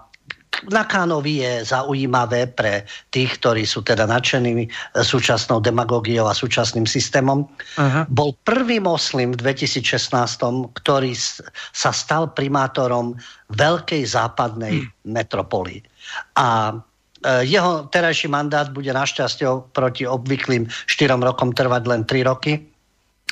na 0.67 0.83
Kánovi 0.83 1.47
je 1.47 1.53
zaujímavé 1.63 2.51
pre 2.51 2.83
tých, 3.15 3.39
ktorí 3.39 3.63
sú 3.63 3.87
teda 3.87 4.11
nadšení 4.11 4.67
súčasnou 4.99 5.63
demagógiou 5.63 6.27
a 6.27 6.35
súčasným 6.35 6.85
systémom. 6.85 7.47
Aha. 7.79 8.11
Bol 8.11 8.35
prvý 8.43 8.83
moslim 8.83 9.39
v 9.39 9.55
2016, 9.55 10.11
ktorý 10.83 11.13
sa 11.71 11.91
stal 11.95 12.35
primátorom 12.35 13.15
veľkej 13.55 14.03
západnej 14.03 14.83
hm. 14.83 14.87
metropoly. 15.07 15.87
A 16.35 16.75
e, 16.75 17.47
jeho 17.47 17.87
terajší 17.89 18.27
mandát 18.27 18.69
bude 18.75 18.91
našťastie 18.91 19.47
proti 19.71 20.05
obvyklým 20.05 20.67
štyrom 20.91 21.23
rokom 21.23 21.55
trvať 21.55 21.83
len 21.87 22.03
3 22.03 22.29
roky 22.29 22.78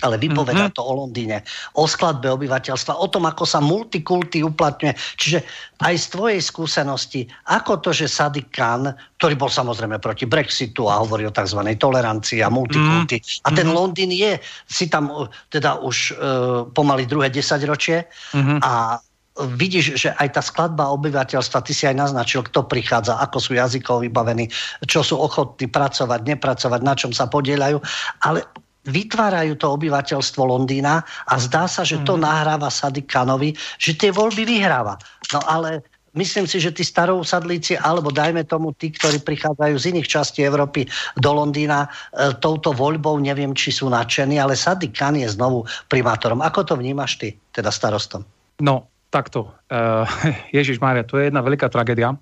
ale 0.04 0.20
vypoveda 0.20 0.68
mm-hmm. 0.68 0.76
to 0.76 0.82
o 0.84 0.92
Londýne, 0.92 1.40
o 1.80 1.88
skladbe 1.88 2.28
obyvateľstva, 2.28 3.00
o 3.00 3.08
tom, 3.08 3.24
ako 3.24 3.48
sa 3.48 3.64
multikulty 3.64 4.44
uplatňuje. 4.44 4.92
Čiže 5.16 5.38
aj 5.80 5.94
z 5.96 6.06
tvojej 6.12 6.40
skúsenosti, 6.44 7.20
ako 7.48 7.80
to, 7.80 7.96
že 7.96 8.12
Sadiq 8.12 8.52
Khan, 8.52 8.92
ktorý 9.16 9.34
bol 9.40 9.48
samozrejme 9.48 9.96
proti 9.96 10.28
Brexitu 10.28 10.92
a 10.92 11.00
hovorí 11.00 11.24
o 11.24 11.32
tzv. 11.32 11.64
tolerancii 11.80 12.44
a 12.44 12.52
multikulty, 12.52 13.16
mm-hmm. 13.20 13.46
a 13.46 13.48
ten 13.56 13.68
mhm. 13.72 13.74
Londýn 13.74 14.12
je, 14.12 14.36
si 14.68 14.92
tam 14.92 15.32
teda 15.48 15.80
už 15.80 15.96
uh, 16.12 16.68
pomaly 16.76 17.08
druhé 17.08 17.32
desaťročie 17.32 18.04
mm-hmm. 18.36 18.60
a 18.60 19.00
vidíš, 19.36 20.00
že 20.00 20.08
aj 20.16 20.28
tá 20.32 20.40
skladba 20.40 20.88
obyvateľstva, 20.96 21.64
ty 21.64 21.76
si 21.76 21.84
aj 21.84 21.96
naznačil, 21.96 22.40
kto 22.48 22.64
prichádza, 22.64 23.20
ako 23.20 23.36
sú 23.36 23.52
jazykov 23.52 24.00
vybavení, 24.00 24.48
čo 24.88 25.04
sú 25.04 25.20
ochotní 25.20 25.68
pracovať, 25.68 26.24
nepracovať, 26.24 26.80
na 26.80 26.96
čom 26.96 27.12
sa 27.12 27.28
podielajú, 27.28 27.76
ale 28.24 28.48
vytvárajú 28.86 29.58
to 29.58 29.66
obyvateľstvo 29.74 30.42
Londýna 30.46 31.02
a 31.26 31.34
zdá 31.36 31.66
sa, 31.66 31.82
že 31.82 32.00
to 32.06 32.14
mm. 32.16 32.22
nahráva 32.22 32.70
Sadikanovi, 32.70 33.52
že 33.76 33.98
tie 33.98 34.14
voľby 34.14 34.46
vyhráva. 34.46 34.96
No 35.34 35.42
ale 35.44 35.82
myslím 36.16 36.48
si, 36.48 36.62
že 36.62 36.72
tí 36.72 36.82
starousadlíci, 36.82 37.76
alebo 37.82 38.08
dajme 38.14 38.46
tomu 38.48 38.72
tí, 38.78 38.90
ktorí 38.94 39.20
prichádzajú 39.22 39.74
z 39.76 39.84
iných 39.94 40.08
častí 40.08 40.40
Európy 40.46 40.88
do 41.20 41.30
Londýna, 41.34 41.86
e, 41.86 42.32
touto 42.40 42.72
voľbou 42.72 43.20
neviem, 43.20 43.52
či 43.52 43.74
sú 43.74 43.92
nadšení, 43.92 44.40
ale 44.40 44.56
Sadiq 44.56 44.96
Khan 44.96 45.18
je 45.18 45.28
znovu 45.28 45.68
primátorom. 45.92 46.40
Ako 46.40 46.64
to 46.64 46.74
vnímaš 46.78 47.20
ty, 47.20 47.36
teda 47.52 47.68
starostom? 47.68 48.24
No, 48.62 48.88
takto. 49.12 49.46
Uh, 49.66 50.06
Ježiš 50.54 50.78
Mária, 50.78 51.02
to 51.02 51.18
je 51.18 51.26
jedna 51.26 51.42
veľká 51.42 51.66
tragédia. 51.66 52.14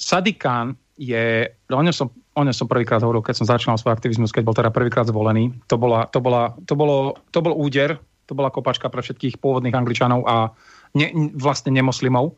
Sadiq 0.00 0.40
Khan 0.40 0.72
je, 0.96 1.52
o 1.68 1.76
ňom 1.76 1.92
som 1.92 2.08
o 2.34 2.42
ňom 2.42 2.54
som 2.54 2.66
prvýkrát 2.66 3.00
hovoril, 3.00 3.22
keď 3.22 3.34
som 3.38 3.46
začínal 3.46 3.78
svoj 3.78 3.94
aktivizmus, 3.94 4.34
keď 4.34 4.42
bol 4.42 4.56
teda 4.58 4.74
prvýkrát 4.74 5.06
zvolený. 5.06 5.54
To, 5.70 5.78
bola, 5.78 6.10
to, 6.10 6.18
bola, 6.18 6.58
to, 6.66 6.74
bolo, 6.74 7.18
to 7.30 7.38
bol 7.38 7.54
úder, 7.54 8.02
to 8.26 8.32
bola 8.34 8.50
kopačka 8.50 8.90
pre 8.90 9.00
všetkých 9.00 9.38
pôvodných 9.38 9.76
Angličanov 9.76 10.26
a 10.26 10.50
ne, 10.98 11.30
vlastne 11.38 11.70
nemoslimov. 11.70 12.34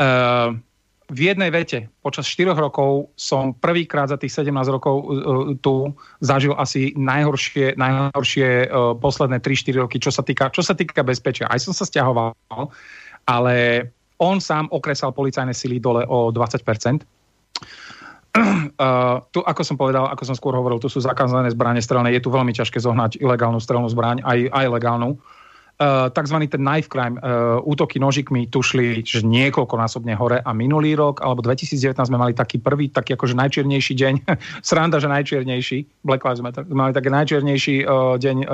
Uh, 0.00 0.58
v 1.10 1.26
jednej 1.26 1.50
vete, 1.50 1.90
počas 2.06 2.26
4 2.30 2.54
rokov 2.54 3.10
som 3.18 3.50
prvýkrát 3.54 4.10
za 4.10 4.18
tých 4.18 4.30
17 4.34 4.50
rokov 4.70 4.94
uh, 4.98 5.08
tu 5.58 5.94
zažil 6.22 6.54
asi 6.58 6.94
najhoršie, 6.98 7.78
najhoršie 7.78 8.48
uh, 8.66 8.94
posledné 8.98 9.42
3-4 9.42 9.82
roky, 9.82 9.96
čo 10.02 10.10
sa, 10.10 10.26
týka, 10.26 10.50
čo 10.50 10.62
sa 10.62 10.74
týka 10.74 11.02
bezpečia. 11.06 11.46
Aj 11.46 11.58
som 11.58 11.74
sa 11.74 11.86
stiahoval, 11.86 12.34
ale 13.28 13.56
on 14.20 14.40
sám 14.40 14.68
okresal 14.72 15.12
policajné 15.14 15.54
sily 15.54 15.78
dole 15.78 16.02
o 16.08 16.32
20%. 16.32 17.19
Uh, 18.30 19.18
tu, 19.34 19.42
ako 19.42 19.62
som 19.66 19.74
povedal, 19.74 20.06
ako 20.06 20.22
som 20.22 20.38
skôr 20.38 20.54
hovoril, 20.54 20.78
tu 20.78 20.86
sú 20.86 21.02
zakázané 21.02 21.50
zbranie 21.50 21.82
strelné. 21.82 22.14
Je 22.14 22.22
tu 22.22 22.30
veľmi 22.30 22.54
ťažké 22.54 22.78
zohnať 22.78 23.18
ilegálnu 23.18 23.58
strelnú 23.58 23.90
zbraň, 23.90 24.22
aj, 24.22 24.46
aj 24.54 24.66
legálnu. 24.70 25.18
Uh, 25.80 26.12
takzvaný 26.12 26.44
ten 26.44 26.60
knife 26.60 26.92
crime, 26.92 27.16
uh, 27.24 27.56
útoky 27.64 27.96
nožikmi 27.96 28.52
tu 28.52 28.60
šli 28.60 29.00
niekoľkonásobne 29.00 30.12
hore 30.12 30.44
a 30.44 30.50
minulý 30.52 30.92
rok, 30.92 31.24
alebo 31.24 31.40
2019 31.40 31.96
sme 31.96 32.20
mali 32.20 32.36
taký 32.36 32.60
prvý, 32.60 32.92
taký 32.92 33.16
akože 33.16 33.32
najčiernejší 33.32 33.96
deň, 33.96 34.14
sranda, 34.68 35.00
že 35.00 35.08
najčiernejší, 35.08 36.04
Black 36.04 36.20
Lives 36.22 36.44
Matter, 36.44 36.68
sme 36.68 36.84
mali 36.84 36.92
taký 36.92 37.08
najčiernejší 37.08 37.76
uh, 37.88 38.20
deň 38.20 38.36
uh, 38.44 38.52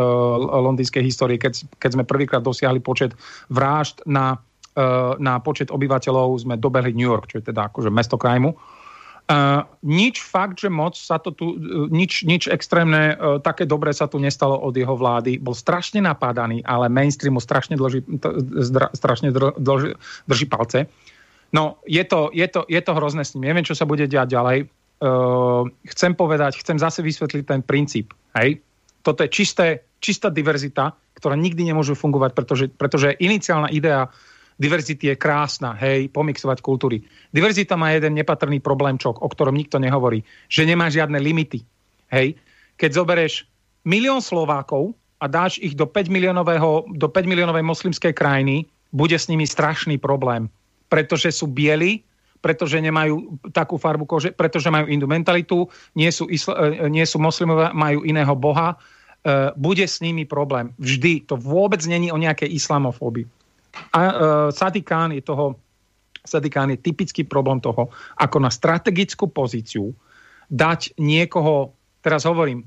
londýnskej 0.71 1.03
histórie, 1.03 1.37
keď, 1.37 1.67
keď 1.83 1.91
sme 1.99 2.05
prvýkrát 2.07 2.47
dosiahli 2.47 2.79
počet 2.79 3.11
vražd 3.51 4.07
na, 4.07 4.39
uh, 4.79 5.19
na 5.19 5.43
počet 5.43 5.75
obyvateľov, 5.75 6.47
sme 6.47 6.55
dobehli 6.55 6.95
New 6.95 7.11
York, 7.11 7.27
čo 7.27 7.43
je 7.43 7.51
teda 7.51 7.75
akože 7.75 7.91
mesto 7.91 8.15
krajmu. 8.15 8.55
Uh, 8.55 8.76
nič 9.83 10.23
fakt, 10.23 10.63
že 10.63 10.71
moc 10.71 10.95
sa 10.95 11.19
to 11.19 11.35
tu, 11.35 11.59
uh, 11.59 11.91
nič, 11.91 12.23
nič 12.23 12.47
extrémne, 12.47 13.19
uh, 13.19 13.43
také 13.43 13.67
dobré 13.67 13.91
sa 13.91 14.07
tu 14.07 14.23
nestalo 14.23 14.55
od 14.55 14.71
jeho 14.71 14.95
vlády. 14.95 15.43
Bol 15.43 15.59
strašne 15.59 15.99
napádaný, 15.99 16.63
ale 16.63 16.87
mainstreamu 16.87 17.43
strašne, 17.43 17.75
dlží, 17.75 18.07
zdra, 18.63 18.95
strašne 18.95 19.35
dlží, 19.35 19.99
drží 20.31 20.47
palce. 20.47 20.87
No, 21.51 21.83
je 21.91 22.03
to, 22.07 22.31
je, 22.31 22.47
to, 22.47 22.63
je 22.71 22.79
to 22.79 22.93
hrozné 22.95 23.27
s 23.27 23.35
ním. 23.35 23.51
Neviem, 23.51 23.67
čo 23.67 23.75
sa 23.75 23.83
bude 23.83 24.07
diať 24.07 24.31
ďalej. 24.31 24.59
Uh, 25.03 25.67
chcem 25.91 26.15
povedať, 26.15 26.63
chcem 26.63 26.79
zase 26.79 27.03
vysvetliť 27.03 27.45
ten 27.51 27.61
princíp. 27.67 28.15
Hej? 28.39 28.63
Toto 29.03 29.27
je 29.27 29.31
čisté, 29.31 29.83
čistá 29.99 30.31
diverzita, 30.31 30.95
ktorá 31.19 31.35
nikdy 31.35 31.67
nemôže 31.67 31.99
fungovať, 31.99 32.31
pretože, 32.31 32.67
pretože 32.71 33.19
iniciálna 33.19 33.75
idea 33.75 34.07
diverzity 34.57 35.13
je 35.13 35.17
krásna, 35.17 35.77
hej, 35.77 36.09
pomixovať 36.11 36.65
kultúry. 36.65 37.05
Diverzita 37.33 37.77
má 37.77 37.93
jeden 37.93 38.17
nepatrný 38.17 38.61
problémčok, 38.61 39.21
o 39.21 39.29
ktorom 39.29 39.57
nikto 39.57 39.77
nehovorí, 39.77 40.25
že 40.49 40.65
nemá 40.65 40.89
žiadne 40.89 41.21
limity. 41.21 41.61
Hej. 42.09 42.41
Keď 42.81 42.91
zoberieš 42.93 43.45
milión 43.85 44.25
Slovákov 44.25 44.97
a 45.21 45.29
dáš 45.29 45.61
ich 45.61 45.77
do 45.77 45.85
5 45.89 46.09
miliónového, 46.09 46.89
do 46.97 47.09
5 47.09 47.29
miliónovej 47.29 47.65
moslimskej 47.65 48.13
krajiny, 48.17 48.65
bude 48.93 49.17
s 49.17 49.29
nimi 49.29 49.45
strašný 49.45 50.01
problém. 50.01 50.49
Pretože 50.89 51.33
sú 51.33 51.51
bieli, 51.51 52.05
pretože 52.41 52.79
nemajú 52.79 53.43
takú 53.51 53.77
farbu 53.77 54.05
kože, 54.07 54.31
pretože 54.31 54.71
majú 54.71 54.87
inú 54.87 55.09
mentalitu, 55.09 55.67
nie 55.99 56.09
sú, 56.13 56.31
isla, 56.31 56.55
e, 56.73 56.87
nie 56.87 57.03
sú 57.03 57.19
moslimové, 57.19 57.75
majú 57.75 58.07
iného 58.07 58.33
boha, 58.39 58.77
e, 58.77 58.77
bude 59.59 59.83
s 59.83 59.99
nimi 59.99 60.23
problém. 60.29 60.71
Vždy. 60.79 61.27
To 61.27 61.35
vôbec 61.35 61.83
není 61.89 62.13
o 62.13 62.21
nejakej 62.21 62.53
islamofóbii. 62.55 63.27
A 63.93 64.01
Sadiq 64.53 64.85
Khan 64.85 65.13
je 65.13 65.23
toho, 65.25 65.57
Sadiq 66.27 66.53
Khan 66.53 66.75
je 66.75 66.79
typický 66.83 67.23
problém 67.23 67.63
toho, 67.63 67.89
ako 68.19 68.37
na 68.43 68.51
strategickú 68.51 69.31
pozíciu 69.31 69.95
dať 70.51 70.99
niekoho, 70.99 71.75
teraz 72.03 72.27
hovorím, 72.27 72.63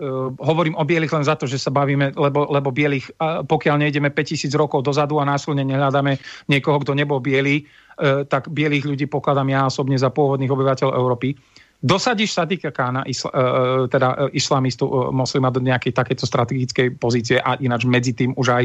uh, 0.00 0.32
hovorím 0.40 0.76
o 0.76 0.84
bielých 0.84 1.12
len 1.12 1.24
za 1.24 1.36
to, 1.36 1.44
že 1.44 1.60
sa 1.60 1.68
bavíme, 1.68 2.16
lebo, 2.16 2.48
lebo 2.48 2.72
bielých, 2.72 3.12
uh, 3.20 3.44
pokiaľ 3.44 3.84
nejdeme 3.84 4.08
5000 4.12 4.48
rokov 4.56 4.84
dozadu 4.84 5.20
a 5.20 5.28
následne 5.28 5.64
nehľadáme 5.68 6.16
niekoho, 6.48 6.80
kto 6.80 6.96
nebol 6.96 7.20
biely, 7.20 7.64
uh, 7.64 8.24
tak 8.24 8.48
bielých 8.48 8.88
ľudí 8.88 9.04
pokladám 9.08 9.48
ja 9.52 9.68
osobne 9.68 10.00
za 10.00 10.08
pôvodných 10.08 10.52
obyvateľov 10.52 10.96
Európy. 10.96 11.36
Dosadíš 11.78 12.34
Sadika 12.34 12.74
Kána, 12.74 13.06
isla, 13.06 13.30
uh, 13.30 13.38
teda 13.86 14.32
islamistu, 14.34 14.88
moslima 15.14 15.52
do 15.52 15.62
nejakej 15.62 15.94
takéto 15.94 16.26
strategickej 16.26 16.98
pozície 16.98 17.38
a 17.38 17.54
ináč 17.60 17.86
medzi 17.86 18.16
tým 18.16 18.34
už 18.34 18.48
aj 18.50 18.64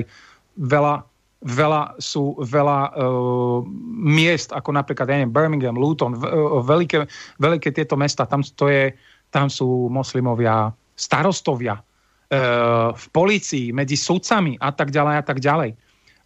veľa 0.58 1.13
veľa 1.44 2.00
sú 2.00 2.40
veľa 2.40 2.96
uh, 2.96 3.60
miest, 4.00 4.56
ako 4.56 4.72
napríklad 4.72 5.12
ja 5.12 5.16
neviem, 5.20 5.36
Birmingham, 5.36 5.76
Luton, 5.76 6.16
v, 6.16 6.24
uh, 6.24 6.64
veľké, 6.64 7.04
veľké 7.40 7.70
tieto 7.76 8.00
mesta, 8.00 8.24
tam, 8.24 8.42
to 8.42 8.72
je, 8.72 8.96
tam 9.30 9.52
sú 9.52 9.92
moslimovia, 9.92 10.72
starostovia, 10.96 11.80
uh, 11.80 12.96
v 12.96 13.06
policii, 13.12 13.76
medzi 13.76 14.00
sudcami 14.00 14.56
a 14.64 14.72
tak 14.72 14.90
ďalej 14.96 15.16
a 15.20 15.24
tak 15.24 15.38
ďalej. 15.44 15.76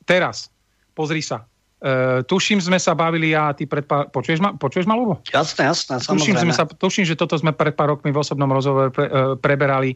Teraz, 0.06 0.53
pozri 0.94 1.26
sa, 1.26 1.44
Uh, 1.77 2.26
tuším, 2.26 2.57
sme 2.57 2.81
sa 2.81 2.98
bavili 2.98 3.38
ja 3.38 3.53
a 3.53 3.56
ty 3.56 3.69
pred 3.69 3.85
pár... 3.85 4.10
Počuješ 4.10 4.41
ma, 4.41 4.49
počuješ 4.57 4.89
ma 4.89 4.98
Lubo? 4.98 5.22
Jasné, 5.30 5.69
jasné, 5.69 6.02
tuším, 6.02 6.34
sme 6.34 6.49
sa, 6.49 6.65
tuším, 6.65 7.06
že 7.06 7.14
toto 7.14 7.38
sme 7.38 7.53
pred 7.53 7.77
pár 7.77 7.94
rokmi 7.94 8.10
v 8.10 8.18
osobnom 8.18 8.49
rozhovore 8.49 8.89
pre, 8.89 9.06
uh, 9.06 9.38
preberali. 9.38 9.94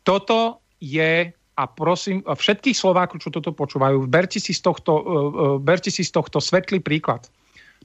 Toto 0.00 0.64
je 0.80 1.28
a 1.60 1.68
prosím 1.68 2.24
všetkých 2.24 2.72
Slovákov, 2.72 3.20
čo 3.20 3.28
toto 3.28 3.52
počúvajú, 3.52 4.08
berte 4.08 4.40
si 4.40 4.56
z 4.56 4.64
tohto, 4.64 4.92
uh, 4.96 5.02
berte 5.60 5.92
si 5.92 6.00
z 6.00 6.08
tohto 6.08 6.40
svetlý 6.40 6.80
príklad. 6.80 7.28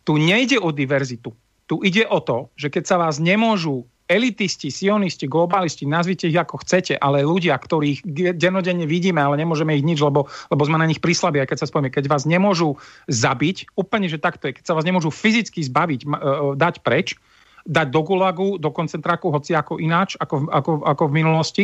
Tu 0.07 0.15
nejde 0.15 0.63
o 0.63 0.71
diverzitu. 0.71 1.35
Tu 1.67 1.75
ide 1.83 2.07
o 2.07 2.23
to, 2.23 2.47
že 2.55 2.71
keď 2.71 2.83
sa 2.87 2.95
vás 3.01 3.19
nemôžu 3.19 3.83
elitisti, 4.05 4.69
sionisti, 4.69 5.25
globalisti, 5.25 5.89
nazvite 5.89 6.29
ich 6.29 6.37
ako 6.37 6.61
chcete, 6.61 6.93
ale 6.93 7.25
ľudia, 7.25 7.57
ktorých 7.57 8.05
denodenne 8.37 8.85
vidíme, 8.85 9.17
ale 9.17 9.41
nemôžeme 9.41 9.73
ich 9.73 9.81
nič, 9.81 9.97
lebo, 9.97 10.29
lebo 10.53 10.61
sme 10.61 10.77
na 10.77 10.85
nich 10.85 11.01
prislabí, 11.01 11.41
keď 11.41 11.65
sa 11.65 11.69
spomíme, 11.69 11.89
keď 11.89 12.05
vás 12.05 12.29
nemôžu 12.29 12.77
zabiť, 13.09 13.73
úplne, 13.73 14.05
že 14.05 14.21
takto 14.21 14.45
je, 14.45 14.61
keď 14.61 14.63
sa 14.69 14.77
vás 14.77 14.85
nemôžu 14.85 15.09
fyzicky 15.09 15.65
zbaviť, 15.65 16.05
dať 16.53 16.75
preč, 16.85 17.17
dať 17.65 17.87
do 17.89 18.01
gulagu, 18.05 18.61
do 18.61 18.69
koncentráku, 18.69 19.33
hoci 19.33 19.57
ako 19.57 19.81
ináč, 19.81 20.13
ako, 20.21 20.53
ako, 20.53 20.71
ako 20.85 21.03
v 21.09 21.15
minulosti, 21.17 21.63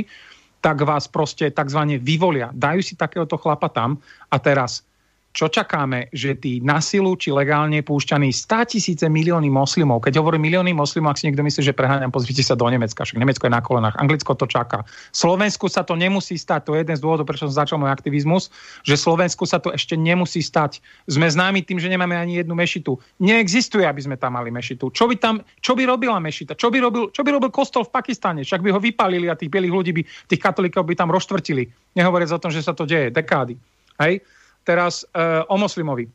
tak 0.61 0.85
vás 0.85 1.09
proste 1.09 1.49
tzv. 1.49 1.97
vyvolia. 1.97 2.53
Dajú 2.53 2.85
si 2.85 2.93
takéhoto 2.93 3.35
chlapa 3.35 3.67
tam 3.67 3.97
a 4.29 4.37
teraz 4.37 4.85
čo 5.31 5.47
čakáme, 5.47 6.11
že 6.11 6.35
tí 6.35 6.59
na 6.59 6.83
či 6.83 7.29
legálne 7.31 7.79
púšťaní 7.79 8.35
100 8.35 8.71
tisíce 8.75 9.05
milióny 9.07 9.47
moslimov, 9.47 10.03
keď 10.03 10.19
hovorím 10.19 10.51
milióny 10.51 10.75
moslimov, 10.75 11.15
ak 11.15 11.23
si 11.23 11.27
niekto 11.31 11.43
myslí, 11.43 11.71
že 11.71 11.75
preháňam, 11.75 12.11
pozrite 12.11 12.43
sa 12.43 12.59
do 12.59 12.67
Nemecka, 12.67 13.07
však 13.07 13.15
Nemecko 13.15 13.47
je 13.47 13.53
na 13.55 13.63
kolenách, 13.63 13.95
Anglicko 13.95 14.35
to 14.35 14.43
čaká. 14.43 14.83
Slovensku 15.15 15.71
sa 15.71 15.87
to 15.87 15.95
nemusí 15.95 16.35
stať, 16.35 16.67
to 16.67 16.71
je 16.75 16.83
jeden 16.83 16.95
z 16.99 17.01
dôvodov, 17.01 17.23
prečo 17.23 17.47
som 17.47 17.55
začal 17.63 17.79
môj 17.79 17.95
aktivizmus, 17.95 18.51
že 18.83 18.99
Slovensku 18.99 19.47
sa 19.47 19.63
to 19.63 19.71
ešte 19.71 19.95
nemusí 19.95 20.43
stať. 20.43 20.83
Sme 21.07 21.31
známi 21.31 21.63
tým, 21.63 21.79
že 21.79 21.87
nemáme 21.87 22.19
ani 22.19 22.43
jednu 22.43 22.51
mešitu. 22.51 22.99
Neexistuje, 23.23 23.87
aby 23.87 24.03
sme 24.03 24.19
tam 24.19 24.35
mali 24.35 24.51
mešitu. 24.51 24.91
Čo 24.91 25.07
by 25.07 25.15
tam, 25.15 25.39
čo 25.63 25.79
by 25.79 25.87
robila 25.87 26.19
mešita? 26.19 26.59
Čo 26.59 26.67
by 26.67 26.77
robil, 26.83 27.03
čo 27.15 27.23
by 27.23 27.29
robil 27.31 27.49
kostol 27.53 27.87
v 27.87 27.95
Pakistane? 27.95 28.43
Však 28.43 28.59
by 28.59 28.69
ho 28.75 28.79
vypálili 28.83 29.31
a 29.31 29.39
tých 29.39 29.47
bielých 29.47 29.73
ľudí 29.73 29.91
by, 29.95 30.01
tých 30.27 30.41
katolíkov 30.43 30.83
by 30.83 30.99
tam 30.99 31.07
roštvrtili. 31.07 31.95
Nehovoriac 31.95 32.35
o 32.35 32.41
tom, 32.41 32.51
že 32.51 32.59
sa 32.59 32.75
to 32.75 32.83
deje 32.83 33.15
dekády. 33.15 33.55
Hej? 34.01 34.23
Teraz 34.63 35.03
uh, 35.13 35.43
o 35.49 35.55
moslimovi. 35.57 36.05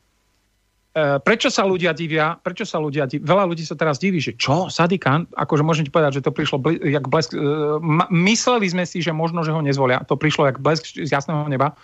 Uh, 0.97 1.21
prečo 1.21 1.53
sa 1.53 1.61
ľudia 1.61 1.93
divia? 1.93 2.39
Prečo 2.41 2.65
sa 2.65 2.81
ľudia 2.81 3.05
divia? 3.05 3.27
Veľa 3.27 3.45
ľudí 3.53 3.61
sa 3.61 3.77
teraz 3.77 4.01
diví, 4.01 4.17
že 4.17 4.33
čo, 4.33 4.71
Sadikan? 4.71 5.29
Akože 5.37 5.61
môžem 5.61 5.85
ti 5.85 5.93
povedať, 5.93 6.21
že 6.21 6.25
to 6.25 6.33
prišlo 6.33 6.57
bl- 6.57 6.81
jak 6.81 7.05
blesk. 7.05 7.37
Uh, 7.37 7.77
mysleli 8.09 8.65
sme 8.65 8.83
si, 8.87 9.05
že 9.05 9.13
možno, 9.13 9.45
že 9.45 9.53
ho 9.53 9.61
nezvolia. 9.61 10.01
To 10.09 10.17
prišlo 10.17 10.49
jak 10.49 10.57
blesk 10.57 10.89
z 10.89 11.09
jasného 11.09 11.45
neba. 11.45 11.77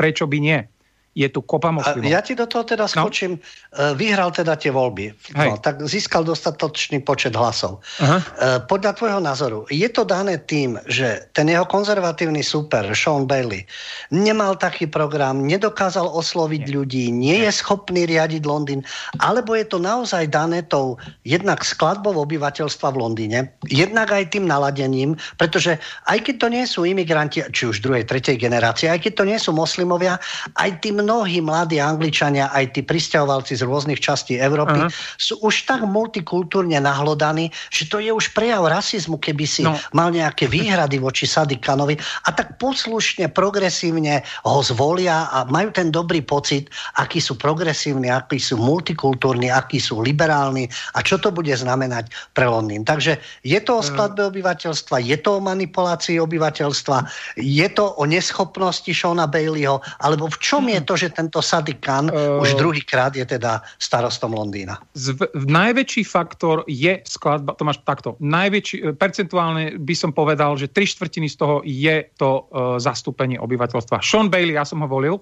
Prečo 0.00 0.24
by 0.24 0.38
nie? 0.40 0.58
Je 1.14 1.30
tu 1.30 1.40
kopa 1.46 1.70
moslimov. 1.70 2.10
Ja 2.10 2.18
ti 2.22 2.34
do 2.34 2.46
toho 2.46 2.66
teda 2.66 2.90
no. 2.90 2.90
skočím. 2.90 3.38
No. 3.38 3.94
Vyhral 3.94 4.34
teda 4.34 4.58
tie 4.58 4.74
voľby. 4.74 5.14
No, 5.38 5.58
tak 5.62 5.82
získal 5.86 6.26
dostatočný 6.26 7.02
počet 7.06 7.38
hlasov. 7.38 7.78
Aha. 8.02 8.18
E, 8.18 8.22
podľa 8.66 8.98
tvojho 8.98 9.20
názoru, 9.22 9.66
je 9.70 9.86
to 9.90 10.02
dané 10.02 10.42
tým, 10.42 10.78
že 10.90 11.30
ten 11.36 11.46
jeho 11.46 11.62
konzervatívny 11.66 12.42
super, 12.42 12.90
Sean 12.96 13.30
Bailey, 13.30 13.62
nemal 14.10 14.58
taký 14.58 14.90
program, 14.90 15.46
nedokázal 15.46 16.06
osloviť 16.10 16.62
nie. 16.66 16.72
ľudí, 16.74 17.04
nie, 17.14 17.34
nie 17.34 17.46
je 17.46 17.52
schopný 17.54 18.06
riadiť 18.10 18.42
Londýn, 18.42 18.80
alebo 19.22 19.54
je 19.54 19.66
to 19.66 19.78
naozaj 19.78 20.26
dané 20.30 20.66
tou 20.66 20.98
jednak 21.22 21.62
skladbou 21.62 22.14
obyvateľstva 22.26 22.90
v 22.90 23.00
Londýne, 23.00 23.38
jednak 23.70 24.10
aj 24.10 24.34
tým 24.34 24.50
naladením, 24.50 25.14
pretože 25.38 25.78
aj 26.10 26.18
keď 26.26 26.34
to 26.42 26.48
nie 26.50 26.64
sú 26.66 26.80
imigranti, 26.82 27.42
či 27.54 27.70
už 27.70 27.82
druhej, 27.82 28.06
tretej 28.06 28.38
generácie, 28.38 28.90
aj 28.90 29.02
keď 29.06 29.12
to 29.14 29.24
nie 29.26 29.38
sú 29.38 29.50
moslimovia, 29.54 30.18
aj 30.58 30.70
tým 30.82 31.03
mnohí 31.04 31.44
mladí 31.44 31.76
Angličania, 31.76 32.48
aj 32.48 32.72
tí 32.72 32.80
pristahovalci 32.80 33.60
z 33.60 33.68
rôznych 33.68 34.00
častí 34.00 34.40
Európy, 34.40 34.88
Aha. 34.88 34.88
sú 35.20 35.36
už 35.44 35.68
tak 35.68 35.84
multikultúrne 35.84 36.80
nahlodaní, 36.80 37.52
že 37.68 37.84
to 37.92 38.00
je 38.00 38.08
už 38.08 38.32
prejav 38.32 38.64
rasizmu, 38.64 39.20
keby 39.20 39.44
si 39.44 39.62
no. 39.68 39.76
mal 39.92 40.08
nejaké 40.08 40.48
výhrady 40.48 40.96
voči 40.96 41.28
Sadikanovi 41.28 42.00
a 42.24 42.32
tak 42.32 42.56
poslušne, 42.56 43.28
progresívne 43.28 44.24
ho 44.48 44.60
zvolia 44.64 45.28
a 45.28 45.44
majú 45.44 45.68
ten 45.76 45.92
dobrý 45.92 46.24
pocit, 46.24 46.72
akí 46.96 47.20
sú 47.20 47.36
progresívni, 47.36 48.08
akí 48.08 48.40
sú 48.40 48.56
multikultúrni, 48.56 49.52
akí 49.52 49.76
sú 49.76 50.00
liberálni 50.00 50.72
a 50.96 51.04
čo 51.04 51.20
to 51.20 51.28
bude 51.28 51.52
znamenať 51.52 52.08
pre 52.32 52.48
Londýn. 52.48 52.88
Takže 52.88 53.20
je 53.44 53.58
to 53.60 53.78
o 53.78 53.82
skladbe 53.84 54.24
obyvateľstva, 54.32 55.04
je 55.04 55.18
to 55.20 55.36
o 55.36 55.44
manipulácii 55.44 56.16
obyvateľstva, 56.16 56.96
je 57.36 57.68
to 57.74 57.92
o 58.00 58.02
neschopnosti 58.08 58.88
Shona 58.94 59.28
Baileyho, 59.28 59.82
alebo 60.00 60.30
v 60.30 60.38
čom 60.40 60.70
je 60.70 60.80
to 60.80 60.93
že 60.94 61.12
tento 61.12 61.38
Sadiq 61.42 61.78
Khan 61.82 62.08
uh, 62.08 62.42
už 62.42 62.58
druhýkrát 62.58 63.14
je 63.14 63.26
teda 63.26 63.62
starostom 63.76 64.34
Londýna? 64.34 64.80
Z, 64.94 65.18
najväčší 65.34 66.02
faktor 66.06 66.64
je 66.66 67.02
skladba, 67.06 67.54
to 67.54 67.62
máš 67.66 67.82
takto, 67.82 68.16
najväčší, 68.22 68.76
e, 68.80 68.84
percentuálne 68.94 69.78
by 69.78 69.94
som 69.94 70.10
povedal, 70.10 70.54
že 70.58 70.70
tri 70.70 70.86
štvrtiny 70.86 71.28
z 71.30 71.36
toho 71.36 71.60
je 71.66 72.06
to 72.18 72.46
uh, 72.50 72.78
zastúpenie 72.78 73.38
obyvateľstva. 73.38 74.02
Sean 74.02 74.30
Bailey, 74.30 74.56
ja 74.56 74.66
som 74.66 74.82
ho 74.82 74.88
volil, 74.88 75.20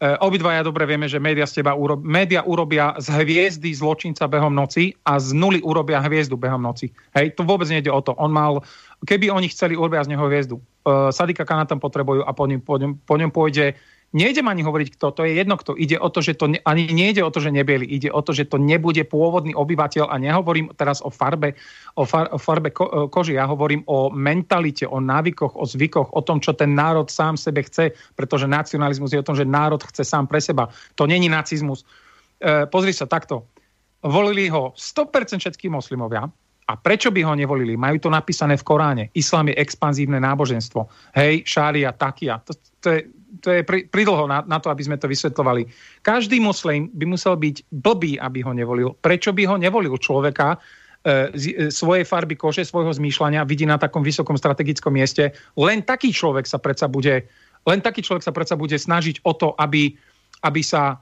Uh, 0.00 0.16
obidvaja 0.24 0.64
dobre 0.64 0.88
vieme, 0.88 1.04
že 1.12 1.20
média, 1.20 1.44
z 1.44 1.60
teba 1.60 1.76
urob, 1.76 2.00
média 2.00 2.40
urobia 2.40 2.96
z 2.96 3.20
hviezdy 3.20 3.68
zločinca 3.68 4.24
behom 4.32 4.48
noci 4.48 4.96
a 5.04 5.20
z 5.20 5.36
nuly 5.36 5.60
urobia 5.60 6.00
hviezdu 6.00 6.40
behom 6.40 6.56
noci. 6.56 6.88
Hej, 7.12 7.36
to 7.36 7.44
vôbec 7.44 7.68
nejde 7.68 7.92
o 7.92 8.00
to. 8.00 8.16
On 8.16 8.32
mal, 8.32 8.64
keby 9.04 9.28
oni 9.28 9.52
chceli, 9.52 9.76
urobia 9.76 10.00
z 10.00 10.16
neho 10.16 10.24
hviezdu. 10.24 10.56
Uh, 10.88 11.12
Sadika 11.12 11.44
Kana 11.44 11.68
tam 11.68 11.84
potrebujú 11.84 12.24
a 12.24 12.32
po 12.32 12.48
ňom, 12.48 12.64
po 12.64 12.80
ňom, 12.80 12.96
po 12.96 13.20
ňom 13.20 13.28
pôjde 13.28 13.76
Nejdem 14.10 14.50
ani 14.50 14.66
hovoriť 14.66 14.98
kto, 14.98 15.06
to 15.14 15.22
je 15.22 15.38
jedno 15.38 15.54
kto. 15.54 15.78
Ide 15.78 15.94
o 15.94 16.10
to, 16.10 16.18
že 16.18 16.34
to, 16.34 16.50
ne, 16.50 16.58
ani 16.66 16.90
nejde 16.90 17.22
o 17.22 17.30
to, 17.30 17.38
že 17.38 17.54
nebieli, 17.54 17.86
ide 17.86 18.10
o 18.10 18.18
to, 18.18 18.34
že 18.34 18.50
to 18.50 18.58
nebude 18.58 19.06
pôvodný 19.06 19.54
obyvateľ 19.54 20.10
a 20.10 20.18
nehovorím 20.18 20.74
teraz 20.74 20.98
o 20.98 21.14
farbe, 21.14 21.54
o, 21.94 22.02
far, 22.02 22.26
o 22.34 22.38
farbe 22.42 22.74
ko, 22.74 22.90
e, 22.90 22.94
koži, 23.06 23.38
ja 23.38 23.46
hovorím 23.46 23.86
o 23.86 24.10
mentalite, 24.10 24.82
o 24.82 24.98
návykoch, 24.98 25.54
o 25.54 25.62
zvykoch, 25.62 26.10
o 26.10 26.20
tom, 26.26 26.42
čo 26.42 26.58
ten 26.58 26.74
národ 26.74 27.06
sám 27.06 27.38
sebe 27.38 27.62
chce, 27.62 27.94
pretože 28.18 28.50
nacionalizmus 28.50 29.14
je 29.14 29.22
o 29.22 29.26
tom, 29.26 29.38
že 29.38 29.46
národ 29.46 29.78
chce 29.78 30.02
sám 30.02 30.26
pre 30.26 30.42
seba. 30.42 30.66
To 30.98 31.06
není 31.06 31.30
nacizmus. 31.30 31.86
E, 32.42 32.66
pozri 32.66 32.90
sa 32.90 33.06
takto. 33.06 33.46
Volili 34.02 34.50
ho 34.50 34.74
100% 34.74 35.38
všetkí 35.38 35.70
moslimovia, 35.70 36.26
a 36.70 36.78
prečo 36.78 37.10
by 37.10 37.26
ho 37.26 37.34
nevolili? 37.34 37.74
Majú 37.74 37.98
to 38.06 38.10
napísané 38.14 38.54
v 38.54 38.62
Koráne. 38.62 39.04
Islám 39.10 39.50
je 39.50 39.58
expanzívne 39.58 40.22
náboženstvo. 40.22 40.86
Hej, 41.18 41.42
šária, 41.42 41.90
takia. 41.90 42.38
To, 42.46 42.54
to 42.78 42.86
je, 42.94 42.98
to 43.38 43.48
je 43.54 43.62
pridlho 43.64 44.26
na, 44.26 44.42
na 44.42 44.58
to, 44.58 44.68
aby 44.68 44.82
sme 44.82 44.98
to 44.98 45.06
vysvetlovali. 45.06 45.70
Každý 46.02 46.42
moslim 46.42 46.90
by 46.90 47.06
musel 47.06 47.38
byť 47.38 47.70
blbý, 47.70 48.18
aby 48.18 48.42
ho 48.42 48.50
nevolil. 48.50 48.98
Prečo 48.98 49.30
by 49.30 49.46
ho 49.46 49.56
nevolil 49.56 49.94
človeka, 49.94 50.58
e, 51.06 51.30
z, 51.38 51.44
e, 51.54 51.68
svojej 51.70 52.02
farby 52.02 52.34
kože, 52.34 52.66
svojho 52.66 52.90
zmýšľania 52.90 53.46
vidí 53.46 53.64
na 53.64 53.78
takom 53.78 54.02
vysokom 54.02 54.34
strategickom 54.34 54.90
mieste. 54.90 55.30
Len 55.54 55.86
taký 55.86 56.10
človek 56.10 56.44
sa 56.50 56.58
predsa 56.58 56.90
bude, 56.90 57.30
len 57.66 57.78
taký 57.80 58.02
človek 58.02 58.26
sa 58.26 58.34
predsa 58.34 58.58
bude 58.58 58.74
snažiť 58.74 59.22
o 59.22 59.32
to, 59.32 59.54
aby, 59.56 59.94
aby 60.42 60.60
sa 60.60 60.98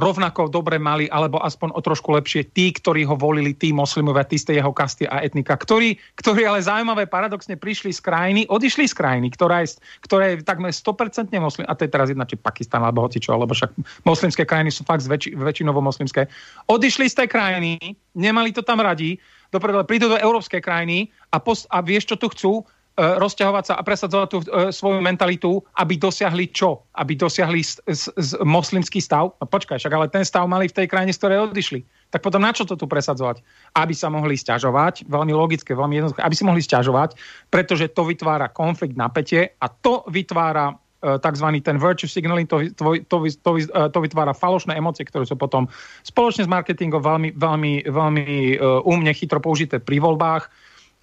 rovnako 0.00 0.48
dobre 0.48 0.80
mali, 0.80 1.12
alebo 1.12 1.36
aspoň 1.44 1.76
o 1.76 1.80
trošku 1.84 2.16
lepšie 2.16 2.56
tí, 2.56 2.72
ktorí 2.72 3.04
ho 3.04 3.20
volili, 3.20 3.52
tí 3.52 3.68
moslimovia, 3.68 4.24
tí 4.24 4.40
z 4.40 4.56
jeho 4.56 4.72
kasty 4.72 5.04
a 5.04 5.20
etnika, 5.20 5.60
ktorí, 5.60 6.00
ktorí 6.16 6.48
ale 6.48 6.64
zaujímavé 6.64 7.04
paradoxne 7.04 7.52
prišli 7.60 7.92
z 7.92 8.00
krajiny, 8.00 8.40
odišli 8.48 8.88
z 8.88 8.96
krajiny, 8.96 9.28
ktorá 9.28 9.60
je, 9.68 9.76
ktorá 10.00 10.32
je 10.32 10.40
takmer 10.40 10.72
100% 10.72 11.28
moslim, 11.36 11.68
a 11.68 11.76
to 11.76 11.84
je 11.84 11.92
teraz 11.92 12.08
jedna, 12.08 12.24
či 12.24 12.40
Pakistan, 12.40 12.80
alebo 12.80 13.04
hocičo, 13.04 13.36
alebo 13.36 13.52
však 13.52 13.76
moslimské 14.08 14.48
krajiny 14.48 14.72
sú 14.72 14.88
fakt 14.88 15.04
väčši, 15.04 15.36
väčšinovo 15.36 15.84
moslimské, 15.84 16.32
odišli 16.64 17.04
z 17.12 17.24
tej 17.24 17.28
krajiny, 17.28 17.76
nemali 18.16 18.56
to 18.56 18.64
tam 18.64 18.80
radi, 18.80 19.20
dopredu 19.52 19.84
prídu 19.84 20.08
do 20.08 20.16
európskej 20.16 20.64
krajiny 20.64 21.12
a, 21.28 21.36
post, 21.40 21.68
a 21.68 21.84
vieš, 21.84 22.08
čo 22.08 22.16
tu 22.16 22.32
chcú? 22.32 22.52
Rozťahovať 22.98 23.64
sa 23.64 23.74
a 23.78 23.86
presadzovať 23.86 24.28
tú 24.28 24.38
e, 24.42 24.44
svoju 24.74 24.98
mentalitu, 24.98 25.62
aby 25.78 25.94
dosiahli 25.94 26.50
čo? 26.50 26.82
Aby 26.98 27.14
dosiahli 27.14 27.62
s, 27.62 27.78
s, 27.86 28.10
s 28.10 28.34
moslimský 28.42 28.98
stav? 28.98 29.38
No 29.38 29.46
počkaj, 29.46 29.78
však 29.78 29.94
ale 29.94 30.10
ten 30.10 30.26
stav 30.26 30.50
mali 30.50 30.66
v 30.66 30.74
tej 30.74 30.90
krajine, 30.90 31.14
z 31.14 31.20
ktorej 31.22 31.46
odišli. 31.46 31.86
Tak 32.10 32.26
potom 32.26 32.42
na 32.42 32.50
čo 32.50 32.66
to 32.66 32.74
tu 32.74 32.90
presadzovať? 32.90 33.38
Aby 33.78 33.94
sa 33.94 34.10
mohli 34.10 34.34
stiažovať, 34.34 35.06
veľmi 35.06 35.30
logické, 35.30 35.78
veľmi 35.78 35.94
jednoduché, 36.02 36.20
aby 36.26 36.34
si 36.34 36.42
mohli 36.42 36.62
stiažovať, 36.64 37.14
pretože 37.54 37.94
to 37.94 38.02
vytvára 38.02 38.50
konflikt, 38.50 38.98
napätie 38.98 39.54
a 39.62 39.70
to 39.70 40.02
vytvára 40.10 40.74
tzv. 40.98 41.46
ten 41.62 41.78
virtue 41.78 42.10
signaling, 42.10 42.50
to, 42.50 42.74
to, 42.74 42.98
to, 43.06 43.16
to, 43.30 43.50
to 43.70 43.98
vytvára 44.02 44.34
falošné 44.34 44.74
emócie, 44.74 45.06
ktoré 45.06 45.22
sú 45.22 45.38
potom 45.38 45.70
spoločne 46.02 46.42
s 46.42 46.50
marketingom 46.50 46.98
veľmi, 46.98 47.38
veľmi, 47.38 47.86
veľmi 47.86 48.58
umne 48.82 49.12
chytro 49.14 49.38
použité 49.38 49.78
pri 49.78 50.02
voľbách 50.02 50.50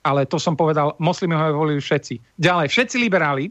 ale 0.06 0.30
to 0.30 0.38
som 0.38 0.53
povedal, 0.53 0.94
moslimy 1.02 1.34
ho 1.34 1.57
volili 1.57 1.82
všetci. 1.82 2.38
Ďalej, 2.38 2.69
všetci 2.69 2.95
liberáli, 3.02 3.49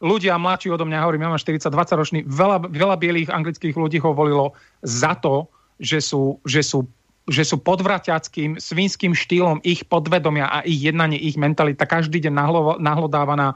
ľudia 0.00 0.40
mladší 0.40 0.72
odo 0.72 0.88
mňa, 0.88 1.04
hovorím, 1.04 1.28
ja 1.28 1.32
mám 1.36 1.42
40-20 1.44 2.00
ročný, 2.00 2.18
veľa, 2.24 2.72
veľa 2.72 2.96
bielých 2.96 3.28
anglických 3.28 3.76
ľudí 3.76 4.00
ho 4.00 4.16
volilo 4.16 4.56
za 4.80 5.12
to, 5.20 5.46
že 5.76 6.00
sú, 6.00 6.40
že 6.48 6.64
sú 6.64 6.88
že 7.22 7.46
sú 7.46 7.62
podvraťackým, 7.62 8.58
svinským 8.58 9.14
štýlom 9.14 9.62
ich 9.62 9.86
podvedomia 9.86 10.50
a 10.50 10.66
ich 10.66 10.90
jednanie, 10.90 11.22
ich 11.22 11.38
mentalita 11.38 11.86
každý 11.86 12.18
deň 12.18 12.34
nahlodávaná 12.82 13.54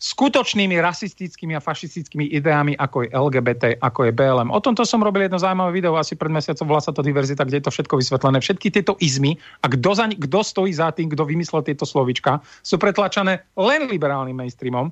skutočnými 0.00 0.80
rasistickými 0.80 1.52
a 1.52 1.60
fašistickými 1.60 2.32
ideami, 2.32 2.72
ako 2.72 3.04
je 3.04 3.08
LGBT, 3.12 3.64
ako 3.84 4.08
je 4.08 4.12
BLM. 4.16 4.48
O 4.48 4.56
tomto 4.56 4.88
som 4.88 5.04
robil 5.04 5.28
jedno 5.28 5.36
zaujímavé 5.36 5.76
video 5.76 5.92
asi 6.00 6.16
pred 6.16 6.32
mesiacom, 6.32 6.64
volá 6.64 6.80
sa 6.80 6.96
to 6.96 7.04
Diverzita, 7.04 7.44
kde 7.44 7.60
je 7.60 7.64
to 7.68 7.74
všetko 7.76 8.00
vysvetlené. 8.00 8.40
Všetky 8.40 8.72
tieto 8.72 8.96
izmy 8.96 9.36
a 9.60 9.68
kto, 9.68 9.90
za, 9.92 10.08
kto 10.08 10.38
stojí 10.40 10.72
za 10.72 10.88
tým, 10.96 11.12
kto 11.12 11.28
vymyslel 11.28 11.60
tieto 11.60 11.84
slovička, 11.84 12.40
sú 12.64 12.80
pretlačané 12.80 13.44
len 13.60 13.92
liberálnym 13.92 14.32
mainstreamom. 14.32 14.88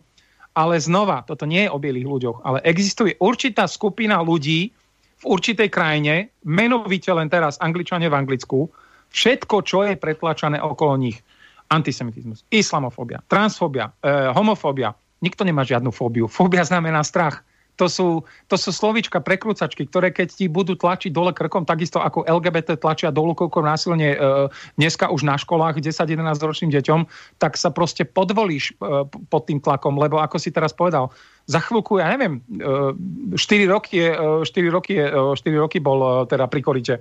Ale 0.52 0.76
znova, 0.76 1.24
toto 1.24 1.48
nie 1.48 1.64
je 1.64 1.72
o 1.72 1.80
bielých 1.80 2.04
ľuďoch, 2.04 2.38
ale 2.44 2.58
existuje 2.68 3.16
určitá 3.16 3.64
skupina 3.64 4.20
ľudí 4.20 4.74
v 5.18 5.24
určitej 5.24 5.72
krajine, 5.72 6.34
menovite 6.44 7.08
len 7.14 7.32
teraz 7.32 7.56
Angličania 7.64 8.12
v 8.12 8.18
Anglicku, 8.18 8.68
všetko, 9.08 9.56
čo 9.64 9.88
je 9.88 9.96
pretlačané 9.96 10.60
okolo 10.60 11.00
nich 11.00 11.24
antisemitizmus, 11.68 12.44
islamofóbia, 12.48 13.20
transfóbia, 13.28 13.92
e, 14.00 14.32
homofóbia. 14.32 14.96
Nikto 15.20 15.44
nemá 15.44 15.66
žiadnu 15.66 15.90
fóbiu. 15.90 16.30
Fóbia 16.30 16.64
znamená 16.64 17.04
strach. 17.04 17.44
To 17.78 17.86
sú, 17.86 18.26
to 18.50 18.58
sú 18.58 18.74
slovička 18.74 19.22
prekrúcačky, 19.22 19.86
ktoré 19.86 20.10
keď 20.10 20.34
ti 20.34 20.50
budú 20.50 20.74
tlačiť 20.74 21.14
dole 21.14 21.30
krkom, 21.30 21.62
takisto 21.62 22.02
ako 22.02 22.26
LGBT 22.26 22.74
tlačia 22.74 23.14
dolu 23.14 23.38
krkom 23.38 23.62
násilne 23.62 24.08
e, 24.14 24.50
dneska 24.74 25.06
už 25.06 25.22
na 25.22 25.38
školách 25.38 25.78
10-11 25.78 26.18
ročným 26.42 26.74
deťom, 26.74 27.06
tak 27.38 27.54
sa 27.54 27.70
proste 27.70 28.02
podvolíš 28.02 28.74
e, 28.74 29.06
pod 29.06 29.42
tým 29.46 29.62
tlakom, 29.62 29.94
lebo 29.94 30.18
ako 30.18 30.42
si 30.42 30.50
teraz 30.50 30.74
povedal, 30.74 31.14
za 31.46 31.62
chvíľku, 31.62 32.02
ja 32.02 32.10
neviem, 32.10 32.42
e, 32.58 33.38
4 33.38 33.70
roky, 33.70 34.02
je, 34.02 34.10
4 34.10 34.42
e, 34.42 34.70
roky, 34.74 34.92
je, 34.98 35.06
4 35.38 35.46
e, 35.46 35.58
roky 35.62 35.78
bol 35.78 36.02
e, 36.02 36.10
teda 36.26 36.50
pri 36.50 36.60
korite, 36.66 36.94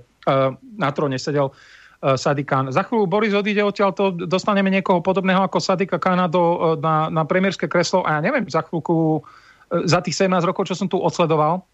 na 0.78 0.92
tróne 0.92 1.16
sedel 1.16 1.56
E, 1.56 1.77
Sadikán. 1.98 2.70
Za 2.70 2.86
chvíľu 2.86 3.10
Boris 3.10 3.34
odíde 3.34 3.66
odtiaľ, 3.66 3.90
to 3.90 4.14
dostaneme 4.14 4.70
niekoho 4.70 5.02
podobného 5.02 5.42
ako 5.42 5.58
Sadika 5.58 5.98
Kána 5.98 6.30
do, 6.30 6.78
e, 6.78 6.78
na, 6.78 7.10
na 7.10 7.26
premiérske 7.26 7.66
kreslo 7.66 8.06
a 8.06 8.18
ja 8.18 8.22
neviem, 8.22 8.46
za 8.46 8.62
chvíľku, 8.62 9.26
e, 9.74 9.90
za 9.90 10.06
tých 10.06 10.14
17 10.14 10.46
rokov, 10.46 10.70
čo 10.70 10.78
som 10.78 10.86
tu 10.86 11.02
odsledoval, 11.02 11.66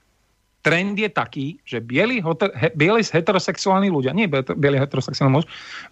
trend 0.63 0.95
je 0.95 1.11
taký, 1.11 1.59
že 1.67 1.83
bieli, 1.83 2.23
he, 2.23 2.67
bieli 2.71 3.03
heterosexuálni 3.03 3.91
ľudia, 3.91 4.15
nie 4.15 4.31
bieli 4.31 4.79
heterosexuálny 4.79 5.43
muž, 5.43 5.45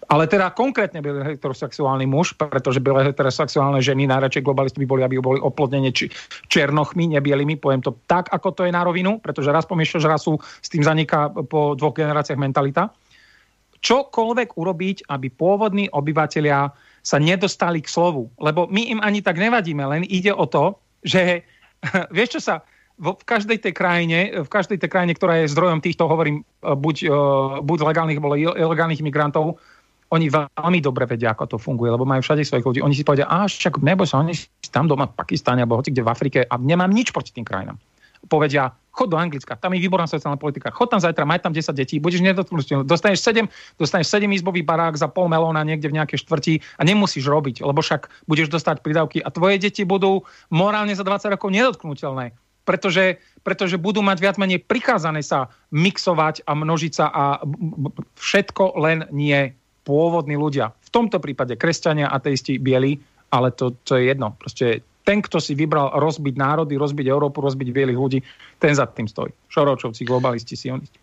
ale 0.08 0.24
teda 0.24 0.48
konkrétne 0.56 1.04
bieli 1.04 1.36
heterosexuálny 1.36 2.08
muž, 2.08 2.32
pretože 2.32 2.80
biele 2.80 3.04
heterosexuálne 3.04 3.84
ženy 3.84 4.08
najradšej 4.08 4.40
globalisti 4.40 4.80
by 4.80 4.88
boli, 4.88 5.02
aby 5.04 5.20
boli 5.20 5.44
oplodnenie 5.44 5.92
či, 5.92 6.08
černochmi, 6.48 7.12
nebielými, 7.20 7.60
poviem 7.60 7.84
to 7.84 8.00
tak, 8.08 8.32
ako 8.32 8.48
to 8.56 8.62
je 8.64 8.72
na 8.72 8.80
rovinu, 8.80 9.20
pretože 9.20 9.52
raz 9.52 9.68
pomiešaš 9.68 10.08
rasu, 10.08 10.40
s 10.40 10.72
tým 10.72 10.80
zaniká 10.80 11.28
po 11.28 11.76
dvoch 11.76 11.92
generáciách 11.92 12.40
mentalita 12.40 12.88
čokoľvek 13.82 14.54
urobiť, 14.54 15.10
aby 15.10 15.28
pôvodní 15.28 15.90
obyvateľia 15.90 16.70
sa 17.02 17.18
nedostali 17.18 17.82
k 17.82 17.90
slovu. 17.90 18.30
Lebo 18.38 18.70
my 18.70 18.94
im 18.94 19.00
ani 19.02 19.20
tak 19.20 19.36
nevadíme, 19.36 19.82
len 19.82 20.02
ide 20.06 20.30
o 20.30 20.46
to, 20.46 20.78
že 21.02 21.42
vieš 22.16 22.38
čo 22.38 22.40
sa 22.40 22.54
v 23.02 23.18
každej 23.26 23.58
tej 23.58 23.74
krajine, 23.74 24.46
v 24.46 24.48
každej 24.48 24.78
tej 24.78 24.86
krajine, 24.86 25.12
ktorá 25.18 25.42
je 25.42 25.50
zdrojom 25.50 25.82
týchto, 25.82 26.06
hovorím, 26.06 26.46
e, 26.62 26.70
buď, 26.70 26.96
e, 27.10 27.18
buď 27.66 27.78
legálnych, 27.82 28.18
alebo 28.22 28.38
ilegálnych 28.38 29.02
migrantov, 29.02 29.58
oni 30.12 30.28
veľmi 30.28 30.78
dobre 30.84 31.08
vedia, 31.08 31.32
ako 31.32 31.56
to 31.56 31.58
funguje, 31.58 31.88
lebo 31.88 32.04
majú 32.04 32.20
všade 32.20 32.44
svojich 32.44 32.68
ľudí. 32.68 32.80
Oni 32.84 32.92
si 32.92 33.00
povedia, 33.00 33.24
a 33.24 33.48
však 33.48 33.80
nebo 33.80 34.04
sa, 34.04 34.20
oni 34.20 34.36
tam 34.68 34.84
doma 34.84 35.08
v 35.08 35.16
Pakistane 35.16 35.64
alebo 35.64 35.80
hoci 35.80 35.88
kde 35.88 36.04
v 36.04 36.12
Afrike 36.12 36.38
a 36.44 36.54
nemám 36.60 36.92
nič 36.92 37.16
proti 37.16 37.32
tým 37.32 37.48
krajinám. 37.48 37.80
Povedia, 38.28 38.76
chod 38.92 39.08
do 39.08 39.16
Anglicka, 39.16 39.56
tam 39.56 39.72
je 39.72 39.80
výborná 39.80 40.04
sociálna 40.04 40.36
politika, 40.36 40.68
chod 40.68 40.92
tam 40.92 41.00
zajtra, 41.00 41.24
maj 41.24 41.40
tam 41.40 41.56
10 41.56 41.72
detí, 41.72 41.96
budeš 41.96 42.20
nedotknutý, 42.20 42.84
dostaneš 42.84 43.24
7, 43.24 43.48
dostaneš 43.80 44.06
7 44.12 44.28
izbový 44.36 44.60
barák 44.60 44.94
za 45.00 45.08
pol 45.08 45.32
melóna 45.32 45.64
niekde 45.64 45.88
v 45.88 45.96
nejakej 45.96 46.20
štvrti 46.20 46.54
a 46.76 46.82
nemusíš 46.84 47.24
robiť, 47.24 47.64
lebo 47.64 47.80
však 47.80 48.28
budeš 48.28 48.52
dostať 48.52 48.84
pridavky 48.84 49.24
a 49.24 49.32
tvoje 49.32 49.56
deti 49.56 49.88
budú 49.88 50.28
morálne 50.52 50.92
za 50.92 51.02
20 51.02 51.32
rokov 51.32 51.48
nedotknutelné. 51.48 52.36
Pretože, 52.62 53.18
pretože 53.42 53.74
budú 53.74 54.06
mať 54.06 54.22
viac 54.22 54.36
menej 54.38 54.62
prikázané 54.62 55.18
sa 55.26 55.50
mixovať 55.74 56.46
a 56.46 56.54
množiť 56.54 56.92
sa 56.94 57.10
a 57.10 57.24
všetko 58.14 58.78
len 58.78 59.10
nie 59.10 59.50
pôvodní 59.82 60.38
ľudia. 60.38 60.70
V 60.86 60.90
tomto 60.94 61.18
prípade 61.18 61.58
kresťania, 61.58 62.06
ateisti, 62.06 62.62
bieli, 62.62 63.02
ale 63.34 63.50
to, 63.50 63.74
to 63.82 63.98
je 63.98 64.14
jedno. 64.14 64.38
Proste 64.38 64.86
ten, 65.02 65.18
kto 65.22 65.42
si 65.42 65.58
vybral 65.58 65.94
rozbiť 65.98 66.34
národy, 66.38 66.78
rozbiť 66.78 67.06
Európu, 67.10 67.42
rozbiť 67.42 67.68
bielých 67.74 67.98
ľudí, 67.98 68.18
ten 68.62 68.72
za 68.74 68.86
tým 68.86 69.10
stojí. 69.10 69.34
Šoročovci, 69.50 70.06
globalisti, 70.06 70.54
sionisti. 70.54 70.98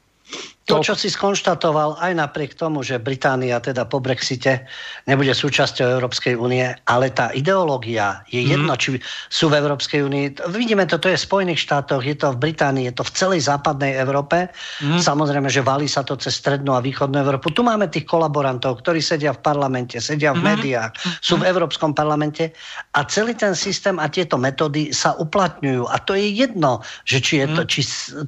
To, 0.70 0.86
čo 0.86 0.94
si 0.94 1.10
skonštatoval, 1.10 1.98
aj 1.98 2.14
napriek 2.14 2.54
tomu, 2.54 2.86
že 2.86 3.02
Británia 3.02 3.58
teda 3.58 3.90
po 3.90 3.98
Brexite 3.98 4.70
nebude 5.10 5.34
súčasťou 5.34 5.98
Európskej 5.98 6.38
únie, 6.38 6.70
ale 6.86 7.10
tá 7.10 7.34
ideológia 7.34 8.22
je 8.30 8.46
mhm. 8.46 8.50
jedno, 8.54 8.74
mm. 8.78 8.80
či 8.80 8.90
sú 9.34 9.50
v 9.50 9.58
Európskej 9.58 10.06
únii. 10.06 10.26
Vidíme 10.54 10.86
to, 10.86 11.02
to 11.02 11.10
je 11.10 11.18
v 11.18 11.26
Spojených 11.26 11.66
štátoch, 11.66 12.06
je 12.06 12.14
to 12.14 12.38
v 12.38 12.50
Británii, 12.50 12.86
je 12.94 12.96
to 12.96 13.04
v 13.04 13.12
celej 13.18 13.42
západnej 13.50 13.98
Európe. 13.98 14.54
Mm. 14.86 15.02
Samozrejme, 15.02 15.50
že 15.50 15.66
valí 15.66 15.90
sa 15.90 16.06
to 16.06 16.14
cez 16.16 16.38
strednú 16.38 16.78
a 16.78 16.84
východnú 16.86 17.18
Európu. 17.18 17.50
Tu 17.50 17.66
máme 17.66 17.90
tých 17.90 18.06
kolaborantov, 18.06 18.86
ktorí 18.86 19.02
sedia 19.02 19.34
v 19.34 19.42
parlamente, 19.42 19.98
sedia 19.98 20.32
v 20.38 20.40
mm. 20.40 20.46
médiách, 20.46 20.92
sú 21.20 21.42
v 21.42 21.48
Európskom 21.50 21.98
parlamente 21.98 22.54
a 22.94 23.02
celý 23.10 23.34
ten 23.34 23.58
systém 23.58 23.98
a 23.98 24.06
tieto 24.06 24.38
metódy 24.38 24.94
sa 24.94 25.18
uplatňujú. 25.18 25.90
A 25.90 25.98
to 26.04 26.14
je 26.14 26.30
jedno, 26.30 26.84
že 27.08 27.18
či, 27.24 27.42
je 27.42 27.48
to, 27.52 27.62
mhm. 27.66 27.70
či 27.70 27.80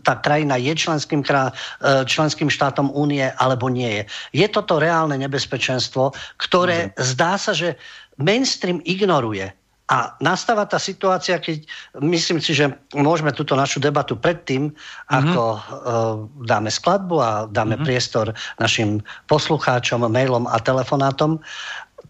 tá 0.01 0.17
krajina 0.17 0.55
je 0.57 0.73
členským, 0.73 1.21
členským 1.21 2.30
členským 2.31 2.47
štátom 2.47 2.87
únie 2.95 3.27
alebo 3.43 3.67
nie 3.67 3.99
je. 3.99 4.03
Je 4.39 4.47
toto 4.47 4.79
reálne 4.79 5.19
nebezpečenstvo, 5.19 6.15
ktoré 6.39 6.95
mm. 6.95 7.03
zdá 7.03 7.35
sa, 7.35 7.51
že 7.51 7.75
mainstream 8.15 8.79
ignoruje. 8.87 9.51
A 9.91 10.15
nastáva 10.23 10.63
tá 10.63 10.79
situácia, 10.79 11.35
keď 11.35 11.67
myslím 11.99 12.39
si, 12.39 12.55
že 12.55 12.71
môžeme 12.95 13.35
túto 13.35 13.59
našu 13.59 13.83
debatu 13.83 14.15
predtým, 14.15 14.71
mm-hmm. 14.71 15.11
ako 15.11 15.43
uh, 15.43 15.59
dáme 16.47 16.71
skladbu 16.71 17.19
a 17.19 17.31
dáme 17.51 17.75
mm-hmm. 17.75 17.83
priestor 17.83 18.31
našim 18.63 19.03
poslucháčom, 19.27 20.07
mailom 20.07 20.47
a 20.47 20.55
telefonátom. 20.63 21.43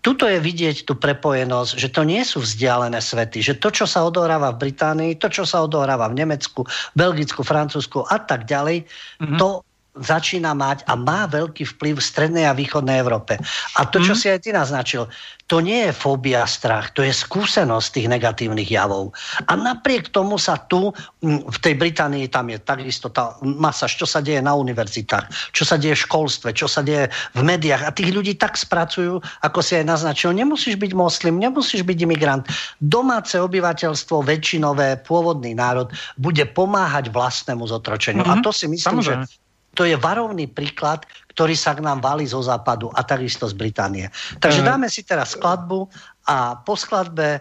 Tuto 0.06 0.30
je 0.30 0.38
vidieť 0.38 0.86
tú 0.86 0.94
prepojenosť, 0.94 1.72
že 1.82 1.90
to 1.90 2.06
nie 2.06 2.22
sú 2.22 2.46
vzdialené 2.46 3.02
svety, 3.02 3.42
že 3.42 3.58
to, 3.58 3.74
čo 3.74 3.90
sa 3.90 4.06
odohráva 4.06 4.54
v 4.54 4.70
Británii, 4.70 5.18
to, 5.18 5.34
čo 5.34 5.50
sa 5.50 5.66
odohráva 5.66 6.06
v 6.14 6.22
Nemecku, 6.22 6.62
Belgicku, 6.94 7.42
Francúzsku 7.42 8.06
a 8.14 8.22
tak 8.22 8.46
ďalej, 8.46 8.86
mm-hmm. 8.86 9.42
to 9.42 9.66
začína 9.92 10.56
mať 10.56 10.88
a 10.88 10.96
má 10.96 11.28
veľký 11.28 11.68
vplyv 11.76 12.00
v 12.00 12.04
strednej 12.04 12.46
a 12.48 12.56
východnej 12.56 13.04
Európe. 13.04 13.36
A 13.76 13.84
to, 13.84 14.00
čo 14.00 14.16
mm. 14.16 14.20
si 14.20 14.28
aj 14.32 14.40
ty 14.40 14.50
naznačil, 14.56 15.12
to 15.52 15.60
nie 15.60 15.84
je 15.84 15.92
fóbia, 15.92 16.48
strach, 16.48 16.96
to 16.96 17.04
je 17.04 17.12
skúsenosť 17.12 18.00
tých 18.00 18.08
negatívnych 18.08 18.72
javov. 18.72 19.12
A 19.52 19.60
napriek 19.60 20.08
tomu 20.16 20.40
sa 20.40 20.56
tu, 20.56 20.96
v 21.20 21.58
tej 21.60 21.76
Británii, 21.76 22.32
tam 22.32 22.48
je 22.48 22.64
takisto 22.64 23.12
tá 23.12 23.36
masa, 23.44 23.92
čo 23.92 24.08
sa 24.08 24.24
deje 24.24 24.40
na 24.40 24.56
univerzitách, 24.56 25.52
čo 25.52 25.68
sa 25.68 25.76
deje 25.76 26.00
v 26.00 26.04
školstve, 26.08 26.56
čo 26.56 26.72
sa 26.72 26.80
deje 26.80 27.12
v 27.36 27.42
médiách. 27.44 27.84
A 27.84 27.92
tých 27.92 28.16
ľudí 28.16 28.40
tak 28.40 28.56
spracujú, 28.56 29.20
ako 29.44 29.60
si 29.60 29.76
aj 29.76 29.92
naznačil. 29.92 30.32
Nemusíš 30.32 30.80
byť 30.80 30.96
moslim, 30.96 31.36
nemusíš 31.36 31.84
byť 31.84 32.00
imigrant. 32.00 32.48
Domáce 32.80 33.36
obyvateľstvo, 33.36 34.24
väčšinové, 34.24 35.04
pôvodný 35.04 35.52
národ 35.52 35.92
bude 36.16 36.48
pomáhať 36.48 37.12
vlastnému 37.12 37.68
zotročeniu. 37.68 38.24
Mm-hmm. 38.24 38.40
A 38.40 38.46
to 38.46 38.56
si 38.56 38.72
myslím, 38.72 39.04
Samozrejme. 39.04 39.28
že 39.28 39.51
to 39.76 39.88
je 39.88 39.96
varovný 39.96 40.48
príklad, 40.52 41.08
ktorý 41.32 41.56
sa 41.56 41.72
k 41.76 41.84
nám 41.84 42.02
valí 42.04 42.28
zo 42.28 42.42
západu 42.44 42.92
a 42.92 43.04
takisto 43.08 43.48
z 43.48 43.56
Británie. 43.56 44.12
Takže 44.44 44.62
mhm. 44.64 44.68
dáme 44.68 44.88
si 44.92 45.04
teraz 45.04 45.30
skladbu 45.40 45.88
a 46.28 46.56
po 46.60 46.76
skladbe 46.76 47.38
e, 47.38 47.40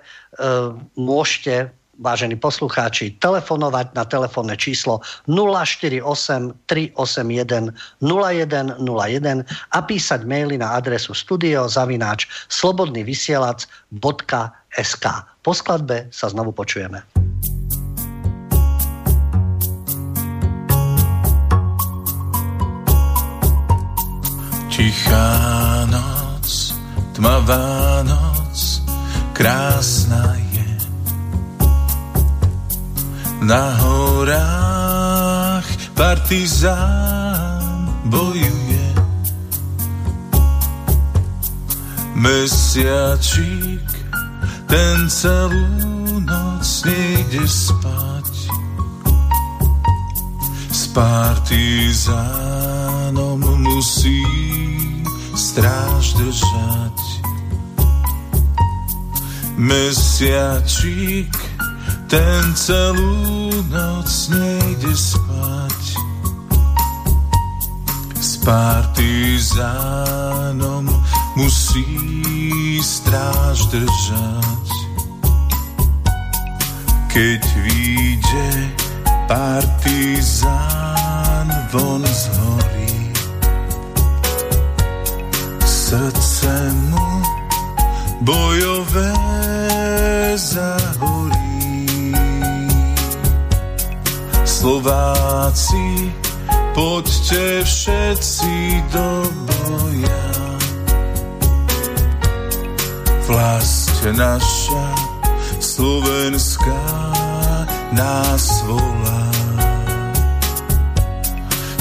môžete 0.95 1.71
vážení 2.01 2.33
poslucháči, 2.33 3.13
telefonovať 3.21 3.93
na 3.93 4.09
telefónne 4.09 4.57
číslo 4.57 5.05
048 5.29 6.01
381 6.65 7.77
0101 8.01 9.45
a 9.77 9.79
písať 9.85 10.21
maily 10.25 10.57
na 10.57 10.81
adresu 10.81 11.13
studiozavináč 11.13 12.25
slobodnyvysielac.sk. 12.49 15.05
Po 15.45 15.53
skladbe 15.53 16.09
sa 16.09 16.33
znovu 16.33 16.57
počujeme. 16.57 17.20
Tichá 24.81 25.85
noc, 25.93 26.73
tmavá 27.13 28.01
noc, 28.03 28.81
krásna 29.37 30.41
je. 30.57 30.73
Na 33.45 33.77
horách 33.77 35.69
partizán 35.93 37.93
bojuje. 38.09 38.89
Mesiačík, 42.17 43.85
ten 44.65 44.97
celú 45.13 46.25
noc 46.25 46.89
nejde 46.89 47.45
spať. 47.45 48.20
Partizánom 50.91 52.51
musí 53.39 54.27
stráž 55.39 56.19
držať. 56.19 56.99
Mesiačík, 59.55 61.31
ten 62.11 62.43
celú 62.59 63.55
noc 63.71 64.11
nejde 64.35 64.91
spať. 64.97 65.83
S 68.19 68.37
partizánom 68.43 69.71
musí 71.39 71.87
stráž 72.83 73.69
držať. 73.71 74.67
Keď 77.11 77.43
vyjde 77.63 78.51
partizán 79.31 80.51
von 81.71 82.03
z 82.07 82.31
srdce 85.65 86.75
mu 86.91 87.23
bojové 88.21 89.15
zahorí. 90.35 91.87
Slováci, 94.43 96.11
poďte 96.75 97.63
všetci 97.63 98.83
do 98.91 99.31
boja. 99.47 100.27
Vlast 103.31 103.95
naša 104.11 104.87
slovenská 105.63 107.10
nás 107.93 108.63
volá. 108.67 109.27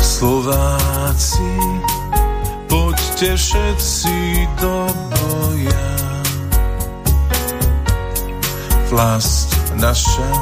Slováci, 0.02 1.54
poďte 2.68 3.38
všetci 3.38 4.18
do 4.60 4.90
boja. 5.16 5.88
Vlast 8.90 9.54
naša 9.78 10.34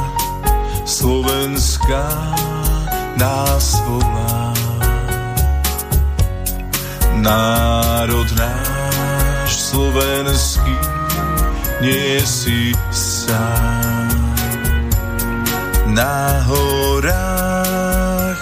slovenská 0.87 2.07
nás 3.19 3.75
volá. 3.85 4.55
Národ 7.17 8.29
náš 8.39 9.51
slovenský 9.73 10.77
nie 11.83 12.23
si 12.23 12.71
sám. 12.89 13.96
Na 15.97 16.45
horách 16.45 18.37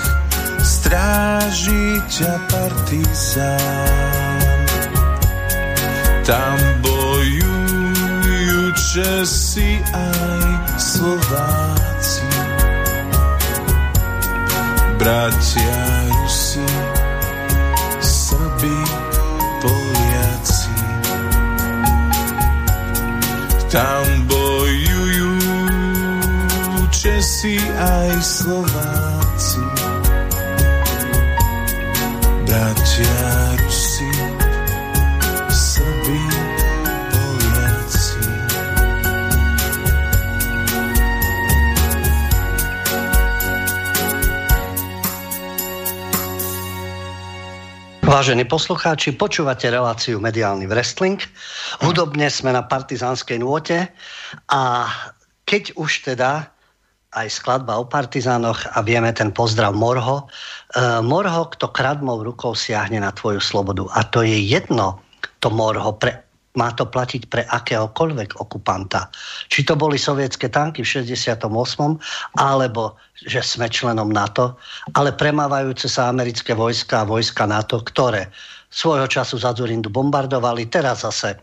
stráži 0.59 2.03
ťa 2.11 2.35
partizán. 2.51 4.43
Tam 6.27 6.59
bojujú 6.83 8.75
Česi 8.75 9.79
aj 9.87 10.75
Slováci. 10.75 12.27
Bratia 14.99 15.79
Rusi, 16.11 16.67
Srbi, 18.03 18.79
Poliaci. 19.63 20.75
Tam 23.71 24.27
bojujú 24.27 24.44
Česi 27.35 27.59
aj 27.75 28.15
Slováci. 28.23 29.59
Bratia 32.47 33.27
Rusi, 33.59 34.07
Srbi, 35.51 36.21
Poliaci. 37.11 38.23
Vážení 47.99 48.47
poslucháči, 48.47 49.11
počúvate 49.11 49.67
reláciu 49.67 50.23
Mediálny 50.23 50.71
wrestling. 50.71 51.19
Hudobne 51.83 52.31
sme 52.31 52.55
na 52.55 52.63
partizánskej 52.63 53.43
nôte 53.43 53.91
a 54.47 54.87
keď 55.43 55.75
už 55.75 56.15
teda 56.15 56.54
aj 57.15 57.27
skladba 57.31 57.79
o 57.79 57.87
partizánoch 57.87 58.67
a 58.75 58.83
vieme 58.83 59.09
ten 59.15 59.31
pozdrav 59.31 59.71
Morho. 59.71 60.27
E, 60.75 60.99
Morho, 60.99 61.47
kto 61.55 61.71
kradmou 61.71 62.19
rukou 62.19 62.51
siahne 62.51 62.99
na 62.99 63.15
tvoju 63.15 63.39
slobodu. 63.39 63.87
A 63.95 64.03
to 64.03 64.21
je 64.21 64.35
jedno, 64.35 64.99
to 65.39 65.47
Morho, 65.47 65.95
pre, 65.95 66.25
má 66.59 66.71
to 66.75 66.87
platiť 66.87 67.27
pre 67.31 67.43
akéhokoľvek 67.47 68.39
okupanta. 68.39 69.11
Či 69.47 69.67
to 69.67 69.79
boli 69.79 69.99
sovietské 69.99 70.51
tanky 70.51 70.83
v 70.83 70.91
68. 71.03 71.47
alebo 72.39 72.99
že 73.15 73.39
sme 73.43 73.71
členom 73.71 74.11
NATO, 74.11 74.59
ale 74.95 75.15
premávajúce 75.15 75.87
sa 75.87 76.11
americké 76.11 76.51
vojska 76.51 77.03
a 77.03 77.09
vojska 77.09 77.47
NATO, 77.47 77.79
ktoré 77.79 78.31
svojho 78.71 79.07
času 79.07 79.39
za 79.39 79.55
Zurindu 79.55 79.87
bombardovali, 79.87 80.67
teraz 80.67 81.07
zase 81.07 81.39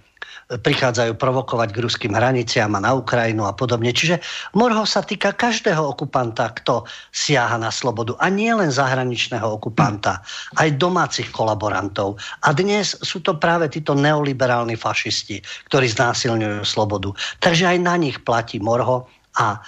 prichádzajú 0.60 1.16
provokovať 1.16 1.68
k 1.72 1.80
ruským 1.80 2.12
hraniciam 2.12 2.72
a 2.76 2.84
na 2.84 2.92
Ukrajinu 2.92 3.48
a 3.48 3.56
podobne. 3.56 3.94
Čiže 3.94 4.20
Morho 4.52 4.84
sa 4.84 5.00
týka 5.00 5.32
každého 5.32 5.80
okupanta, 5.80 6.52
kto 6.52 6.84
siaha 7.14 7.56
na 7.56 7.72
slobodu. 7.72 8.18
A 8.20 8.28
nie 8.28 8.52
len 8.52 8.68
zahraničného 8.68 9.46
okupanta, 9.56 10.20
aj 10.60 10.76
domácich 10.76 11.32
kolaborantov. 11.32 12.20
A 12.44 12.52
dnes 12.52 12.98
sú 13.00 13.24
to 13.24 13.38
práve 13.38 13.72
títo 13.72 13.96
neoliberálni 13.96 14.76
fašisti, 14.76 15.40
ktorí 15.72 15.88
znásilňujú 15.88 16.60
slobodu. 16.66 17.14
Takže 17.40 17.72
aj 17.72 17.78
na 17.80 17.94
nich 17.96 18.20
platí 18.20 18.60
Morho 18.60 19.08
a 19.40 19.64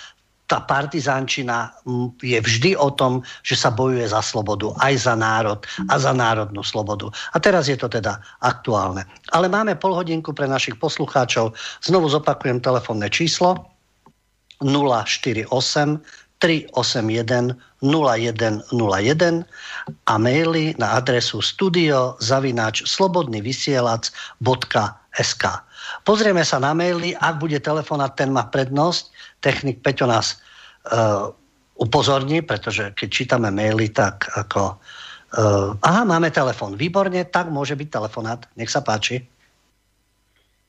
tá 0.55 0.63
partizánčina 0.63 1.75
je 2.23 2.39
vždy 2.39 2.79
o 2.79 2.95
tom, 2.95 3.27
že 3.43 3.59
sa 3.59 3.75
bojuje 3.75 4.07
za 4.07 4.23
slobodu, 4.23 4.71
aj 4.79 4.95
za 5.03 5.19
národ 5.19 5.59
a 5.91 5.99
za 5.99 6.15
národnú 6.15 6.63
slobodu. 6.63 7.11
A 7.35 7.43
teraz 7.43 7.67
je 7.67 7.75
to 7.75 7.91
teda 7.91 8.23
aktuálne. 8.39 9.03
Ale 9.35 9.51
máme 9.51 9.75
pol 9.75 9.99
hodinku 9.99 10.31
pre 10.31 10.47
našich 10.47 10.79
poslucháčov. 10.79 11.59
Znovu 11.83 12.07
zopakujem 12.07 12.63
telefónne 12.63 13.11
číslo 13.11 13.67
048 14.63 15.51
381 16.39 17.59
0101 17.83 18.71
a 20.07 20.15
maily 20.23 20.79
na 20.79 21.03
adresu 21.03 21.43
studio 21.43 22.15
zavinač 22.23 22.87
slobodnyvysielac.sk 22.87 25.45
Pozrieme 26.05 26.45
sa 26.45 26.61
na 26.61 26.75
maily, 26.77 27.17
ak 27.19 27.39
bude 27.41 27.61
telefonát, 27.61 28.17
ten 28.17 28.33
má 28.33 28.45
prednosť 28.49 29.11
technik 29.41 29.83
Peťo 29.85 30.07
nás 30.09 30.44
upozorní, 31.75 32.45
pretože 32.45 32.93
keď 32.95 33.09
čítame 33.11 33.49
maily, 33.51 33.91
tak 33.91 34.29
ako... 34.37 34.79
Uh, 35.35 35.75
aha, 35.83 36.07
máme 36.07 36.31
telefon. 36.31 36.79
Výborne, 36.79 37.27
tak 37.27 37.51
môže 37.51 37.75
byť 37.75 37.89
telefonát. 37.91 38.47
Nech 38.55 38.71
sa 38.71 38.87
páči. 38.87 39.19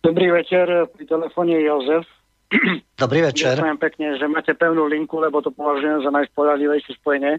Dobrý 0.01 0.33
večer, 0.33 0.89
pri 0.89 1.05
telefóne 1.05 1.61
Jozef. 1.61 2.09
Dobrý 3.01 3.21
večer. 3.21 3.61
Ďakujem 3.61 3.81
pekne, 3.81 4.07
že 4.17 4.25
máte 4.25 4.53
pevnú 4.57 4.89
linku, 4.89 5.21
lebo 5.21 5.41
to 5.41 5.53
považujem 5.53 6.01
za 6.01 6.09
najspodadlivejšie 6.09 6.97
spojenie. 6.97 7.37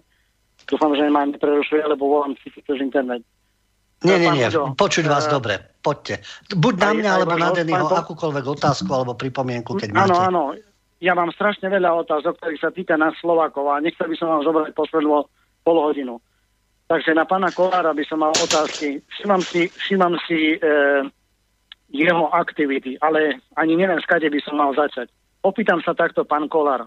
Dúfam, 0.71 0.95
že 0.95 1.07
ma 1.11 1.27
neprerušuje, 1.27 1.83
lebo 1.83 2.11
volám 2.11 2.35
si 2.43 2.51
cez 2.51 2.79
internet. 2.79 3.23
Nie, 4.05 4.21
nie, 4.21 4.29
nie, 4.29 4.49
počuť 4.77 5.09
vás 5.09 5.25
eh, 5.25 5.33
dobre. 5.33 5.55
Poďte. 5.81 6.21
Buď 6.53 6.75
na 6.79 6.91
mňa, 6.93 7.11
alebo 7.17 7.35
na 7.41 7.49
Dennyho 7.55 7.89
akúkoľvek 7.89 8.45
otázku 8.45 8.91
alebo 8.93 9.17
pripomienku, 9.17 9.73
keď 9.73 9.89
máte. 9.95 10.13
Áno, 10.13 10.17
áno. 10.21 10.43
Ja 11.01 11.13
mám 11.13 11.33
strašne 11.33 11.69
veľa 11.69 12.07
otázok, 12.07 12.41
ktorých 12.41 12.63
sa 12.63 12.71
týka 12.73 12.97
nás 12.97 13.13
Slovákov 13.21 13.69
a 13.69 13.85
nechcel 13.85 14.09
by 14.09 14.17
som 14.17 14.29
vám 14.33 14.43
zobrať 14.49 14.73
poslednú 14.73 15.29
pol 15.65 15.79
hodinu. 15.83 16.17
Takže 16.87 17.19
na 17.19 17.27
pána 17.27 17.51
Kolára 17.51 17.91
by 17.91 18.05
som 18.07 18.23
mal 18.23 18.33
otázky. 18.39 19.03
Všimam 19.19 19.43
si, 19.51 19.67
všimam 19.75 20.15
si 20.25 20.55
e, 20.55 20.59
jeho 21.91 22.31
aktivity, 22.31 22.95
ale 23.03 23.43
ani 23.59 23.75
neviem, 23.75 23.99
skade 24.01 24.31
by 24.31 24.41
som 24.47 24.55
mal 24.55 24.71
začať. 24.73 25.11
Opýtam 25.43 25.83
sa 25.83 25.99
takto, 25.99 26.23
pán 26.23 26.47
Kolár. 26.47 26.87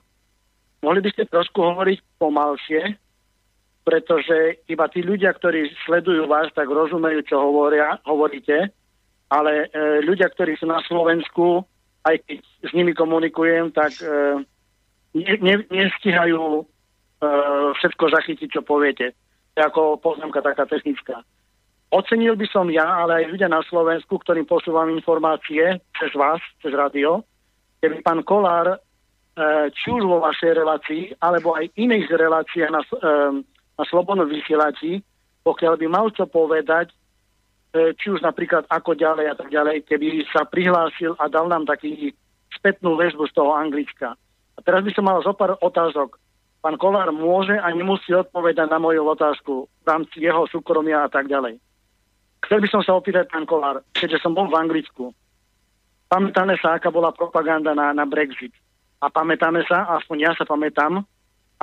Mohli 0.79 1.03
by 1.03 1.09
ste 1.11 1.27
trošku 1.27 1.59
hovoriť 1.59 1.99
pomalšie, 2.15 2.95
pretože 3.83 4.63
iba 4.71 4.87
tí 4.87 5.03
ľudia, 5.03 5.35
ktorí 5.35 5.67
sledujú 5.83 6.31
vás, 6.31 6.47
tak 6.55 6.71
rozumejú, 6.71 7.19
čo 7.27 7.35
hovoria, 7.43 7.99
hovoríte, 8.07 8.71
ale 9.27 9.67
e, 9.67 9.99
ľudia, 10.07 10.31
ktorí 10.31 10.55
sú 10.55 10.65
na 10.71 10.79
Slovensku, 10.87 11.67
aj 12.09 12.17
keď 12.25 12.39
s 12.41 12.71
nimi 12.73 12.91
komunikujem, 12.97 13.71
tak 13.71 13.93
e, 14.01 14.43
ne, 15.15 15.33
ne, 15.39 15.55
nestihajú 15.69 16.41
e, 16.61 16.63
všetko 17.77 18.05
zachytiť, 18.09 18.49
čo 18.49 18.61
poviete. 18.65 19.13
To 19.53 19.55
je 19.61 19.63
ako 19.65 19.81
poznámka 20.01 20.41
taká 20.41 20.65
technická. 20.65 21.21
Ocenil 21.89 22.37
by 22.37 22.47
som 22.53 22.69
ja, 22.69 22.85
ale 22.85 23.25
aj 23.25 23.33
ľudia 23.33 23.49
na 23.49 23.65
Slovensku, 23.65 24.21
ktorým 24.21 24.45
posúvam 24.45 24.93
informácie 24.93 25.81
cez 25.97 26.11
vás, 26.13 26.37
cez 26.61 26.69
rádio, 26.69 27.25
keby 27.81 28.05
pán 28.05 28.21
Kolár, 28.21 28.77
e, 28.77 28.79
či 29.73 29.89
už 29.89 30.05
vo 30.05 30.21
vašej 30.21 30.53
relácii, 30.53 31.03
alebo 31.17 31.57
aj 31.57 31.73
iných 31.73 32.05
reláciách 32.13 32.71
na, 32.73 32.81
e, 32.85 32.97
na 33.73 33.83
Slobodnom 33.89 34.29
vysielači, 34.29 35.01
pokiaľ 35.41 35.73
by 35.81 35.87
mal 35.89 36.13
čo 36.13 36.29
povedať, 36.29 36.93
či 37.73 38.07
už 38.09 38.25
napríklad 38.25 38.65
ako 38.65 38.97
ďalej 38.97 39.25
a 39.29 39.35
tak 39.37 39.49
ďalej, 39.53 39.85
keby 39.85 40.25
sa 40.33 40.45
prihlásil 40.45 41.13
a 41.21 41.29
dal 41.29 41.45
nám 41.45 41.69
taký 41.69 42.13
spätnú 42.49 42.97
väzbu 42.97 43.29
z 43.29 43.33
toho 43.37 43.53
Anglicka. 43.53 44.17
A 44.57 44.59
teraz 44.65 44.81
by 44.81 44.91
som 44.91 45.05
mal 45.05 45.21
zo 45.21 45.31
pár 45.37 45.55
otázok. 45.61 46.17
Pán 46.59 46.75
Kolár 46.75 47.07
môže 47.15 47.55
a 47.55 47.71
nemusí 47.71 48.11
odpovedať 48.11 48.67
na 48.67 48.81
moju 48.81 49.07
otázku 49.07 49.69
v 49.69 49.85
rámci 49.87 50.19
jeho 50.19 50.43
súkromia 50.51 51.07
a 51.07 51.09
tak 51.09 51.31
ďalej. 51.31 51.55
Chcel 52.43 52.59
by 52.59 52.67
som 52.67 52.81
sa 52.83 52.99
opýtať, 52.99 53.31
pán 53.31 53.47
Kolár, 53.47 53.85
keďže 53.95 54.19
som 54.19 54.35
bol 54.35 54.51
v 54.51 54.59
Anglicku, 54.59 55.15
pamätáme 56.11 56.59
sa, 56.59 56.75
aká 56.75 56.91
bola 56.91 57.15
propaganda 57.15 57.71
na, 57.71 57.95
na 57.95 58.03
Brexit. 58.03 58.51
A 58.99 59.07
pamätáme 59.07 59.63
sa, 59.63 59.87
aspoň 59.95 60.17
ja 60.19 60.31
sa 60.35 60.43
pamätám, 60.43 60.99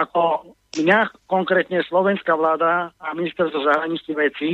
ako 0.00 0.54
mňa 0.80 1.28
konkrétne 1.28 1.84
slovenská 1.84 2.32
vláda 2.32 2.92
a 2.96 3.12
ministerstvo 3.12 3.60
zahraničných 3.64 4.16
vecí 4.16 4.50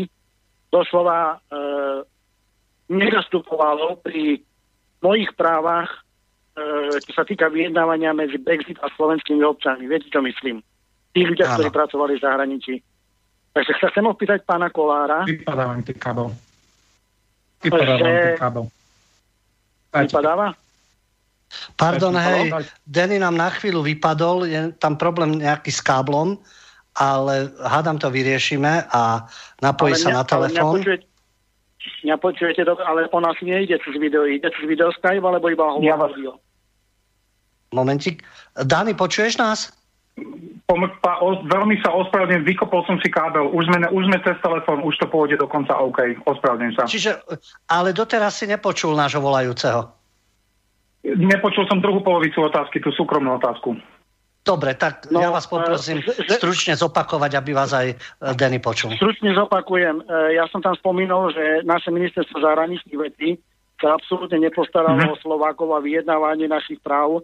doslova 0.72 1.36
e, 1.36 1.60
nezastupovalo 2.88 4.00
pri 4.00 4.40
mojich 5.04 5.28
právach, 5.36 5.92
e, 6.56 6.96
čo 7.04 7.12
sa 7.12 7.28
týka 7.28 7.52
vyjednávania 7.52 8.16
medzi 8.16 8.40
Brexit 8.40 8.80
a 8.80 8.88
slovenskými 8.96 9.44
občanmi. 9.44 9.84
Viete, 9.84 10.08
čo 10.08 10.24
myslím? 10.24 10.64
Tí 11.12 11.28
ľudia, 11.28 11.52
Áno. 11.52 11.60
ktorí 11.60 11.68
pracovali 11.68 12.12
v 12.16 12.24
zahraničí. 12.24 12.74
Takže 13.52 13.72
sa 13.76 13.92
chcem 13.92 14.08
opýtať 14.08 14.48
pána 14.48 14.72
Kolára, 14.72 15.28
Vypadávam 15.28 15.84
ti 15.84 15.92
kábel. 15.92 16.32
Vypadávam 17.60 18.00
Že- 18.00 18.16
ti 18.16 18.40
kábel. 18.40 18.64
Vypadáva? 19.92 20.48
Pardon, 21.76 22.16
hej. 22.16 22.48
Denny 22.88 23.20
nám 23.20 23.36
na 23.36 23.52
chvíľu 23.52 23.84
vypadol, 23.84 24.48
je 24.48 24.72
tam 24.80 24.96
problém 24.96 25.36
nejaký 25.36 25.68
s 25.68 25.84
káblom, 25.84 26.40
ale 26.94 27.50
hádam 27.60 27.96
to 27.98 28.12
vyriešime 28.12 28.84
a 28.88 29.24
napojí 29.60 29.96
sa 29.96 30.12
mňa- 30.12 30.16
na 30.16 30.22
ale 30.22 30.28
telefón. 30.28 30.74
mňa 32.04 32.16
počujete 32.18 32.62
ale 32.62 33.08
on 33.10 33.24
asi 33.26 33.42
nejde 33.44 33.78
cez 33.82 33.94
video. 33.98 34.22
Ide 34.28 34.50
cez 34.52 34.64
video 34.68 34.92
Skype, 34.94 35.24
alebo 35.24 35.48
iba 35.50 35.66
hovor 35.66 35.82
Ja 35.82 35.96
vás- 35.96 36.12
audio? 36.14 36.38
Momentík. 37.72 38.20
Dani, 38.54 38.92
počuješ 38.92 39.40
nás? 39.40 39.72
O, 40.68 40.76
veľmi 41.48 41.80
sa 41.80 41.88
ospravedlňujem, 41.92 42.44
vykopol 42.44 42.84
som 42.84 43.00
si 43.00 43.08
kábel. 43.08 43.48
Už 43.48 43.64
sme, 43.64 43.88
už 43.88 44.04
sme 44.12 44.18
cez 44.20 44.36
telefón, 44.44 44.84
už 44.84 44.94
to 45.00 45.08
pôjde 45.08 45.40
dokonca 45.40 45.72
OK. 45.80 46.20
Ospravedlňujem 46.28 46.74
sa. 46.76 46.84
Čiže, 46.84 47.16
ale 47.68 47.96
doteraz 47.96 48.36
si 48.36 48.44
nepočul 48.44 48.92
nášho 48.92 49.24
volajúceho. 49.24 49.88
Nepočul 51.02 51.64
som 51.66 51.80
druhú 51.80 52.04
polovicu 52.04 52.44
otázky, 52.44 52.78
tú 52.78 52.92
súkromnú 52.92 53.40
otázku. 53.40 53.74
Dobre, 54.42 54.74
tak 54.74 55.06
No, 55.06 55.22
ja 55.22 55.30
vás 55.30 55.46
poprosím 55.46 55.98
e, 55.98 56.10
že- 56.18 56.34
stručne 56.34 56.74
zopakovať, 56.74 57.32
aby 57.32 57.50
vás 57.52 57.70
aj 57.70 57.88
e, 57.88 57.96
Denny 58.34 58.58
počul. 58.58 58.90
Stručne 58.92 59.30
zopakujem. 59.32 60.02
E, 60.02 60.34
Ja 60.34 60.50
som 60.50 60.58
tam 60.58 60.74
spomínal, 60.74 61.30
že 61.30 61.62
naše 61.62 61.88
ministerstvo 61.88 62.42
zahraničných 62.42 62.98
vecí 63.00 63.38
sa 63.78 63.94
absolútne 63.94 64.38
nepostaralo 64.40 64.98
o 65.08 65.20
Slovákov 65.20 65.70
a 65.72 65.80
vyjednávanie 65.80 66.46
našich 66.46 66.78
práv, 66.78 67.22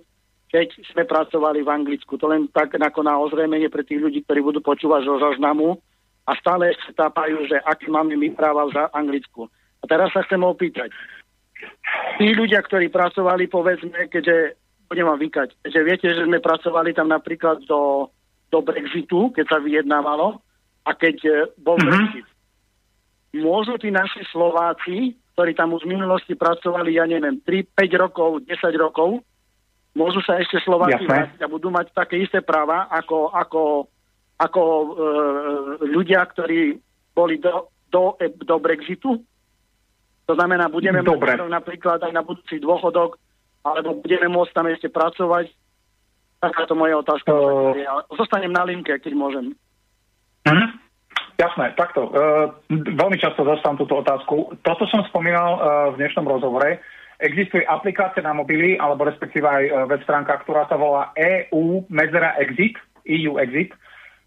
keď 0.49 0.71
sme 0.87 1.03
pracovali 1.05 1.61
v 1.61 1.69
Anglicku. 1.69 2.15
To 2.17 2.27
len 2.27 2.47
tak 2.49 2.73
ako 2.73 3.01
na 3.01 3.19
ozrejmenie 3.19 3.67
pre 3.67 3.83
tých 3.83 3.99
ľudí, 3.99 4.23
ktorí 4.23 4.39
budú 4.41 4.59
počúvať 4.61 5.03
zo 5.03 5.19
záznamu 5.19 5.75
a 6.23 6.33
stále 6.35 6.71
ešte 6.71 6.95
tápajú, 6.95 7.47
že 7.47 7.59
aké 7.63 7.87
máme 7.87 8.15
my 8.15 8.31
práva 8.31 8.63
v 8.65 8.75
za- 8.75 8.91
Anglicku. 8.93 9.51
A 9.79 9.87
teraz 9.87 10.11
sa 10.11 10.23
chcem 10.23 10.39
opýtať. 10.39 10.91
Tí 12.17 12.31
ľudia, 12.31 12.63
ktorí 12.63 12.87
pracovali, 12.89 13.47
povedzme, 13.47 14.07
keďže 14.07 14.55
budem 14.89 15.05
vám 15.05 15.21
vykať, 15.21 15.49
že 15.69 15.81
viete, 15.85 16.09
že 16.09 16.25
sme 16.25 16.41
pracovali 16.41 16.97
tam 16.97 17.13
napríklad 17.13 17.61
do, 17.65 18.09
do 18.49 18.59
Brexitu, 18.61 19.31
keď 19.31 19.45
sa 19.47 19.59
vyjednávalo 19.61 20.41
a 20.83 20.91
keď 20.93 21.17
e, 21.23 21.33
bol 21.61 21.77
Mhm. 21.77 21.85
Brexit. 21.87 22.27
Môžu 23.29 23.77
tí 23.77 23.93
naši 23.93 24.25
Slováci, 24.33 25.13
ktorí 25.37 25.53
tam 25.53 25.77
už 25.77 25.85
v 25.85 25.93
minulosti 25.95 26.33
pracovali, 26.33 26.97
ja 26.97 27.05
neviem, 27.05 27.37
3, 27.45 27.69
5 27.77 27.93
rokov, 28.01 28.41
10 28.49 28.57
rokov, 28.75 29.21
môžu 29.93 30.25
sa 30.25 30.41
ešte 30.41 30.57
Slováci 30.65 31.05
Jasné. 31.05 31.13
vrátiť 31.13 31.41
a 31.45 31.53
budú 31.53 31.69
mať 31.69 31.93
také 31.93 32.17
isté 32.17 32.41
práva 32.41 32.89
ako, 32.89 33.29
ako, 33.37 33.63
ako 34.41 34.63
e, 34.65 34.87
ľudia, 35.87 36.25
ktorí 36.25 36.81
boli 37.13 37.37
do, 37.37 37.69
do, 37.93 38.17
e, 38.17 38.33
do 38.33 38.57
Brexitu? 38.57 39.21
To 40.25 40.33
znamená, 40.33 40.69
budeme 40.69 41.05
Dobre. 41.05 41.37
mať 41.37 41.49
napríklad 41.49 42.01
aj 42.01 42.13
na 42.13 42.25
budúci 42.25 42.57
dôchodok, 42.59 43.17
alebo 43.65 43.99
budeme 43.99 44.29
môcť 44.31 44.53
tam 44.55 44.67
ešte 44.71 44.89
pracovať? 44.91 45.51
Takáto 46.39 46.79
moja 46.79 47.03
otázka. 47.03 47.31
To- 47.35 47.75
Zostanem 48.15 48.55
na 48.55 48.63
linke, 48.63 48.95
keď 48.99 49.13
môžem. 49.15 49.55
Mhm. 50.47 50.89
Jasné, 51.39 51.71
takto. 51.79 52.11
Uh, 52.11 52.51
veľmi 52.71 53.15
často 53.15 53.47
dostávam 53.47 53.79
túto 53.79 54.03
otázku. 54.03 54.59
Toto 54.67 54.91
som 54.91 55.07
spomínal 55.07 55.51
uh, 55.55 55.63
v 55.95 56.03
dnešnom 56.03 56.27
rozhovore. 56.27 56.83
Existuje 57.23 57.63
aplikácia 57.63 58.23
na 58.27 58.35
mobily, 58.35 58.75
alebo 58.75 59.07
respektíve 59.07 59.47
aj 59.47 59.65
uh, 59.71 59.75
web 59.87 60.03
stránka, 60.03 60.43
ktorá 60.43 60.67
sa 60.67 60.75
volá 60.75 61.15
EU 61.15 61.87
medzera 61.87 62.35
exit, 62.43 62.75
EU 63.07 63.39
exit. 63.39 63.71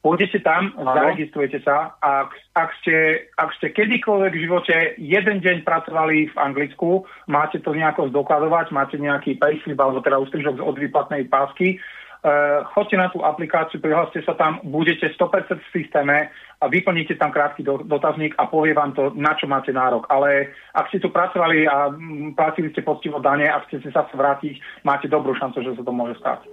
Pôjdete 0.02 0.42
tam, 0.42 0.74
Áno. 0.82 0.98
zaregistrujete 0.98 1.62
sa 1.62 1.94
a 2.02 2.26
ak, 2.26 2.34
ak, 2.58 2.70
ste, 2.82 2.96
ak 3.38 3.54
ste 3.62 3.70
kedykoľvek 3.70 4.34
v 4.34 4.44
živote 4.50 4.76
jeden 4.98 5.38
deň 5.46 5.62
pracovali 5.62 6.34
v 6.34 6.38
Anglicku, 6.42 7.06
máte 7.30 7.62
to 7.62 7.70
nejako 7.78 8.10
zdokladovať, 8.10 8.74
máte 8.74 8.98
nejaký 8.98 9.38
payslip 9.38 9.78
alebo 9.78 10.02
teda 10.02 10.18
ústrižok 10.18 10.58
od 10.58 10.76
výplatnej 10.82 11.30
pásky, 11.30 11.78
Uh, 12.22 12.62
choďte 12.78 12.98
na 13.02 13.10
tú 13.10 13.26
aplikáciu, 13.26 13.82
prihláste 13.82 14.22
sa 14.22 14.38
tam, 14.38 14.62
budete 14.62 15.10
100% 15.10 15.58
v 15.58 15.72
systéme 15.74 16.30
a 16.62 16.70
vyplníte 16.70 17.18
tam 17.18 17.34
krátky 17.34 17.66
do, 17.66 17.82
dotazník 17.82 18.38
a 18.38 18.46
povie 18.46 18.78
vám 18.78 18.94
to, 18.94 19.10
na 19.18 19.34
čo 19.34 19.50
máte 19.50 19.74
nárok. 19.74 20.06
Ale 20.06 20.54
ak 20.78 20.94
ste 20.94 21.02
tu 21.02 21.10
pracovali 21.10 21.66
a 21.66 21.90
mm, 21.90 22.38
platili 22.38 22.70
ste 22.70 22.86
poctivo 22.86 23.18
dane 23.18 23.50
a 23.50 23.66
chcete 23.66 23.90
sa 23.90 24.06
vrátiť, 24.06 24.86
máte 24.86 25.10
dobrú 25.10 25.34
šancu, 25.34 25.66
že 25.66 25.74
sa 25.74 25.82
to 25.82 25.90
môže 25.90 26.14
stať. 26.22 26.46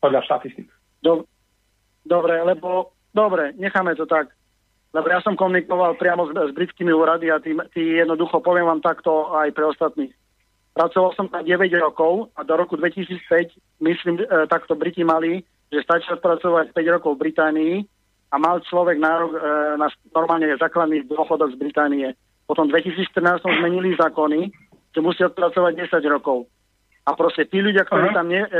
Podľa 0.00 0.24
štatistik. 0.24 0.72
Do, 1.04 1.28
dobre, 2.04 2.40
lebo... 2.44 2.92
Dobre, 3.14 3.54
necháme 3.54 3.94
to 3.94 4.10
tak. 4.10 4.34
Lebo 4.90 5.06
ja 5.06 5.22
som 5.22 5.38
komunikoval 5.38 5.94
priamo 5.94 6.26
s, 6.26 6.34
s 6.34 6.50
britskými 6.50 6.90
úrady 6.90 7.30
a 7.30 7.38
tí, 7.38 7.54
tí 7.70 7.98
jednoducho, 7.98 8.42
poviem 8.42 8.66
vám 8.66 8.82
takto 8.82 9.30
aj 9.34 9.54
pre 9.54 9.70
ostatných. 9.70 10.14
Pracoval 10.74 11.14
som 11.14 11.30
tam 11.30 11.46
9 11.46 11.70
rokov 11.78 12.34
a 12.34 12.42
do 12.42 12.58
roku 12.58 12.74
2005, 12.74 13.54
myslím, 13.86 14.18
e, 14.18 14.26
takto 14.50 14.74
Briti 14.74 15.06
mali, 15.06 15.46
že 15.70 15.86
stačí 15.86 16.10
odpracovať 16.10 16.74
5 16.74 16.94
rokov 16.98 17.14
v 17.14 17.22
Británii 17.30 17.74
a 18.34 18.42
mal 18.42 18.58
človek 18.66 18.98
nárok 18.98 19.38
e, 19.38 19.40
na 19.78 19.86
normálne 20.10 20.50
základný 20.58 21.06
dôchodok 21.06 21.54
z 21.54 21.60
Británie. 21.62 22.08
Potom 22.50 22.66
v 22.66 22.82
2014 22.82 23.46
som 23.46 23.54
zmenili 23.54 23.94
zákony, 23.94 24.50
že 24.90 24.98
musí 24.98 25.22
odpracovať 25.22 25.94
10 25.94 26.02
rokov. 26.10 26.50
A 27.06 27.14
proste 27.14 27.46
tí 27.46 27.62
ľudia, 27.62 27.86
ktorí 27.86 28.10
Aha. 28.10 28.16
tam 28.18 28.26
ne, 28.26 28.42
e, 28.42 28.50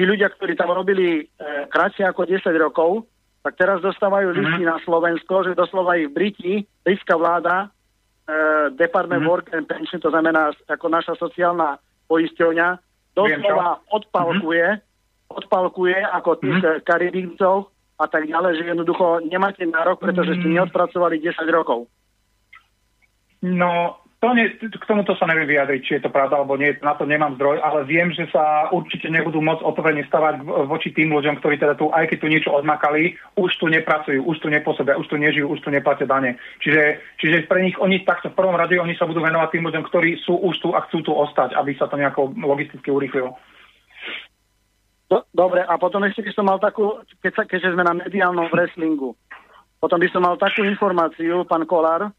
tí 0.00 0.08
ľudia, 0.08 0.32
ktorí 0.32 0.56
tam 0.56 0.72
robili 0.72 1.20
e, 1.20 1.24
kratšie 1.68 2.08
ako 2.08 2.24
10 2.24 2.40
rokov, 2.56 3.04
tak 3.44 3.60
teraz 3.60 3.84
dostávajú 3.84 4.32
listy 4.32 4.64
na 4.64 4.80
Slovensko, 4.80 5.44
že 5.44 5.52
doslova 5.52 6.00
ich 6.00 6.08
Briti, 6.08 6.64
britská 6.80 7.20
vláda, 7.20 7.68
e, 8.24 8.72
Department 8.80 9.20
Mhm. 9.20 9.28
Work 9.28 9.46
and 9.52 9.68
Pension, 9.68 10.00
to 10.00 10.08
znamená 10.08 10.56
ako 10.72 10.88
naša 10.88 11.20
sociálna 11.20 11.76
poisťovňa, 12.08 12.68
doslova 13.12 13.84
odpalkuje, 13.92 14.80
odpalkuje 15.36 15.96
ako 16.16 16.30
tých 16.40 16.64
Mhm. 16.64 16.64
mm 16.64 16.80
Karibíncov 16.88 17.68
a 18.00 18.08
tak 18.08 18.24
ďalej, 18.24 18.56
že 18.56 18.72
jednoducho 18.72 19.20
nemáte 19.28 19.68
nárok, 19.68 20.00
pretože 20.00 20.40
ste 20.40 20.48
Mhm. 20.48 20.56
neodpracovali 20.64 21.20
10 21.20 21.52
rokov. 21.52 21.92
No, 23.44 24.00
to 24.20 24.28
ne, 24.36 24.52
k 24.52 24.84
tomuto 24.84 25.16
sa 25.16 25.24
neviem 25.24 25.48
vyjadriť, 25.48 25.80
či 25.80 25.92
je 25.96 26.02
to 26.04 26.12
pravda 26.12 26.36
alebo 26.36 26.60
nie, 26.60 26.76
na 26.84 26.92
to 26.92 27.08
nemám 27.08 27.40
zdroj, 27.40 27.56
ale 27.64 27.88
viem, 27.88 28.12
že 28.12 28.28
sa 28.28 28.68
určite 28.68 29.08
nebudú 29.08 29.40
môcť 29.40 29.64
otvorene 29.64 30.04
stavať 30.04 30.44
voči 30.68 30.92
tým 30.92 31.08
ľuďom, 31.16 31.40
ktorí 31.40 31.56
teda 31.56 31.72
tu, 31.80 31.88
aj 31.88 32.04
keď 32.12 32.18
tu 32.20 32.28
niečo 32.28 32.52
odmakali, 32.52 33.16
už 33.40 33.48
tu 33.56 33.72
nepracujú, 33.72 34.20
už 34.20 34.36
tu 34.44 34.52
nepôsobia, 34.52 35.00
už 35.00 35.08
tu 35.08 35.16
nežijú, 35.16 35.48
už 35.48 35.64
tu 35.64 35.72
neplatia 35.72 36.04
dane. 36.04 36.36
Čiže, 36.60 37.00
čiže 37.16 37.48
pre 37.48 37.64
nich 37.64 37.80
oni 37.80 38.04
takto 38.04 38.28
v 38.28 38.36
prvom 38.36 38.60
rade 38.60 38.76
oni 38.76 38.92
sa 39.00 39.08
budú 39.08 39.24
venovať 39.24 39.56
tým 39.56 39.64
ľuďom, 39.64 39.84
ktorí 39.88 40.20
sú 40.20 40.36
už 40.36 40.54
tu 40.60 40.68
a 40.76 40.84
chcú 40.84 41.00
tu 41.00 41.16
ostať, 41.16 41.56
aby 41.56 41.72
sa 41.80 41.88
to 41.88 41.96
nejako 41.96 42.36
logisticky 42.36 42.92
urýchlilo. 42.92 43.40
Do, 45.08 45.24
dobre, 45.32 45.64
a 45.64 45.80
potom 45.80 46.04
ešte 46.04 46.28
by 46.28 46.30
som 46.36 46.44
mal 46.44 46.60
takú, 46.60 47.00
keď 47.24 47.32
sa, 47.34 47.42
keďže 47.48 47.72
sme 47.72 47.88
na 47.88 47.96
mediálnom 47.96 48.52
wrestlingu, 48.52 49.16
potom 49.80 49.96
by 49.96 50.08
som 50.12 50.20
mal 50.28 50.36
takú 50.36 50.60
informáciu, 50.60 51.48
pán 51.48 51.64
Kolár, 51.64 52.12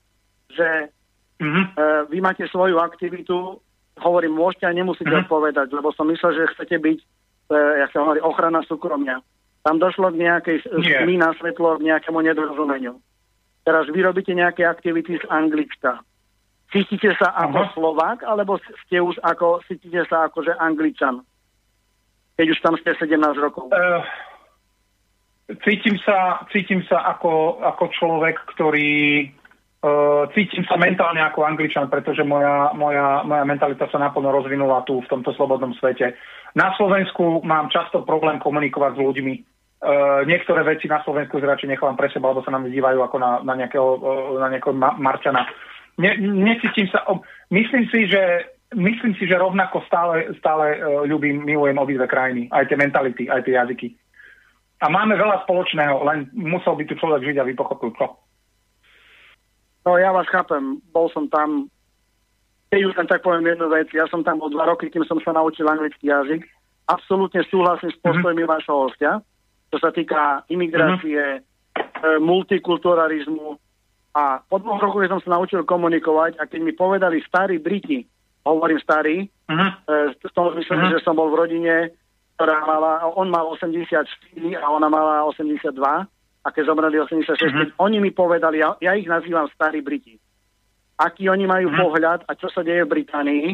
že 0.50 0.90
E, 1.42 1.48
vy 2.08 2.22
máte 2.22 2.46
svoju 2.48 2.78
aktivitu, 2.78 3.58
hovorím, 3.98 4.38
môžete 4.38 4.66
a 4.70 4.78
nemusíte 4.78 5.10
Mhm. 5.10 5.26
odpovedať, 5.26 5.68
lebo 5.74 5.90
som 5.92 6.06
myslel, 6.08 6.38
že 6.38 6.54
chcete 6.54 6.78
byť, 6.78 7.00
e, 7.02 7.58
jak 7.82 7.90
sa 7.92 8.00
hovorí, 8.06 8.22
ochrana 8.22 8.62
súkromia. 8.64 9.20
Tam 9.62 9.78
došlo 9.78 10.10
k 10.10 10.22
nejakej 10.22 10.58
tmy 10.74 11.22
na 11.22 11.34
svetlo, 11.38 11.78
k 11.78 11.86
nejakému 11.90 12.18
nedorozumeniu. 12.22 12.98
Teraz 13.62 13.86
vy 13.94 14.02
robíte 14.02 14.34
nejaké 14.34 14.66
aktivity 14.66 15.22
z 15.22 15.26
Anglicka. 15.30 16.02
Cítite 16.74 17.14
sa 17.20 17.30
ako 17.36 17.60
Aha. 17.62 17.72
Slovák, 17.78 18.20
alebo 18.26 18.58
ste 18.58 18.98
už 18.98 19.22
ako, 19.22 19.62
cítite 19.68 20.02
sa 20.10 20.26
ako, 20.26 20.50
že 20.50 20.58
Angličan? 20.58 21.22
Keď 22.42 22.48
už 22.48 22.60
tam 22.64 22.74
ste 22.82 22.96
17 22.98 23.38
rokov. 23.38 23.70
Eh, 23.70 24.02
cítim 25.62 26.00
sa, 26.02 26.42
cítim 26.50 26.82
sa 26.90 27.06
ako, 27.12 27.60
ako 27.62 27.84
človek, 27.92 28.40
ktorý 28.56 29.30
uh, 29.82 30.30
cítim 30.34 30.64
sa 30.66 30.78
mentálne 30.78 31.22
ako 31.22 31.46
angličan, 31.46 31.90
pretože 31.90 32.22
moja, 32.22 32.74
moja, 32.78 33.26
moja 33.26 33.44
mentalita 33.46 33.90
sa 33.90 33.98
naplno 33.98 34.30
rozvinula 34.30 34.86
tu 34.86 35.02
v 35.02 35.10
tomto 35.10 35.34
slobodnom 35.34 35.74
svete. 35.78 36.16
Na 36.54 36.74
Slovensku 36.78 37.42
mám 37.42 37.74
často 37.74 38.06
problém 38.06 38.38
komunikovať 38.38 38.98
s 38.98 39.04
ľuďmi. 39.04 39.34
Uh, 39.82 40.22
niektoré 40.30 40.62
veci 40.62 40.86
na 40.86 41.02
Slovensku 41.02 41.42
radšej 41.42 41.74
nechávam 41.74 41.98
pre 41.98 42.14
seba, 42.14 42.30
alebo 42.30 42.46
sa 42.46 42.54
nám 42.54 42.70
dívajú 42.70 43.02
ako 43.02 43.18
na, 43.18 43.32
na 43.42 43.54
nejakého, 43.58 43.90
uh, 43.98 44.38
na 44.38 44.48
nejakého 44.54 44.78
ma- 44.78 44.98
Marťana. 44.98 45.50
Ne, 45.98 46.16
necítim 46.22 46.86
sa, 46.88 47.02
o, 47.10 47.26
myslím 47.50 47.90
si, 47.90 48.06
že 48.06 48.46
myslím 48.78 49.18
si, 49.18 49.26
že 49.26 49.42
rovnako 49.42 49.82
stále, 49.90 50.30
stále 50.38 50.78
uh, 50.78 51.04
ľúbim, 51.10 51.42
milujem 51.42 51.82
obidve 51.82 52.06
krajiny, 52.06 52.46
aj 52.54 52.70
tie 52.70 52.78
mentality, 52.78 53.24
aj 53.26 53.42
tie 53.42 53.58
jazyky. 53.58 53.88
A 54.82 54.90
máme 54.90 55.14
veľa 55.14 55.46
spoločného, 55.46 56.02
len 56.10 56.30
musel 56.34 56.74
by 56.74 56.84
tu 56.90 56.98
človek 56.98 57.22
žiť, 57.34 57.38
aby 57.42 57.54
pochopil 57.54 57.94
čo. 57.98 58.18
No 59.86 59.98
ja 59.98 60.14
vás 60.14 60.30
chápem, 60.30 60.78
bol 60.94 61.10
som 61.10 61.26
tam, 61.26 61.66
keď 62.70 62.82
už 62.86 62.94
len 62.98 63.08
tak 63.10 63.26
poviem 63.26 63.50
jednu 63.50 63.68
vec, 63.74 63.90
ja 63.94 64.06
som 64.08 64.22
tam 64.22 64.38
bol 64.38 64.54
dva 64.54 64.70
roky, 64.70 64.94
kým 64.94 65.02
som 65.10 65.18
sa 65.26 65.34
naučil 65.34 65.66
anglický 65.66 66.08
jazyk. 66.14 66.46
Absolútne 66.86 67.42
súhlasím 67.50 67.90
s 67.90 67.98
postojmi 68.02 68.46
mm-hmm. 68.46 68.52
vášho 68.52 68.76
hostia, 68.78 69.12
čo 69.74 69.78
sa 69.82 69.90
týka 69.90 70.46
imigrácie, 70.54 71.42
mm-hmm. 71.42 72.22
multikulturalizmu. 72.22 73.58
A 74.12 74.44
po 74.44 74.60
dvoch 74.60 74.84
rokoch 74.84 75.08
som 75.08 75.24
sa 75.24 75.40
naučil 75.40 75.64
komunikovať 75.64 76.36
a 76.38 76.44
keď 76.44 76.60
mi 76.62 76.74
povedali 76.76 77.24
starí 77.24 77.58
Briti, 77.58 78.04
hovorím 78.44 78.82
starí, 78.82 79.30
Mhm. 79.52 79.68
e, 79.68 79.94
v 80.18 80.32
tom 80.34 80.52
zmysle, 80.56 80.76
Mhm. 80.78 80.92
že 80.98 81.04
som 81.04 81.16
bol 81.16 81.30
v 81.30 81.40
rodine, 81.46 81.76
ktorá 82.36 82.66
mala, 82.66 83.06
on 83.14 83.30
mal 83.30 83.46
84 83.52 84.56
a 84.58 84.66
ona 84.72 84.90
mala 84.90 85.24
82 85.28 86.08
a 86.42 86.50
keď 86.50 86.64
zomreli 86.66 86.98
86, 86.98 87.38
Mhm. 87.44 87.60
keď 87.60 87.70
oni 87.78 87.98
mi 88.00 88.12
povedali, 88.12 88.58
ja, 88.58 88.74
ja 88.80 88.94
ich 88.94 89.06
nazývam 89.06 89.46
starí 89.50 89.80
Briti, 89.80 90.18
aký 90.98 91.28
oni 91.28 91.46
majú 91.46 91.68
Mhm. 91.68 91.78
pohľad 91.78 92.20
a 92.24 92.32
čo 92.34 92.48
sa 92.48 92.62
deje 92.62 92.82
v 92.82 92.92
Británii, 92.92 93.46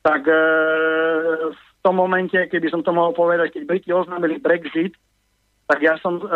tak 0.00 0.22
e, 0.24 0.40
v 1.48 1.58
tom 1.80 1.94
momente, 1.94 2.38
keby 2.38 2.68
som 2.68 2.80
to 2.80 2.90
mohol 2.90 3.12
povedať, 3.12 3.52
keď 3.52 3.62
Briti 3.64 3.90
oznámili 3.90 4.38
Brexit, 4.38 4.94
tak 5.64 5.78
ja 5.78 5.94
som 5.96 6.16
e, 6.16 6.26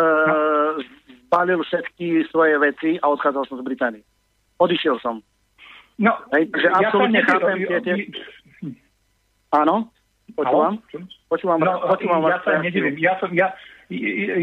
zbalil 1.23 1.59
všetky 1.61 2.27
svoje 2.27 2.55
veci 2.57 2.95
a 2.95 3.07
odchádzal 3.07 3.43
som 3.45 3.57
z 3.57 3.65
Británie. 3.65 4.03
Odišiel 4.55 4.99
som. 4.99 5.19
No, 5.95 6.13
Hej, 6.31 6.49
takže 6.49 6.69
absolútne 6.71 7.21
sa 7.21 7.33
chápem 7.33 7.57
tie- 7.59 7.81
tie- 7.81 8.07
Áno? 9.51 9.89
Počúvam? 10.33 10.81
Počúvam, 11.27 11.59
No, 11.59 11.73
počúvam 11.87 12.21
ja 12.23 12.37
vás. 12.37 12.41
sa 12.41 12.57
nedivím. 12.57 12.97
Ja 12.97 13.13
som, 13.17 13.29
ja, 13.31 13.53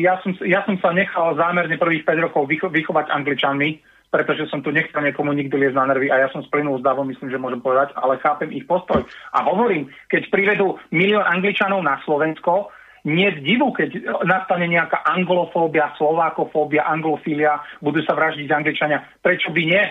ja, 0.00 0.20
som, 0.20 0.36
ja 0.44 0.60
som 0.68 0.76
sa 0.82 0.92
nechal 0.92 1.36
zámerne 1.36 1.80
prvých 1.80 2.04
5 2.04 2.26
rokov 2.28 2.48
vycho, 2.50 2.68
vychovať 2.68 3.08
angličanmi, 3.08 3.80
pretože 4.10 4.50
som 4.50 4.58
tu 4.60 4.74
nechcel 4.74 5.00
niekomu 5.06 5.30
nikto 5.32 5.54
liesť 5.54 5.78
na 5.78 5.94
nervy 5.94 6.10
a 6.10 6.26
ja 6.26 6.28
som 6.34 6.42
splynul 6.42 6.82
s 6.82 6.86
davom, 6.86 7.06
myslím, 7.06 7.30
že 7.30 7.38
môžem 7.38 7.62
povedať, 7.62 7.94
ale 7.94 8.18
chápem 8.18 8.50
ich 8.50 8.66
postoj. 8.66 9.06
A 9.30 9.46
hovorím, 9.46 9.86
keď 10.10 10.28
privedú 10.34 10.76
milión 10.90 11.22
angličanov 11.22 11.80
na 11.86 12.02
Slovensko, 12.02 12.74
nie 13.08 13.32
je 13.32 13.40
divu, 13.40 13.72
keď 13.72 14.20
nastane 14.28 14.68
nejaká 14.68 15.00
anglofóbia, 15.08 15.94
slovákofóbia, 15.96 16.84
anglofília, 16.84 17.64
budú 17.80 18.04
sa 18.04 18.12
vraždiť 18.12 18.50
angličania. 18.50 19.08
Prečo 19.24 19.48
by 19.54 19.62
nie? 19.64 19.82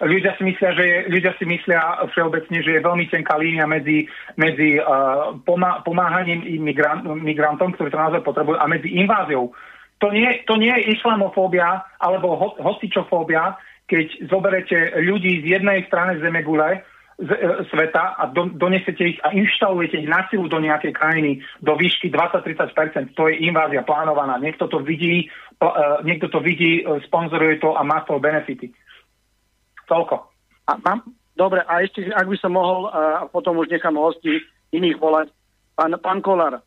Ľudia 0.00 0.32
si 0.40 0.42
myslia, 0.48 0.72
že 0.72 0.84
je, 0.88 0.98
ľudia 1.12 1.36
si 1.36 1.44
myslia 1.44 2.08
všeobecne, 2.16 2.58
že 2.64 2.80
je 2.80 2.86
veľmi 2.86 3.12
tenká 3.12 3.36
línia 3.36 3.68
medzi, 3.68 4.08
medzi 4.40 4.80
uh, 4.80 5.36
pomá, 5.44 5.84
pomáhaním 5.84 6.48
imigran, 6.48 7.04
migrantom, 7.20 7.76
ktorí 7.76 7.92
to 7.92 8.00
naozaj 8.00 8.24
potrebujú, 8.24 8.56
a 8.56 8.64
medzi 8.72 8.88
inváziou. 8.88 9.52
To 10.00 10.08
nie, 10.10 10.42
to 10.48 10.56
nie 10.58 10.72
je 10.72 10.96
islamofóbia 10.96 11.84
alebo 12.00 12.34
ho, 12.34 12.48
hostičofóbia, 12.58 13.60
keď 13.86 14.32
zoberete 14.32 14.96
ľudí 15.04 15.44
z 15.44 15.60
jednej 15.60 15.84
strany 15.86 16.18
zemegule 16.18 16.82
z, 17.22 17.30
e, 17.30 17.64
sveta 17.70 18.18
a 18.18 18.26
do, 18.26 18.50
donesete 18.50 19.04
ich 19.04 19.18
a 19.22 19.30
inštalujete 19.30 20.02
ich 20.02 20.08
na 20.10 20.26
silu 20.26 20.50
do 20.50 20.58
nejakej 20.58 20.92
krajiny 20.96 21.44
do 21.62 21.78
výšky 21.78 22.10
20-30%. 22.10 23.14
To 23.14 23.30
je 23.30 23.44
invázia 23.46 23.86
plánovaná. 23.86 24.42
Niekto 24.42 24.66
to 24.66 24.82
vidí, 24.82 25.30
pl, 25.60 25.70
uh, 25.70 26.02
niekto 26.02 26.26
to 26.32 26.42
vidí, 26.42 26.82
uh, 26.82 26.98
sponzoruje 27.06 27.62
to 27.62 27.78
a 27.78 27.86
má 27.86 28.02
z 28.02 28.10
toho 28.10 28.18
benefity. 28.18 28.74
Toľko. 29.92 30.16
A 30.68 30.72
mám, 30.80 30.98
dobre, 31.36 31.60
a 31.68 31.84
ešte, 31.84 32.08
ak 32.08 32.24
by 32.24 32.36
som 32.40 32.56
mohol, 32.56 32.88
a 32.88 33.28
potom 33.28 33.60
už 33.60 33.68
nechám 33.68 33.92
hosti 34.00 34.40
iných 34.72 34.96
volať. 34.96 35.28
Pán, 35.76 35.92
pán 36.00 36.20
Kolár, 36.24 36.56
e, 36.56 36.62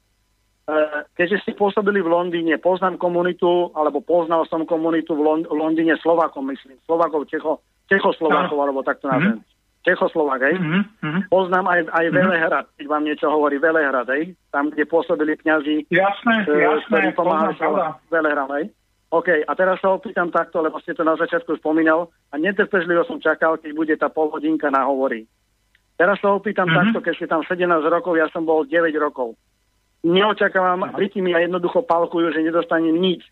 keďže 1.18 1.41
ste 1.41 1.52
pôsobili 1.57 2.06
v 2.06 2.11
Londýne, 2.14 2.61
poznám 2.61 3.02
komunitu, 3.02 3.73
alebo 3.73 4.02
poznal 4.02 4.45
som 4.45 4.65
komunitu 4.69 5.18
v, 5.18 5.22
Lond- 5.26 5.49
v 5.49 5.57
Londýne 5.57 5.97
Slovákov, 5.97 6.45
myslím. 6.49 6.77
Slovákov, 6.85 7.26
Čecho, 7.30 7.61
Čechoslovákov, 7.89 8.57
alebo 8.61 8.85
takto 8.85 9.10
nazvem. 9.10 9.41
Čechoslovák, 9.85 10.41
hej? 10.41 10.56
Mhm, 10.57 10.81
mhm. 11.06 11.19
Poznám 11.30 11.65
aj, 11.69 11.80
aj 11.93 12.06
Velehrad, 12.10 12.65
keď 12.73 12.85
vám 12.89 13.03
niečo 13.06 13.30
hovorí, 13.30 13.61
Velehrad, 13.61 14.10
hej? 14.18 14.34
Tam, 14.49 14.73
kde 14.73 14.85
pôsobili 14.89 15.38
kňazi, 15.38 15.85
Jasné, 15.93 16.35
e, 16.49 16.57
jasné, 16.57 16.89
ktorí 16.89 17.07
pomáhali. 17.14 17.53
Velehrad, 18.10 18.49
hej? 18.57 18.65
OK, 19.15 19.47
a 19.47 19.51
teraz 19.55 19.79
sa 19.79 19.95
opýtam 19.95 20.27
takto, 20.27 20.59
lebo 20.59 20.75
ste 20.83 20.91
to 20.91 20.99
na 21.01 21.15
začiatku 21.15 21.55
spomínal 21.55 22.11
a 22.29 22.35
netrpezlivo 22.35 23.07
som 23.07 23.23
čakal, 23.23 23.55
keď 23.55 23.71
bude 23.71 23.95
tá 23.95 24.11
polhodinka 24.11 24.67
na 24.67 24.83
hovory. 24.83 25.23
Teraz 25.95 26.19
sa 26.19 26.35
opýtam 26.35 26.67
Mhm. 26.67 26.75
takto, 26.75 26.99
keď 26.99 27.13
ste 27.15 27.27
tam 27.31 27.41
17 27.47 27.87
rokov, 27.87 28.19
ja 28.19 28.27
som 28.27 28.43
bol 28.43 28.67
9 28.67 28.91
rokov. 28.99 29.39
Neočakávam, 30.03 30.91
Briti 30.91 31.23
mi 31.23 31.31
aj 31.31 31.47
jednoducho 31.47 31.79
palkujú, 31.81 32.35
že 32.35 32.43
nedostanem 32.43 32.93
nič. 32.93 33.23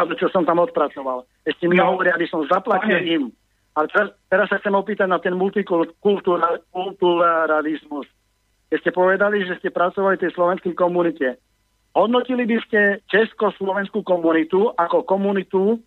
to, 0.00 0.16
čo 0.16 0.32
som 0.32 0.48
tam 0.48 0.56
odpracoval. 0.64 1.28
Ešte 1.44 1.68
mi 1.68 1.76
No, 1.76 1.92
hovoria, 1.92 2.16
aby 2.16 2.24
som 2.24 2.40
zaplatil 2.48 3.04
im. 3.04 3.28
Ale 3.76 3.84
teraz, 3.92 4.08
teraz 4.32 4.48
sa 4.48 4.56
chcem 4.56 4.72
opýtať 4.72 5.04
na 5.04 5.20
ten 5.20 5.36
multikulturalizmus. 5.36 8.08
Keď 8.70 8.78
ste 8.80 8.92
povedali, 8.92 9.44
že 9.44 9.56
ste 9.58 9.68
pracovali 9.68 10.16
v 10.16 10.20
tej 10.24 10.32
slovenskej 10.32 10.72
komunite, 10.72 11.36
hodnotili 11.94 12.46
by 12.46 12.58
ste 12.66 12.80
československú 13.10 14.02
komunitu 14.06 14.70
ako 14.74 15.02
komunitu, 15.04 15.78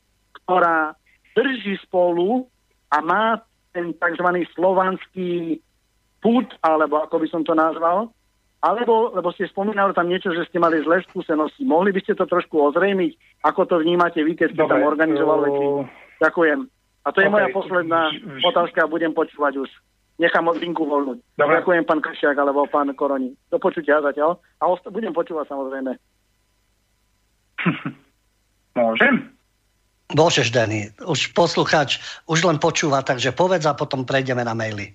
ktorá 0.44 0.96
drží 1.34 1.80
spolu 1.84 2.48
a 2.92 3.02
má 3.02 3.42
ten 3.74 3.96
tzv. 3.98 4.28
slovanský 4.54 5.58
put, 6.22 6.48
alebo 6.62 7.04
ako 7.04 7.16
by 7.20 7.28
som 7.28 7.42
to 7.44 7.58
nazval, 7.58 8.14
alebo, 8.64 9.12
lebo 9.12 9.28
ste 9.36 9.44
spomínali 9.52 9.92
tam 9.92 10.08
niečo, 10.08 10.32
že 10.32 10.48
ste 10.48 10.56
mali 10.56 10.80
zlé 10.88 11.04
skúsenosti. 11.04 11.68
Mohli 11.68 11.92
by 11.92 12.00
ste 12.00 12.16
to 12.16 12.24
trošku 12.24 12.56
ozrejmiť, 12.72 13.44
ako 13.44 13.68
to 13.68 13.76
vnímate 13.84 14.24
vy, 14.24 14.40
keď 14.40 14.56
ste 14.56 14.64
tam 14.64 14.88
organizoval 14.88 15.44
uh, 15.44 15.46
veci? 15.52 15.66
Ďakujem. 16.24 16.60
A 17.04 17.08
to 17.12 17.20
je 17.20 17.28
OK. 17.28 17.34
moja 17.36 17.48
posledná 17.52 18.02
otázka 18.48 18.88
a 18.88 18.92
budem 18.92 19.12
počúvať 19.12 19.68
už. 19.68 19.70
Nechám 20.22 20.46
od 20.46 20.62
linku 20.62 20.86
voľnúť. 20.86 21.18
Dobre. 21.42 21.58
Ďakujem 21.58 21.84
pán 21.90 22.02
Kršiak 22.02 22.38
alebo 22.38 22.70
pán 22.70 22.94
Koroni. 22.94 23.34
Do 23.50 23.58
počutia 23.58 23.98
zatiaľ. 23.98 24.38
A 24.62 24.70
osta- 24.70 24.94
budem 24.94 25.10
počúvať 25.10 25.50
samozrejme. 25.50 25.98
Môžem? 28.78 29.34
Môžeš, 30.14 30.54
Denny. 30.54 30.94
Už 31.02 31.34
poslucháč 31.34 31.98
už 32.30 32.46
len 32.46 32.62
počúva, 32.62 33.02
takže 33.02 33.34
povedz 33.34 33.66
a 33.66 33.74
potom 33.74 34.06
prejdeme 34.06 34.46
na 34.46 34.54
maily. 34.54 34.94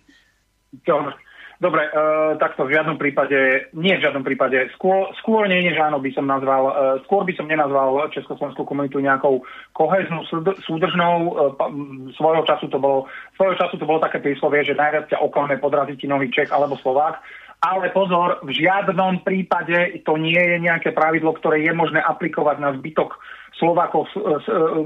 Dobre. 0.86 1.16
Dobre, 1.58 1.90
uh, 1.90 2.38
takto 2.38 2.70
v 2.70 2.78
žiadnom 2.78 3.02
prípade, 3.02 3.66
nie 3.74 3.98
v 3.98 4.04
žiadnom 4.06 4.22
prípade, 4.22 4.70
skôr, 4.78 5.10
skôr 5.18 5.42
nie, 5.50 5.66
než 5.66 5.74
áno 5.82 5.98
by 5.98 6.06
som 6.14 6.22
nazval, 6.22 6.70
uh, 6.70 6.74
skôr 7.02 7.26
by 7.26 7.34
som 7.34 7.50
nenazval 7.50 8.06
Československú 8.14 8.62
komunitu 8.62 9.02
nejakou 9.02 9.42
koheznú, 9.74 10.22
súd- 10.30 10.54
súdržnou, 10.62 11.34
m, 11.58 12.14
svojho 12.14 12.46
času 12.46 12.70
to 12.70 12.78
bolo, 12.78 13.10
svojho 13.34 13.58
času 13.58 13.74
to 13.74 13.90
bolo 13.90 13.98
také 13.98 14.22
príslovie, 14.22 14.62
že 14.62 14.78
najviac 14.78 15.10
ťa 15.10 15.18
oklame 15.18 15.58
podrazí 15.58 15.98
ti 15.98 16.06
nový 16.06 16.30
Čech 16.30 16.54
alebo 16.54 16.78
Slovák, 16.78 17.18
ale 17.58 17.90
pozor, 17.90 18.38
v 18.46 18.54
žiadnom 18.54 19.26
prípade 19.26 19.98
to 20.06 20.14
nie 20.14 20.38
je 20.38 20.62
nejaké 20.62 20.94
pravidlo, 20.94 21.34
ktoré 21.42 21.66
je 21.66 21.74
možné 21.74 21.98
aplikovať 21.98 22.62
na 22.62 22.70
zbytok 22.78 23.18
Slovákov, 23.58 24.06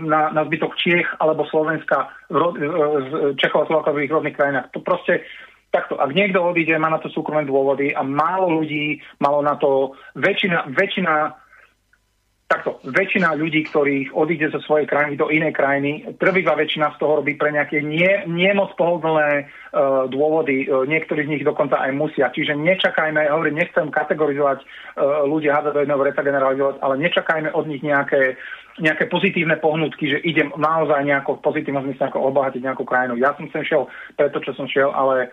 na, 0.09 0.33
na 0.33 0.49
zbytok 0.49 0.73
Čiech 0.81 1.05
alebo 1.21 1.45
Slovenska 1.53 2.09
v 2.33 3.37
Čechov 3.37 3.61
a 3.61 3.69
Slovákov 3.69 3.93
v 3.93 4.09
ich 4.09 4.13
rodných 4.17 4.33
krajinách. 4.33 4.73
To 4.73 4.81
proste 4.81 5.21
takto, 5.73 5.97
ak 5.97 6.13
niekto 6.13 6.39
odíde, 6.45 6.77
má 6.77 6.93
na 6.93 7.01
to 7.01 7.09
súkromné 7.09 7.49
dôvody 7.49 7.97
a 7.97 8.05
málo 8.05 8.61
ľudí 8.61 9.01
malo 9.19 9.41
na 9.41 9.57
to, 9.57 9.97
väčšina, 10.15 10.69
väčšina 10.69 11.43
takto, 12.53 12.85
väčšina 12.85 13.33
ľudí, 13.41 13.65
ktorých 13.73 14.13
odíde 14.13 14.53
zo 14.53 14.61
svojej 14.61 14.85
krajiny 14.85 15.17
do 15.17 15.33
inej 15.33 15.57
krajiny, 15.57 16.05
trvivá 16.21 16.53
väčšina 16.53 16.93
z 16.93 17.01
toho 17.01 17.25
robí 17.25 17.33
pre 17.41 17.49
nejaké 17.49 17.81
nie, 17.81 18.29
nie 18.29 18.53
pohodlné 18.77 19.49
uh, 19.49 20.05
dôvody, 20.13 20.69
uh, 20.69 20.85
niektorí 20.85 21.25
z 21.25 21.33
nich 21.33 21.45
dokonca 21.49 21.81
aj 21.81 21.97
musia. 21.97 22.29
Čiže 22.29 22.53
nečakajme, 22.53 23.25
hovorím, 23.33 23.65
nechcem 23.65 23.89
kategorizovať 23.89 24.61
uh, 24.61 25.25
ľudia, 25.25 25.57
hádzať 25.57 25.73
do 25.73 25.81
jedného 25.81 26.03
vreca 26.05 26.21
generalizovať, 26.21 26.77
ale 26.85 26.95
nečakajme 27.01 27.49
od 27.57 27.65
nich 27.65 27.81
nejaké, 27.81 28.37
nejaké 28.81 29.09
pozitívne 29.09 29.57
pohnutky, 29.57 30.13
že 30.13 30.19
idem 30.21 30.53
naozaj 30.57 31.05
nejako 31.05 31.41
v 31.41 31.45
pozitívnom 31.45 31.85
zmysle 31.89 32.09
ako 32.09 32.29
obohatiť 32.33 32.61
nejakú 32.61 32.85
krajinu. 32.85 33.17
Ja 33.17 33.33
som 33.37 33.49
sem 33.49 33.65
šiel 33.65 33.89
preto, 34.17 34.41
čo 34.45 34.53
som 34.53 34.69
šiel, 34.69 34.93
ale 34.93 35.33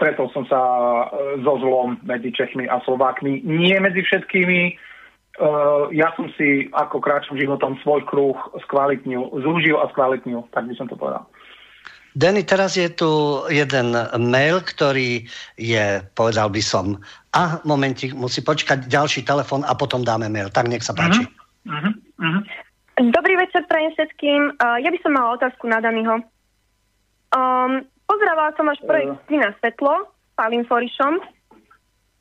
stretol 0.00 0.32
som 0.32 0.48
sa 0.48 0.56
uh, 0.56 1.36
so 1.44 1.60
zlom 1.60 2.00
medzi 2.08 2.32
Čechmi 2.32 2.64
a 2.64 2.80
Slovákmi. 2.80 3.44
Nie 3.44 3.76
medzi 3.84 4.00
všetkými, 4.00 4.88
Uh, 5.40 5.88
ja 5.94 6.12
som 6.20 6.28
si 6.36 6.68
ako 6.68 7.00
kráčom 7.00 7.38
životom 7.38 7.78
svoj 7.80 8.04
kruh 8.04 8.36
skvalitnil, 8.66 9.24
zúžil 9.40 9.78
a 9.78 9.88
skvalitnil, 9.88 10.44
tak 10.52 10.68
by 10.68 10.74
som 10.76 10.84
to 10.84 11.00
povedal. 11.00 11.24
Denny, 12.12 12.42
teraz 12.42 12.74
je 12.74 12.90
tu 12.90 13.40
jeden 13.48 13.94
mail, 14.18 14.60
ktorý 14.60 15.24
je, 15.54 15.84
povedal 16.18 16.50
by 16.50 16.60
som, 16.60 16.98
a 17.32 17.62
momentík, 17.62 18.12
musí 18.12 18.42
počkať 18.42 18.90
ďalší 18.90 19.22
telefon 19.22 19.62
a 19.62 19.72
potom 19.78 20.02
dáme 20.02 20.26
mail. 20.26 20.50
Tak 20.50 20.66
nech 20.66 20.82
sa 20.82 20.92
páči. 20.92 21.22
Uh-huh, 21.64 21.94
uh-huh. 22.20 22.42
Dobrý 23.14 23.38
večer 23.38 23.64
prajem 23.70 23.94
všetkým. 23.94 24.58
Uh, 24.58 24.82
ja 24.82 24.90
by 24.90 24.98
som 25.00 25.14
mala 25.14 25.38
otázku 25.38 25.64
na 25.70 25.78
Daniho. 25.78 26.20
Um, 27.32 27.86
pozerala 28.10 28.50
som 28.58 28.66
váš 28.66 28.82
projekt 28.82 29.22
na 29.30 29.54
svetlo 29.62 30.10
s 30.10 30.30
Palim 30.34 30.66
Forišom 30.66 31.22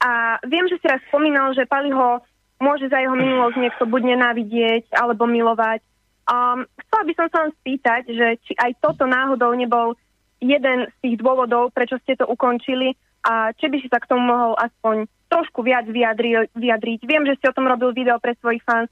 a 0.06 0.38
viem, 0.46 0.70
že 0.70 0.78
si 0.78 0.86
raz 0.86 1.02
spomínal, 1.10 1.58
že 1.58 1.66
Pali 1.66 1.90
ho 1.90 2.22
môže 2.62 2.86
za 2.94 3.02
jeho 3.02 3.18
minulosť 3.18 3.58
niekto 3.58 3.84
buď 3.90 4.14
nenávidieť 4.14 4.94
alebo 4.94 5.26
milovať. 5.26 5.82
Um, 6.30 6.70
chcela 6.86 7.04
by 7.10 7.14
som 7.18 7.28
sa 7.34 7.38
vám 7.42 7.52
spýtať, 7.58 8.04
že 8.14 8.28
či 8.46 8.54
aj 8.54 8.78
toto 8.78 9.10
náhodou 9.10 9.50
nebol 9.58 9.98
jeden 10.38 10.86
z 10.86 10.96
tých 11.02 11.16
dôvodov, 11.18 11.74
prečo 11.74 11.98
ste 12.06 12.14
to 12.14 12.30
ukončili 12.30 12.94
a 13.26 13.52
či 13.58 13.66
by 13.68 13.78
si 13.82 13.90
sa 13.90 13.98
k 13.98 14.08
tomu 14.14 14.30
mohol 14.30 14.54
aspoň 14.56 15.10
trošku 15.28 15.66
viac 15.66 15.90
vyjadri- 15.90 16.48
vyjadriť. 16.54 17.00
Viem, 17.04 17.26
že 17.26 17.36
ste 17.42 17.50
o 17.50 17.56
tom 17.58 17.66
robil 17.66 17.92
video 17.92 18.22
pre 18.22 18.38
svojich 18.40 18.62
fans, 18.64 18.88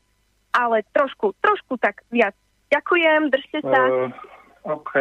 ale 0.52 0.82
trošku, 0.92 1.38
trošku 1.40 1.78
tak 1.78 2.02
viac. 2.10 2.34
Ďakujem, 2.74 3.22
držte 3.32 3.60
sa. 3.64 3.82
Uh, 3.86 4.12
OK. 4.66 4.92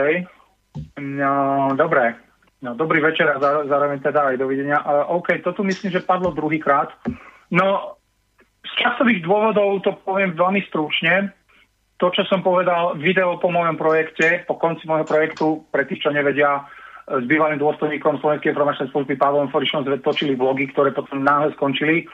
No, 0.99 1.73
dobre. 1.77 2.17
No, 2.65 2.73
dobrý 2.73 3.05
večer 3.05 3.29
a 3.29 3.37
zá- 3.37 3.69
zároveň 3.69 4.01
teda 4.01 4.33
aj 4.33 4.37
dovidenia. 4.41 4.81
Uh, 4.81 5.21
OK, 5.21 5.45
to 5.45 5.53
tu 5.53 5.63
myslím, 5.65 5.93
že 5.93 6.05
padlo 6.05 6.33
druhýkrát. 6.33 6.89
No, 7.53 8.01
z 8.65 8.73
časových 8.81 9.23
dôvodov 9.23 9.85
to 9.85 9.93
poviem 10.03 10.33
veľmi 10.35 10.65
stručne. 10.67 11.31
To, 11.97 12.13
čo 12.13 12.29
som 12.29 12.45
povedal, 12.45 12.97
video 13.01 13.41
po 13.41 13.49
mojom 13.49 13.77
projekte, 13.81 14.45
po 14.45 14.57
konci 14.61 14.85
môjho 14.85 15.09
projektu, 15.09 15.65
pre 15.73 15.89
tých, 15.89 16.05
čo 16.05 16.11
nevedia, 16.13 16.65
s 17.07 17.25
bývalým 17.25 17.63
dôstojníkom 17.63 18.19
Slovenskej 18.19 18.51
informačnej 18.51 18.91
služby 18.91 19.15
Pavlom 19.15 19.49
Forišom 19.55 19.87
sme 19.87 20.03
točili 20.03 20.35
vlogy, 20.35 20.67
ktoré 20.75 20.91
potom 20.91 21.23
náhle 21.23 21.55
skončili. 21.55 22.05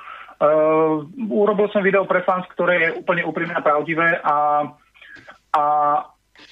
Uh, 0.42 1.06
urobil 1.32 1.70
som 1.70 1.86
video 1.86 2.04
pre 2.04 2.20
fans, 2.26 2.44
ktoré 2.52 2.90
je 2.90 2.98
úplne 2.98 3.24
úprimné 3.24 3.54
a 3.56 3.64
pravdivé 3.64 4.20
a, 4.20 4.68
a, 5.54 5.64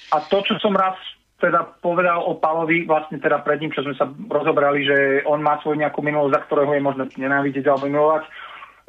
a 0.09 0.17
to, 0.31 0.41
čo 0.47 0.57
som 0.63 0.73
raz 0.73 0.95
teda 1.41 1.81
povedal 1.81 2.21
o 2.21 2.37
Palovi, 2.37 2.85
vlastne 2.85 3.17
teda 3.17 3.41
pred 3.41 3.57
ním, 3.57 3.73
čo 3.73 3.81
sme 3.81 3.97
sa 3.97 4.05
rozobrali, 4.07 4.85
že 4.85 4.97
on 5.25 5.41
má 5.41 5.57
svoju 5.59 5.81
nejakú 5.81 6.05
minulosť, 6.05 6.33
za 6.37 6.41
ktorého 6.45 6.71
je 6.77 6.85
možné 6.85 7.03
nenávidieť 7.17 7.65
alebo 7.65 7.89
milovať, 7.89 8.23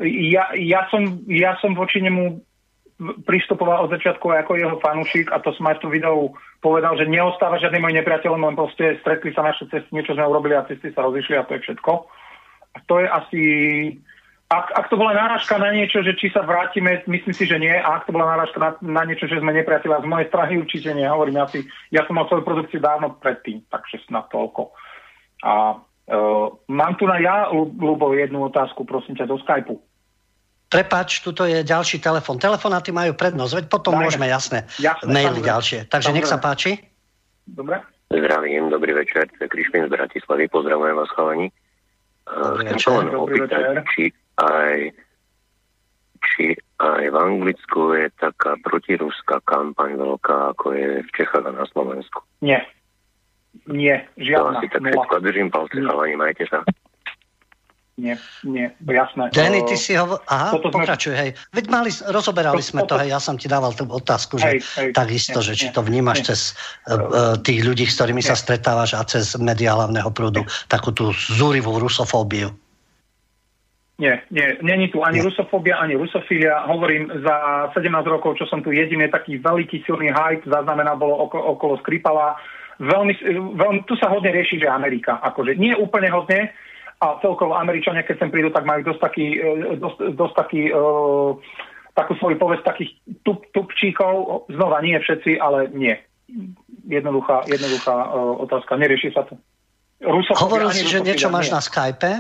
ja, 0.09 0.51
ja, 0.57 0.89
som, 0.89 1.25
ja 1.29 1.55
som 1.61 1.77
voči 1.77 2.01
nemu 2.01 2.41
pristupoval 3.27 3.87
od 3.87 3.93
začiatku 3.93 4.31
ako 4.31 4.53
jeho 4.55 4.77
fanúšik 4.79 5.35
a 5.35 5.43
to 5.43 5.51
som 5.59 5.67
aj 5.67 5.81
v 5.81 5.83
tom 5.83 5.91
videu 5.91 6.19
povedal, 6.63 6.95
že 6.95 7.11
neostáva 7.11 7.59
žiadny 7.59 7.83
môj 7.83 7.99
nepriateľ, 7.99 8.39
len 8.39 8.55
proste 8.55 9.03
stretli 9.03 9.35
sa 9.35 9.43
naše 9.43 9.67
cesty, 9.67 9.91
niečo 9.91 10.15
sme 10.15 10.29
urobili 10.29 10.55
a 10.55 10.67
cesty 10.71 10.95
sa 10.95 11.03
rozišli 11.03 11.35
a 11.35 11.47
to 11.47 11.59
je 11.59 11.65
všetko. 11.67 11.93
A 12.73 12.79
to 12.87 12.95
je 13.03 13.07
asi... 13.11 13.43
Ak, 14.53 14.69
ak 14.77 14.87
to 14.93 15.01
bola 15.01 15.17
náražka 15.17 15.57
na 15.57 15.73
niečo, 15.73 16.05
že 16.05 16.13
či 16.13 16.29
sa 16.29 16.45
vrátime, 16.45 17.01
myslím 17.09 17.33
si, 17.33 17.49
že 17.49 17.57
nie. 17.57 17.73
A 17.73 17.97
ak 17.97 18.05
to 18.05 18.13
bola 18.13 18.37
náražka 18.37 18.61
na, 18.61 18.77
na 18.85 19.09
niečo, 19.09 19.25
že 19.25 19.41
sme 19.41 19.49
nepriateľa 19.57 20.05
z 20.05 20.11
mojej 20.13 20.29
strany, 20.29 20.61
určite 20.61 20.93
nie. 20.93 21.09
Hovorím, 21.09 21.41
ja, 21.41 21.47
si, 21.49 21.65
ja 21.89 22.05
som 22.05 22.21
mal 22.21 22.29
svoju 22.29 22.45
produkciu 22.45 22.77
dávno 22.77 23.17
predtým, 23.17 23.65
takže 23.73 24.05
snad 24.05 24.29
toľko. 24.29 24.77
A 25.41 25.81
uh, 25.81 26.47
mám 26.69 27.01
tu 27.01 27.09
na 27.09 27.17
ja, 27.17 27.49
Lubo, 27.49 28.13
jednu 28.13 28.45
otázku, 28.53 28.85
prosím 28.85 29.17
ťa, 29.17 29.25
do 29.25 29.41
Skypeu. 29.41 29.81
Prepač, 30.69 31.25
tuto 31.25 31.49
je 31.49 31.65
ďalší 31.65 32.01
telefon. 32.01 32.37
Telefonáty 32.37 32.93
majú 32.93 33.17
prednosť, 33.17 33.53
veď 33.57 33.65
potom 33.73 33.97
Dajme. 33.97 34.05
môžeme 34.05 34.27
jasné, 34.29 34.69
Jasné, 34.77 35.09
maily 35.09 35.41
samozrejme. 35.41 35.49
ďalšie. 35.49 35.79
Takže 35.89 36.11
nech 36.13 36.29
sa 36.29 36.37
páči. 36.37 36.81
Dobre? 37.49 37.81
Zdravím, 38.13 38.69
dobrý 38.69 38.93
večer, 38.93 39.29
to 39.33 39.45
je 39.45 39.49
Krišpin 39.49 39.89
z 39.89 39.93
Bratislavy, 39.93 40.49
pozdravujem 40.53 40.97
vás 40.97 41.09
chalani. 41.17 41.49
Dobrý 42.29 42.65
Chcem 42.69 42.77
večer. 42.77 42.85
sa 42.85 42.99
len 43.01 43.09
Dobrý 43.09 43.37
opýtať, 43.41 43.63
večer. 43.65 43.77
či 43.93 44.03
aj, 44.37 44.95
či 46.23 46.55
aj 46.79 47.05
v 47.05 47.17
Anglicku 47.17 47.95
je 47.95 48.11
taká 48.17 48.57
protiruská 48.61 49.43
kampaň 49.43 49.95
veľká, 49.95 50.55
ako 50.55 50.73
je 50.73 50.89
v 51.03 51.11
Čechách 51.13 51.45
a 51.45 51.53
na 51.53 51.67
Slovensku. 51.69 52.23
Nie. 52.41 52.63
Nie, 53.69 54.09
To 54.17 54.23
žiadna. 54.25 54.59
asi 54.59 54.67
tak 54.67 54.81
nula. 54.81 54.93
všetko. 54.97 55.15
Držím 55.21 55.49
palce, 55.49 55.77
chalani, 55.77 56.17
majte 56.17 56.45
sa. 56.49 56.65
Nie, 57.93 58.17
nie, 58.43 58.73
jasné. 58.81 59.29
Denny, 59.31 59.61
O, 59.61 59.69
ty 59.69 59.77
si 59.77 59.93
ho... 59.93 60.17
Aha, 60.25 60.57
toto 60.57 60.73
sme- 60.73 60.81
pokračuj, 60.81 61.13
hej. 61.13 61.31
Veď 61.53 61.65
mali, 61.69 61.93
rozoberali 62.09 62.65
To- 62.65 62.71
sme 62.73 62.83
to, 62.89 62.97
hej, 62.97 63.13
ja 63.13 63.21
som 63.21 63.37
ti 63.37 63.53
dával 63.53 63.77
tú 63.77 63.85
otázku, 63.85 64.41
že 64.41 64.49
Hej, 64.49 64.59
hej, 64.81 64.89
takisto, 64.97 65.39
nie, 65.39 65.47
že 65.47 65.53
či 65.55 65.67
nie, 65.69 65.75
to 65.77 65.81
vnímaš 65.85 66.19
nie. 66.19 66.27
cez 66.33 66.41
uh, 66.89 67.37
tých 67.37 67.61
ľudí, 67.61 67.85
s 67.85 68.01
ktorými 68.01 68.25
sa 68.25 68.33
Nie. 68.33 68.41
stretávaš 68.41 68.97
a 68.97 69.05
cez 69.05 69.37
médiá 69.37 69.77
hlavného 69.77 70.09
prúdu, 70.09 70.41
takú 70.67 70.89
tú 70.91 71.13
zúrivú 71.13 71.77
rusofóbiu. 71.77 72.57
Nie, 74.01 74.25
nie, 74.33 74.57
není 74.65 74.89
tu 74.89 75.05
ani 75.05 75.21
Nie. 75.21 75.29
rusofóbia, 75.29 75.77
ani 75.77 75.95
rusofília. 76.01 76.65
Hovorím, 76.67 77.13
za 77.23 77.69
17 77.77 78.09
rokov, 78.09 78.41
čo 78.41 78.49
som 78.49 78.65
tu 78.65 78.73
jediný 78.73 79.07
taký 79.13 79.39
veľký 79.39 79.85
silný 79.85 80.09
hype, 80.11 80.49
zaznamená 80.49 80.97
bolo 80.97 81.29
okolo, 81.29 81.45
okolo 81.55 81.75
Skripala. 81.85 82.41
Veľmi, 82.81 83.15
veľmi, 83.55 83.85
tu 83.85 83.95
sa 84.01 84.09
hodne 84.09 84.33
rieši, 84.33 84.59
že 84.59 84.67
Amerika. 84.67 85.21
Akože 85.21 85.55
nie 85.55 85.77
úplne 85.77 86.09
hodne, 86.09 86.51
a 87.03 87.19
celkovo 87.19 87.59
Američania, 87.59 88.07
keď 88.07 88.17
sem 88.23 88.31
prídu, 88.31 88.55
tak 88.55 88.63
majú 88.63 88.87
dosť 88.87 89.01
taký, 89.03 89.27
e, 89.35 89.75
dosť, 89.75 90.15
dosť 90.15 90.35
taký 90.39 90.71
uh, 90.71 91.35
takú 91.99 92.15
svoju 92.23 92.39
povesť 92.39 92.63
takých 92.63 92.91
tup, 93.27 93.43
tupčíkov. 93.51 94.47
Znova 94.47 94.79
nie 94.87 94.95
všetci, 94.95 95.35
ale 95.43 95.67
nie. 95.75 95.99
Jednoduchá, 96.87 97.43
jednoduchá 97.51 97.97
uh, 98.07 98.47
otázka. 98.47 98.79
Nerieši 98.79 99.11
sa 99.19 99.27
to. 99.27 99.35
Rusofóbia, 99.99 100.43
Hovoril 100.47 100.71
si, 100.71 100.87
že 100.87 101.03
niečo 101.03 101.27
máš 101.27 101.51
nie. 101.51 101.55
na 101.59 101.61
Skype. 101.63 102.11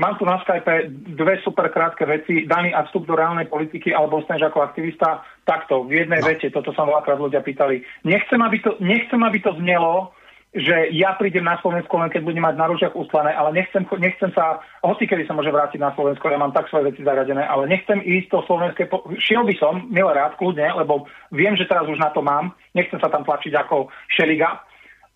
Mám 0.00 0.16
tu 0.16 0.24
na 0.24 0.40
Skype 0.40 0.88
dve 1.12 1.44
super 1.44 1.68
krátke 1.68 2.08
veci. 2.08 2.48
Daný 2.48 2.72
a 2.72 2.88
vstup 2.88 3.04
do 3.04 3.12
reálnej 3.12 3.52
politiky 3.52 3.92
alebo 3.92 4.24
ostaneš 4.24 4.48
ako 4.48 4.64
aktivista. 4.64 5.20
Takto, 5.44 5.84
v 5.84 6.00
jednej 6.00 6.24
No. 6.24 6.28
vete, 6.32 6.48
toto 6.48 6.72
sa 6.72 6.88
veľakrát 6.88 7.20
ľudia 7.20 7.44
pýtali. 7.44 7.84
Nechcem 8.08 8.40
aby, 8.40 8.64
to, 8.64 8.80
nechcem, 8.80 9.20
aby 9.20 9.38
to 9.44 9.52
znelo, 9.60 10.16
že 10.56 10.90
ja 10.96 11.14
prídem 11.20 11.44
na 11.44 11.60
Slovensku 11.60 11.94
len 12.00 12.08
keď 12.10 12.26
budem 12.26 12.42
mať 12.42 12.56
na 12.56 12.66
ručiach 12.66 12.96
ustlané, 12.96 13.30
ale 13.36 13.54
nechcem, 13.54 13.86
nechcem 13.86 14.32
sa, 14.34 14.58
hoci 14.82 15.06
kedy 15.06 15.28
sa 15.28 15.36
môže 15.36 15.52
vrátiť 15.52 15.78
na 15.78 15.94
Slovensko, 15.94 16.26
ja 16.26 16.42
mám 16.42 16.50
tak 16.50 16.66
svoje 16.66 16.90
veci 16.90 17.06
zaradené, 17.06 17.46
ale 17.46 17.70
nechcem 17.70 18.02
ísť 18.02 18.34
to 18.34 18.38
slovenské, 18.50 18.90
po... 18.90 19.06
šiel 19.14 19.46
by 19.46 19.54
som, 19.62 19.86
milé 19.94 20.10
rád, 20.10 20.34
kľudne, 20.42 20.66
lebo 20.74 21.06
viem, 21.30 21.54
že 21.54 21.70
teraz 21.70 21.86
už 21.86 22.02
na 22.02 22.10
to 22.10 22.18
mám, 22.18 22.50
nechcem 22.74 22.98
sa 22.98 23.06
tam 23.06 23.22
tlačiť 23.22 23.54
ako 23.62 23.94
šeliga, 24.10 24.58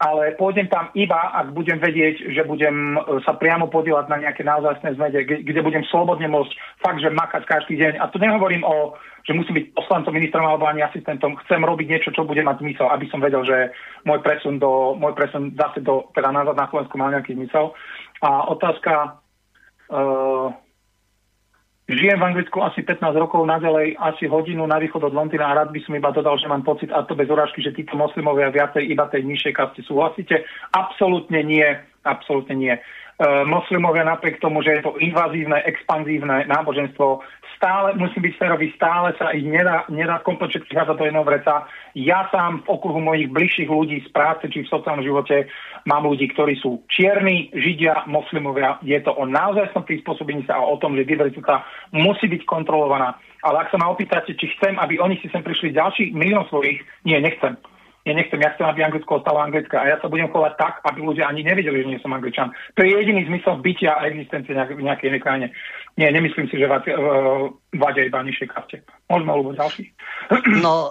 ale 0.02 0.34
pôjdem 0.34 0.66
tam 0.66 0.90
iba, 0.98 1.30
ak 1.38 1.54
budem 1.54 1.78
vedieť, 1.78 2.34
že 2.34 2.42
budem 2.42 2.98
e, 2.98 3.22
sa 3.22 3.38
priamo 3.38 3.70
podielať 3.70 4.10
na 4.10 4.18
nejaké 4.26 4.42
naozajstné 4.42 4.98
zmede, 4.98 5.22
kde, 5.22 5.60
budem 5.62 5.86
slobodne 5.86 6.26
môcť 6.26 6.50
fakt, 6.82 6.98
že 6.98 7.14
makať 7.14 7.42
každý 7.46 7.78
deň. 7.78 8.02
A 8.02 8.10
tu 8.10 8.18
nehovorím 8.18 8.66
o, 8.66 8.98
že 9.22 9.38
musím 9.38 9.62
byť 9.62 9.66
poslancom, 9.78 10.10
ministrom 10.10 10.42
alebo 10.42 10.66
ani 10.66 10.82
asistentom. 10.82 11.38
Chcem 11.46 11.62
robiť 11.62 11.86
niečo, 11.86 12.10
čo 12.10 12.26
bude 12.26 12.42
mať 12.42 12.58
zmysel, 12.58 12.90
aby 12.90 13.06
som 13.06 13.22
vedel, 13.22 13.46
že 13.46 13.70
môj 14.02 14.18
presun, 14.18 14.58
do, 14.58 14.98
môj 14.98 15.14
presun 15.14 15.54
zase 15.54 15.78
do, 15.78 16.10
teda 16.10 16.34
nazad 16.34 16.58
na 16.58 16.66
Slovensku 16.66 16.98
mal 16.98 17.14
nejaký 17.14 17.38
zmysel. 17.38 17.70
A 18.18 18.50
otázka, 18.50 19.22
uh, 19.94 20.50
Žijem 21.84 22.16
v 22.16 22.26
Anglicku 22.32 22.64
asi 22.64 22.80
15 22.80 23.12
rokov, 23.12 23.44
naďalej 23.44 24.00
asi 24.00 24.24
hodinu 24.24 24.64
na 24.64 24.80
východ 24.80 25.04
od 25.04 25.12
Londýna 25.12 25.52
a 25.52 25.56
rád 25.60 25.68
by 25.68 25.84
som 25.84 25.92
iba 25.92 26.08
dodal, 26.16 26.40
že 26.40 26.48
mám 26.48 26.64
pocit, 26.64 26.88
a 26.88 27.04
to 27.04 27.12
bez 27.12 27.28
urážky, 27.28 27.60
že 27.60 27.76
títo 27.76 27.92
moslimovia 27.92 28.48
viacej 28.48 28.88
iba 28.88 29.04
tej 29.12 29.28
nižšej 29.28 29.52
kaste 29.52 29.84
súhlasíte. 29.84 30.48
Absolútne 30.72 31.44
nie, 31.44 31.68
absolútne 32.08 32.56
nie. 32.56 32.72
E, 32.72 32.80
moslimovia 33.44 34.00
napriek 34.00 34.40
tomu, 34.40 34.64
že 34.64 34.80
je 34.80 34.88
to 34.88 34.96
invazívne, 34.96 35.60
expanzívne 35.60 36.48
náboženstvo, 36.48 37.20
stále, 37.56 37.96
musím 37.96 38.28
byť 38.28 38.34
férový, 38.38 38.70
stále 38.76 39.16
sa 39.16 39.32
ich 39.32 39.42
nedá, 39.42 39.88
nedá 39.88 40.20
komplet 40.20 40.52
všetkých 40.52 40.94
do 40.94 41.04
jedného 41.04 41.26
vreca. 41.26 41.66
Ja 41.96 42.28
sám 42.28 42.62
v 42.66 42.70
okruhu 42.74 43.00
mojich 43.00 43.30
bližších 43.30 43.70
ľudí 43.70 44.02
z 44.04 44.08
práce 44.12 44.46
či 44.50 44.62
v 44.62 44.70
sociálnom 44.70 45.06
živote 45.06 45.48
mám 45.88 46.04
ľudí, 46.04 46.28
ktorí 46.32 46.58
sú 46.60 46.84
čierni, 46.90 47.48
židia, 47.54 48.04
moslimovia. 48.10 48.78
Je 48.84 48.98
to 49.00 49.14
o 49.14 49.24
naozajstnom 49.24 49.86
prispôsobení 49.88 50.44
sa 50.44 50.60
a 50.60 50.66
o 50.66 50.76
tom, 50.76 50.94
že 50.98 51.08
diverzita 51.08 51.64
musí 51.94 52.28
byť 52.28 52.42
kontrolovaná. 52.44 53.16
Ale 53.44 53.64
ak 53.64 53.70
sa 53.72 53.80
ma 53.80 53.92
opýtate, 53.92 54.36
či 54.36 54.50
chcem, 54.56 54.76
aby 54.80 55.00
oni 55.00 55.20
si 55.20 55.28
sem 55.28 55.44
prišli 55.44 55.76
ďalší 55.76 56.16
milión 56.16 56.48
svojich, 56.48 56.80
nie, 57.04 57.18
nechcem 57.20 57.56
ja 58.04 58.12
nechcem, 58.12 58.36
ja 58.36 58.52
chcem, 58.52 58.68
aby 58.68 58.84
Anglicko 58.84 59.16
ostalo 59.16 59.40
Anglická 59.40 59.80
a 59.80 59.88
ja 59.88 59.96
sa 59.96 60.12
budem 60.12 60.28
chovať 60.28 60.60
tak, 60.60 60.84
aby 60.84 61.00
ľudia 61.00 61.24
ani 61.24 61.40
nevedeli, 61.40 61.80
že 61.80 61.88
nie 61.88 62.00
som 62.04 62.12
Angličan. 62.12 62.52
To 62.76 62.84
je 62.84 62.92
jediný 62.92 63.24
zmysel 63.24 63.64
bytia 63.64 63.96
a 63.96 64.12
existencie 64.12 64.52
v 64.52 64.84
nejakej 64.84 65.24
krajine. 65.24 65.48
Nie, 65.94 66.10
nemyslím 66.10 66.50
si, 66.50 66.58
že 66.58 66.66
vadia 66.66 68.02
iba 68.02 68.26
nižšej 68.26 68.48
kaste. 68.50 68.82
Môžeme, 69.06 69.30
alebo 69.30 69.54
ďalší. 69.54 69.94
No, 70.58 70.90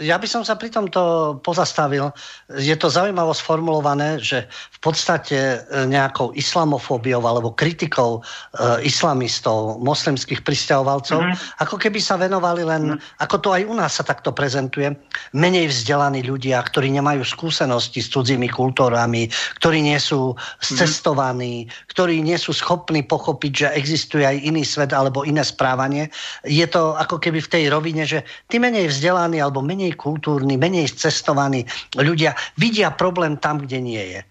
ja 0.00 0.16
by 0.16 0.24
som 0.24 0.40
sa 0.40 0.56
pri 0.56 0.72
tomto 0.72 1.36
pozastavil. 1.44 2.08
Je 2.56 2.72
to 2.80 2.88
zaujímavo 2.88 3.36
sformulované, 3.36 4.16
že 4.16 4.48
v 4.48 4.78
podstate 4.80 5.36
e, 5.36 5.56
nejakou 5.84 6.32
islamofóbiou 6.32 7.20
alebo 7.20 7.52
kritikou 7.52 8.20
e, 8.20 8.20
islamistov, 8.88 9.76
moslimských 9.84 10.40
pristahovalcov, 10.48 11.20
mm-hmm. 11.20 11.60
ako 11.60 11.76
keby 11.76 12.00
sa 12.00 12.16
venovali 12.16 12.64
len, 12.64 12.96
mm-hmm. 12.96 13.20
ako 13.20 13.36
to 13.44 13.48
aj 13.52 13.62
u 13.68 13.74
nás 13.76 13.92
sa 14.00 14.04
takto 14.04 14.32
prezentuje, 14.32 14.96
menej 15.36 15.68
vzdelaní 15.68 16.24
ľudia, 16.24 16.64
ktorí 16.64 16.88
nemajú 16.96 17.20
skúsenosti 17.20 18.00
s 18.00 18.08
cudzími 18.08 18.48
kultúrami, 18.48 19.28
ktorí 19.60 19.84
nie 19.84 20.00
sú 20.00 20.32
scestovaní, 20.64 21.68
mm-hmm. 21.68 21.88
ktorí 21.92 22.24
nie 22.24 22.40
sú 22.40 22.56
schopní 22.56 23.04
pochopiť, 23.04 23.52
že 23.52 23.68
existuje 23.76 24.24
aj 24.24 24.40
iný 24.40 24.64
svet 24.64 24.96
alebo 24.96 25.28
iné 25.28 25.44
správanie. 25.44 26.08
Je 26.48 26.64
to 26.64 26.96
ako 26.96 27.20
keby 27.20 27.44
v 27.44 27.52
tej 27.52 27.64
rovine, 27.68 28.08
že 28.08 28.24
tí 28.48 28.56
menej 28.56 28.88
vzdelaní 28.88 29.36
alebo 29.36 29.60
menej 29.60 29.81
menej 29.82 29.98
kultúrni, 29.98 30.54
menej 30.54 30.94
cestovaní 30.94 31.66
ľudia 31.98 32.38
vidia 32.54 32.94
problém 32.94 33.34
tam, 33.34 33.58
kde 33.58 33.82
nie 33.82 34.04
je. 34.14 34.22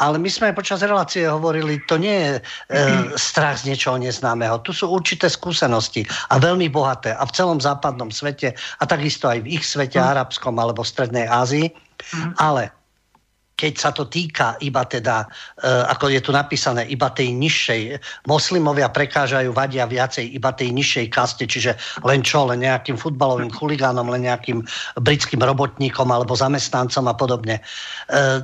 Ale 0.00 0.16
my 0.16 0.30
sme 0.30 0.56
počas 0.56 0.80
relácie 0.80 1.26
hovorili, 1.26 1.82
to 1.84 1.98
nie 1.98 2.14
je 2.14 2.32
e, 2.38 2.40
strach 3.18 3.58
z 3.66 3.74
niečoho 3.74 3.98
neznámeho. 3.98 4.62
Tu 4.62 4.70
sú 4.70 4.86
určité 4.86 5.26
skúsenosti 5.26 6.06
a 6.30 6.38
veľmi 6.38 6.70
bohaté. 6.70 7.12
A 7.18 7.26
v 7.26 7.34
celom 7.34 7.58
západnom 7.58 8.08
svete, 8.08 8.54
a 8.54 8.82
takisto 8.86 9.26
aj 9.26 9.42
v 9.42 9.58
ich 9.58 9.66
svete, 9.66 9.98
mm. 9.98 10.06
arabskom 10.06 10.54
alebo 10.56 10.86
v 10.86 10.92
Strednej 10.94 11.26
Ázii. 11.26 11.74
Mm. 12.16 12.32
Ale 12.38 12.72
keď 13.60 13.74
sa 13.76 13.92
to 13.92 14.08
týka 14.08 14.56
iba 14.64 14.88
teda, 14.88 15.28
e, 15.60 15.68
ako 15.68 16.08
je 16.08 16.20
tu 16.24 16.32
napísané, 16.32 16.88
iba 16.88 17.12
tej 17.12 17.36
nižšej, 17.36 18.00
moslimovia 18.24 18.88
prekážajú, 18.88 19.52
vadia 19.52 19.84
viacej 19.84 20.32
iba 20.32 20.48
tej 20.56 20.72
nižšej 20.72 21.06
kaste, 21.12 21.44
čiže 21.44 21.76
len 22.08 22.24
čo, 22.24 22.48
len 22.48 22.64
nejakým 22.64 22.96
futbalovým 22.96 23.52
chuligánom, 23.52 24.08
len 24.08 24.24
nejakým 24.24 24.64
britským 24.96 25.44
robotníkom 25.44 26.08
alebo 26.08 26.32
zamestnancom 26.32 27.04
a 27.04 27.12
podobne. 27.12 27.60
E, 27.60 27.62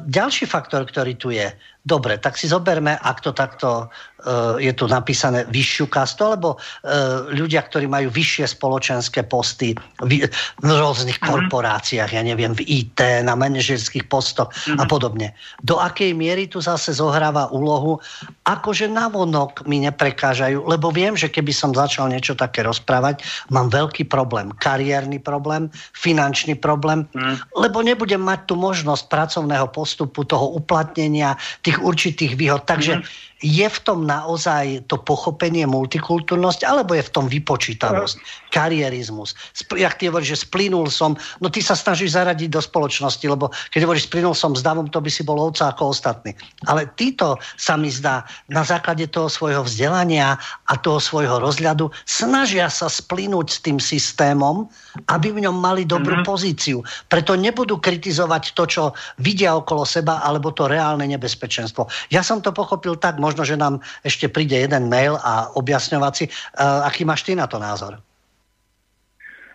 ďalší 0.05 0.45
faktor, 0.45 0.85
ktorý 0.85 1.17
tu 1.17 1.33
je, 1.33 1.49
dobre, 1.87 2.19
tak 2.19 2.35
si 2.35 2.51
zoberme, 2.51 2.99
ak 2.99 3.23
to 3.23 3.31
takto 3.31 3.87
Eh, 4.27 4.59
je 4.59 4.73
tu 4.75 4.91
napísané 4.91 5.47
vyššiu 5.47 5.87
kastu, 5.87 6.27
alebo 6.27 6.59
eh, 6.59 7.31
ľudia, 7.31 7.63
ktorí 7.63 7.87
majú 7.87 8.11
vyššie 8.11 8.59
spoločenské 8.59 9.23
posty 9.23 9.79
v 10.03 10.27
rôznych 10.67 11.23
mhm. 11.23 11.27
korporáciách, 11.31 12.11
ja 12.11 12.23
neviem, 12.27 12.51
v 12.51 12.67
IT, 12.67 12.99
na 13.23 13.39
manažerských 13.39 14.11
postoch 14.11 14.51
a 14.75 14.83
mhm. 14.83 14.91
podobne. 14.91 15.31
Do 15.63 15.79
akej 15.79 16.11
miery 16.11 16.51
tu 16.51 16.59
zase 16.59 16.99
zohráva 16.99 17.53
úlohu, 17.55 18.03
akože 18.51 18.91
navonok 18.91 19.63
mi 19.71 19.85
neprekážajú, 19.87 20.67
lebo 20.67 20.91
viem, 20.91 21.15
že 21.15 21.31
keby 21.31 21.55
som 21.55 21.71
začal 21.71 22.11
niečo 22.11 22.35
také 22.35 22.67
rozprávať, 22.67 23.23
mám 23.55 23.71
veľký 23.71 24.11
problém, 24.11 24.51
kariérny 24.59 25.23
problém, 25.23 25.71
finančný 25.95 26.59
problém, 26.59 27.07
mm. 27.15 27.55
lebo 27.55 27.79
nebudem 27.79 28.25
mať 28.25 28.51
tu 28.51 28.55
možnosť 28.59 29.07
pracovného 29.07 29.71
postupu, 29.71 30.27
toho 30.27 30.57
uplatnenia, 30.59 31.39
tých 31.63 31.76
určitých 31.81 32.39
výhod. 32.39 32.65
Takže 32.65 33.01
mm 33.01 33.27
je 33.45 33.69
v 33.69 33.79
tom 33.85 34.09
naozaj 34.09 34.89
to 34.89 34.97
pochopenie 34.97 35.69
multikultúrnosť, 35.69 36.65
alebo 36.65 36.97
je 36.97 37.05
v 37.05 37.13
tom 37.13 37.29
vypočítavosť, 37.29 38.17
karierizmus. 38.49 39.37
Jak 39.77 40.01
ty 40.01 40.09
hovoríš, 40.09 40.41
že 40.41 40.49
splynul 40.49 40.89
som, 40.89 41.21
no 41.45 41.53
ty 41.53 41.61
sa 41.61 41.77
snažíš 41.77 42.17
zaradiť 42.17 42.49
do 42.49 42.65
spoločnosti, 42.65 43.21
lebo 43.29 43.53
keď 43.77 43.85
hovoríš 43.85 44.09
splynul 44.09 44.33
som 44.33 44.57
s 44.57 44.65
davom, 44.65 44.89
to 44.89 45.05
by 45.05 45.13
si 45.13 45.21
bol 45.21 45.37
ovca 45.37 45.69
ako 45.69 45.93
ostatní. 45.93 46.33
Ale 46.65 46.89
títo 46.97 47.37
sa 47.61 47.77
mi 47.77 47.93
zdá 47.93 48.25
na 48.49 48.65
základe 48.65 49.05
toho 49.13 49.29
svojho 49.29 49.69
vzdelania 49.69 50.41
a 50.73 50.75
toho 50.81 50.97
svojho 50.97 51.37
rozhľadu 51.37 51.93
snažia 52.09 52.73
sa 52.73 52.89
splynúť 52.89 53.53
s 53.53 53.59
tým 53.61 53.77
systémom, 53.77 54.65
aby 55.05 55.29
v 55.37 55.45
ňom 55.45 55.57
mali 55.57 55.85
dobrú 55.85 56.21
mm-hmm. 56.21 56.31
pozíciu. 56.31 56.81
Preto 57.13 57.37
nebudú 57.37 57.77
kritizovať 57.79 58.57
to, 58.57 58.65
čo 58.65 58.83
vidia 59.21 59.53
okolo 59.53 59.85
seba, 59.85 60.25
alebo 60.25 60.53
to 60.53 60.67
reálne 60.67 61.05
nebezpečenstvo. 61.05 61.87
Ja 62.09 62.25
som 62.25 62.41
to 62.41 62.51
pochopil 62.51 62.97
tak, 62.97 63.21
možno, 63.21 63.45
že 63.45 63.61
nám 63.61 63.85
ešte 64.03 64.27
príde 64.33 64.57
jeden 64.57 64.89
mail 64.89 65.21
a 65.21 65.53
objasňovať 65.55 66.13
si. 66.17 66.25
Uh, 66.57 66.87
aký 66.89 67.05
máš 67.05 67.25
ty 67.29 67.37
na 67.37 67.45
to 67.45 67.61
názor? 67.61 68.01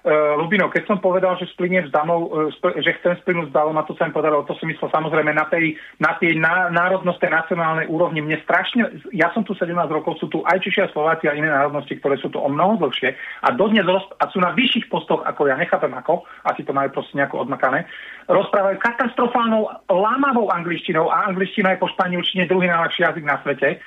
Uh, 0.02 0.34
Lubino, 0.34 0.66
keď 0.74 0.90
som 0.90 0.98
povedal, 0.98 1.38
že 1.38 1.46
splyniem 1.54 1.86
s 1.86 1.94
damou, 1.94 2.50
že 2.58 2.98
chcem 2.98 3.22
splynúť 3.22 3.50
s 3.50 3.56
damou, 3.56 3.70
a 3.78 3.86
to 3.86 3.94
sa 3.94 4.10
mi 4.10 4.18
podarilo, 4.18 4.42
to 4.50 4.58
som 4.58 4.66
myslel 4.66 4.90
samozrejme 4.90 5.30
na 5.30 5.46
tej, 5.46 5.78
na 6.02 6.18
tej 6.18 6.42
ná, 6.42 6.74
národnosti 6.74 7.22
nacionálnej 7.30 7.86
úrovni. 7.86 8.26
Mne 8.26 8.42
strašne, 8.42 8.98
ja 9.14 9.30
som 9.38 9.46
tu 9.46 9.54
17 9.54 9.70
rokov, 9.94 10.18
sú 10.18 10.26
tu 10.26 10.42
aj 10.42 10.58
Češi 10.58 10.90
a 10.90 10.94
Slováci 10.94 11.30
a 11.30 11.38
iné 11.38 11.54
národnosti, 11.54 12.02
ktoré 12.02 12.18
sú 12.18 12.34
tu 12.34 12.42
o 12.42 12.50
mnoho 12.50 12.82
dlhšie 12.82 13.14
a 13.46 13.54
dodnes 13.54 13.86
roz, 13.86 14.02
a 14.18 14.26
sú 14.34 14.42
na 14.42 14.58
vyšších 14.58 14.90
postoch, 14.90 15.22
ako 15.22 15.46
ja 15.46 15.54
nechápem 15.54 15.94
ako, 15.94 16.26
asi 16.50 16.66
to 16.66 16.74
majú 16.74 16.90
proste 16.98 17.22
nejako 17.22 17.46
odmakané, 17.46 17.86
rozprávajú 18.26 18.82
katastrofálnou 18.82 19.70
lámavou 19.86 20.50
angličtinou 20.50 21.14
a 21.14 21.30
angličtina 21.30 21.78
je 21.78 21.82
po 21.82 21.94
španielčine 21.94 22.50
druhý 22.50 22.66
najľahší 22.74 23.06
jazyk 23.06 23.26
na 23.26 23.38
svete. 23.46 23.78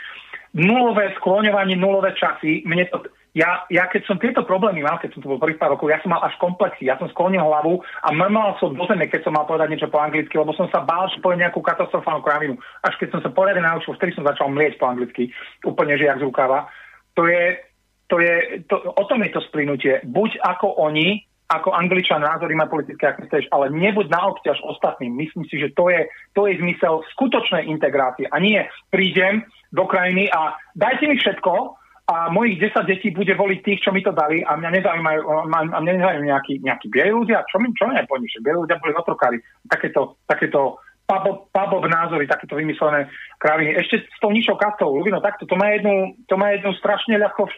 Nulové 0.55 1.11
skloňovanie, 1.19 1.75
nulové 1.75 2.15
časy, 2.15 2.63
mne 2.63 2.87
to, 2.87 3.03
ja, 3.35 3.67
ja 3.67 3.91
keď 3.91 4.07
som 4.07 4.23
tieto 4.23 4.47
problémy 4.47 4.87
mal, 4.87 5.03
keď 5.03 5.19
som 5.19 5.21
tu 5.21 5.27
bol 5.27 5.43
prvých 5.43 5.59
pár 5.59 5.75
rokov, 5.75 5.91
ja 5.91 5.99
som 5.99 6.15
mal 6.15 6.23
až 6.23 6.39
komplexy, 6.39 6.87
ja 6.87 6.95
som 7.03 7.11
sklonil 7.11 7.43
hlavu 7.43 7.83
a 8.07 8.15
mrmal 8.15 8.55
som 8.63 8.71
do 8.71 8.87
zeme, 8.87 9.11
keď 9.11 9.27
som 9.27 9.35
mal 9.35 9.43
povedať 9.43 9.75
niečo 9.75 9.91
po 9.91 9.99
anglicky, 9.99 10.39
lebo 10.39 10.55
som 10.55 10.71
sa 10.71 10.87
bál, 10.87 11.11
že 11.11 11.19
poviem 11.19 11.43
nejakú 11.43 11.59
katastrofálnu 11.59 12.23
kravinu. 12.23 12.55
Až 12.87 12.95
keď 13.03 13.19
som 13.19 13.21
sa 13.27 13.35
poriadne 13.35 13.67
naučil, 13.67 13.99
vtedy 13.99 14.15
som 14.15 14.23
začal 14.23 14.55
mlieť 14.55 14.79
po 14.79 14.87
anglicky, 14.87 15.35
úplne 15.67 15.99
že 15.99 16.07
jak 16.07 16.23
z 16.23 16.27
rukava. 16.31 16.71
To 17.19 17.27
je, 17.27 17.59
to 18.07 18.23
je, 18.23 18.63
to, 18.71 18.79
o 18.79 19.05
tom 19.11 19.27
je 19.27 19.35
to 19.35 19.43
splynutie. 19.51 19.99
Buď 20.07 20.39
ako 20.39 20.79
oni, 20.87 21.27
ako 21.51 21.75
angličan 21.75 22.23
názory 22.23 22.55
má 22.55 22.71
politické, 22.71 23.11
ako 23.11 23.27
chceš, 23.27 23.51
ale 23.51 23.67
nebuď 23.75 24.15
na 24.15 24.31
obťaž 24.31 24.63
ostatným. 24.63 25.11
Myslím 25.11 25.43
si, 25.51 25.59
že 25.59 25.75
to 25.75 25.91
je, 25.91 26.07
to 26.39 26.47
je 26.47 26.55
zmysel 26.63 27.03
skutočnej 27.19 27.67
integrácie. 27.67 28.31
A 28.31 28.39
nie 28.39 28.63
prídem 28.95 29.43
do 29.75 29.91
krajiny 29.91 30.31
a 30.31 30.55
dajte 30.79 31.11
mi 31.11 31.19
všetko, 31.19 31.83
a 32.05 32.29
mojich 32.29 32.61
10 32.61 32.85
detí 32.85 33.09
bude 33.17 33.33
voliť 33.33 33.61
tých, 33.65 33.81
čo 33.81 33.91
mi 33.93 34.05
to 34.05 34.13
dali 34.13 34.45
a 34.45 34.61
mňa 34.61 34.71
nezaujímajú, 34.77 35.21
a 35.25 35.79
mňa 35.81 35.93
nezaujímajú 35.97 36.29
nejakí, 36.29 36.55
nejakí 36.61 36.87
bieli 36.93 37.17
ľudia, 37.17 37.49
čo 37.49 37.57
mi, 37.57 37.73
čo 37.73 37.89
nepojme, 37.89 38.29
že 38.29 38.45
bieli 38.45 38.61
ľudia 38.61 38.77
boli 38.77 38.93
otrokári. 38.93 39.41
Takéto, 39.65 40.21
takéto 40.29 40.85
pubov, 41.09 41.49
pubov 41.49 41.81
názory, 41.89 42.29
takéto 42.29 42.61
vymyslené 42.61 43.09
kraviny. 43.41 43.81
Ešte 43.81 44.05
s 44.05 44.19
tou 44.21 44.29
nižšou 44.37 44.57
kastou, 44.61 44.93
Lubino, 44.93 45.25
takto, 45.25 45.49
to 45.49 45.57
má 45.57 45.73
jednu, 45.73 46.13
to 46.29 46.37
má 46.37 46.53
jednu 46.53 46.77
strašne 46.77 47.17
ľahko, 47.17 47.49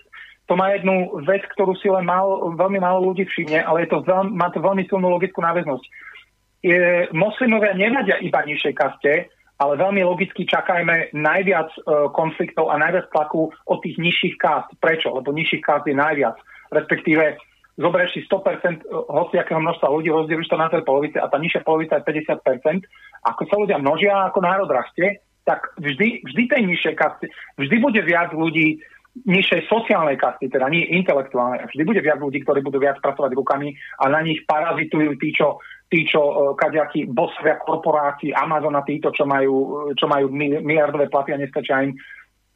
to 0.46 0.54
má 0.54 0.78
jednu 0.78 1.26
vec, 1.26 1.42
ktorú 1.50 1.74
si 1.82 1.90
len 1.90 2.06
mal, 2.06 2.54
veľmi 2.54 2.78
málo 2.78 3.02
ľudí 3.10 3.26
všimne, 3.26 3.66
ale 3.66 3.82
je 3.82 3.98
to 3.98 4.06
veľmi, 4.06 4.30
má 4.30 4.46
to 4.54 4.62
veľmi 4.62 4.86
silnú 4.86 5.10
logickú 5.10 5.42
náväznosť. 5.42 5.84
Je, 6.62 7.10
moslimovia 7.10 7.74
nevadia 7.74 8.22
iba 8.22 8.46
nižšej 8.46 8.74
kaste, 8.78 9.26
ale 9.56 9.80
veľmi 9.80 10.04
logicky 10.04 10.44
čakajme 10.44 11.16
najviac 11.16 11.70
e, 11.72 11.80
konfliktov 12.12 12.68
a 12.68 12.76
najviac 12.76 13.08
tlaku 13.08 13.48
od 13.48 13.78
tých 13.80 13.96
nižších 13.96 14.36
kást. 14.36 14.68
Prečo? 14.76 15.16
Lebo 15.16 15.32
nižších 15.32 15.64
kást 15.64 15.88
je 15.88 15.96
najviac. 15.96 16.36
Respektíve 16.68 17.40
zoberieš 17.80 18.12
si 18.16 18.20
100% 18.28 18.84
hociakého 18.88 19.60
množstva 19.60 19.88
ľudí, 19.88 20.08
rozdeliš 20.12 20.48
to 20.48 20.56
na 20.60 20.68
tej 20.68 20.84
polovice 20.84 21.20
a 21.20 21.28
tá 21.28 21.36
nižšia 21.40 21.64
polovica 21.64 22.00
je 22.00 22.08
50% 22.08 22.84
a 23.24 23.26
ako 23.32 23.42
sa 23.48 23.56
ľudia 23.60 23.78
množia, 23.80 24.28
ako 24.28 24.38
národ 24.44 24.68
rastie, 24.68 25.20
tak 25.46 25.62
vždy, 25.78 26.26
vždy 26.26 26.42
tej 26.50 26.62
nižšej 26.66 26.94
kasty, 26.98 27.26
vždy 27.60 27.76
bude 27.78 28.00
viac 28.02 28.34
ľudí 28.34 28.82
nižšej 29.24 29.72
sociálnej 29.72 30.20
kasty, 30.20 30.52
teda 30.52 30.68
nie 30.68 30.84
intelektuálnej. 30.92 31.64
Vždy 31.72 31.82
bude 31.88 32.02
viac 32.04 32.20
ľudí, 32.20 32.44
ktorí 32.44 32.60
budú 32.60 32.76
viac 32.76 33.00
pracovať 33.00 33.32
rukami 33.32 33.72
a 34.04 34.12
na 34.12 34.20
nich 34.20 34.44
parazitujú 34.44 35.16
tí, 35.16 35.32
čo, 35.32 35.56
tí, 35.86 36.02
čo 36.06 36.20
uh, 36.20 36.34
kaďakí 36.58 37.10
bosovia 37.10 37.62
korporácií, 37.62 38.34
Amazona, 38.34 38.82
títo, 38.82 39.14
čo 39.14 39.22
majú, 39.22 39.90
čo 39.94 40.10
majú 40.10 40.26
mi- 40.30 40.58
miliardové 40.62 41.06
platy 41.06 41.34
a 41.34 41.40
nestačia 41.40 41.86
im. 41.86 41.94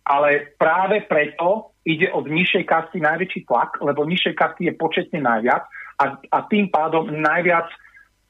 Ale 0.06 0.56
práve 0.58 1.06
preto 1.06 1.76
ide 1.86 2.10
od 2.10 2.26
nižšej 2.26 2.64
kasty 2.66 2.98
najväčší 2.98 3.46
tlak, 3.46 3.78
lebo 3.80 4.02
nižšej 4.02 4.34
kasty 4.34 4.66
je 4.66 4.74
početne 4.74 5.22
najviac 5.22 5.62
a, 6.00 6.04
a 6.18 6.38
tým 6.50 6.68
pádom 6.72 7.06
najviac 7.08 7.70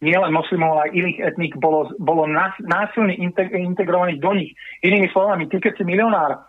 nielen 0.00 0.32
moslimov, 0.32 0.80
ale 0.80 0.88
aj 0.88 0.96
iných 0.96 1.18
etník 1.32 1.52
bolo, 1.60 1.92
bolo 2.00 2.24
nás, 2.24 2.56
násilne 2.60 3.12
integ- 3.20 3.52
integrovaných 3.52 4.20
do 4.20 4.32
nich. 4.32 4.52
Inými 4.80 5.12
slovami, 5.12 5.46
ty 5.46 5.60
keď 5.60 5.76
si 5.76 5.84
milionár, 5.84 6.40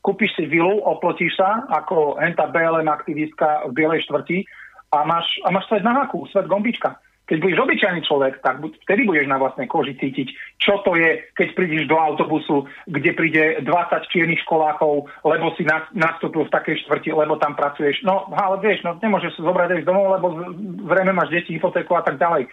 kúpiš 0.00 0.36
si 0.36 0.44
vilu, 0.48 0.80
oplotíš 0.84 1.36
sa 1.36 1.64
ako 1.68 2.16
henta 2.20 2.48
BLM 2.48 2.88
aktivistka 2.88 3.68
v 3.68 3.76
Bielej 3.76 4.04
štvrti 4.08 4.44
a 4.92 5.04
máš, 5.04 5.26
a 5.44 5.52
máš 5.52 5.68
svet 5.68 5.84
na 5.84 6.04
haku, 6.04 6.28
svet 6.32 6.48
gombička. 6.48 6.96
Keď 7.24 7.40
budeš 7.40 7.58
obyčajný 7.64 8.00
človek, 8.04 8.44
tak 8.44 8.60
vtedy 8.60 9.08
budeš 9.08 9.24
na 9.32 9.40
vlastnej 9.40 9.64
koži 9.64 9.96
cítiť, 9.96 10.60
čo 10.60 10.84
to 10.84 10.92
je, 10.92 11.24
keď 11.32 11.48
prídeš 11.56 11.88
do 11.88 11.96
autobusu, 11.96 12.68
kde 12.84 13.16
príde 13.16 13.64
20 13.64 14.12
čiernych 14.12 14.44
školákov, 14.44 15.08
lebo 15.24 15.56
si 15.56 15.64
na, 15.64 15.88
nastúpil 15.96 16.44
v 16.44 16.52
takej 16.52 16.84
štvrti, 16.84 17.16
lebo 17.16 17.40
tam 17.40 17.56
pracuješ. 17.56 18.04
No, 18.04 18.28
ale 18.28 18.60
vieš, 18.60 18.84
no 18.84 19.00
nemôžeš 19.00 19.40
sa 19.40 19.48
zobrať 19.48 19.80
aj 19.80 19.88
domov, 19.88 20.20
lebo 20.20 20.26
zrejme 20.84 21.16
máš 21.16 21.32
deti, 21.32 21.56
hypotéku 21.56 21.96
a 21.96 22.04
tak 22.04 22.20
ďalej. 22.20 22.44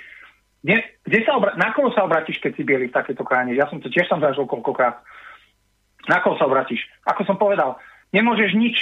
Kde, 0.62 0.78
kde 1.04 1.20
sa 1.26 1.36
obra- 1.36 1.58
na 1.58 1.74
koho 1.74 1.90
sa 1.92 2.06
obratíš, 2.06 2.38
keď 2.38 2.52
si 2.54 2.64
bielý 2.64 2.88
v 2.88 2.96
takejto 2.96 3.26
krajine? 3.26 3.58
Ja 3.58 3.66
som 3.68 3.82
to 3.82 3.90
tiež 3.90 4.06
som 4.08 4.22
zažil 4.22 4.46
koľkokrát. 4.46 5.02
Na 6.06 6.22
koho 6.22 6.38
sa 6.38 6.46
obratíš? 6.46 6.86
Ako 7.10 7.26
som 7.26 7.36
povedal, 7.36 7.82
nemôžeš 8.14 8.54
nič. 8.56 8.78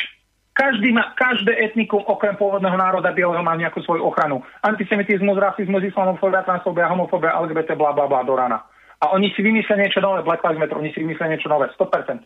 Každý 0.60 0.92
má, 0.92 1.16
každé 1.16 1.56
etnikum 1.56 2.04
okrem 2.04 2.36
pôvodného 2.36 2.76
národa 2.76 3.16
bieleho 3.16 3.40
má 3.40 3.56
nejakú 3.56 3.80
svoju 3.80 4.04
ochranu. 4.04 4.44
Antisemitizmus, 4.60 5.40
rasizmus, 5.40 5.88
islamofóbia, 5.88 6.44
transfóbia, 6.44 6.92
homofóbia, 6.92 7.40
LGBT, 7.40 7.80
bla 7.80 7.96
bla 7.96 8.12
bla 8.12 8.28
do 8.28 8.36
rana. 8.36 8.68
A 9.00 9.16
oni 9.16 9.32
si 9.32 9.40
vymyslia 9.40 9.80
niečo 9.80 10.04
nové, 10.04 10.20
Black 10.20 10.44
Lives 10.44 10.60
Matter, 10.60 10.76
oni 10.76 10.92
si 10.92 11.00
vymyslia 11.00 11.32
niečo 11.32 11.48
nové, 11.48 11.72
100%. 11.72 12.20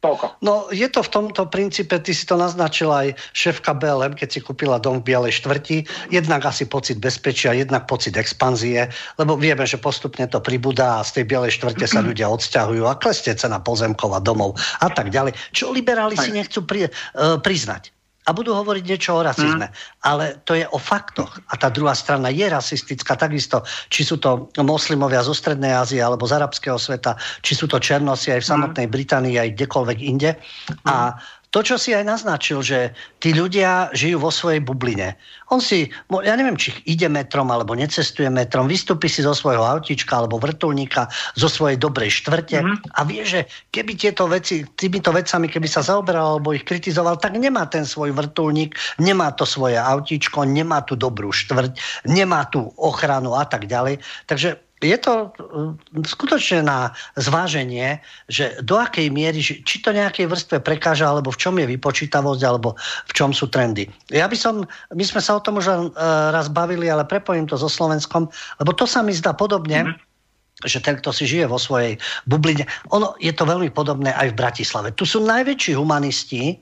Toľko. 0.00 0.40
No 0.40 0.72
je 0.72 0.88
to 0.88 1.04
v 1.04 1.12
tomto 1.12 1.44
princípe, 1.52 1.92
ty 2.00 2.16
si 2.16 2.24
to 2.24 2.40
naznačila 2.40 3.04
aj 3.04 3.20
šéfka 3.36 3.76
BLM, 3.76 4.16
keď 4.16 4.28
si 4.32 4.40
kúpila 4.40 4.80
dom 4.80 5.04
v 5.04 5.12
Bielej 5.12 5.44
štvrti. 5.44 5.84
Jednak 6.08 6.40
asi 6.48 6.64
pocit 6.64 6.96
bezpečia, 6.96 7.52
jednak 7.52 7.84
pocit 7.84 8.16
expanzie, 8.16 8.88
lebo 9.20 9.36
vieme, 9.36 9.68
že 9.68 9.76
postupne 9.76 10.24
to 10.24 10.40
pribúda 10.40 11.00
a 11.00 11.04
z 11.04 11.20
tej 11.20 11.24
Bielej 11.28 11.52
štvrte 11.52 11.84
sa 11.84 12.00
ľudia 12.08 12.32
odsťahujú 12.32 12.88
a 12.88 12.96
klestie 12.96 13.36
cena 13.36 13.60
pozemkov 13.60 14.16
a 14.16 14.24
domov 14.24 14.56
a 14.80 14.88
tak 14.88 15.12
ďalej. 15.12 15.36
Čo 15.52 15.68
liberáli 15.68 16.16
si 16.16 16.32
nechcú 16.32 16.64
pri, 16.64 16.88
uh, 16.88 17.36
priznať. 17.36 17.92
A 18.30 18.36
budú 18.36 18.54
hovoriť 18.54 18.84
niečo 18.86 19.18
o 19.18 19.26
rasizme. 19.26 19.74
Ale 20.06 20.38
to 20.46 20.54
je 20.54 20.62
o 20.70 20.78
faktoch. 20.78 21.42
A 21.50 21.58
tá 21.58 21.66
druhá 21.66 21.98
strana 21.98 22.30
je 22.30 22.46
rasistická 22.46 23.18
takisto. 23.18 23.66
Či 23.90 24.06
sú 24.06 24.22
to 24.22 24.54
moslimovia 24.62 25.26
zo 25.26 25.34
Strednej 25.34 25.74
Ázie 25.74 25.98
alebo 25.98 26.30
z 26.30 26.38
arabského 26.38 26.78
sveta, 26.78 27.18
či 27.42 27.58
sú 27.58 27.66
to 27.66 27.82
černosi 27.82 28.30
aj 28.30 28.46
v 28.46 28.50
samotnej 28.54 28.86
Británii, 28.86 29.34
aj 29.34 29.58
kdekoľvek 29.58 29.98
inde. 29.98 30.38
A 30.86 31.18
to, 31.50 31.66
čo 31.66 31.74
si 31.74 31.90
aj 31.90 32.06
naznačil, 32.06 32.62
že 32.62 32.94
tí 33.18 33.34
ľudia 33.34 33.90
žijú 33.90 34.22
vo 34.22 34.30
svojej 34.30 34.62
bubline. 34.62 35.18
On 35.50 35.58
si, 35.58 35.90
ja 36.22 36.34
neviem, 36.38 36.54
či 36.54 36.70
ide 36.86 37.10
metrom 37.10 37.50
alebo 37.50 37.74
necestuje 37.74 38.30
metrom, 38.30 38.70
vystúpi 38.70 39.10
si 39.10 39.26
zo 39.26 39.34
svojho 39.34 39.66
autička 39.66 40.14
alebo 40.14 40.38
vrtulníka, 40.38 41.10
zo 41.34 41.50
svojej 41.50 41.74
dobrej 41.74 42.22
štvrte 42.22 42.62
mm-hmm. 42.62 42.94
a 42.94 43.00
vie, 43.02 43.26
že 43.26 43.50
keby 43.74 43.98
tieto 43.98 44.30
veci, 44.30 44.62
týmito 44.78 45.10
vecami, 45.10 45.50
keby 45.50 45.66
sa 45.66 45.82
zaoberal 45.82 46.38
alebo 46.38 46.54
ich 46.54 46.62
kritizoval, 46.62 47.18
tak 47.18 47.34
nemá 47.34 47.66
ten 47.66 47.82
svoj 47.82 48.14
vrtulník, 48.14 48.78
nemá 49.02 49.34
to 49.34 49.42
svoje 49.42 49.74
autičko, 49.74 50.46
nemá 50.46 50.86
tú 50.86 50.94
dobrú 50.94 51.34
štvrť, 51.34 52.06
nemá 52.06 52.46
tú 52.46 52.70
ochranu 52.78 53.34
a 53.34 53.42
tak 53.42 53.66
ďalej. 53.66 53.98
Takže 54.30 54.69
je 54.80 54.96
to 54.96 55.28
uh, 55.28 55.76
skutočne 56.02 56.64
na 56.64 56.96
zváženie, 57.20 58.00
že 58.32 58.56
do 58.64 58.80
akej 58.80 59.12
miery, 59.12 59.44
či 59.44 59.76
to 59.84 59.92
nejakej 59.92 60.26
vrstve 60.26 60.64
prekáža, 60.64 61.04
alebo 61.04 61.28
v 61.28 61.40
čom 61.40 61.54
je 61.60 61.68
vypočítavosť, 61.68 62.42
alebo 62.48 62.74
v 62.80 63.12
čom 63.12 63.36
sú 63.36 63.52
trendy. 63.52 63.86
Ja 64.08 64.24
by 64.24 64.36
som, 64.36 64.64
my 64.96 65.04
sme 65.04 65.20
sa 65.20 65.36
o 65.36 65.44
tom 65.44 65.60
už 65.60 65.68
uh, 65.68 65.92
raz 66.32 66.48
bavili, 66.48 66.88
ale 66.88 67.04
prepojím 67.04 67.44
to 67.44 67.60
so 67.60 67.68
Slovenskom, 67.68 68.32
lebo 68.56 68.72
to 68.72 68.88
sa 68.88 69.04
mi 69.04 69.12
zdá 69.12 69.36
podobne, 69.36 69.84
mm-hmm. 69.84 70.64
že 70.64 70.80
ten, 70.80 70.96
kto 70.96 71.12
si 71.12 71.28
žije 71.28 71.44
vo 71.44 71.60
svojej 71.60 72.00
bubline, 72.24 72.64
ono 72.88 73.12
je 73.20 73.36
to 73.36 73.44
veľmi 73.44 73.68
podobné 73.72 74.16
aj 74.16 74.32
v 74.32 74.38
Bratislave. 74.40 74.88
Tu 74.96 75.04
sú 75.04 75.20
najväčší 75.20 75.76
humanisti, 75.76 76.56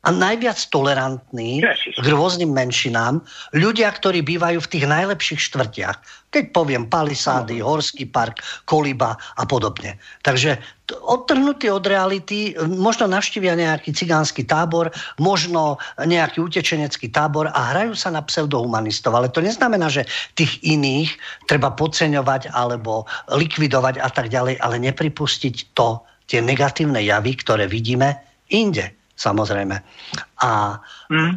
a 0.00 0.08
najviac 0.08 0.56
tolerantní 0.72 1.60
k 2.00 2.06
rôznym 2.08 2.48
menšinám 2.56 3.20
ľudia, 3.52 3.92
ktorí 3.92 4.24
bývajú 4.24 4.64
v 4.64 4.70
tých 4.72 4.84
najlepších 4.88 5.40
štvrtiach. 5.52 6.00
Keď 6.32 6.56
poviem 6.56 6.88
Palisády, 6.88 7.60
Horský 7.60 8.08
park, 8.08 8.40
Koliba 8.64 9.18
a 9.18 9.42
podobne. 9.44 10.00
Takže 10.24 10.56
odtrhnutí 11.04 11.68
od 11.68 11.84
reality, 11.84 12.56
možno 12.64 13.12
navštívia 13.12 13.52
nejaký 13.58 13.92
cigánsky 13.92 14.46
tábor, 14.48 14.88
možno 15.20 15.76
nejaký 16.00 16.40
utečenecký 16.48 17.12
tábor 17.12 17.52
a 17.52 17.60
hrajú 17.76 17.92
sa 17.92 18.08
na 18.08 18.24
pseudohumanistov. 18.24 19.12
Ale 19.12 19.28
to 19.28 19.44
neznamená, 19.44 19.92
že 19.92 20.08
tých 20.32 20.56
iných 20.64 21.12
treba 21.44 21.76
podceňovať 21.76 22.56
alebo 22.56 23.04
likvidovať 23.28 24.00
a 24.00 24.08
tak 24.08 24.32
ďalej, 24.32 24.64
ale 24.64 24.80
nepripustiť 24.80 25.76
to, 25.76 26.00
tie 26.30 26.40
negatívne 26.40 27.02
javy, 27.02 27.36
ktoré 27.36 27.66
vidíme 27.66 28.16
inde 28.48 28.99
samozrejme. 29.20 29.76
A 30.40 30.80
mm. 31.12 31.32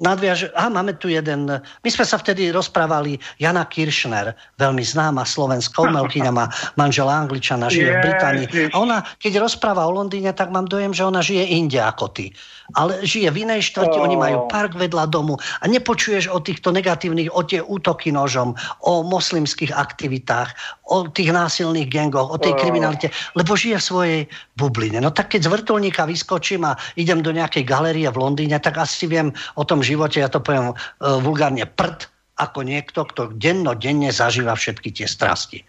nadviaž, 0.00 0.48
aha, 0.56 0.72
máme 0.72 0.96
tu 0.96 1.12
jeden, 1.12 1.60
my 1.60 1.88
sme 1.92 2.04
sa 2.08 2.16
vtedy 2.16 2.48
rozprávali, 2.48 3.20
Jana 3.36 3.68
Kiršner, 3.68 4.32
veľmi 4.56 4.80
známa 4.80 5.28
slovenská 5.28 5.84
umelkyňa, 5.92 6.32
má 6.32 6.48
manžela 6.80 7.20
Angličana, 7.20 7.68
žije 7.68 7.92
v 7.92 8.00
Británii. 8.00 8.46
A 8.72 8.76
ona, 8.80 9.04
keď 9.20 9.44
rozpráva 9.44 9.84
o 9.84 9.92
Londýne, 9.92 10.32
tak 10.32 10.48
mám 10.48 10.64
dojem, 10.64 10.96
že 10.96 11.04
ona 11.04 11.20
žije 11.20 11.44
inde 11.52 11.76
ako 11.76 12.08
ty. 12.16 12.32
Ale 12.76 13.02
žije 13.02 13.30
v 13.32 13.48
inej 13.48 13.72
štvrti, 13.72 13.98
oh. 13.98 14.04
oni 14.06 14.16
majú 14.18 14.46
park 14.46 14.76
vedľa 14.76 15.08
domu 15.08 15.40
a 15.60 15.64
nepočuješ 15.66 16.30
o 16.30 16.38
týchto 16.38 16.70
negatívnych, 16.70 17.32
o 17.32 17.42
tie 17.42 17.64
útoky 17.64 18.12
nožom, 18.12 18.54
o 18.84 18.92
moslimských 19.06 19.72
aktivitách, 19.72 20.52
o 20.90 21.06
tých 21.08 21.30
násilných 21.30 21.88
gengoch, 21.88 22.30
o 22.30 22.38
tej 22.38 22.52
Oh. 22.52 22.60
kriminalite, 22.60 23.08
lebo 23.38 23.54
žije 23.54 23.78
v 23.78 23.84
svojej 23.84 24.20
bubline. 24.58 24.98
No 24.98 25.14
tak 25.14 25.32
keď 25.32 25.46
z 25.46 25.52
vrtulníka 25.54 26.02
vyskočím 26.04 26.66
a 26.66 26.76
idem 26.98 27.22
do 27.22 27.30
nejakej 27.30 27.62
galérie 27.62 28.10
v 28.10 28.20
Londýne, 28.20 28.58
tak 28.58 28.76
asi 28.76 29.06
viem 29.06 29.30
o 29.54 29.64
tom 29.64 29.80
živote, 29.80 30.18
ja 30.18 30.28
to 30.28 30.42
poviem 30.42 30.74
uh, 30.74 30.76
vulgárne, 31.22 31.62
prd, 31.64 32.10
ako 32.40 32.64
niekto, 32.66 33.04
kto 33.06 33.36
dennodenne 33.36 34.10
zažíva 34.10 34.56
všetky 34.56 34.90
tie 34.90 35.06
strasti. 35.06 35.62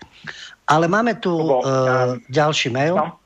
Ale 0.72 0.88
máme 0.88 1.20
tu 1.20 1.36
uh, 1.36 2.16
ďalší 2.32 2.72
mail. 2.72 2.96
No. 2.98 3.21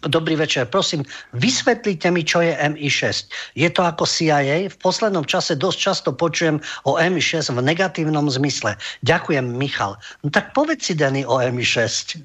Dobrý 0.00 0.32
večer, 0.32 0.64
prosím, 0.64 1.04
vysvetlite 1.36 2.08
mi, 2.08 2.24
čo 2.24 2.40
je 2.40 2.56
MI6. 2.56 3.28
Je 3.52 3.68
to 3.68 3.84
ako 3.84 4.08
CIA? 4.08 4.72
V 4.72 4.76
poslednom 4.80 5.28
čase 5.28 5.60
dosť 5.60 5.78
často 5.78 6.08
počujem 6.16 6.56
o 6.88 6.96
MI6 6.96 7.52
v 7.52 7.60
negatívnom 7.60 8.24
zmysle. 8.32 8.80
Ďakujem, 9.04 9.44
Michal. 9.44 10.00
No 10.24 10.32
tak 10.32 10.56
povedz 10.56 10.88
si, 10.88 10.96
Denny, 10.96 11.28
o 11.28 11.36
MI6. 11.36 12.16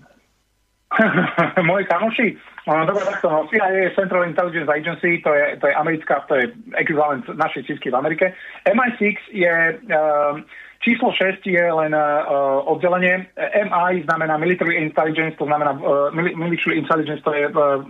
Moji 1.67 1.83
kamoši, 1.91 2.39
dobre 2.87 3.03
takto, 3.03 3.27
no, 3.27 3.43
CIA 3.51 3.67
je 3.69 3.95
Central 3.99 4.23
Intelligence 4.23 4.71
Agency, 4.71 5.19
to 5.19 5.35
je, 5.35 5.59
to 5.59 5.67
je 5.67 5.75
americká, 5.75 6.23
to 6.31 6.39
je 6.39 6.45
ekvivalent 6.79 7.27
našej 7.27 7.67
cisky 7.67 7.91
v 7.91 7.99
Amerike. 7.99 8.31
MI6 8.63 9.19
je, 9.35 9.55
uh, 9.91 10.39
číslo 10.85 11.09
6 11.09 11.41
je 11.41 11.65
len 11.65 11.97
uh, 11.97 12.61
oddelenie. 12.69 13.25
MI 13.65 14.05
znamená 14.05 14.37
Military 14.37 14.77
Intelligence, 14.77 15.33
to 15.41 15.49
znamená 15.49 15.73
uh, 15.81 16.13
Military 16.13 16.77
Intelligence, 16.77 17.25
to 17.25 17.33
je 17.33 17.49
uh, 17.49 17.81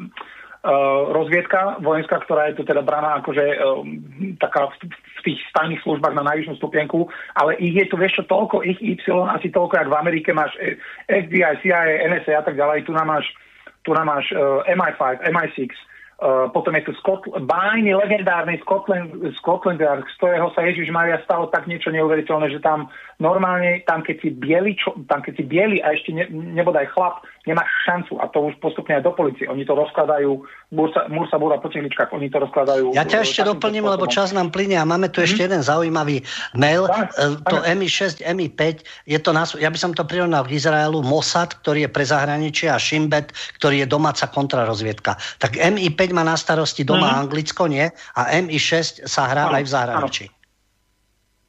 Uh, 0.65 1.13
rozviedka 1.13 1.77
vojenská, 1.77 2.25
ktorá 2.25 2.49
je 2.49 2.57
tu 2.57 2.65
teda 2.65 2.81
braná 2.81 3.21
akože 3.21 3.45
uh, 3.53 3.85
taká 4.41 4.65
v, 4.73 4.89
v 4.89 5.19
tých 5.21 5.37
tajných 5.53 5.77
službách 5.85 6.17
na 6.17 6.25
najvyššiu 6.25 6.57
stupienku, 6.57 7.05
ale 7.37 7.53
ich 7.61 7.77
je 7.77 7.85
tu 7.85 7.93
vieš 8.01 8.17
čo, 8.17 8.23
toľko, 8.25 8.65
ich 8.65 8.81
Y, 8.81 9.05
asi 9.05 9.53
toľko, 9.53 9.77
jak 9.77 9.93
v 9.93 9.99
Amerike 10.01 10.33
máš 10.33 10.57
FBI, 11.05 11.61
CIA, 11.61 12.09
NSA 12.09 12.41
a 12.41 12.43
tak 12.49 12.57
ďalej, 12.57 12.81
tu 12.89 12.97
nám 12.97 13.13
máš, 13.13 13.29
tu 13.85 13.93
nám 13.93 14.09
máš 14.09 14.25
uh, 14.33 14.65
MI5, 14.65 15.29
MI6, 15.29 15.69
Uh, 15.69 15.94
potom 16.55 16.71
je 16.79 16.87
tu 16.87 16.93
Scotland, 17.03 17.43
bájny 17.43 17.91
legendárny 17.91 18.55
Scotland, 18.63 19.11
Scotland 19.35 19.83
Yard, 19.83 20.07
z 20.07 20.15
ktorého 20.15 20.47
sa 20.55 20.63
Ježiš 20.63 20.87
Maria 20.87 21.19
stalo 21.27 21.51
tak 21.51 21.67
niečo 21.67 21.91
neuveriteľné, 21.91 22.55
že 22.55 22.63
tam 22.63 22.87
normálne, 23.19 23.83
tam 23.83 23.99
keď 23.99 24.15
si 24.23 24.29
bieli, 24.31 24.79
čo, 24.79 24.95
tam 25.11 25.19
keď 25.19 25.33
si 25.35 25.43
bieli 25.43 25.83
a 25.83 25.91
ešte 25.91 26.15
ne, 26.15 26.23
nebodaj 26.31 26.87
chlap, 26.95 27.19
nemáš 27.45 27.69
šancu. 27.83 28.17
A 28.17 28.25
to 28.25 28.41
už 28.41 28.57
postupne 28.57 28.91
aj 28.91 29.01
do 29.01 29.11
policie. 29.11 29.45
Oni 29.45 29.61
to 29.61 29.71
rozkladajú, 29.71 30.41
Mursa, 30.69 31.05
Mursa 31.07 31.35
Búra 31.35 31.55
po 31.55 31.67
tehličkách, 31.67 32.09
oni 32.09 32.27
to 32.27 32.37
rozkladajú. 32.39 32.91
Ja 32.91 33.01
ťa 33.01 33.19
e, 33.19 33.23
ešte 33.23 33.41
doplním, 33.43 33.83
lebo 33.83 34.03
spôsobom. 34.03 34.17
čas 34.17 34.29
nám 34.31 34.49
plyne 34.49 34.75
a 34.75 34.83
máme 34.83 35.07
tu 35.07 35.19
ešte 35.19 35.41
jeden 35.41 35.59
zaujímavý 35.59 36.25
mail. 36.53 36.85
Tak, 36.85 37.13
E, 37.13 37.25
To 37.43 37.57
tak. 37.57 37.69
MI6, 37.71 38.03
MI5, 38.21 38.61
je 39.05 39.17
to 39.17 39.29
nás, 39.29 39.53
ja 39.53 39.67
by 39.67 39.77
som 39.77 39.91
to 39.91 40.01
prirovnal 40.01 40.41
k 40.41 40.53
Izraelu, 40.53 40.99
Mossad, 40.99 41.53
ktorý 41.55 41.85
je 41.85 41.91
pre 41.91 42.03
zahraničie 42.03 42.67
a 42.67 42.75
Shimbet, 42.75 43.29
ktorý 43.55 43.81
je 43.81 43.87
domáca 43.87 44.25
kontrarozviedka. 44.25 45.13
Tak 45.37 45.55
MI5 45.55 45.99
má 46.11 46.21
na 46.21 46.35
starosti 46.35 46.81
doma 46.81 47.07
Mhm. 47.07 47.17
Anglicko, 47.19 47.63
nie? 47.67 47.85
A 48.13 48.33
MI6 48.35 48.75
sa 49.05 49.27
hrá 49.27 49.47
Áno, 49.47 49.55
aj 49.55 49.63
v 49.63 49.69
zahraničí. 49.69 50.25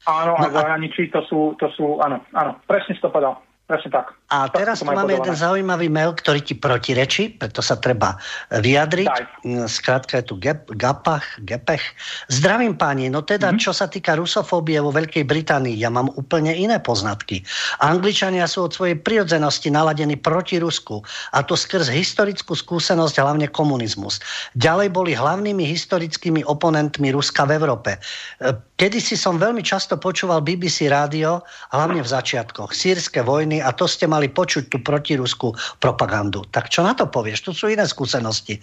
Áno, 0.04 0.32
No 0.32 0.38
a 0.38 0.46
v 0.46 0.54
a- 0.54 0.56
zahraničí 0.56 1.10
to 1.10 1.18
sú, 1.24 1.38
to 1.56 1.66
sú, 1.72 1.98
áno, 1.98 2.22
áno, 2.30 2.54
presne 2.64 2.92
si 2.92 3.00
to 3.00 3.08
povedal. 3.08 3.42
Presne 3.66 3.90
tak. 3.90 4.14
A 4.26 4.50
teraz 4.50 4.82
tu 4.82 4.90
máme 4.90 5.14
jeden 5.14 5.38
zaujímavý 5.38 5.86
mail, 5.86 6.10
ktorý 6.10 6.42
ti 6.42 6.58
protirečí, 6.58 7.38
preto 7.38 7.62
sa 7.62 7.78
treba 7.78 8.18
vyjadriť. 8.50 9.06
Mm, 9.46 9.70
Skrátka 9.70 10.18
je 10.18 10.24
tu 10.26 10.34
gep, 10.42 10.66
gapach, 10.74 11.22
gepech. 11.46 11.82
Zdravím 12.26 12.74
páni, 12.74 13.06
no 13.06 13.22
teda 13.22 13.54
Mhm. 13.54 13.62
čo 13.62 13.70
sa 13.70 13.86
týka 13.86 14.18
rusofóbie 14.18 14.82
vo 14.82 14.90
Veľkej 14.90 15.22
Británii, 15.22 15.78
ja 15.78 15.94
mám 15.94 16.10
úplne 16.18 16.50
iné 16.50 16.82
poznatky. 16.82 17.46
Angličania 17.78 18.50
sú 18.50 18.66
od 18.66 18.74
svojej 18.74 18.98
prirodzenosti 18.98 19.70
naladení 19.70 20.18
proti 20.18 20.58
Rusku 20.58 21.06
a 21.30 21.46
to 21.46 21.54
skrz 21.54 21.86
historickú 21.86 22.58
skúsenosť, 22.58 23.22
hlavne 23.22 23.46
komunizmus. 23.46 24.18
Ďalej 24.58 24.90
boli 24.90 25.14
hlavnými 25.14 25.62
historickými 25.70 26.42
oponentmi 26.42 27.14
Ruska 27.14 27.46
v 27.46 27.62
Európe. 27.62 27.94
E, 28.42 28.58
Kedy 28.76 29.00
si 29.00 29.16
som 29.16 29.40
veľmi 29.40 29.64
často 29.64 29.96
počúval 29.96 30.44
BBC 30.44 30.92
rádio, 30.92 31.40
hlavne 31.72 32.04
v 32.04 32.12
začiatkoch, 32.12 32.76
sírske 32.76 33.24
vojny 33.24 33.64
a 33.64 33.72
to 33.72 33.88
ste 33.88 34.04
mali 34.16 34.32
počuť 34.32 34.72
tú 34.72 34.80
protiruskú 34.80 35.52
propagandu. 35.76 36.48
Tak 36.48 36.72
čo 36.72 36.80
na 36.80 36.96
to 36.96 37.12
povieš? 37.12 37.44
Tu 37.44 37.50
sú 37.52 37.68
iné 37.68 37.84
skúsenosti. 37.84 38.56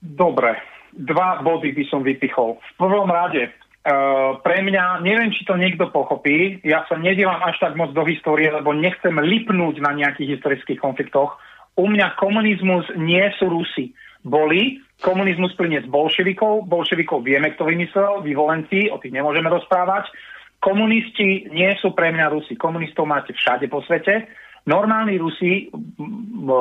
Dobre, 0.00 0.56
dva 0.96 1.44
body 1.44 1.76
by 1.76 1.84
som 1.92 2.00
vypichol. 2.00 2.56
V 2.56 2.72
prvom 2.80 3.12
rade, 3.12 3.52
Uh, 3.82 4.38
pre 4.46 4.62
mňa, 4.62 5.02
neviem, 5.02 5.34
či 5.34 5.42
to 5.42 5.58
niekto 5.58 5.90
pochopí, 5.90 6.62
ja 6.62 6.86
sa 6.86 6.94
nedielam 6.94 7.42
až 7.42 7.58
tak 7.58 7.74
moc 7.74 7.90
do 7.90 8.06
histórie, 8.06 8.46
lebo 8.46 8.70
nechcem 8.70 9.10
lipnúť 9.10 9.82
na 9.82 9.90
nejakých 9.90 10.38
historických 10.38 10.78
konfliktoch. 10.78 11.34
U 11.74 11.90
mňa 11.90 12.14
komunizmus 12.14 12.86
nie 12.94 13.26
sú 13.42 13.50
Rusi. 13.50 13.90
Boli, 14.22 14.78
komunizmus 15.02 15.50
plynie 15.58 15.82
z 15.82 15.90
bolševikov, 15.90 16.70
bolševikov 16.70 17.26
vieme, 17.26 17.50
kto 17.58 17.66
vymyslel, 17.66 18.22
vyvolenci, 18.22 18.86
o 18.86 19.02
tých 19.02 19.18
nemôžeme 19.18 19.50
rozprávať. 19.50 20.14
Komunisti 20.62 21.50
nie 21.50 21.74
sú 21.82 21.90
pre 21.90 22.14
mňa 22.14 22.30
Rusi. 22.30 22.54
Komunistov 22.54 23.10
máte 23.10 23.34
všade 23.34 23.66
po 23.66 23.82
svete. 23.82 24.30
Normálny 24.62 25.18
Rusi, 25.18 25.74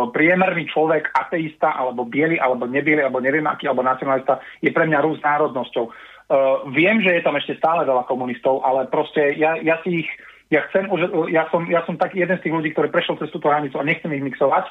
priemerný 0.09 0.65
človek, 0.73 1.13
ateista, 1.13 1.77
alebo 1.77 2.09
biely, 2.09 2.41
alebo 2.41 2.65
nebiely, 2.65 3.05
alebo 3.05 3.21
neviem 3.21 3.45
aký, 3.45 3.69
alebo 3.69 3.85
nacionalista, 3.85 4.41
je 4.57 4.73
pre 4.73 4.89
mňa 4.89 5.05
Rus 5.05 5.21
národnosťou. 5.21 5.85
Uh, 5.85 6.65
viem, 6.73 6.97
že 7.05 7.13
je 7.13 7.21
tam 7.21 7.37
ešte 7.37 7.61
stále 7.61 7.85
veľa 7.85 8.09
komunistov, 8.09 8.65
ale 8.65 8.89
proste 8.89 9.37
ja, 9.37 9.53
ja 9.61 9.77
si 9.85 10.01
ich, 10.01 10.09
ja 10.49 10.65
chcem, 10.71 10.89
ja 11.29 11.45
som, 11.53 11.69
ja 11.69 11.85
som 11.85 11.93
taký 11.93 12.25
jeden 12.25 12.41
z 12.41 12.49
tých 12.49 12.55
ľudí, 12.57 12.69
ktorý 12.73 12.89
prešiel 12.89 13.21
cez 13.21 13.29
túto 13.29 13.53
hranicu 13.53 13.77
a 13.77 13.85
nechcem 13.85 14.09
ich 14.17 14.25
mixovať. 14.25 14.65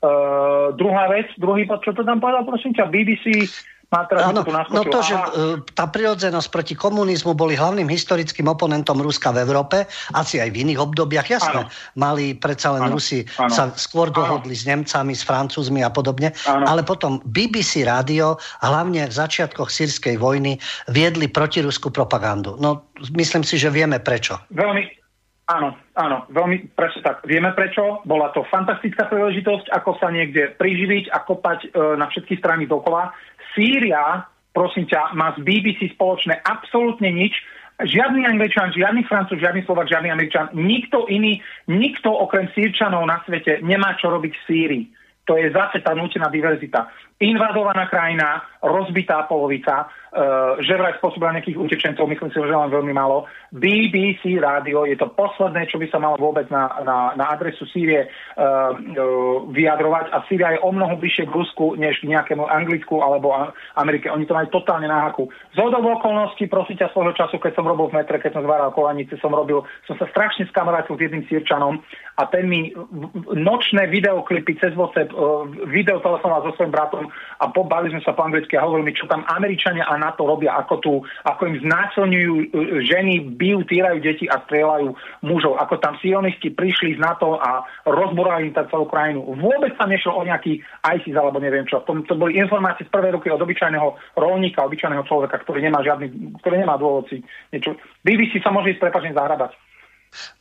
Uh, 0.00 0.72
druhá 0.80 1.12
vec, 1.12 1.28
druhý 1.36 1.68
čo 1.68 1.92
to 1.92 2.00
tam 2.00 2.16
povedal, 2.16 2.48
prosím 2.48 2.72
ťa, 2.72 2.88
BBC 2.88 3.44
teraz 4.10 4.34
Áno, 4.34 4.42
no 4.44 4.82
to, 4.82 4.98
že 4.98 5.14
e, 5.14 5.24
tá 5.78 5.86
prirodzenosť 5.86 6.48
proti 6.50 6.74
komunizmu 6.74 7.38
boli 7.38 7.54
hlavným 7.54 7.86
historickým 7.86 8.50
oponentom 8.50 8.98
Ruska 8.98 9.30
v 9.30 9.46
Európe, 9.46 9.86
asi 10.10 10.42
aj 10.42 10.50
v 10.50 10.66
iných 10.66 10.82
obdobiach, 10.82 11.30
jasné. 11.30 11.62
Áno. 11.62 11.70
Mali 11.94 12.34
predsa 12.34 12.74
len 12.74 12.90
Áno, 12.90 12.98
Rusi 12.98 13.22
áno. 13.38 13.54
sa 13.54 13.70
skôr 13.78 14.10
Áno. 14.10 14.18
dohodli 14.18 14.58
s 14.58 14.66
Nemcami, 14.66 15.14
s 15.14 15.22
Francúzmi 15.22 15.86
a 15.86 15.94
podobne, 15.94 16.34
Áno. 16.50 16.66
ale 16.66 16.82
potom 16.82 17.22
BBC 17.22 17.86
rádio, 17.86 18.42
hlavne 18.58 19.06
v 19.06 19.14
začiatkoch 19.14 19.70
sírskej 19.70 20.18
vojny, 20.18 20.58
viedli 20.90 21.30
protiruskú 21.30 21.94
propagandu. 21.94 22.58
No, 22.58 22.90
myslím 23.12 23.44
si, 23.44 23.60
že 23.60 23.68
vieme 23.68 24.00
prečo. 24.00 24.40
Veľmi, 24.50 24.88
áno, 25.50 25.76
áno, 25.98 26.24
veľmi 26.32 26.72
presne 26.72 27.02
tak. 27.04 27.26
Vieme 27.28 27.52
prečo. 27.52 28.00
Bola 28.08 28.32
to 28.32 28.46
fantastická 28.48 29.10
príležitosť, 29.12 29.70
ako 29.70 30.00
sa 30.00 30.08
niekde 30.08 30.56
priživiť 30.56 31.12
a 31.12 31.22
kopať 31.22 31.58
e, 31.64 31.68
na 32.00 32.06
všetky 32.08 32.40
strany 32.40 32.64
dokola. 32.64 33.12
Sýria, 33.54 34.26
prosím 34.52 34.90
ťa, 34.90 35.14
má 35.14 35.32
z 35.38 35.42
BBC 35.46 35.94
spoločné 35.94 36.42
absolútne 36.44 37.08
nič. 37.10 37.34
Žiadny 37.74 38.22
Angličan, 38.22 38.70
žiadny 38.70 39.02
Francúz, 39.10 39.42
žiadny 39.42 39.66
Slovak, 39.66 39.90
žiadny 39.90 40.10
Američan, 40.14 40.54
nikto 40.54 41.10
iný, 41.10 41.42
nikto 41.66 42.06
okrem 42.06 42.46
Sýrčanov 42.54 43.02
na 43.02 43.18
svete 43.26 43.58
nemá 43.66 43.98
čo 43.98 44.14
robiť 44.14 44.30
v 44.30 44.44
Sýrii. 44.46 44.84
To 45.26 45.40
je 45.40 45.50
zase 45.50 45.80
tá 45.80 45.96
nutená 45.96 46.28
diverzita. 46.28 46.86
Invadovaná 47.24 47.88
krajina, 47.88 48.44
rozbitá 48.60 49.24
polovica, 49.24 49.88
uh, 49.88 50.60
že 50.60 50.76
vraj 50.76 51.00
spôsobila 51.00 51.32
nejakých 51.32 51.56
utečencov, 51.56 52.04
myslím 52.04 52.28
si, 52.28 52.36
že 52.36 52.52
len 52.52 52.68
veľmi 52.68 52.92
málo. 52.92 53.24
BBC 53.48 54.36
rádio 54.36 54.84
je 54.84 55.00
to 55.00 55.08
posledné, 55.08 55.64
čo 55.72 55.80
by 55.80 55.88
sa 55.88 55.96
malo 55.96 56.20
vôbec 56.20 56.44
na, 56.52 56.68
na, 56.84 57.16
na 57.16 57.24
adresu 57.32 57.64
Sýrie 57.72 58.04
uh, 58.04 58.12
uh, 58.36 59.48
vyjadrovať 59.48 60.12
a 60.12 60.20
Sýria 60.28 60.52
je 60.52 60.60
o 60.60 60.68
mnoho 60.68 61.00
bližšie 61.00 61.24
k 61.24 61.32
Rusku, 61.32 61.80
než 61.80 62.04
k 62.04 62.12
nejakému 62.12 62.44
Anglicku 62.44 63.00
alebo 63.00 63.32
Amerike. 63.80 64.12
Oni 64.12 64.28
to 64.28 64.36
majú 64.36 64.52
totálne 64.52 64.84
na 64.84 65.08
haku. 65.08 65.32
Z 65.56 65.64
okolností, 65.64 66.44
prosím 66.52 66.76
ťa, 66.76 66.92
svojho 66.92 67.16
času, 67.16 67.40
keď 67.40 67.56
som 67.56 67.64
robil 67.64 67.88
v 67.88 68.04
metre, 68.04 68.20
keď 68.20 68.36
som 68.36 68.44
zváral 68.44 68.68
kolanice, 68.76 69.16
som 69.16 69.32
robil, 69.32 69.64
som 69.88 69.96
sa 69.96 70.04
strašne 70.12 70.44
skamarátil 70.52 71.00
s 71.00 71.04
jedným 71.08 71.24
Sýrčanom 71.24 71.80
a 72.20 72.22
ten 72.28 72.44
mi 72.44 72.74
nočné 73.32 73.88
videoklipy 73.88 74.60
cez 74.60 74.76
WhatsApp, 74.76 75.08
uh, 75.16 75.48
video 75.70 76.02
so 76.04 76.20
svojím 76.20 76.74
bratom 76.74 77.08
a 77.40 77.44
pobali 77.50 77.90
sme 77.90 78.02
sa 78.02 78.14
po 78.14 78.24
anglicky 78.24 78.54
a 78.54 78.64
hovoril 78.64 78.86
mi, 78.86 78.94
čo 78.96 79.10
tam 79.10 79.26
Američania 79.26 79.86
a 79.86 79.98
NATO 79.98 80.24
robia, 80.24 80.54
ako 80.58 80.74
tu, 80.80 80.92
ako 81.26 81.42
im 81.50 81.56
znásilňujú 81.62 82.34
uh, 82.34 82.46
ženy, 82.84 83.34
bijú, 83.34 83.66
týrajú 83.66 83.98
deti 84.00 84.24
a 84.30 84.40
strieľajú 84.44 84.94
mužov, 85.26 85.58
ako 85.58 85.80
tam 85.82 85.98
sionisti 85.98 86.52
prišli 86.52 86.96
z 86.96 87.02
NATO 87.02 87.38
a 87.40 87.64
rozborali 87.88 88.50
im 88.50 88.56
tak 88.56 88.70
celú 88.70 88.86
krajinu. 88.86 89.24
Vôbec 89.38 89.74
sa 89.74 89.88
nešlo 89.88 90.14
o 90.14 90.22
nejaký 90.22 90.62
ISIS 90.84 91.16
alebo 91.16 91.42
neviem 91.42 91.66
čo. 91.66 91.82
To, 91.84 91.92
to 92.06 92.14
boli 92.14 92.38
informácie 92.38 92.86
z 92.86 92.92
prvej 92.92 93.18
ruky 93.18 93.28
od 93.32 93.42
obyčajného 93.42 94.18
rolníka, 94.18 94.66
obyčajného 94.66 95.04
človeka, 95.08 95.42
ktorý 95.42 95.64
nemá 95.64 95.82
žiadny, 95.82 96.38
ktorý 96.40 96.62
nemá 96.62 96.78
dôvod 96.78 97.08
si 97.10 97.20
niečo. 97.50 97.76
BBC 98.04 98.40
sa 98.40 98.52
môže 98.52 98.76
ísť 98.76 98.82
prepačne 98.84 99.16
zahrabať. 99.16 99.63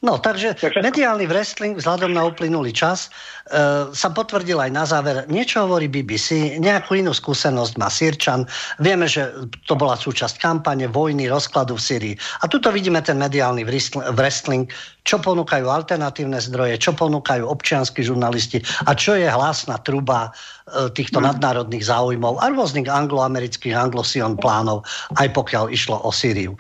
No, 0.03 0.19
takže 0.19 0.59
mediálny 0.83 1.25
wrestling 1.25 1.79
vzhľadom 1.79 2.11
na 2.11 2.27
uplynulý 2.27 2.75
čas 2.75 3.07
e, 3.07 3.89
sa 3.89 4.09
potvrdil 4.11 4.59
aj 4.59 4.71
na 4.75 4.83
záver. 4.83 5.23
Niečo 5.31 5.63
hovorí 5.63 5.87
BBC, 5.87 6.59
nejakú 6.59 6.99
inú 6.99 7.15
skúsenosť 7.15 7.73
má 7.79 7.87
Sýrčan. 7.87 8.43
Vieme, 8.83 9.07
že 9.07 9.31
to 9.65 9.73
bola 9.79 9.95
súčasť 9.95 10.37
kampane, 10.37 10.85
vojny, 10.91 11.31
rozkladu 11.31 11.79
v 11.79 11.81
Syrii. 11.81 12.15
A 12.43 12.51
tuto 12.51 12.69
vidíme 12.69 12.99
ten 12.99 13.15
mediálny 13.15 13.63
wrestl- 13.63 14.03
wrestling, 14.13 14.67
čo 15.07 15.17
ponúkajú 15.23 15.65
alternatívne 15.71 16.37
zdroje, 16.37 16.77
čo 16.83 16.91
ponúkajú 16.93 17.47
občianskí 17.47 18.03
žurnalisti 18.03 18.59
a 18.85 18.93
čo 18.93 19.15
je 19.15 19.25
hlasná 19.31 19.79
truba 19.81 20.29
e, 20.29 20.91
týchto 20.91 21.23
nadnárodných 21.23 21.87
záujmov 21.87 22.43
a 22.43 22.51
rôznych 22.51 22.91
angloamerických 22.91 23.73
anglosion 23.73 24.35
plánov, 24.35 24.83
aj 25.15 25.31
pokiaľ 25.31 25.71
išlo 25.71 25.97
o 26.03 26.11
Sýriu. 26.11 26.53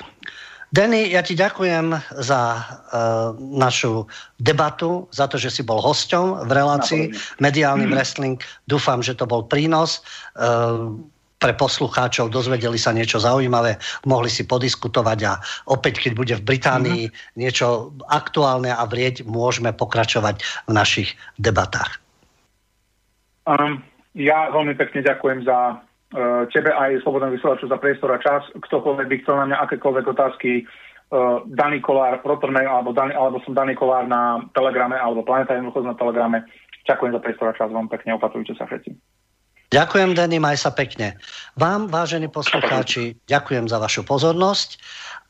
Denny, 0.73 1.13
ja 1.13 1.21
ti 1.21 1.37
ďakujem 1.37 1.93
za 2.17 2.41
uh, 2.57 3.37
našu 3.37 4.09
debatu, 4.41 5.05
za 5.13 5.29
to, 5.29 5.37
že 5.37 5.53
si 5.53 5.61
bol 5.61 5.77
hosťom 5.77 6.49
v 6.49 6.51
relácii 6.51 7.03
Mediálny 7.37 7.85
wrestling. 7.93 8.41
Dúfam, 8.65 9.05
že 9.05 9.13
to 9.13 9.29
bol 9.29 9.45
prínos. 9.45 10.01
Uh, 10.33 10.97
pre 11.37 11.53
poslucháčov 11.53 12.33
dozvedeli 12.33 12.79
sa 12.79 12.95
niečo 12.95 13.19
zaujímavé, 13.19 13.75
mohli 14.07 14.31
si 14.31 14.47
podiskutovať 14.47 15.19
a 15.27 15.37
opäť, 15.67 16.07
keď 16.07 16.11
bude 16.15 16.33
v 16.39 16.47
Británii 16.55 17.03
niečo 17.35 17.91
aktuálne 18.07 18.71
a 18.71 18.81
vrieť, 18.87 19.27
môžeme 19.27 19.75
pokračovať 19.75 20.39
v 20.41 20.71
našich 20.71 21.13
debatách. 21.35 21.99
Um, 23.43 23.83
ja 24.15 24.49
veľmi 24.55 24.73
pekne 24.79 25.03
ďakujem 25.03 25.43
za 25.43 25.83
tebe 26.53 26.69
aj 26.69 27.01
Slobodnému 27.01 27.35
vysielaču 27.35 27.65
za 27.65 27.81
priestor 27.81 28.13
a 28.13 28.21
čas. 28.21 28.45
Ktokoľvek 28.53 29.07
by 29.09 29.15
chcel 29.25 29.35
na 29.41 29.45
mňa 29.49 29.57
akékoľvek 29.65 30.05
otázky, 30.13 30.63
uh, 30.63 31.41
Daný 31.49 31.81
Kolár, 31.81 32.21
Protonmail, 32.21 32.69
alebo, 32.69 32.93
Dani, 32.93 33.17
alebo 33.17 33.41
som 33.41 33.57
Daný 33.57 33.73
Kolár 33.73 34.05
na 34.05 34.45
Telegrame, 34.53 34.93
alebo 34.93 35.25
Planeta 35.25 35.57
jednoducho 35.57 35.85
na 35.85 35.97
Telegrame. 35.97 36.45
Ďakujem 36.85 37.11
za 37.15 37.21
priestor 37.23 37.47
a 37.49 37.57
čas, 37.57 37.71
veľmi 37.71 37.89
pekne, 37.89 38.19
opatrujte 38.19 38.53
sa 38.53 38.69
všetci. 38.69 38.93
Ďakujem, 39.73 40.13
Denny, 40.13 40.37
maj 40.37 40.61
sa 40.61 40.69
pekne. 40.69 41.17
Vám, 41.57 41.89
vážení 41.89 42.29
poslucháči, 42.29 43.17
ďakujem 43.25 43.65
za 43.65 43.81
vašu 43.81 44.05
pozornosť 44.05 44.77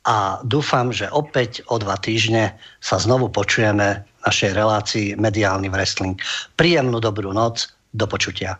a 0.03 0.43
dúfam, 0.43 0.91
že 0.91 1.07
opäť 1.07 1.63
o 1.71 1.79
dva 1.79 1.95
týždne 1.95 2.59
sa 2.83 2.99
znovu 2.99 3.31
počujeme 3.31 4.03
v 4.03 4.19
našej 4.27 4.51
relácii 4.51 5.07
Mediálny 5.15 5.71
wrestling. 5.71 6.19
Príjemnú 6.59 6.99
dobrú 6.99 7.31
noc, 7.31 7.71
do 7.95 8.03
počutia. 8.03 8.59